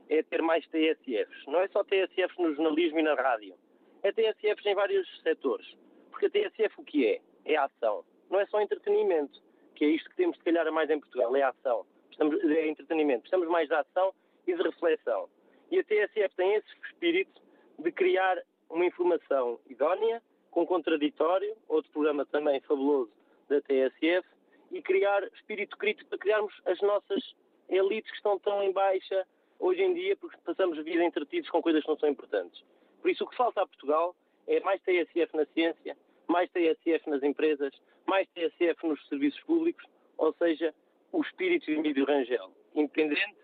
é 0.09 0.23
ter 0.23 0.43
mais 0.43 0.67
TSFs. 0.69 1.47
Não 1.47 1.61
é 1.61 1.69
só 1.69 1.85
TSFs 1.85 2.37
no 2.39 2.55
jornalismo 2.55 2.99
e 2.99 3.03
na 3.03 3.15
rádio. 3.15 3.55
É 4.03 4.11
TSFs 4.13 4.65
em 4.67 4.75
vários 4.75 5.07
setores. 5.23 5.77
Porque 6.11 6.27
a 6.27 6.31
TSF 6.31 6.81
o 6.81 6.85
que 6.85 7.07
é? 7.07 7.21
É 7.45 7.57
a 7.57 7.65
ação. 7.65 8.05
Não 8.31 8.41
é 8.41 8.47
só 8.47 8.61
entretenimento, 8.61 9.41
que 9.75 9.85
é 9.85 9.89
isto 9.89 10.09
que 10.11 10.17
temos 10.17 10.37
de 10.39 10.45
calhar 10.45 10.71
mais 10.73 10.91
em 10.91 10.99
Portugal, 10.99 11.35
é 11.37 11.43
a 11.43 11.51
ação. 11.51 11.87
Estamos, 12.11 12.43
é 12.43 12.69
entretenimento. 12.69 13.23
Precisamos 13.23 13.49
mais 13.49 13.69
de 13.69 13.75
ação 13.75 14.13
e 14.47 14.55
de 14.55 14.63
reflexão. 14.63 15.29
E 15.71 15.79
a 15.79 15.85
TSF 15.85 16.35
tem 16.37 16.55
esse 16.55 16.69
espírito 16.85 17.41
de 17.79 17.93
criar 17.93 18.43
uma 18.71 18.85
informação 18.85 19.59
idónea, 19.69 20.23
com 20.51 20.67
contraditório, 20.67 21.57
outro 21.69 21.91
programa 21.93 22.25
também 22.27 22.61
fabuloso 22.61 23.11
da 23.49 23.61
TSF, 23.61 24.27
e 24.71 24.83
criar 24.83 25.23
espírito 25.35 25.77
crítico 25.77 26.09
para 26.11 26.19
criarmos 26.19 26.55
as 26.67 26.81
nossas 26.81 27.35
elites 27.69 28.11
que 28.11 28.17
estão 28.17 28.39
tão 28.39 28.63
em 28.63 28.73
baixa 28.73 29.27
hoje 29.59 29.83
em 29.83 29.95
dia, 29.95 30.17
porque 30.17 30.37
passamos 30.45 30.79
a 30.79 30.83
vida 30.83 31.05
entretidos 31.05 31.51
com 31.51 31.63
coisas 31.63 31.83
que 31.83 31.89
não 31.89 31.99
são 31.99 32.09
importantes. 32.09 32.63
Por 33.01 33.11
isso, 33.11 33.25
o 33.25 33.29
que 33.29 33.37
falta 33.37 33.63
a 33.63 33.67
Portugal 33.67 34.15
é 34.47 34.61
mais 34.61 34.81
TSF 34.83 35.37
na 35.37 35.47
ciência, 35.47 35.97
mais 36.27 36.51
TSF 36.51 37.09
nas 37.09 37.23
empresas, 37.23 37.73
mais 38.07 38.29
TSF 38.31 38.87
nos 38.87 39.07
serviços 39.09 39.41
públicos, 39.41 39.85
ou 40.17 40.33
seja, 40.35 40.75
o 41.13 41.23
espírito 41.23 41.67
de 41.67 41.73
Emílio 41.73 42.05
Rangel. 42.05 42.51
Independente, 42.75 43.37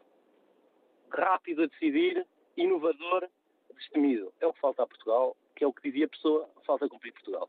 rápido 1.10 1.62
a 1.62 1.66
decidir, 1.66 2.26
inovador, 2.56 3.28
destemido. 3.74 4.32
É 4.40 4.46
o 4.46 4.52
que 4.52 4.60
falta 4.60 4.82
a 4.82 4.86
Portugal, 4.86 5.36
que 5.54 5.64
é 5.64 5.66
o 5.66 5.72
que 5.72 5.88
dizia 5.90 6.06
a 6.06 6.08
pessoa, 6.08 6.48
falta 6.66 6.88
cumprir 6.88 7.12
Portugal. 7.12 7.48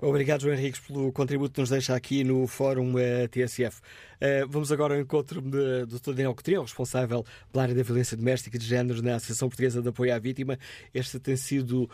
Obrigado, 0.00 0.42
João 0.42 0.54
Henriques, 0.54 0.80
pelo 0.80 1.10
contributo 1.12 1.54
que 1.54 1.60
nos 1.60 1.70
deixa 1.70 1.94
aqui 1.94 2.22
no 2.22 2.46
Fórum 2.46 2.98
eh, 2.98 3.28
TSF. 3.28 3.80
Eh, 4.20 4.44
vamos 4.46 4.70
agora 4.70 4.94
ao 4.94 5.00
encontro 5.00 5.40
do 5.40 5.86
Dr. 5.86 6.12
Daniel 6.12 6.34
Coutinho, 6.34 6.62
responsável 6.62 7.24
pela 7.50 7.62
área 7.62 7.74
da 7.74 7.82
violência 7.82 8.16
doméstica 8.16 8.56
e 8.56 8.60
de 8.60 8.66
género 8.66 9.00
na 9.00 9.14
Associação 9.14 9.48
Portuguesa 9.48 9.80
de 9.80 9.88
Apoio 9.88 10.14
à 10.14 10.18
Vítima. 10.18 10.58
Esta 10.92 11.18
tem 11.18 11.36
sido, 11.36 11.88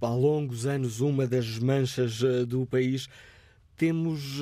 há 0.00 0.14
longos 0.14 0.66
anos, 0.66 1.00
uma 1.00 1.26
das 1.26 1.58
manchas 1.58 2.22
uh, 2.22 2.44
do 2.44 2.66
país. 2.66 3.08
Temos 3.76 4.38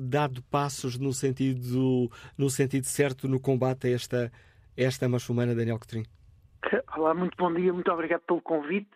dado 0.00 0.42
passos 0.44 0.98
no 0.98 1.12
sentido, 1.12 2.10
no 2.36 2.48
sentido 2.48 2.86
certo 2.86 3.28
no 3.28 3.38
combate 3.38 3.88
a 3.88 3.90
esta, 3.90 4.32
esta 4.76 5.08
mancha 5.08 5.30
humana, 5.30 5.54
Daniel 5.54 5.78
Coutinho? 5.78 6.19
Olá, 6.96 7.14
muito 7.14 7.36
bom 7.36 7.52
dia, 7.52 7.72
muito 7.72 7.90
obrigado 7.92 8.22
pelo 8.22 8.40
convite. 8.40 8.88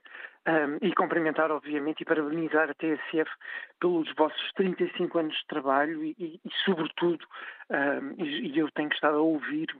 Um, 0.46 0.86
e 0.86 0.94
cumprimentar, 0.94 1.50
obviamente, 1.50 2.02
e 2.02 2.04
parabenizar 2.04 2.68
a 2.68 2.74
TSF 2.74 3.30
pelos 3.80 4.14
vossos 4.14 4.52
35 4.56 5.18
anos 5.18 5.34
de 5.34 5.46
trabalho 5.46 6.04
e, 6.04 6.14
e, 6.18 6.38
e 6.44 6.50
sobretudo, 6.66 7.24
um, 7.70 8.22
e, 8.22 8.58
eu 8.58 8.70
tenho 8.72 8.90
estado 8.92 9.16
a 9.16 9.22
ouvir 9.22 9.74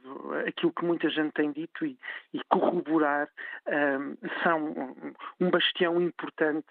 aquilo 0.48 0.72
que 0.72 0.86
muita 0.86 1.10
gente 1.10 1.34
tem 1.34 1.52
dito 1.52 1.84
e, 1.84 1.98
e 2.32 2.40
corroborar, 2.48 3.28
um, 3.68 4.16
são 4.42 4.96
um 5.38 5.50
bastião 5.50 6.00
importante 6.00 6.66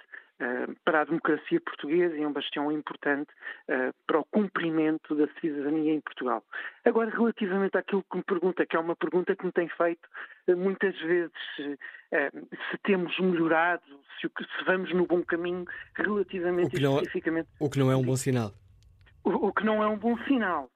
para 0.84 1.02
a 1.02 1.06
democracia 1.06 1.60
portuguesa 1.62 2.16
e 2.16 2.26
um 2.26 2.34
bastião 2.34 2.72
importante 2.72 3.30
uh, 3.70 3.94
para 4.06 4.20
o 4.20 4.26
cumprimento 4.26 5.16
da 5.16 5.28
cidadania 5.40 5.94
em 5.94 6.02
Portugal. 6.02 6.44
Agora, 6.86 7.10
relativamente 7.10 7.78
àquilo 7.78 8.04
que 8.10 8.18
me 8.18 8.24
pergunta, 8.24 8.66
que 8.66 8.76
é 8.76 8.80
uma 8.80 8.96
pergunta 8.96 9.36
que 9.36 9.46
me 9.46 9.52
tem 9.52 9.68
feito 9.70 10.08
uh, 10.48 10.58
muitas 10.58 11.00
vezes, 11.00 11.34
se 11.56 12.78
temos 12.84 13.18
melhorado, 13.20 13.84
se, 14.22 14.30
vamos 14.66 14.94
no 14.94 15.06
bom 15.06 15.24
caminho, 15.24 15.66
relativamente 15.96 16.78
o 16.78 16.82
não, 16.82 16.94
é- 16.94 17.02
especificamente. 17.02 17.50
O 17.60 17.70
que 17.70 17.80
não 17.80 17.92
é 17.92 17.96
um 17.96 18.04
bom 18.04 18.16
sinal. 18.16 18.52
O, 19.26 19.54
que 19.54 19.64
não 19.64 19.82
é 19.82 19.88
um 19.88 19.98
bom 19.98 20.18
sinal. 20.26 20.70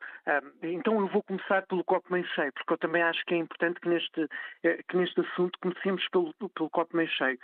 então 0.64 1.00
eu 1.02 1.08
vou 1.08 1.22
começar 1.24 1.66
pelo 1.68 1.84
copo 1.84 2.12
meio 2.12 2.26
cheio, 2.28 2.54
porque 2.54 2.74
eu 2.74 2.78
também 2.78 3.04
acho 3.04 3.24
que 3.26 3.34
é 3.34 3.38
importante 3.38 3.80
que 3.82 3.90
neste, 3.90 4.28
eh, 4.64 4.80
que 4.88 4.96
neste 4.96 5.20
assunto 5.20 5.60
comecemos 5.60 6.08
pelo, 6.10 6.34
pelo 6.34 6.70
copo 6.70 6.96
meio 6.96 7.10
cheio. 7.10 7.38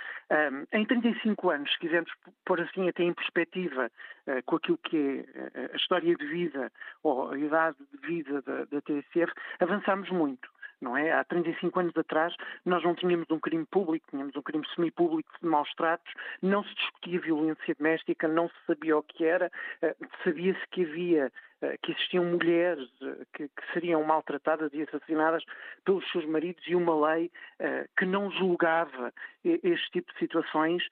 em 0.72 0.86
35 0.86 1.50
anos, 1.50 1.72
se 1.74 1.80
quisermos 1.80 2.12
pôr 2.46 2.62
assim 2.62 2.88
até 2.88 3.04
em 3.04 3.14
perspectiva 3.14 3.92
uh, 4.28 4.44
com 4.46 4.56
aquilo 4.56 4.78
que 4.78 4.98
é 4.98 5.50
eh, 5.56 5.70
a 5.74 5.76
história 5.76 6.16
de 6.16 6.26
vida 6.26 6.72
ou 7.04 7.32
a 7.32 7.38
idade 7.38 7.78
de 7.92 8.08
vida 8.08 8.42
da, 8.42 8.66
da 8.66 8.82
TSF, 8.82 9.34
avançamos 9.60 10.10
muito 10.10 10.53
não 10.84 10.98
é? 10.98 11.12
Há 11.12 11.24
35 11.24 11.80
anos 11.80 11.98
atrás 11.98 12.36
nós 12.66 12.84
não 12.84 12.94
tínhamos 12.94 13.26
um 13.32 13.40
crime 13.40 13.66
público, 13.66 14.06
tínhamos 14.12 14.36
um 14.36 14.42
crime 14.42 14.66
semipúblico 14.76 15.32
de 15.42 15.48
maus 15.48 15.74
tratos, 15.76 16.14
não 16.42 16.64
se 16.64 16.76
discutia 16.76 17.20
violência 17.20 17.76
doméstica, 17.76 18.28
não 18.28 18.50
se 18.50 18.56
sabia 18.68 18.98
o 18.98 19.04
que 19.04 19.26
era, 19.26 19.52
eh, 19.82 19.96
sabia-se 20.24 20.62
que 20.72 20.84
havia 20.84 21.32
eh, 21.62 21.78
que 21.82 21.92
existiam 21.92 22.26
mulheres 22.26 22.90
eh, 23.02 23.26
que, 23.34 23.48
que, 23.48 23.74
seriam 23.74 24.04
maltratadas 24.04 24.72
e 24.74 24.82
assassinadas 24.84 25.44
pelos 25.86 26.10
seus 26.12 26.26
maridos 26.26 26.64
e 26.68 26.76
uma 26.76 27.08
lei 27.08 27.32
que 27.98 28.06
não 28.06 28.30
julgava 28.32 29.14
este 29.44 29.92
tipo 29.92 30.12
de 30.12 30.20
situações 30.20 30.84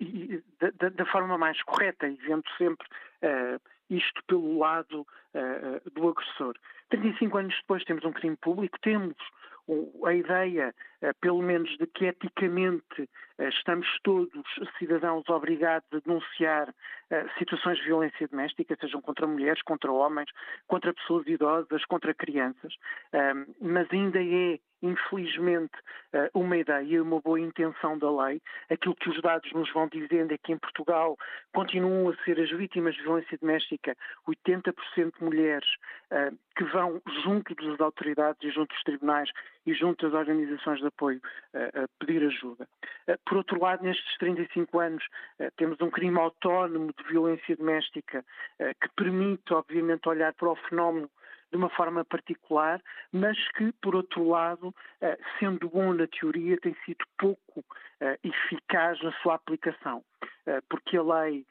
e, 0.00 0.42
da, 0.78 0.88
da, 0.88 1.06
forma 1.06 1.36
mais 1.36 1.60
correta 1.62 2.08
e 2.08 2.14
vendo 2.16 2.44
sempre 2.56 2.86
isto 3.90 4.22
pelo 4.26 4.58
lado 4.58 5.06
do 5.92 6.08
agressor. 6.08 6.54
35 6.90 7.38
anos 7.38 7.54
depois 7.56 7.84
temos 7.84 8.04
um 8.04 8.12
crime 8.12 8.36
público, 8.36 8.78
temos 8.80 9.16
a 10.04 10.12
ideia, 10.12 10.74
eh, 11.00 11.12
pelo 11.20 11.42
menos, 11.42 11.76
de 11.78 11.86
que 11.86 12.06
eticamente 12.06 13.08
eh, 13.38 13.48
estamos 13.48 13.86
todos 14.02 14.44
cidadãos 14.78 15.28
obrigados 15.28 15.88
a 15.92 15.98
denunciar 15.98 16.72
eh, 17.10 17.26
situações 17.38 17.78
de 17.78 17.84
violência 17.84 18.28
doméstica, 18.28 18.76
sejam 18.80 19.00
contra 19.00 19.26
mulheres, 19.26 19.62
contra 19.62 19.90
homens, 19.90 20.30
contra 20.68 20.94
pessoas 20.94 21.26
idosas, 21.26 21.84
contra 21.86 22.14
crianças, 22.14 22.74
mas 23.60 23.86
ainda 23.90 24.22
é 24.22 24.58
infelizmente, 24.82 25.72
uma 26.34 26.56
ideia 26.56 26.84
e 26.84 27.00
uma 27.00 27.18
boa 27.18 27.40
intenção 27.40 27.98
da 27.98 28.10
lei. 28.24 28.42
Aquilo 28.68 28.94
que 28.94 29.08
os 29.08 29.20
dados 29.22 29.50
nos 29.52 29.72
vão 29.72 29.88
dizendo 29.88 30.32
é 30.32 30.38
que 30.38 30.52
em 30.52 30.58
Portugal 30.58 31.16
continuam 31.52 32.10
a 32.10 32.24
ser 32.24 32.38
as 32.38 32.50
vítimas 32.50 32.94
de 32.94 33.02
violência 33.02 33.38
doméstica 33.38 33.96
80% 34.28 35.14
mulheres 35.20 35.68
que 36.56 36.64
vão 36.64 37.00
junto 37.24 37.54
das 37.54 37.80
autoridades 37.80 38.42
e 38.42 38.50
junto 38.50 38.68
dos 38.68 38.82
tribunais 38.82 39.30
e 39.66 39.74
junto 39.74 40.06
às 40.06 40.14
organizações 40.14 40.80
de 40.80 40.86
apoio 40.86 41.20
a 41.54 41.88
pedir 41.98 42.24
ajuda. 42.24 42.68
Por 43.26 43.38
outro 43.38 43.60
lado, 43.60 43.82
nestes 43.82 44.16
35 44.18 44.78
anos, 44.78 45.04
temos 45.56 45.80
um 45.80 45.90
crime 45.90 46.18
autónomo 46.18 46.92
de 46.96 47.04
violência 47.08 47.56
doméstica 47.56 48.24
que 48.80 48.88
permite, 48.96 49.52
obviamente, 49.52 50.08
olhar 50.08 50.32
para 50.34 50.48
o 50.48 50.56
fenómeno 50.56 51.10
de 51.50 51.56
uma 51.56 51.68
forma 51.70 52.04
particular, 52.04 52.82
mas 53.12 53.36
que, 53.52 53.72
por 53.80 53.94
outro 53.94 54.28
lado, 54.28 54.74
sendo 55.38 55.68
bom 55.68 55.92
na 55.92 56.06
teoria, 56.06 56.56
tem 56.58 56.76
sido 56.84 57.04
pouco 57.18 57.64
eficaz 58.22 59.00
na 59.02 59.12
sua 59.22 59.34
aplicação, 59.34 60.04
porque 60.68 60.96
a 60.96 61.02
lei 61.02 61.46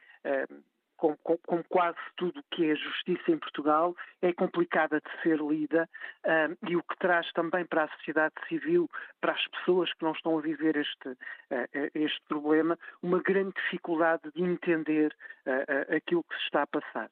como, 0.97 1.17
como, 1.17 1.63
quase 1.69 1.97
tudo 2.15 2.43
que 2.51 2.69
é 2.69 2.75
justiça 2.75 3.31
em 3.31 3.37
Portugal, 3.37 3.95
é 4.21 4.33
complicada 4.33 4.99
de 5.01 5.21
ser 5.21 5.39
lida 5.39 5.89
um, 6.25 6.69
e 6.69 6.75
o 6.75 6.83
que 6.83 6.97
traz 6.97 7.31
também 7.33 7.65
para 7.65 7.83
a 7.83 7.89
sociedade 7.89 8.33
civil, 8.47 8.89
para 9.21 9.33
as 9.33 9.47
pessoas 9.47 9.91
que 9.93 10.03
não 10.03 10.11
estão 10.11 10.37
a 10.37 10.41
viver 10.41 10.75
este, 10.77 11.09
uh, 11.09 11.17
este 11.93 12.21
problema, 12.27 12.77
uma 13.01 13.21
grande 13.21 13.53
dificuldade 13.63 14.23
de 14.33 14.43
entender 14.43 15.15
uh, 15.45 15.91
uh, 15.91 15.95
aquilo 15.95 16.23
que 16.23 16.35
se 16.35 16.43
está 16.43 16.63
a 16.63 16.67
passar. 16.67 17.09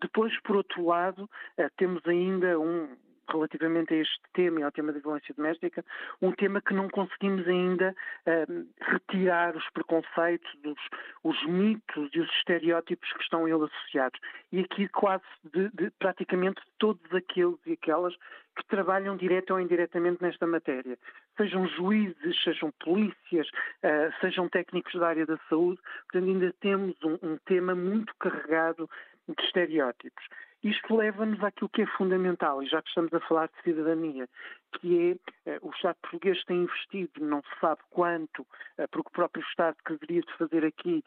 depois, 0.00 0.32
por 0.42 0.56
outro 0.56 0.84
lado, 0.84 1.30
temos 1.76 2.04
ainda 2.04 2.58
um, 2.58 2.88
relativamente 3.32 3.94
a 3.94 3.96
este 3.98 4.20
tema 4.32 4.60
e 4.60 4.62
ao 4.62 4.72
tema 4.72 4.92
da 4.92 5.00
violência 5.00 5.34
doméstica, 5.34 5.84
um 6.20 6.32
tema 6.32 6.60
que 6.60 6.74
não 6.74 6.88
conseguimos 6.88 7.46
ainda 7.46 7.94
uh, 8.26 8.66
retirar 8.80 9.56
os 9.56 9.68
preconceitos, 9.70 10.50
os, 10.64 10.78
os, 11.24 11.46
mitos 11.46 12.10
e 12.14 12.20
os 12.20 12.30
estereótipos 12.36 13.12
que 13.12 13.22
estão 13.22 13.44
a 13.44 13.50
ele 13.50 13.64
associados. 13.64 14.20
E 14.52 14.60
aqui 14.60 14.88
quase 14.88 15.24
de, 15.52 15.68
de, 15.70 15.90
praticamente 15.98 16.60
todos 16.78 17.12
aqueles 17.14 17.58
e 17.66 17.72
aquelas 17.72 18.14
que 18.56 18.66
trabalham 18.66 19.16
direto 19.16 19.52
ou 19.52 19.60
indiretamente 19.60 20.22
nesta 20.22 20.46
matéria. 20.46 20.98
Sejam 21.36 21.66
juízes, 21.68 22.42
sejam 22.42 22.72
polícias, 22.80 23.48
uh, 23.48 24.12
sejam 24.20 24.48
técnicos 24.48 24.92
da 24.98 25.08
área 25.08 25.26
da 25.26 25.38
saúde, 25.48 25.80
portanto 26.10 26.28
ainda 26.28 26.54
temos 26.60 26.96
um, 27.02 27.18
um 27.22 27.38
tema 27.46 27.74
muito 27.74 28.14
carregado 28.18 28.88
de 29.28 29.44
estereótipos. 29.44 30.24
Isto 30.62 30.94
leva-nos 30.94 31.42
àquilo 31.42 31.70
que 31.70 31.82
é 31.82 31.86
fundamental, 31.86 32.62
e 32.62 32.66
já 32.66 32.82
que 32.82 32.88
estamos 32.88 33.12
a 33.14 33.20
falar 33.20 33.48
de 33.48 33.62
cidadania, 33.62 34.28
que 34.72 35.18
é 35.46 35.58
o 35.62 35.70
Estado 35.70 35.96
português 36.02 36.44
tem 36.44 36.62
investido, 36.62 37.24
não 37.24 37.40
se 37.42 37.60
sabe 37.60 37.80
quanto, 37.90 38.46
porque 38.90 39.08
o 39.08 39.12
próprio 39.12 39.42
Estado 39.44 39.76
que 39.84 39.94
deveria 39.94 40.20
de 40.20 40.32
fazer 40.36 40.64
aqui 40.64 41.02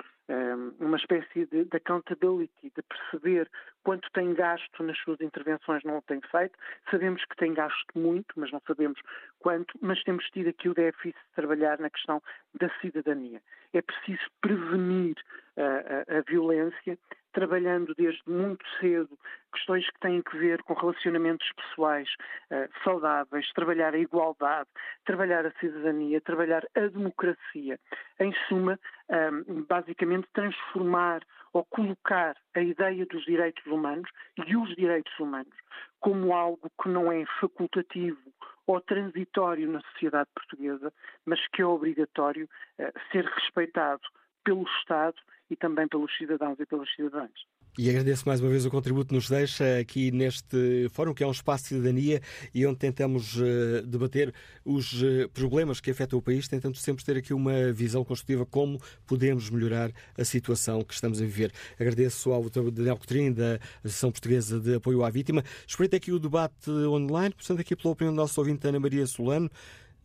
uma 0.79 0.97
espécie 0.97 1.45
de, 1.45 1.65
de, 1.65 1.77
accountability, 1.77 2.71
de 2.75 2.81
perceber 2.81 3.49
quanto 3.83 4.09
tem 4.11 4.33
gasto 4.33 4.81
nas 4.81 4.97
suas 4.99 5.19
intervenções, 5.21 5.83
não 5.83 5.97
o 5.97 6.01
tem 6.01 6.21
feito. 6.21 6.57
Sabemos 6.89 7.23
que 7.25 7.35
tem 7.35 7.53
gasto 7.53 7.87
muito, 7.95 8.33
mas 8.37 8.51
não 8.51 8.61
sabemos 8.65 8.99
quanto, 9.39 9.77
mas 9.81 10.01
temos 10.03 10.25
tido 10.31 10.49
aqui 10.49 10.69
o 10.69 10.73
déficit 10.73 11.13
de 11.13 11.35
trabalhar 11.35 11.77
na 11.79 11.89
questão 11.89 12.21
da 12.59 12.69
cidadania. 12.79 13.41
É 13.73 13.81
preciso 13.81 14.23
prevenir 14.41 15.15
a, 15.57 16.17
a 16.17 16.21
violência, 16.21 16.97
trabalhando 17.33 17.93
desde 17.95 18.21
muito 18.27 18.63
cedo 18.79 19.17
questões 19.53 19.85
que 19.89 19.99
têm 19.99 20.21
que 20.21 20.37
ver 20.37 20.63
com 20.63 20.73
relacionamentos 20.73 21.47
pessoais 21.53 22.09
uh, 22.51 22.69
saudáveis, 22.83 23.51
trabalhar 23.53 23.93
a 23.93 23.97
igualdade, 23.97 24.69
trabalhar 25.05 25.45
a 25.45 25.51
cidadania, 25.59 26.21
trabalhar 26.21 26.65
a 26.75 26.87
democracia. 26.87 27.79
Em 28.19 28.33
suma, 28.47 28.79
um, 29.09 29.63
basicamente 29.63 30.27
transformar 30.33 31.21
ou 31.51 31.65
colocar 31.65 32.35
a 32.55 32.61
ideia 32.61 33.05
dos 33.05 33.23
direitos 33.25 33.65
humanos 33.65 34.09
e 34.47 34.55
os 34.55 34.75
direitos 34.75 35.13
humanos 35.19 35.53
como 35.99 36.33
algo 36.33 36.69
que 36.81 36.89
não 36.89 37.11
é 37.11 37.23
facultativo 37.39 38.19
ou 38.67 38.81
transitório 38.81 39.69
na 39.69 39.81
sociedade 39.91 40.29
portuguesa, 40.35 40.91
mas 41.25 41.39
que 41.47 41.61
é 41.61 41.65
obrigatório 41.65 42.47
uh, 42.79 42.99
ser 43.11 43.25
respeitado 43.25 44.01
pelo 44.43 44.63
Estado 44.79 45.15
e 45.49 45.55
também 45.55 45.87
pelos 45.87 46.15
cidadãos 46.17 46.59
e 46.59 46.65
pelas 46.65 46.89
cidadãs. 46.95 47.31
E 47.75 47.89
agradeço 47.89 48.27
mais 48.27 48.39
uma 48.39 48.51
vez 48.51 48.67
o 48.67 48.69
contributo 48.69 49.07
que 49.07 49.15
nos 49.15 49.27
deixa 49.27 49.79
aqui 49.79 50.11
neste 50.11 50.87
fórum, 50.91 51.11
que 51.11 51.23
é 51.23 51.27
um 51.27 51.31
espaço 51.31 51.63
de 51.63 51.69
cidadania 51.69 52.21
e 52.53 52.67
onde 52.67 52.77
tentamos 52.77 53.35
uh, 53.35 53.81
debater 53.83 54.31
os 54.63 55.01
uh, 55.01 55.27
problemas 55.33 55.81
que 55.81 55.89
afetam 55.89 56.19
o 56.19 56.21
país, 56.21 56.47
tentando 56.47 56.77
sempre 56.77 57.03
ter 57.03 57.17
aqui 57.17 57.33
uma 57.33 57.71
visão 57.71 58.05
construtiva 58.05 58.45
como 58.45 58.79
podemos 59.07 59.49
melhorar 59.49 59.91
a 60.15 60.23
situação 60.23 60.83
que 60.83 60.93
estamos 60.93 61.19
a 61.19 61.25
viver. 61.25 61.51
Agradeço 61.79 62.31
ao 62.31 62.43
Dr. 62.43 62.69
Daniel 62.69 62.95
Coutrinho, 62.95 63.33
da 63.33 63.55
Associação 63.79 64.11
Portuguesa 64.11 64.59
de 64.59 64.75
Apoio 64.75 65.03
à 65.03 65.09
Vítima. 65.09 65.43
Espreito 65.67 65.95
aqui 65.95 66.11
o 66.11 66.19
debate 66.19 66.69
online, 66.69 67.33
portanto, 67.33 67.59
aqui 67.59 67.75
pela 67.75 67.91
opinião 67.91 68.13
do 68.13 68.17
nosso 68.17 68.39
ouvinte 68.39 68.67
Ana 68.67 68.79
Maria 68.79 69.07
Solano 69.07 69.49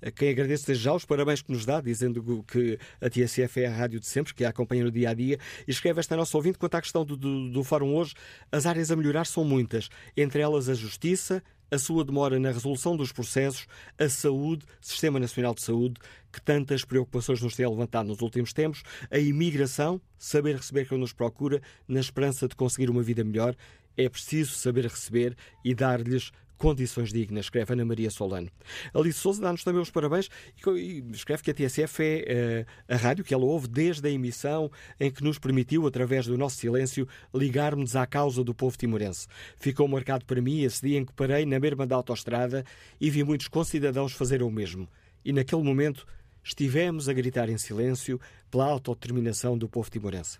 a 0.02 0.10
quem 0.10 0.30
agradeço 0.30 0.66
desde 0.66 0.84
já 0.84 0.94
os 0.94 1.04
parabéns 1.04 1.42
que 1.42 1.52
nos 1.52 1.64
dá, 1.64 1.80
dizendo 1.80 2.44
que 2.44 2.78
a 3.00 3.08
TSF 3.08 3.60
é 3.60 3.66
a 3.66 3.72
rádio 3.72 4.00
de 4.00 4.06
sempre, 4.06 4.34
que 4.34 4.44
a 4.44 4.48
acompanha 4.48 4.84
no 4.84 4.90
dia 4.90 5.10
a 5.10 5.14
dia, 5.14 5.38
e 5.66 5.70
escreve 5.70 6.00
esta 6.00 6.16
nossa 6.16 6.36
ouvinte 6.36 6.58
quanto 6.58 6.74
à 6.74 6.80
questão 6.80 7.04
do, 7.04 7.16
do, 7.16 7.50
do 7.50 7.64
fórum 7.64 7.94
hoje. 7.94 8.14
As 8.50 8.66
áreas 8.66 8.90
a 8.90 8.96
melhorar 8.96 9.26
são 9.26 9.44
muitas, 9.44 9.88
entre 10.16 10.40
elas 10.40 10.68
a 10.68 10.74
justiça, 10.74 11.42
a 11.70 11.78
sua 11.78 12.04
demora 12.04 12.38
na 12.38 12.50
resolução 12.50 12.96
dos 12.96 13.12
processos, 13.12 13.66
a 13.98 14.08
saúde, 14.08 14.64
Sistema 14.80 15.20
Nacional 15.20 15.54
de 15.54 15.62
Saúde, 15.62 15.96
que 16.32 16.40
tantas 16.40 16.84
preocupações 16.84 17.42
nos 17.42 17.54
tem 17.54 17.68
levantado 17.68 18.08
nos 18.08 18.20
últimos 18.20 18.52
tempos, 18.52 18.82
a 19.10 19.18
imigração, 19.18 20.00
saber 20.16 20.56
receber 20.56 20.88
quem 20.88 20.98
nos 20.98 21.12
procura, 21.12 21.60
na 21.86 22.00
esperança 22.00 22.48
de 22.48 22.56
conseguir 22.56 22.88
uma 22.88 23.02
vida 23.02 23.22
melhor. 23.22 23.54
É 23.96 24.08
preciso 24.08 24.52
saber 24.52 24.84
receber 24.84 25.36
e 25.64 25.74
dar-lhes 25.74 26.30
condições 26.58 27.12
dignas, 27.12 27.46
escreve 27.46 27.72
Ana 27.72 27.84
Maria 27.84 28.10
Solano. 28.10 28.50
Alice 28.92 29.18
Souza 29.18 29.40
dá-nos 29.40 29.64
também 29.64 29.80
os 29.80 29.90
parabéns 29.90 30.28
e 30.66 31.04
escreve 31.12 31.42
que 31.42 31.50
a 31.50 31.54
TSF 31.54 32.02
é 32.02 32.66
uh, 32.88 32.92
a 32.94 32.96
rádio 32.96 33.24
que 33.24 33.32
ela 33.32 33.44
ouve 33.44 33.68
desde 33.68 34.06
a 34.06 34.10
emissão 34.10 34.70
em 34.98 35.10
que 35.10 35.22
nos 35.22 35.38
permitiu, 35.38 35.86
através 35.86 36.26
do 36.26 36.36
nosso 36.36 36.56
silêncio, 36.56 37.08
ligarmos 37.34 37.96
à 37.96 38.06
causa 38.06 38.44
do 38.44 38.54
povo 38.54 38.76
timorense. 38.76 39.26
Ficou 39.56 39.88
marcado 39.88 40.24
para 40.24 40.42
mim 40.42 40.62
esse 40.62 40.86
dia 40.86 40.98
em 40.98 41.04
que 41.04 41.12
parei 41.12 41.46
na 41.46 41.58
berma 41.58 41.86
da 41.86 41.96
autoestrada 41.96 42.64
e 43.00 43.08
vi 43.08 43.24
muitos 43.24 43.48
concidadãos 43.48 44.12
fazer 44.12 44.42
o 44.42 44.50
mesmo. 44.50 44.88
E 45.24 45.32
naquele 45.32 45.62
momento 45.62 46.06
estivemos 46.42 47.08
a 47.08 47.12
gritar 47.12 47.48
em 47.48 47.58
silêncio 47.58 48.20
pela 48.50 48.66
autodeterminação 48.66 49.56
do 49.56 49.68
povo 49.68 49.90
timorense. 49.90 50.38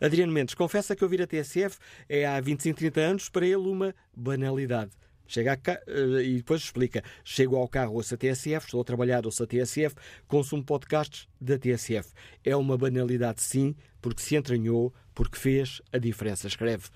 Adriano 0.00 0.32
Mendes 0.32 0.54
confessa 0.54 0.96
que 0.96 1.04
ouvir 1.04 1.22
a 1.22 1.26
TSF 1.26 1.78
é 2.08 2.26
há 2.26 2.40
25, 2.40 2.78
30 2.78 3.00
anos 3.00 3.28
para 3.28 3.46
ele 3.46 3.56
uma 3.68 3.94
banalidade. 4.14 4.90
Chega 5.28 5.56
cá, 5.56 5.78
eh, 5.86 6.22
e 6.24 6.36
depois 6.38 6.62
explica. 6.62 7.04
Chego 7.22 7.54
ao 7.56 7.68
carro, 7.68 7.94
ouço 7.94 8.14
a 8.14 8.16
TSF, 8.16 8.64
estou 8.64 8.80
a 8.80 8.84
trabalhar, 8.84 9.26
ouço 9.26 9.44
a 9.44 9.46
TSF, 9.46 9.94
consumo 10.26 10.64
podcasts 10.64 11.28
da 11.38 11.58
TSF. 11.58 12.10
É 12.42 12.56
uma 12.56 12.76
banalidade, 12.78 13.42
sim, 13.42 13.76
porque 14.00 14.22
se 14.22 14.34
entranhou, 14.34 14.92
porque 15.14 15.38
fez 15.38 15.82
a 15.92 15.98
diferença, 15.98 16.48
escreve 16.48 16.88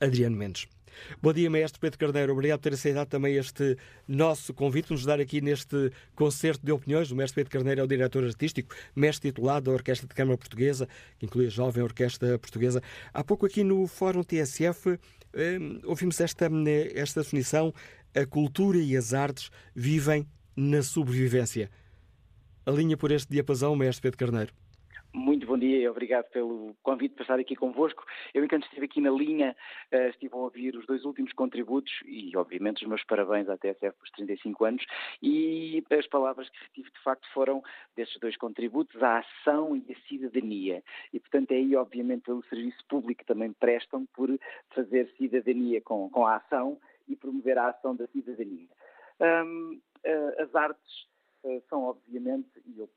Adriano 0.00 0.36
Mendes. 0.36 0.68
Bom 1.22 1.32
dia, 1.32 1.50
Mestre 1.50 1.80
Pedro 1.80 1.98
Carneiro. 1.98 2.32
Obrigado 2.32 2.58
por 2.60 2.64
ter 2.70 2.74
aceitado 2.74 3.08
também 3.08 3.36
este 3.36 3.76
nosso 4.06 4.52
convite, 4.54 4.90
nos 4.90 5.04
dar 5.04 5.20
aqui 5.20 5.40
neste 5.40 5.92
concerto 6.14 6.64
de 6.64 6.72
opiniões. 6.72 7.10
O 7.10 7.16
Mestre 7.16 7.36
Pedro 7.36 7.52
Carneiro 7.52 7.80
é 7.80 7.84
o 7.84 7.86
diretor 7.86 8.24
artístico, 8.24 8.74
mestre 8.94 9.30
titulado 9.30 9.70
da 9.70 9.72
Orquestra 9.72 10.06
de 10.06 10.14
Câmara 10.14 10.36
Portuguesa, 10.36 10.88
que 11.18 11.26
inclui 11.26 11.46
a 11.46 11.50
Jovem 11.50 11.82
Orquestra 11.82 12.38
Portuguesa. 12.38 12.82
Há 13.12 13.24
pouco 13.24 13.46
aqui 13.46 13.62
no 13.62 13.86
Fórum 13.86 14.22
TSF 14.22 14.98
Hum, 15.34 15.80
ouvimos 15.84 16.20
esta, 16.20 16.50
esta 16.94 17.22
definição: 17.22 17.72
a 18.14 18.26
cultura 18.26 18.78
e 18.78 18.96
as 18.96 19.14
artes 19.14 19.50
vivem 19.74 20.26
na 20.56 20.82
sobrevivência. 20.82 21.70
A 22.66 22.70
linha 22.70 22.96
por 22.96 23.10
este 23.10 23.30
diapasão, 23.30 23.74
mestre 23.76 24.02
Pedro 24.02 24.18
Carneiro. 24.18 24.52
Muito 25.12 25.44
bom 25.44 25.58
dia 25.58 25.76
e 25.76 25.88
obrigado 25.88 26.26
pelo 26.30 26.76
convite 26.84 27.14
para 27.16 27.22
estar 27.22 27.38
aqui 27.40 27.56
convosco. 27.56 28.04
Eu, 28.32 28.44
enquanto 28.44 28.62
estive 28.64 28.84
aqui 28.84 29.00
na 29.00 29.10
linha, 29.10 29.56
eh, 29.90 30.10
estive 30.10 30.32
a 30.34 30.38
ouvir 30.38 30.76
os 30.76 30.86
dois 30.86 31.04
últimos 31.04 31.32
contributos 31.32 31.92
e, 32.04 32.36
obviamente, 32.36 32.82
os 32.82 32.88
meus 32.88 33.02
parabéns 33.02 33.48
à 33.48 33.58
TSF 33.58 33.98
por 33.98 34.08
35 34.10 34.64
anos 34.64 34.86
e 35.20 35.84
as 35.90 36.06
palavras 36.06 36.48
que 36.48 36.62
retive, 36.62 36.90
de 36.92 37.02
facto, 37.02 37.26
foram 37.34 37.60
desses 37.96 38.16
dois 38.20 38.36
contributos, 38.36 39.02
a 39.02 39.18
ação 39.18 39.76
e 39.76 39.92
a 39.92 40.08
cidadania. 40.08 40.80
E, 41.12 41.18
portanto, 41.18 41.50
é 41.50 41.56
aí, 41.56 41.74
obviamente, 41.74 42.22
pelo 42.22 42.44
serviço 42.44 42.78
público 42.88 43.22
que 43.22 43.26
também 43.26 43.52
prestam 43.52 44.06
por 44.14 44.30
fazer 44.72 45.12
cidadania 45.18 45.80
com, 45.80 46.08
com 46.08 46.24
a 46.24 46.36
ação 46.36 46.78
e 47.08 47.16
promover 47.16 47.58
a 47.58 47.70
ação 47.70 47.96
da 47.96 48.06
cidadania. 48.06 48.68
Eh, 50.04 50.36
as 50.38 50.54
artes 50.54 51.08
eh, 51.44 51.60
são, 51.68 51.82
obviamente, 51.84 52.48
e 52.64 52.78
eu 52.78 52.88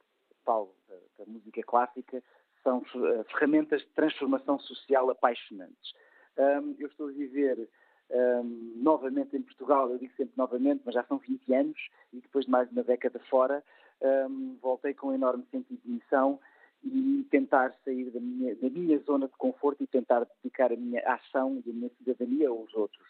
falo 0.44 0.74
da, 0.88 0.96
da 1.24 1.32
música 1.32 1.62
clássica, 1.64 2.24
são 2.64 2.80
uh, 2.80 3.24
ferramentas 3.26 3.82
de 3.82 3.88
transformação 3.90 4.58
social 4.60 5.10
apaixonantes. 5.10 5.94
Um, 6.38 6.76
eu 6.80 6.88
estou 6.88 7.10
a 7.10 7.12
viver 7.12 7.70
um, 8.10 8.74
novamente 8.78 9.36
em 9.36 9.42
Portugal, 9.42 9.90
eu 9.92 10.00
digo 10.00 10.14
sempre 10.16 10.34
novamente, 10.38 10.82
mas 10.86 10.96
já 10.96 11.04
são 11.04 11.18
20 11.18 11.54
anos, 11.54 11.90
e 12.12 12.22
depois 12.22 12.46
de 12.46 12.52
mais 12.52 12.68
de 12.68 12.74
uma 12.74 12.84
década 12.84 13.20
fora, 13.30 13.64
um, 14.02 14.58
voltei 14.62 14.94
com 14.94 15.10
um 15.10 15.14
enorme 15.14 15.46
sentido 15.52 15.80
de 15.84 15.92
missão 15.92 16.40
e 16.84 17.26
tentar 17.30 17.74
sair 17.86 18.10
da 18.10 18.20
minha, 18.20 18.56
da 18.56 18.70
minha, 18.70 18.98
zona 19.00 19.28
de 19.28 19.36
conforto 19.38 19.84
e 19.84 19.88
tentar 19.88 20.26
dedicar 20.42 20.72
a 20.72 20.76
minha 20.76 21.02
ação 21.14 21.62
e 21.66 21.70
a 21.70 21.74
minha 21.74 21.90
cidadania 21.98 22.50
aos 22.50 22.74
outros. 22.74 23.02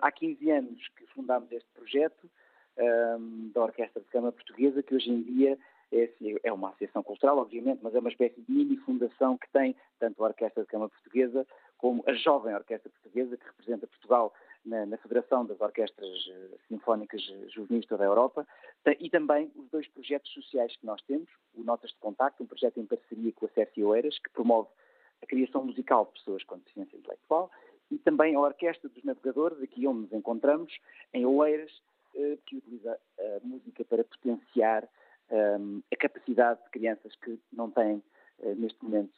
há 0.00 0.12
15 0.12 0.50
anos 0.52 0.88
que 0.96 1.04
fundámos 1.08 1.50
este 1.50 1.68
projeto 1.74 2.30
da 3.52 3.64
Orquestra 3.64 4.00
de 4.00 4.06
Câmara 4.08 4.30
Portuguesa, 4.30 4.84
que 4.84 4.94
hoje 4.94 5.10
em 5.10 5.20
dia 5.22 5.58
é, 5.92 6.04
assim, 6.04 6.36
é 6.42 6.52
uma 6.52 6.68
associação 6.68 7.02
cultural, 7.02 7.38
obviamente, 7.38 7.80
mas 7.82 7.94
é 7.94 7.98
uma 7.98 8.10
espécie 8.10 8.40
de 8.40 8.52
mini 8.52 8.76
fundação 8.78 9.38
que 9.38 9.48
tem 9.50 9.76
tanto 9.98 10.22
a 10.22 10.28
Orquestra 10.28 10.62
de 10.62 10.68
Câmara 10.68 10.90
Portuguesa 10.90 11.46
como 11.78 12.02
a 12.06 12.12
Jovem 12.14 12.54
Orquestra 12.54 12.90
Portuguesa, 12.90 13.36
que 13.36 13.46
representa 13.46 13.86
Portugal 13.86 14.32
na, 14.64 14.84
na 14.86 14.96
Federação 14.96 15.44
das 15.46 15.60
Orquestras 15.60 16.28
eh, 16.28 16.56
Sinfónicas 16.68 17.22
Juvenis 17.54 17.86
toda 17.86 18.02
a 18.02 18.06
Europa, 18.06 18.46
e 18.98 19.10
também 19.10 19.50
os 19.54 19.68
dois 19.70 19.86
projetos 19.88 20.32
sociais 20.32 20.74
que 20.76 20.86
nós 20.86 21.00
temos, 21.02 21.28
o 21.54 21.62
Notas 21.62 21.90
de 21.90 21.98
Contacto, 21.98 22.42
um 22.42 22.46
projeto 22.46 22.80
em 22.80 22.86
parceria 22.86 23.32
com 23.32 23.46
a 23.46 23.48
Cécia 23.50 23.86
Oeiras, 23.86 24.18
que 24.18 24.30
promove 24.30 24.68
a 25.22 25.26
criação 25.26 25.64
musical 25.64 26.06
de 26.06 26.12
pessoas 26.12 26.42
com 26.44 26.58
deficiência 26.58 26.96
intelectual, 26.96 27.50
e 27.90 27.98
também 27.98 28.34
a 28.34 28.40
Orquestra 28.40 28.88
dos 28.88 29.04
Navegadores, 29.04 29.62
aqui 29.62 29.86
onde 29.86 30.00
nos 30.00 30.12
encontramos, 30.12 30.76
em 31.14 31.24
Oeiras, 31.24 31.70
eh, 32.14 32.38
que 32.46 32.56
utiliza 32.56 32.98
a 33.18 33.46
música 33.46 33.84
para 33.84 34.02
potenciar 34.02 34.88
a 35.30 35.96
capacidade 35.96 36.62
de 36.64 36.70
crianças 36.70 37.14
que 37.16 37.38
não 37.52 37.70
têm, 37.70 38.02
uh, 38.40 38.54
neste 38.56 38.82
momento, 38.82 39.14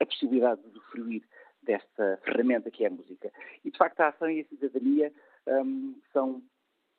a 0.00 0.06
possibilidade 0.06 0.60
de 0.62 0.68
usufruir 0.68 1.22
desta 1.62 2.18
ferramenta 2.24 2.70
que 2.70 2.84
é 2.84 2.88
a 2.88 2.90
música. 2.90 3.30
E, 3.64 3.70
de 3.70 3.78
facto, 3.78 4.00
a 4.00 4.08
ação 4.08 4.30
e 4.30 4.40
a 4.40 4.44
cidadania 4.44 5.12
um, 5.46 5.94
são 6.12 6.42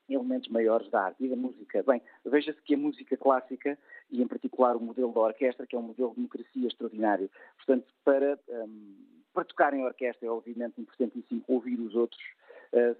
elementos 0.08 0.50
maiores 0.50 0.90
da 0.90 1.06
arte 1.06 1.24
e 1.24 1.30
da 1.30 1.36
música. 1.36 1.84
Bem, 1.84 2.02
veja-se 2.26 2.62
que 2.62 2.76
a 2.76 2.78
música 2.78 3.18
clássica, 3.18 3.78
e 4.12 4.22
em 4.22 4.28
particular 4.28 4.76
o 4.76 4.80
modelo 4.80 5.12
da 5.14 5.22
orquestra, 5.22 5.66
que 5.66 5.76
é 5.76 5.80
um 5.80 5.84
modelo 5.84 6.10
de 6.10 6.16
democracia 6.16 6.68
extraordinário. 6.68 7.30
Portanto, 7.58 7.92
para, 8.04 8.40
um, 8.50 8.96
para 9.34 9.46
tocar 9.46 9.74
em 9.74 9.84
orquestra 9.84 10.28
é 10.28 10.30
obviamente 10.30 10.80
importantíssimo 10.80 11.44
ouvir 11.48 11.80
os 11.80 11.96
outros, 11.96 12.22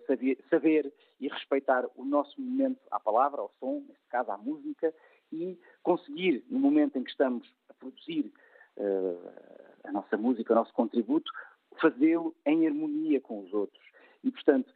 saber, 0.08 0.38
saber 0.50 0.94
e 1.20 1.28
respeitar 1.28 1.86
o 1.96 2.06
nosso 2.06 2.40
momento 2.40 2.80
à 2.92 3.00
palavra, 3.00 3.42
ao 3.42 3.52
som, 3.60 3.84
neste 3.88 4.08
caso 4.10 4.32
à 4.32 4.38
música, 4.38 4.94
e 5.32 5.60
conseguir, 5.84 6.44
no 6.50 6.60
momento 6.60 6.98
em 6.98 7.04
que 7.04 7.10
estamos 7.10 7.48
a 7.70 7.74
produzir 7.74 8.32
uh, 8.78 9.32
a 9.84 9.92
nossa 9.92 10.18
música, 10.18 10.54
o 10.54 10.56
nosso 10.56 10.74
contributo, 10.74 11.32
fazê-lo 11.80 12.36
em 12.46 12.68
harmonia 12.68 13.20
com 13.20 13.42
os 13.42 13.54
outros. 13.54 13.84
E, 14.24 14.32
portanto, 14.32 14.74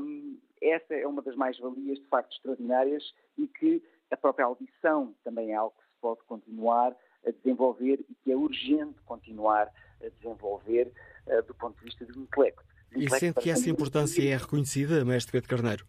um, 0.00 0.38
essa 0.60 0.94
é 0.94 1.06
uma 1.06 1.22
das 1.22 1.36
mais-valias, 1.36 1.98
de 1.98 2.06
facto, 2.06 2.32
extraordinárias 2.32 3.14
e 3.36 3.46
que 3.46 3.82
a 4.10 4.16
própria 4.16 4.46
audição 4.46 5.14
também 5.24 5.52
é 5.52 5.54
algo 5.54 5.74
que 5.76 5.84
se 5.84 6.00
pode 6.00 6.22
continuar 6.24 6.96
a 7.26 7.30
desenvolver 7.30 8.04
e 8.08 8.14
que 8.22 8.32
é 8.32 8.36
urgente 8.36 9.00
continuar 9.04 9.70
a 10.02 10.08
desenvolver 10.08 10.92
uh, 11.26 11.42
do 11.42 11.54
ponto 11.54 11.78
de 11.78 11.84
vista 11.84 12.04
do 12.04 12.20
intelecto. 12.20 12.71
E 12.96 13.08
sente 13.10 13.40
que 13.40 13.50
essa 13.50 13.70
importância 13.70 14.22
é 14.22 14.36
reconhecida, 14.36 15.04
mestre 15.04 15.32
Pedro 15.32 15.48
Carneiro? 15.48 15.86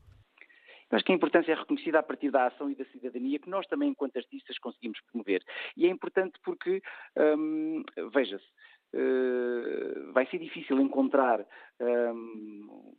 Eu 0.92 0.98
acho 0.98 1.06
que 1.06 1.12
a 1.12 1.16
importância 1.16 1.52
é 1.52 1.56
reconhecida 1.56 2.00
a 2.00 2.04
partir 2.04 2.30
da 2.30 2.48
ação 2.48 2.70
e 2.70 2.76
da 2.76 2.86
cidadania 2.86 3.40
que 3.40 3.50
nós 3.50 3.66
também, 3.66 3.90
enquanto 3.90 4.18
artistas, 4.18 4.60
conseguimos 4.60 5.00
promover. 5.12 5.44
E 5.76 5.88
é 5.88 5.90
importante 5.90 6.40
porque, 6.44 6.82
hum, 7.18 7.84
veja-se, 8.14 8.46
uh, 8.94 10.14
vai 10.14 10.28
ser 10.28 10.38
difícil 10.38 10.80
encontrar 10.80 11.46
hum, 11.82 12.94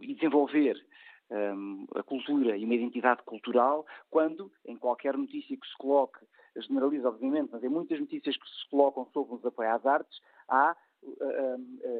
e 0.00 0.14
desenvolver 0.14 0.84
um, 1.30 1.86
a 1.94 2.02
cultura 2.02 2.56
e 2.56 2.64
uma 2.64 2.74
identidade 2.74 3.22
cultural 3.22 3.86
quando, 4.10 4.50
em 4.66 4.76
qualquer 4.76 5.16
notícia 5.16 5.56
que 5.56 5.66
se 5.66 5.76
coloque, 5.76 6.18
generaliza 6.56 7.08
obviamente, 7.08 7.50
mas 7.52 7.62
em 7.62 7.68
muitas 7.68 8.00
notícias 8.00 8.36
que 8.36 8.48
se 8.48 8.68
colocam 8.70 9.06
sobre 9.12 9.34
os 9.34 9.44
apoio 9.44 9.70
às 9.70 9.86
artes, 9.86 10.18
há 10.48 10.76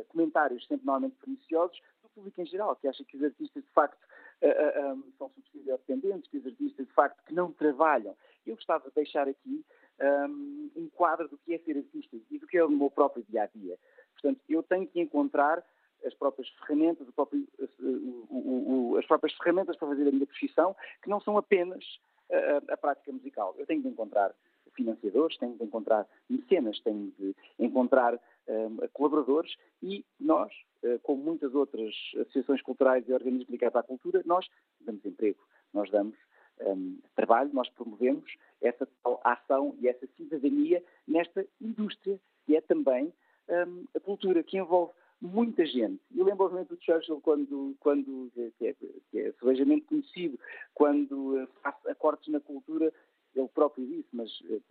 comentários 0.08 0.66
sempre 0.66 0.86
normalmente 0.86 1.16
perniciosos 1.16 1.80
do 2.02 2.08
público 2.10 2.40
em 2.40 2.46
geral, 2.46 2.76
que 2.76 2.88
acha 2.88 3.04
que 3.04 3.16
os 3.16 3.22
artistas 3.22 3.62
de 3.62 3.70
facto 3.70 4.02
uh, 4.42 4.94
um, 4.94 5.12
são 5.18 5.30
subsídios 5.30 5.78
dependentes, 5.78 6.30
que 6.30 6.38
os 6.38 6.46
artistas 6.46 6.86
de 6.86 6.92
facto 6.92 7.22
que 7.24 7.34
não 7.34 7.52
trabalham. 7.52 8.16
Eu 8.46 8.54
gostava 8.54 8.88
de 8.88 8.94
deixar 8.94 9.28
aqui 9.28 9.64
um, 10.00 10.88
quadro 10.94 11.28
do 11.28 11.38
que 11.38 11.54
é 11.54 11.58
ser 11.58 11.76
artista 11.76 12.16
e 12.30 12.38
do 12.38 12.46
que 12.46 12.56
é 12.56 12.64
o 12.64 12.70
meu 12.70 12.90
próprio 12.90 13.24
dia-a-dia. 13.28 13.74
-dia. 13.74 13.78
Portanto, 14.12 14.40
eu 14.48 14.62
tenho 14.62 14.86
que 14.86 15.00
encontrar 15.00 15.64
as 16.04 16.14
próprias 16.14 16.48
ferramentas, 16.50 17.08
próprio, 17.14 17.46
o, 17.80 18.92
o, 18.92 18.96
as 18.98 19.06
próprias 19.06 19.36
ferramentas 19.36 19.76
para 19.76 19.88
fazer 19.88 20.08
a 20.08 20.12
minha 20.12 20.26
profissão, 20.26 20.76
que 21.02 21.10
não 21.10 21.20
são 21.20 21.36
apenas 21.36 21.84
a, 22.30 22.72
a 22.74 22.76
prática 22.76 23.12
musical. 23.12 23.54
Eu 23.58 23.66
tenho 23.66 23.82
de 23.82 23.88
encontrar 23.88 24.32
financiadores, 24.74 25.36
tenho 25.38 25.56
de 25.56 25.64
encontrar 25.64 26.06
mecenas, 26.30 26.78
tenho 26.80 27.12
de 27.18 27.34
encontrar 27.58 28.20
um, 28.48 28.78
colaboradores 28.92 29.54
e 29.82 30.04
nós, 30.18 30.52
uh, 30.82 30.98
como 31.02 31.22
muitas 31.22 31.54
outras 31.54 31.94
associações 32.20 32.62
culturais 32.62 33.06
e 33.08 33.12
organismos 33.12 33.48
ligados 33.48 33.76
à 33.76 33.82
cultura, 33.82 34.22
nós 34.24 34.46
damos 34.80 35.04
emprego, 35.04 35.40
nós 35.72 35.90
damos 35.90 36.16
um, 36.60 36.98
trabalho, 37.14 37.50
nós 37.52 37.68
promovemos 37.70 38.30
essa 38.60 38.88
ação 39.24 39.76
e 39.80 39.88
essa 39.88 40.06
cidadania 40.16 40.82
nesta 41.06 41.46
indústria 41.60 42.18
que 42.46 42.56
é 42.56 42.60
também 42.60 43.12
um, 43.48 43.84
a 43.94 44.00
cultura, 44.00 44.42
que 44.42 44.58
envolve 44.58 44.92
muita 45.20 45.66
gente. 45.66 46.00
Eu 46.14 46.24
lembro, 46.24 46.44
obviamente, 46.44 46.68
do 46.68 46.82
Churchill, 46.82 47.20
quando, 47.20 47.76
quando 47.80 48.30
que, 48.56 48.66
é, 48.66 48.74
que 49.10 49.18
é 49.18 49.32
suavemente 49.32 49.86
conhecido, 49.86 50.38
quando 50.74 51.42
uh, 51.42 51.46
faz 51.62 51.74
acordes 51.86 52.28
na 52.28 52.40
cultura, 52.40 52.92
ele 53.34 53.48
próprio 53.48 53.86
disse, 53.86 54.08
mas 54.12 54.30
uh, 54.40 54.62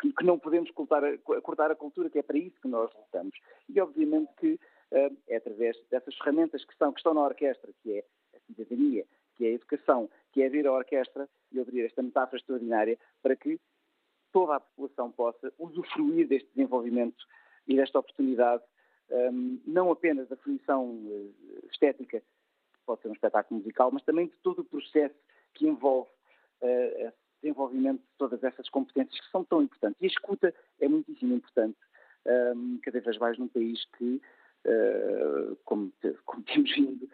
que, 0.00 0.24
não 0.24 0.38
podemos 0.38 0.70
cortar 0.70 1.04
a, 1.04 1.18
cortar 1.18 1.70
a 1.70 1.76
cultura, 1.76 2.08
que 2.08 2.18
é 2.18 2.22
para 2.22 2.38
isso 2.38 2.60
que 2.60 2.68
nós 2.68 2.90
lutamos. 2.94 3.38
E, 3.68 3.80
obviamente, 3.80 4.30
que 4.38 4.54
uh, 4.54 5.16
é 5.28 5.36
através 5.36 5.76
dessas 5.90 6.16
ferramentas 6.16 6.64
que 6.64 6.72
estão, 6.72 6.92
que 6.92 7.00
estão 7.00 7.14
na 7.14 7.22
orquestra, 7.22 7.70
que 7.82 7.98
é 7.98 8.04
a 8.34 8.40
cidadania, 8.40 9.06
que 9.36 9.46
é 9.46 9.48
a 9.48 9.52
educação, 9.52 10.08
que 10.32 10.42
é 10.42 10.48
vir 10.48 10.66
à 10.66 10.72
orquestra 10.72 11.28
e 11.52 11.58
ouvir 11.58 11.84
esta 11.84 12.02
metáfora 12.02 12.38
extraordinária 12.38 12.98
para 13.22 13.36
que 13.36 13.60
toda 14.32 14.56
a 14.56 14.60
população 14.60 15.10
possa 15.10 15.52
usufruir 15.58 16.28
deste 16.28 16.48
desenvolvimento 16.54 17.24
e 17.66 17.76
desta 17.76 17.98
oportunidade 17.98 18.62
um, 19.10 19.60
não 19.66 19.90
apenas 19.90 20.28
da 20.28 20.36
fruição 20.36 20.84
uh, 20.84 21.34
estética, 21.70 22.20
que 22.20 22.80
pode 22.86 23.02
ser 23.02 23.08
um 23.08 23.12
espetáculo 23.12 23.58
musical, 23.58 23.90
mas 23.90 24.04
também 24.04 24.26
de 24.26 24.36
todo 24.42 24.60
o 24.60 24.64
processo 24.64 25.16
que 25.54 25.66
envolve 25.66 26.08
uh, 26.62 27.12
desenvolvimento 27.42 28.00
de 28.00 28.08
todas 28.18 28.42
essas 28.42 28.68
competências 28.68 29.18
que 29.20 29.30
são 29.30 29.44
tão 29.44 29.62
importantes. 29.62 30.00
E 30.00 30.04
a 30.04 30.08
escuta 30.08 30.54
é 30.80 30.88
muitíssimo 30.88 31.34
importante, 31.34 31.78
um, 32.26 32.78
cada 32.82 33.00
vez 33.00 33.18
mais 33.18 33.38
num 33.38 33.48
país 33.48 33.84
que, 33.96 34.20
uh, 34.66 35.56
como, 35.64 35.92
como, 36.24 36.42
temos 36.44 36.74
vindo 36.74 37.08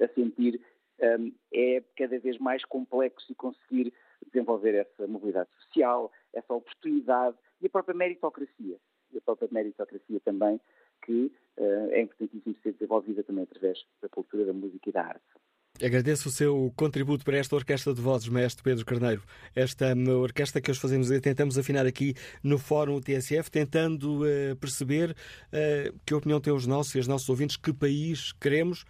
a 0.00 0.08
sentir, 0.14 0.60
um, 1.00 1.32
é 1.52 1.82
cada 1.96 2.18
vez 2.18 2.38
mais 2.38 2.64
complexo 2.64 3.30
e 3.30 3.34
conseguir 3.34 3.92
desenvolver 4.26 4.74
essa 4.74 5.06
mobilidade 5.06 5.50
social, 5.62 6.10
essa 6.32 6.54
oportunidade 6.54 7.36
e 7.60 7.66
a 7.66 7.70
própria 7.70 7.94
meritocracia. 7.94 8.76
E 9.12 9.18
a 9.18 9.20
própria 9.20 9.48
meritocracia 9.50 10.20
também 10.20 10.60
que 11.04 11.32
uh, 11.58 11.90
é 11.90 12.02
importantíssimo 12.02 12.56
ser 12.62 12.72
desenvolvida 12.72 13.22
também 13.22 13.44
através 13.44 13.84
da 14.00 14.08
cultura, 14.08 14.44
da 14.44 14.52
música 14.52 14.88
e 14.88 14.92
da 14.92 15.06
arte. 15.06 15.45
Agradeço 15.84 16.30
o 16.30 16.32
seu 16.32 16.72
contributo 16.74 17.22
para 17.22 17.36
esta 17.36 17.54
Orquestra 17.54 17.92
de 17.92 18.00
Vozes, 18.00 18.28
Mestre 18.28 18.62
Pedro 18.62 18.84
Carneiro. 18.84 19.22
Esta 19.54 19.92
hum, 19.94 20.08
orquestra 20.20 20.58
que 20.58 20.70
hoje 20.70 20.80
fazemos 20.80 21.10
e 21.10 21.20
tentamos 21.20 21.58
afinar 21.58 21.84
aqui 21.84 22.14
no 22.42 22.56
Fórum 22.56 22.98
TSF, 22.98 23.50
tentando 23.50 24.22
uh, 24.22 24.56
perceber 24.56 25.10
uh, 25.10 25.98
que 26.06 26.14
opinião 26.14 26.40
têm 26.40 26.52
os 26.52 26.66
nossos 26.66 26.94
e 26.94 26.98
os 26.98 27.06
nossos 27.06 27.28
ouvintes, 27.28 27.58
que 27.58 27.74
país 27.74 28.32
queremos 28.40 28.86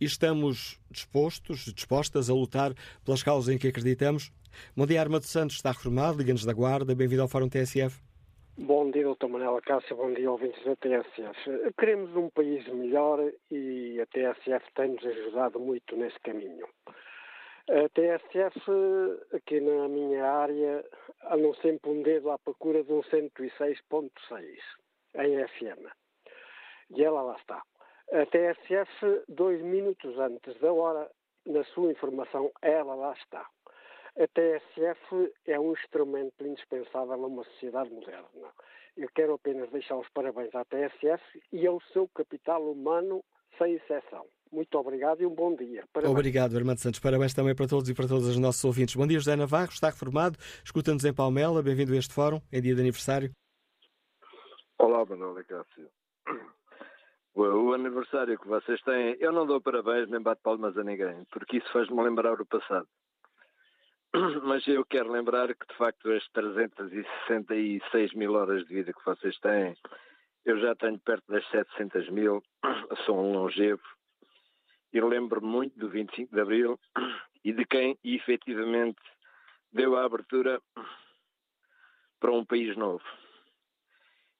e 0.00 0.06
estamos 0.06 0.78
dispostos, 0.90 1.70
dispostas 1.74 2.30
a 2.30 2.32
lutar 2.32 2.72
pelas 3.04 3.22
causas 3.22 3.54
em 3.54 3.58
que 3.58 3.68
acreditamos. 3.68 4.32
Bom 4.74 4.86
dia, 4.86 5.00
Arma 5.00 5.20
de 5.20 5.26
Santos, 5.26 5.56
está 5.56 5.72
reformado, 5.72 6.16
Liga-nos 6.16 6.44
da 6.44 6.54
Guarda, 6.54 6.94
bem-vindo 6.94 7.20
ao 7.20 7.28
Fórum 7.28 7.50
TSF. 7.50 8.00
Bom 8.56 8.88
dia, 8.88 9.02
doutor 9.02 9.28
Manela 9.28 9.60
Cássio, 9.60 9.96
bom 9.96 10.14
dia, 10.14 10.30
ouvintes 10.30 10.62
da 10.64 10.76
TSF. 10.76 11.72
Queremos 11.76 12.14
um 12.14 12.30
país 12.30 12.64
melhor 12.68 13.18
e 13.50 14.00
a 14.00 14.06
TSF 14.06 14.72
tem-nos 14.76 15.04
ajudado 15.04 15.58
muito 15.58 15.96
nesse 15.96 16.20
caminho. 16.20 16.68
A 17.68 17.88
TSF, 17.88 18.60
aqui 19.34 19.60
na 19.60 19.88
minha 19.88 20.24
área, 20.24 20.84
andam 21.32 21.52
sempre 21.54 21.90
um 21.90 22.00
dedo 22.02 22.30
à 22.30 22.38
procura 22.38 22.84
de 22.84 22.92
um 22.92 23.02
106.6 23.02 24.10
em 25.16 25.48
FM. 25.48 25.88
E 26.90 27.02
ela 27.02 27.22
lá 27.22 27.34
está. 27.34 27.60
A 28.12 28.24
TSF, 28.26 29.24
dois 29.28 29.60
minutos 29.62 30.16
antes 30.16 30.56
da 30.60 30.72
hora, 30.72 31.10
na 31.44 31.64
sua 31.64 31.90
informação, 31.90 32.52
ela 32.62 32.94
lá 32.94 33.14
está. 33.14 33.44
A 34.16 34.28
TSF 34.28 35.32
é 35.44 35.58
um 35.58 35.72
instrumento 35.72 36.46
indispensável 36.46 37.14
a 37.14 37.26
uma 37.26 37.42
sociedade 37.44 37.90
moderna. 37.90 38.48
Eu 38.96 39.08
quero 39.12 39.34
apenas 39.34 39.68
deixar 39.70 39.96
os 39.96 40.08
parabéns 40.10 40.54
à 40.54 40.64
TSF 40.64 41.42
e 41.52 41.66
ao 41.66 41.80
seu 41.92 42.08
capital 42.14 42.62
humano, 42.62 43.24
sem 43.58 43.74
exceção. 43.74 44.24
Muito 44.52 44.78
obrigado 44.78 45.20
e 45.20 45.26
um 45.26 45.34
bom 45.34 45.56
dia. 45.56 45.84
Parabéns. 45.92 46.16
Obrigado, 46.16 46.56
Armando 46.56 46.78
Santos. 46.78 47.00
Parabéns 47.00 47.34
também 47.34 47.56
para 47.56 47.66
todos 47.66 47.88
e 47.88 47.94
para 47.94 48.06
todos 48.06 48.28
os 48.28 48.38
nossos 48.38 48.64
ouvintes. 48.64 48.94
Bom 48.94 49.04
dia, 49.04 49.18
José 49.18 49.34
Navarro, 49.34 49.70
está 49.70 49.88
reformado, 49.88 50.38
escuta-nos 50.64 51.04
em 51.04 51.12
Palmela. 51.12 51.60
Bem-vindo 51.60 51.92
a 51.92 51.96
este 51.96 52.14
fórum, 52.14 52.40
em 52.52 52.62
dia 52.62 52.74
de 52.76 52.80
aniversário. 52.80 53.32
Olá, 54.78 55.04
Manuel 55.04 55.44
Cássio. 55.44 55.88
O 57.34 57.72
aniversário 57.72 58.38
que 58.38 58.46
vocês 58.46 58.80
têm, 58.82 59.16
eu 59.18 59.32
não 59.32 59.44
dou 59.44 59.60
parabéns 59.60 60.08
nem 60.08 60.22
bato 60.22 60.40
palmas 60.40 60.78
a 60.78 60.84
ninguém, 60.84 61.24
porque 61.32 61.56
isso 61.56 61.72
faz-me 61.72 62.00
lembrar 62.00 62.40
o 62.40 62.46
passado. 62.46 62.86
mas 64.44 64.66
eu 64.68 64.84
quero 64.84 65.10
lembrar 65.10 65.54
que, 65.54 65.66
de 65.66 65.76
facto, 65.76 66.10
as 66.12 66.26
366 66.28 68.14
mil 68.14 68.34
horas 68.34 68.64
de 68.66 68.74
vida 68.74 68.92
que 68.92 69.04
vocês 69.04 69.36
têm, 69.40 69.76
eu 70.44 70.58
já 70.60 70.74
tenho 70.76 70.98
perto 71.00 71.24
das 71.28 71.46
700 71.48 72.08
mil, 72.10 72.42
sou 73.04 73.18
um 73.18 73.32
longevo, 73.32 73.82
e 74.92 75.00
lembro 75.00 75.44
muito 75.44 75.76
do 75.78 75.88
25 75.88 76.32
de 76.32 76.40
Abril 76.40 76.78
e 77.44 77.52
de 77.52 77.64
quem 77.64 77.98
efetivamente 78.04 79.00
deu 79.72 79.96
a 79.96 80.04
abertura 80.04 80.60
para 82.20 82.30
um 82.30 82.44
país 82.44 82.76
novo 82.76 83.04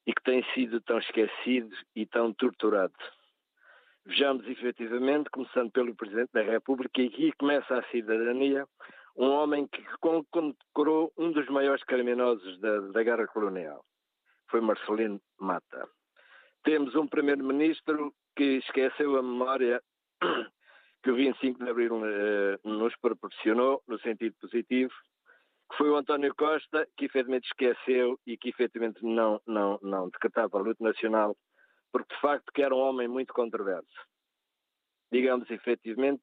e 0.07 0.13
que 0.13 0.23
tem 0.23 0.45
sido 0.53 0.81
tão 0.83 0.99
esquecido 0.99 1.75
e 1.97 2.07
tão 2.07 2.33
torturado. 2.33 2.95
Vejamos 4.07 4.47
efetivamente, 4.47 5.31
começando 5.31 5.73
pelo 5.73 5.95
Presidente 5.95 6.31
da 6.33 6.43
República, 6.43 7.01
e 7.01 7.07
aqui 7.07 7.33
começa 7.33 7.79
a 7.79 7.83
cidadania, 7.91 8.69
um 9.17 9.31
homem 9.31 9.67
que 9.69 9.83
condecorou 10.31 11.13
um 11.17 11.31
dos 11.31 11.47
maiores 11.49 11.83
criminosos 11.85 12.59
da, 12.61 12.81
da 12.81 13.03
guerra 13.03 13.27
colonial. 13.27 13.85
Foi 14.51 14.61
Marcelino 14.61 15.21
Mata. 15.39 15.89
Temos 16.65 16.95
um 16.95 17.07
primeiro-ministro 17.07 18.13
que 18.37 18.59
esqueceu 18.59 19.17
a 19.17 19.23
memória 19.23 19.83
que 21.03 21.11
o 21.11 21.15
25 21.15 21.63
de 21.63 21.71
Abril 21.71 22.01
eh, 22.05 22.59
nos 22.65 22.97
proporcionou, 22.97 23.83
no 23.87 23.99
sentido 24.01 24.35
positivo, 24.41 24.93
que 25.71 25.77
foi 25.77 25.91
o 25.91 25.97
António 25.97 26.35
Costa, 26.35 26.89
que 26.97 27.05
efetivamente 27.05 27.47
esqueceu 27.47 28.19
e 28.27 28.37
que 28.37 28.49
efetivamente 28.49 29.05
não, 29.05 29.41
não, 29.47 29.79
não 29.83 30.09
decretava 30.09 30.59
a 30.59 30.63
luta 30.63 30.83
nacional, 30.83 31.37
porque 31.93 32.15
de 32.15 32.21
facto 32.21 32.51
que 32.53 32.63
era 32.63 32.75
um 32.75 32.79
homem 32.79 33.07
muito 33.07 33.33
controverso. 33.33 33.87
Digamos 35.13 35.51
efetivamente 35.51 36.23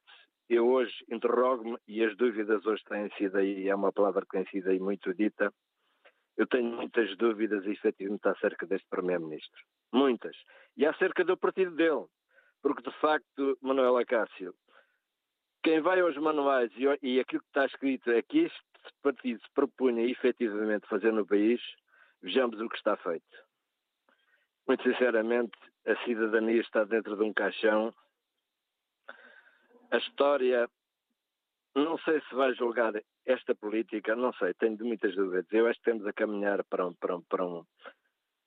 eu 0.50 0.68
hoje 0.68 0.94
interrogo-me, 1.10 1.78
e 1.88 2.04
as 2.04 2.16
dúvidas 2.18 2.66
hoje 2.66 2.84
têm 2.86 3.10
sido 3.18 3.38
aí, 3.38 3.68
é 3.68 3.76
uma 3.76 3.92
palavra 3.92 4.22
que 4.22 4.38
tem 4.38 4.46
sido 4.48 4.70
aí 4.70 4.80
muito 4.80 5.14
dita, 5.14 5.54
eu 6.38 6.48
tenho 6.48 6.76
muitas 6.76 7.16
dúvidas 7.18 7.66
efetivamente 7.66 8.28
acerca 8.28 8.66
deste 8.66 8.88
Primeiro-Ministro. 8.90 9.62
Muitas. 9.94 10.36
E 10.78 10.86
acerca 10.86 11.24
do 11.24 11.38
partido 11.38 11.76
dele. 11.76 12.06
porque 12.62 12.82
de 12.84 12.96
facto, 13.00 13.58
Manuel 13.62 13.98
Acácio, 13.98 14.54
quem 15.64 15.82
vai 15.82 16.00
aos 16.00 16.18
manuais 16.18 16.72
e, 16.76 16.86
e 17.02 17.20
aquilo 17.20 17.42
que 17.42 17.48
está 17.48 17.66
escrito 17.66 18.10
é 18.12 18.22
que 18.22 18.40
este 18.40 18.62
partido 19.02 19.40
se 19.42 19.52
propunha 19.54 20.04
efetivamente 20.10 20.88
fazer 20.88 21.12
no 21.12 21.26
país, 21.26 21.62
vejamos 22.22 22.60
o 22.60 22.70
que 22.70 22.78
está 22.78 22.96
feito. 22.98 23.26
Muito 24.68 24.84
sinceramente, 24.84 25.58
a 25.86 25.96
cidadania 26.06 26.62
está 26.62 26.84
dentro 26.84 27.16
de 27.16 27.24
um 27.24 27.34
caixão. 27.34 27.94
A 29.92 29.98
história, 29.98 30.70
não 31.76 31.98
sei 32.00 32.22
se 32.22 32.36
vai 32.36 32.54
julgar 32.54 32.94
esta 33.26 33.54
política, 33.54 34.16
não 34.16 34.34
sei, 34.34 34.54
tenho 34.54 34.78
muitas 34.80 35.14
dúvidas. 35.16 35.46
Eu 35.52 35.68
acho 35.68 35.80
que 35.80 35.86
temos 35.86 36.08
a 36.08 36.14
caminhar 36.14 36.64
para, 36.64 36.88
um, 36.88 36.94
para, 36.94 37.16
um, 37.16 37.22
para, 37.22 37.46
um, 37.46 37.66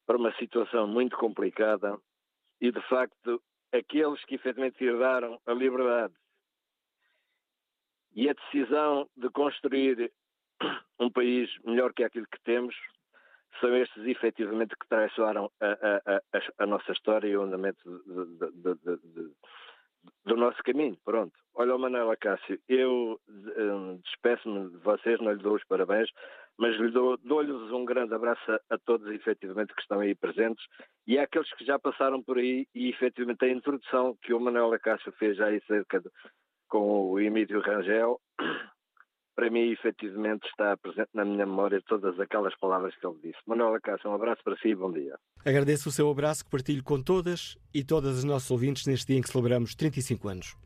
para 0.07 0.17
uma 0.17 0.35
situação 0.37 0.87
muito 0.87 1.17
complicada 1.17 1.99
e, 2.61 2.73
de 2.73 2.81
facto, 2.89 3.43
aqueles 3.73 4.25
que 4.25 4.37
efetivamente 4.37 4.83
herdaram 4.85 5.41
a 5.47 5.53
liberdade 5.53 6.15
e 8.15 8.29
a 8.29 8.33
decisão 8.33 9.09
de 9.17 9.29
construir 9.31 10.13
um 10.99 11.11
país 11.11 11.51
melhor 11.65 11.93
que 11.93 12.05
aquilo 12.05 12.27
que 12.31 12.41
temos 12.43 12.75
são 13.61 13.75
estes 13.77 14.05
efetivamente 14.07 14.77
que 14.77 14.89
traiçoaram 14.89 15.51
a, 15.61 15.67
a, 15.67 16.17
a, 16.17 16.65
a, 16.65 16.67
nossa 16.67 16.93
história 16.93 17.29
e 17.29 17.37
o 17.37 17.43
andamento 17.43 18.03
de, 18.07 18.51
de, 18.51 18.99
de, 18.99 19.35
do 20.25 20.37
nosso 20.37 20.63
caminho. 20.63 20.97
Pronto. 21.05 21.33
Olha, 21.55 21.79
Manuel 21.79 22.11
Acácio, 22.11 22.59
eu 22.69 23.21
um, 23.29 23.99
despeço-me 23.99 24.71
de 24.71 24.77
vocês, 24.79 25.21
não 25.21 25.33
lhe 25.33 25.43
dou 25.43 25.55
os 25.55 25.65
parabéns, 25.65 26.09
mas 26.59 26.77
lhe 26.77 26.91
dou, 26.91 27.17
dou-lhes 27.19 27.71
um 27.73 27.85
grande 27.85 28.15
abraço 28.15 28.43
a, 28.71 28.79
todos, 28.79 29.07
efetivamente, 29.13 29.75
que 29.75 29.81
estão 29.81 30.01
aí 30.01 30.15
presentes 30.15 30.65
e 31.07 31.19
àqueles 31.19 31.53
que 31.55 31.65
já 31.65 31.79
passaram 31.79 32.23
por 32.23 32.39
aí 32.39 32.67
e, 32.75 32.89
efetivamente, 32.91 33.45
a 33.45 33.49
introdução 33.49 34.17
que 34.23 34.33
o 34.33 34.41
Manuel 34.41 34.73
Acácio 34.73 35.13
fez 35.13 35.37
já 35.37 35.47
aí 35.47 35.61
cerca 35.67 36.01
de, 36.01 36.09
com 36.69 37.11
o 37.11 37.21
Emílio 37.21 37.61
Rangel 37.61 38.21
para 39.35 39.51
mim, 39.51 39.71
efetivamente, 39.73 40.47
está 40.47 40.77
presente 40.77 41.11
na 41.15 41.25
minha 41.25 41.47
memória 41.47 41.83
todas 41.87 42.19
aquelas 42.21 42.55
palavras 42.59 42.95
que 42.97 43.07
ele 43.07 43.17
disse. 43.23 43.39
Manuela 43.47 43.81
Cássio, 43.81 44.11
um 44.11 44.15
abraço 44.15 44.43
para 44.45 44.57
si 44.57 44.69
e 44.69 44.75
bom 44.75 44.93
dia. 44.93 45.17
Agradeço 45.45 45.89
o 45.89 45.93
seu 45.93 46.11
abraço 46.11 46.45
que 46.45 46.51
partilho 46.51 46.83
com 46.83 47.03
todas 47.03 47.59
e 47.73 47.85
todas 47.85 48.19
as 48.19 48.25
nossos 48.25 48.51
ouvintes 48.51 48.87
neste 48.87 49.09
dia 49.09 49.19
em 49.19 49.23
que 49.23 49.29
celebramos 49.29 49.75
35 49.75 50.29
anos. 50.29 50.64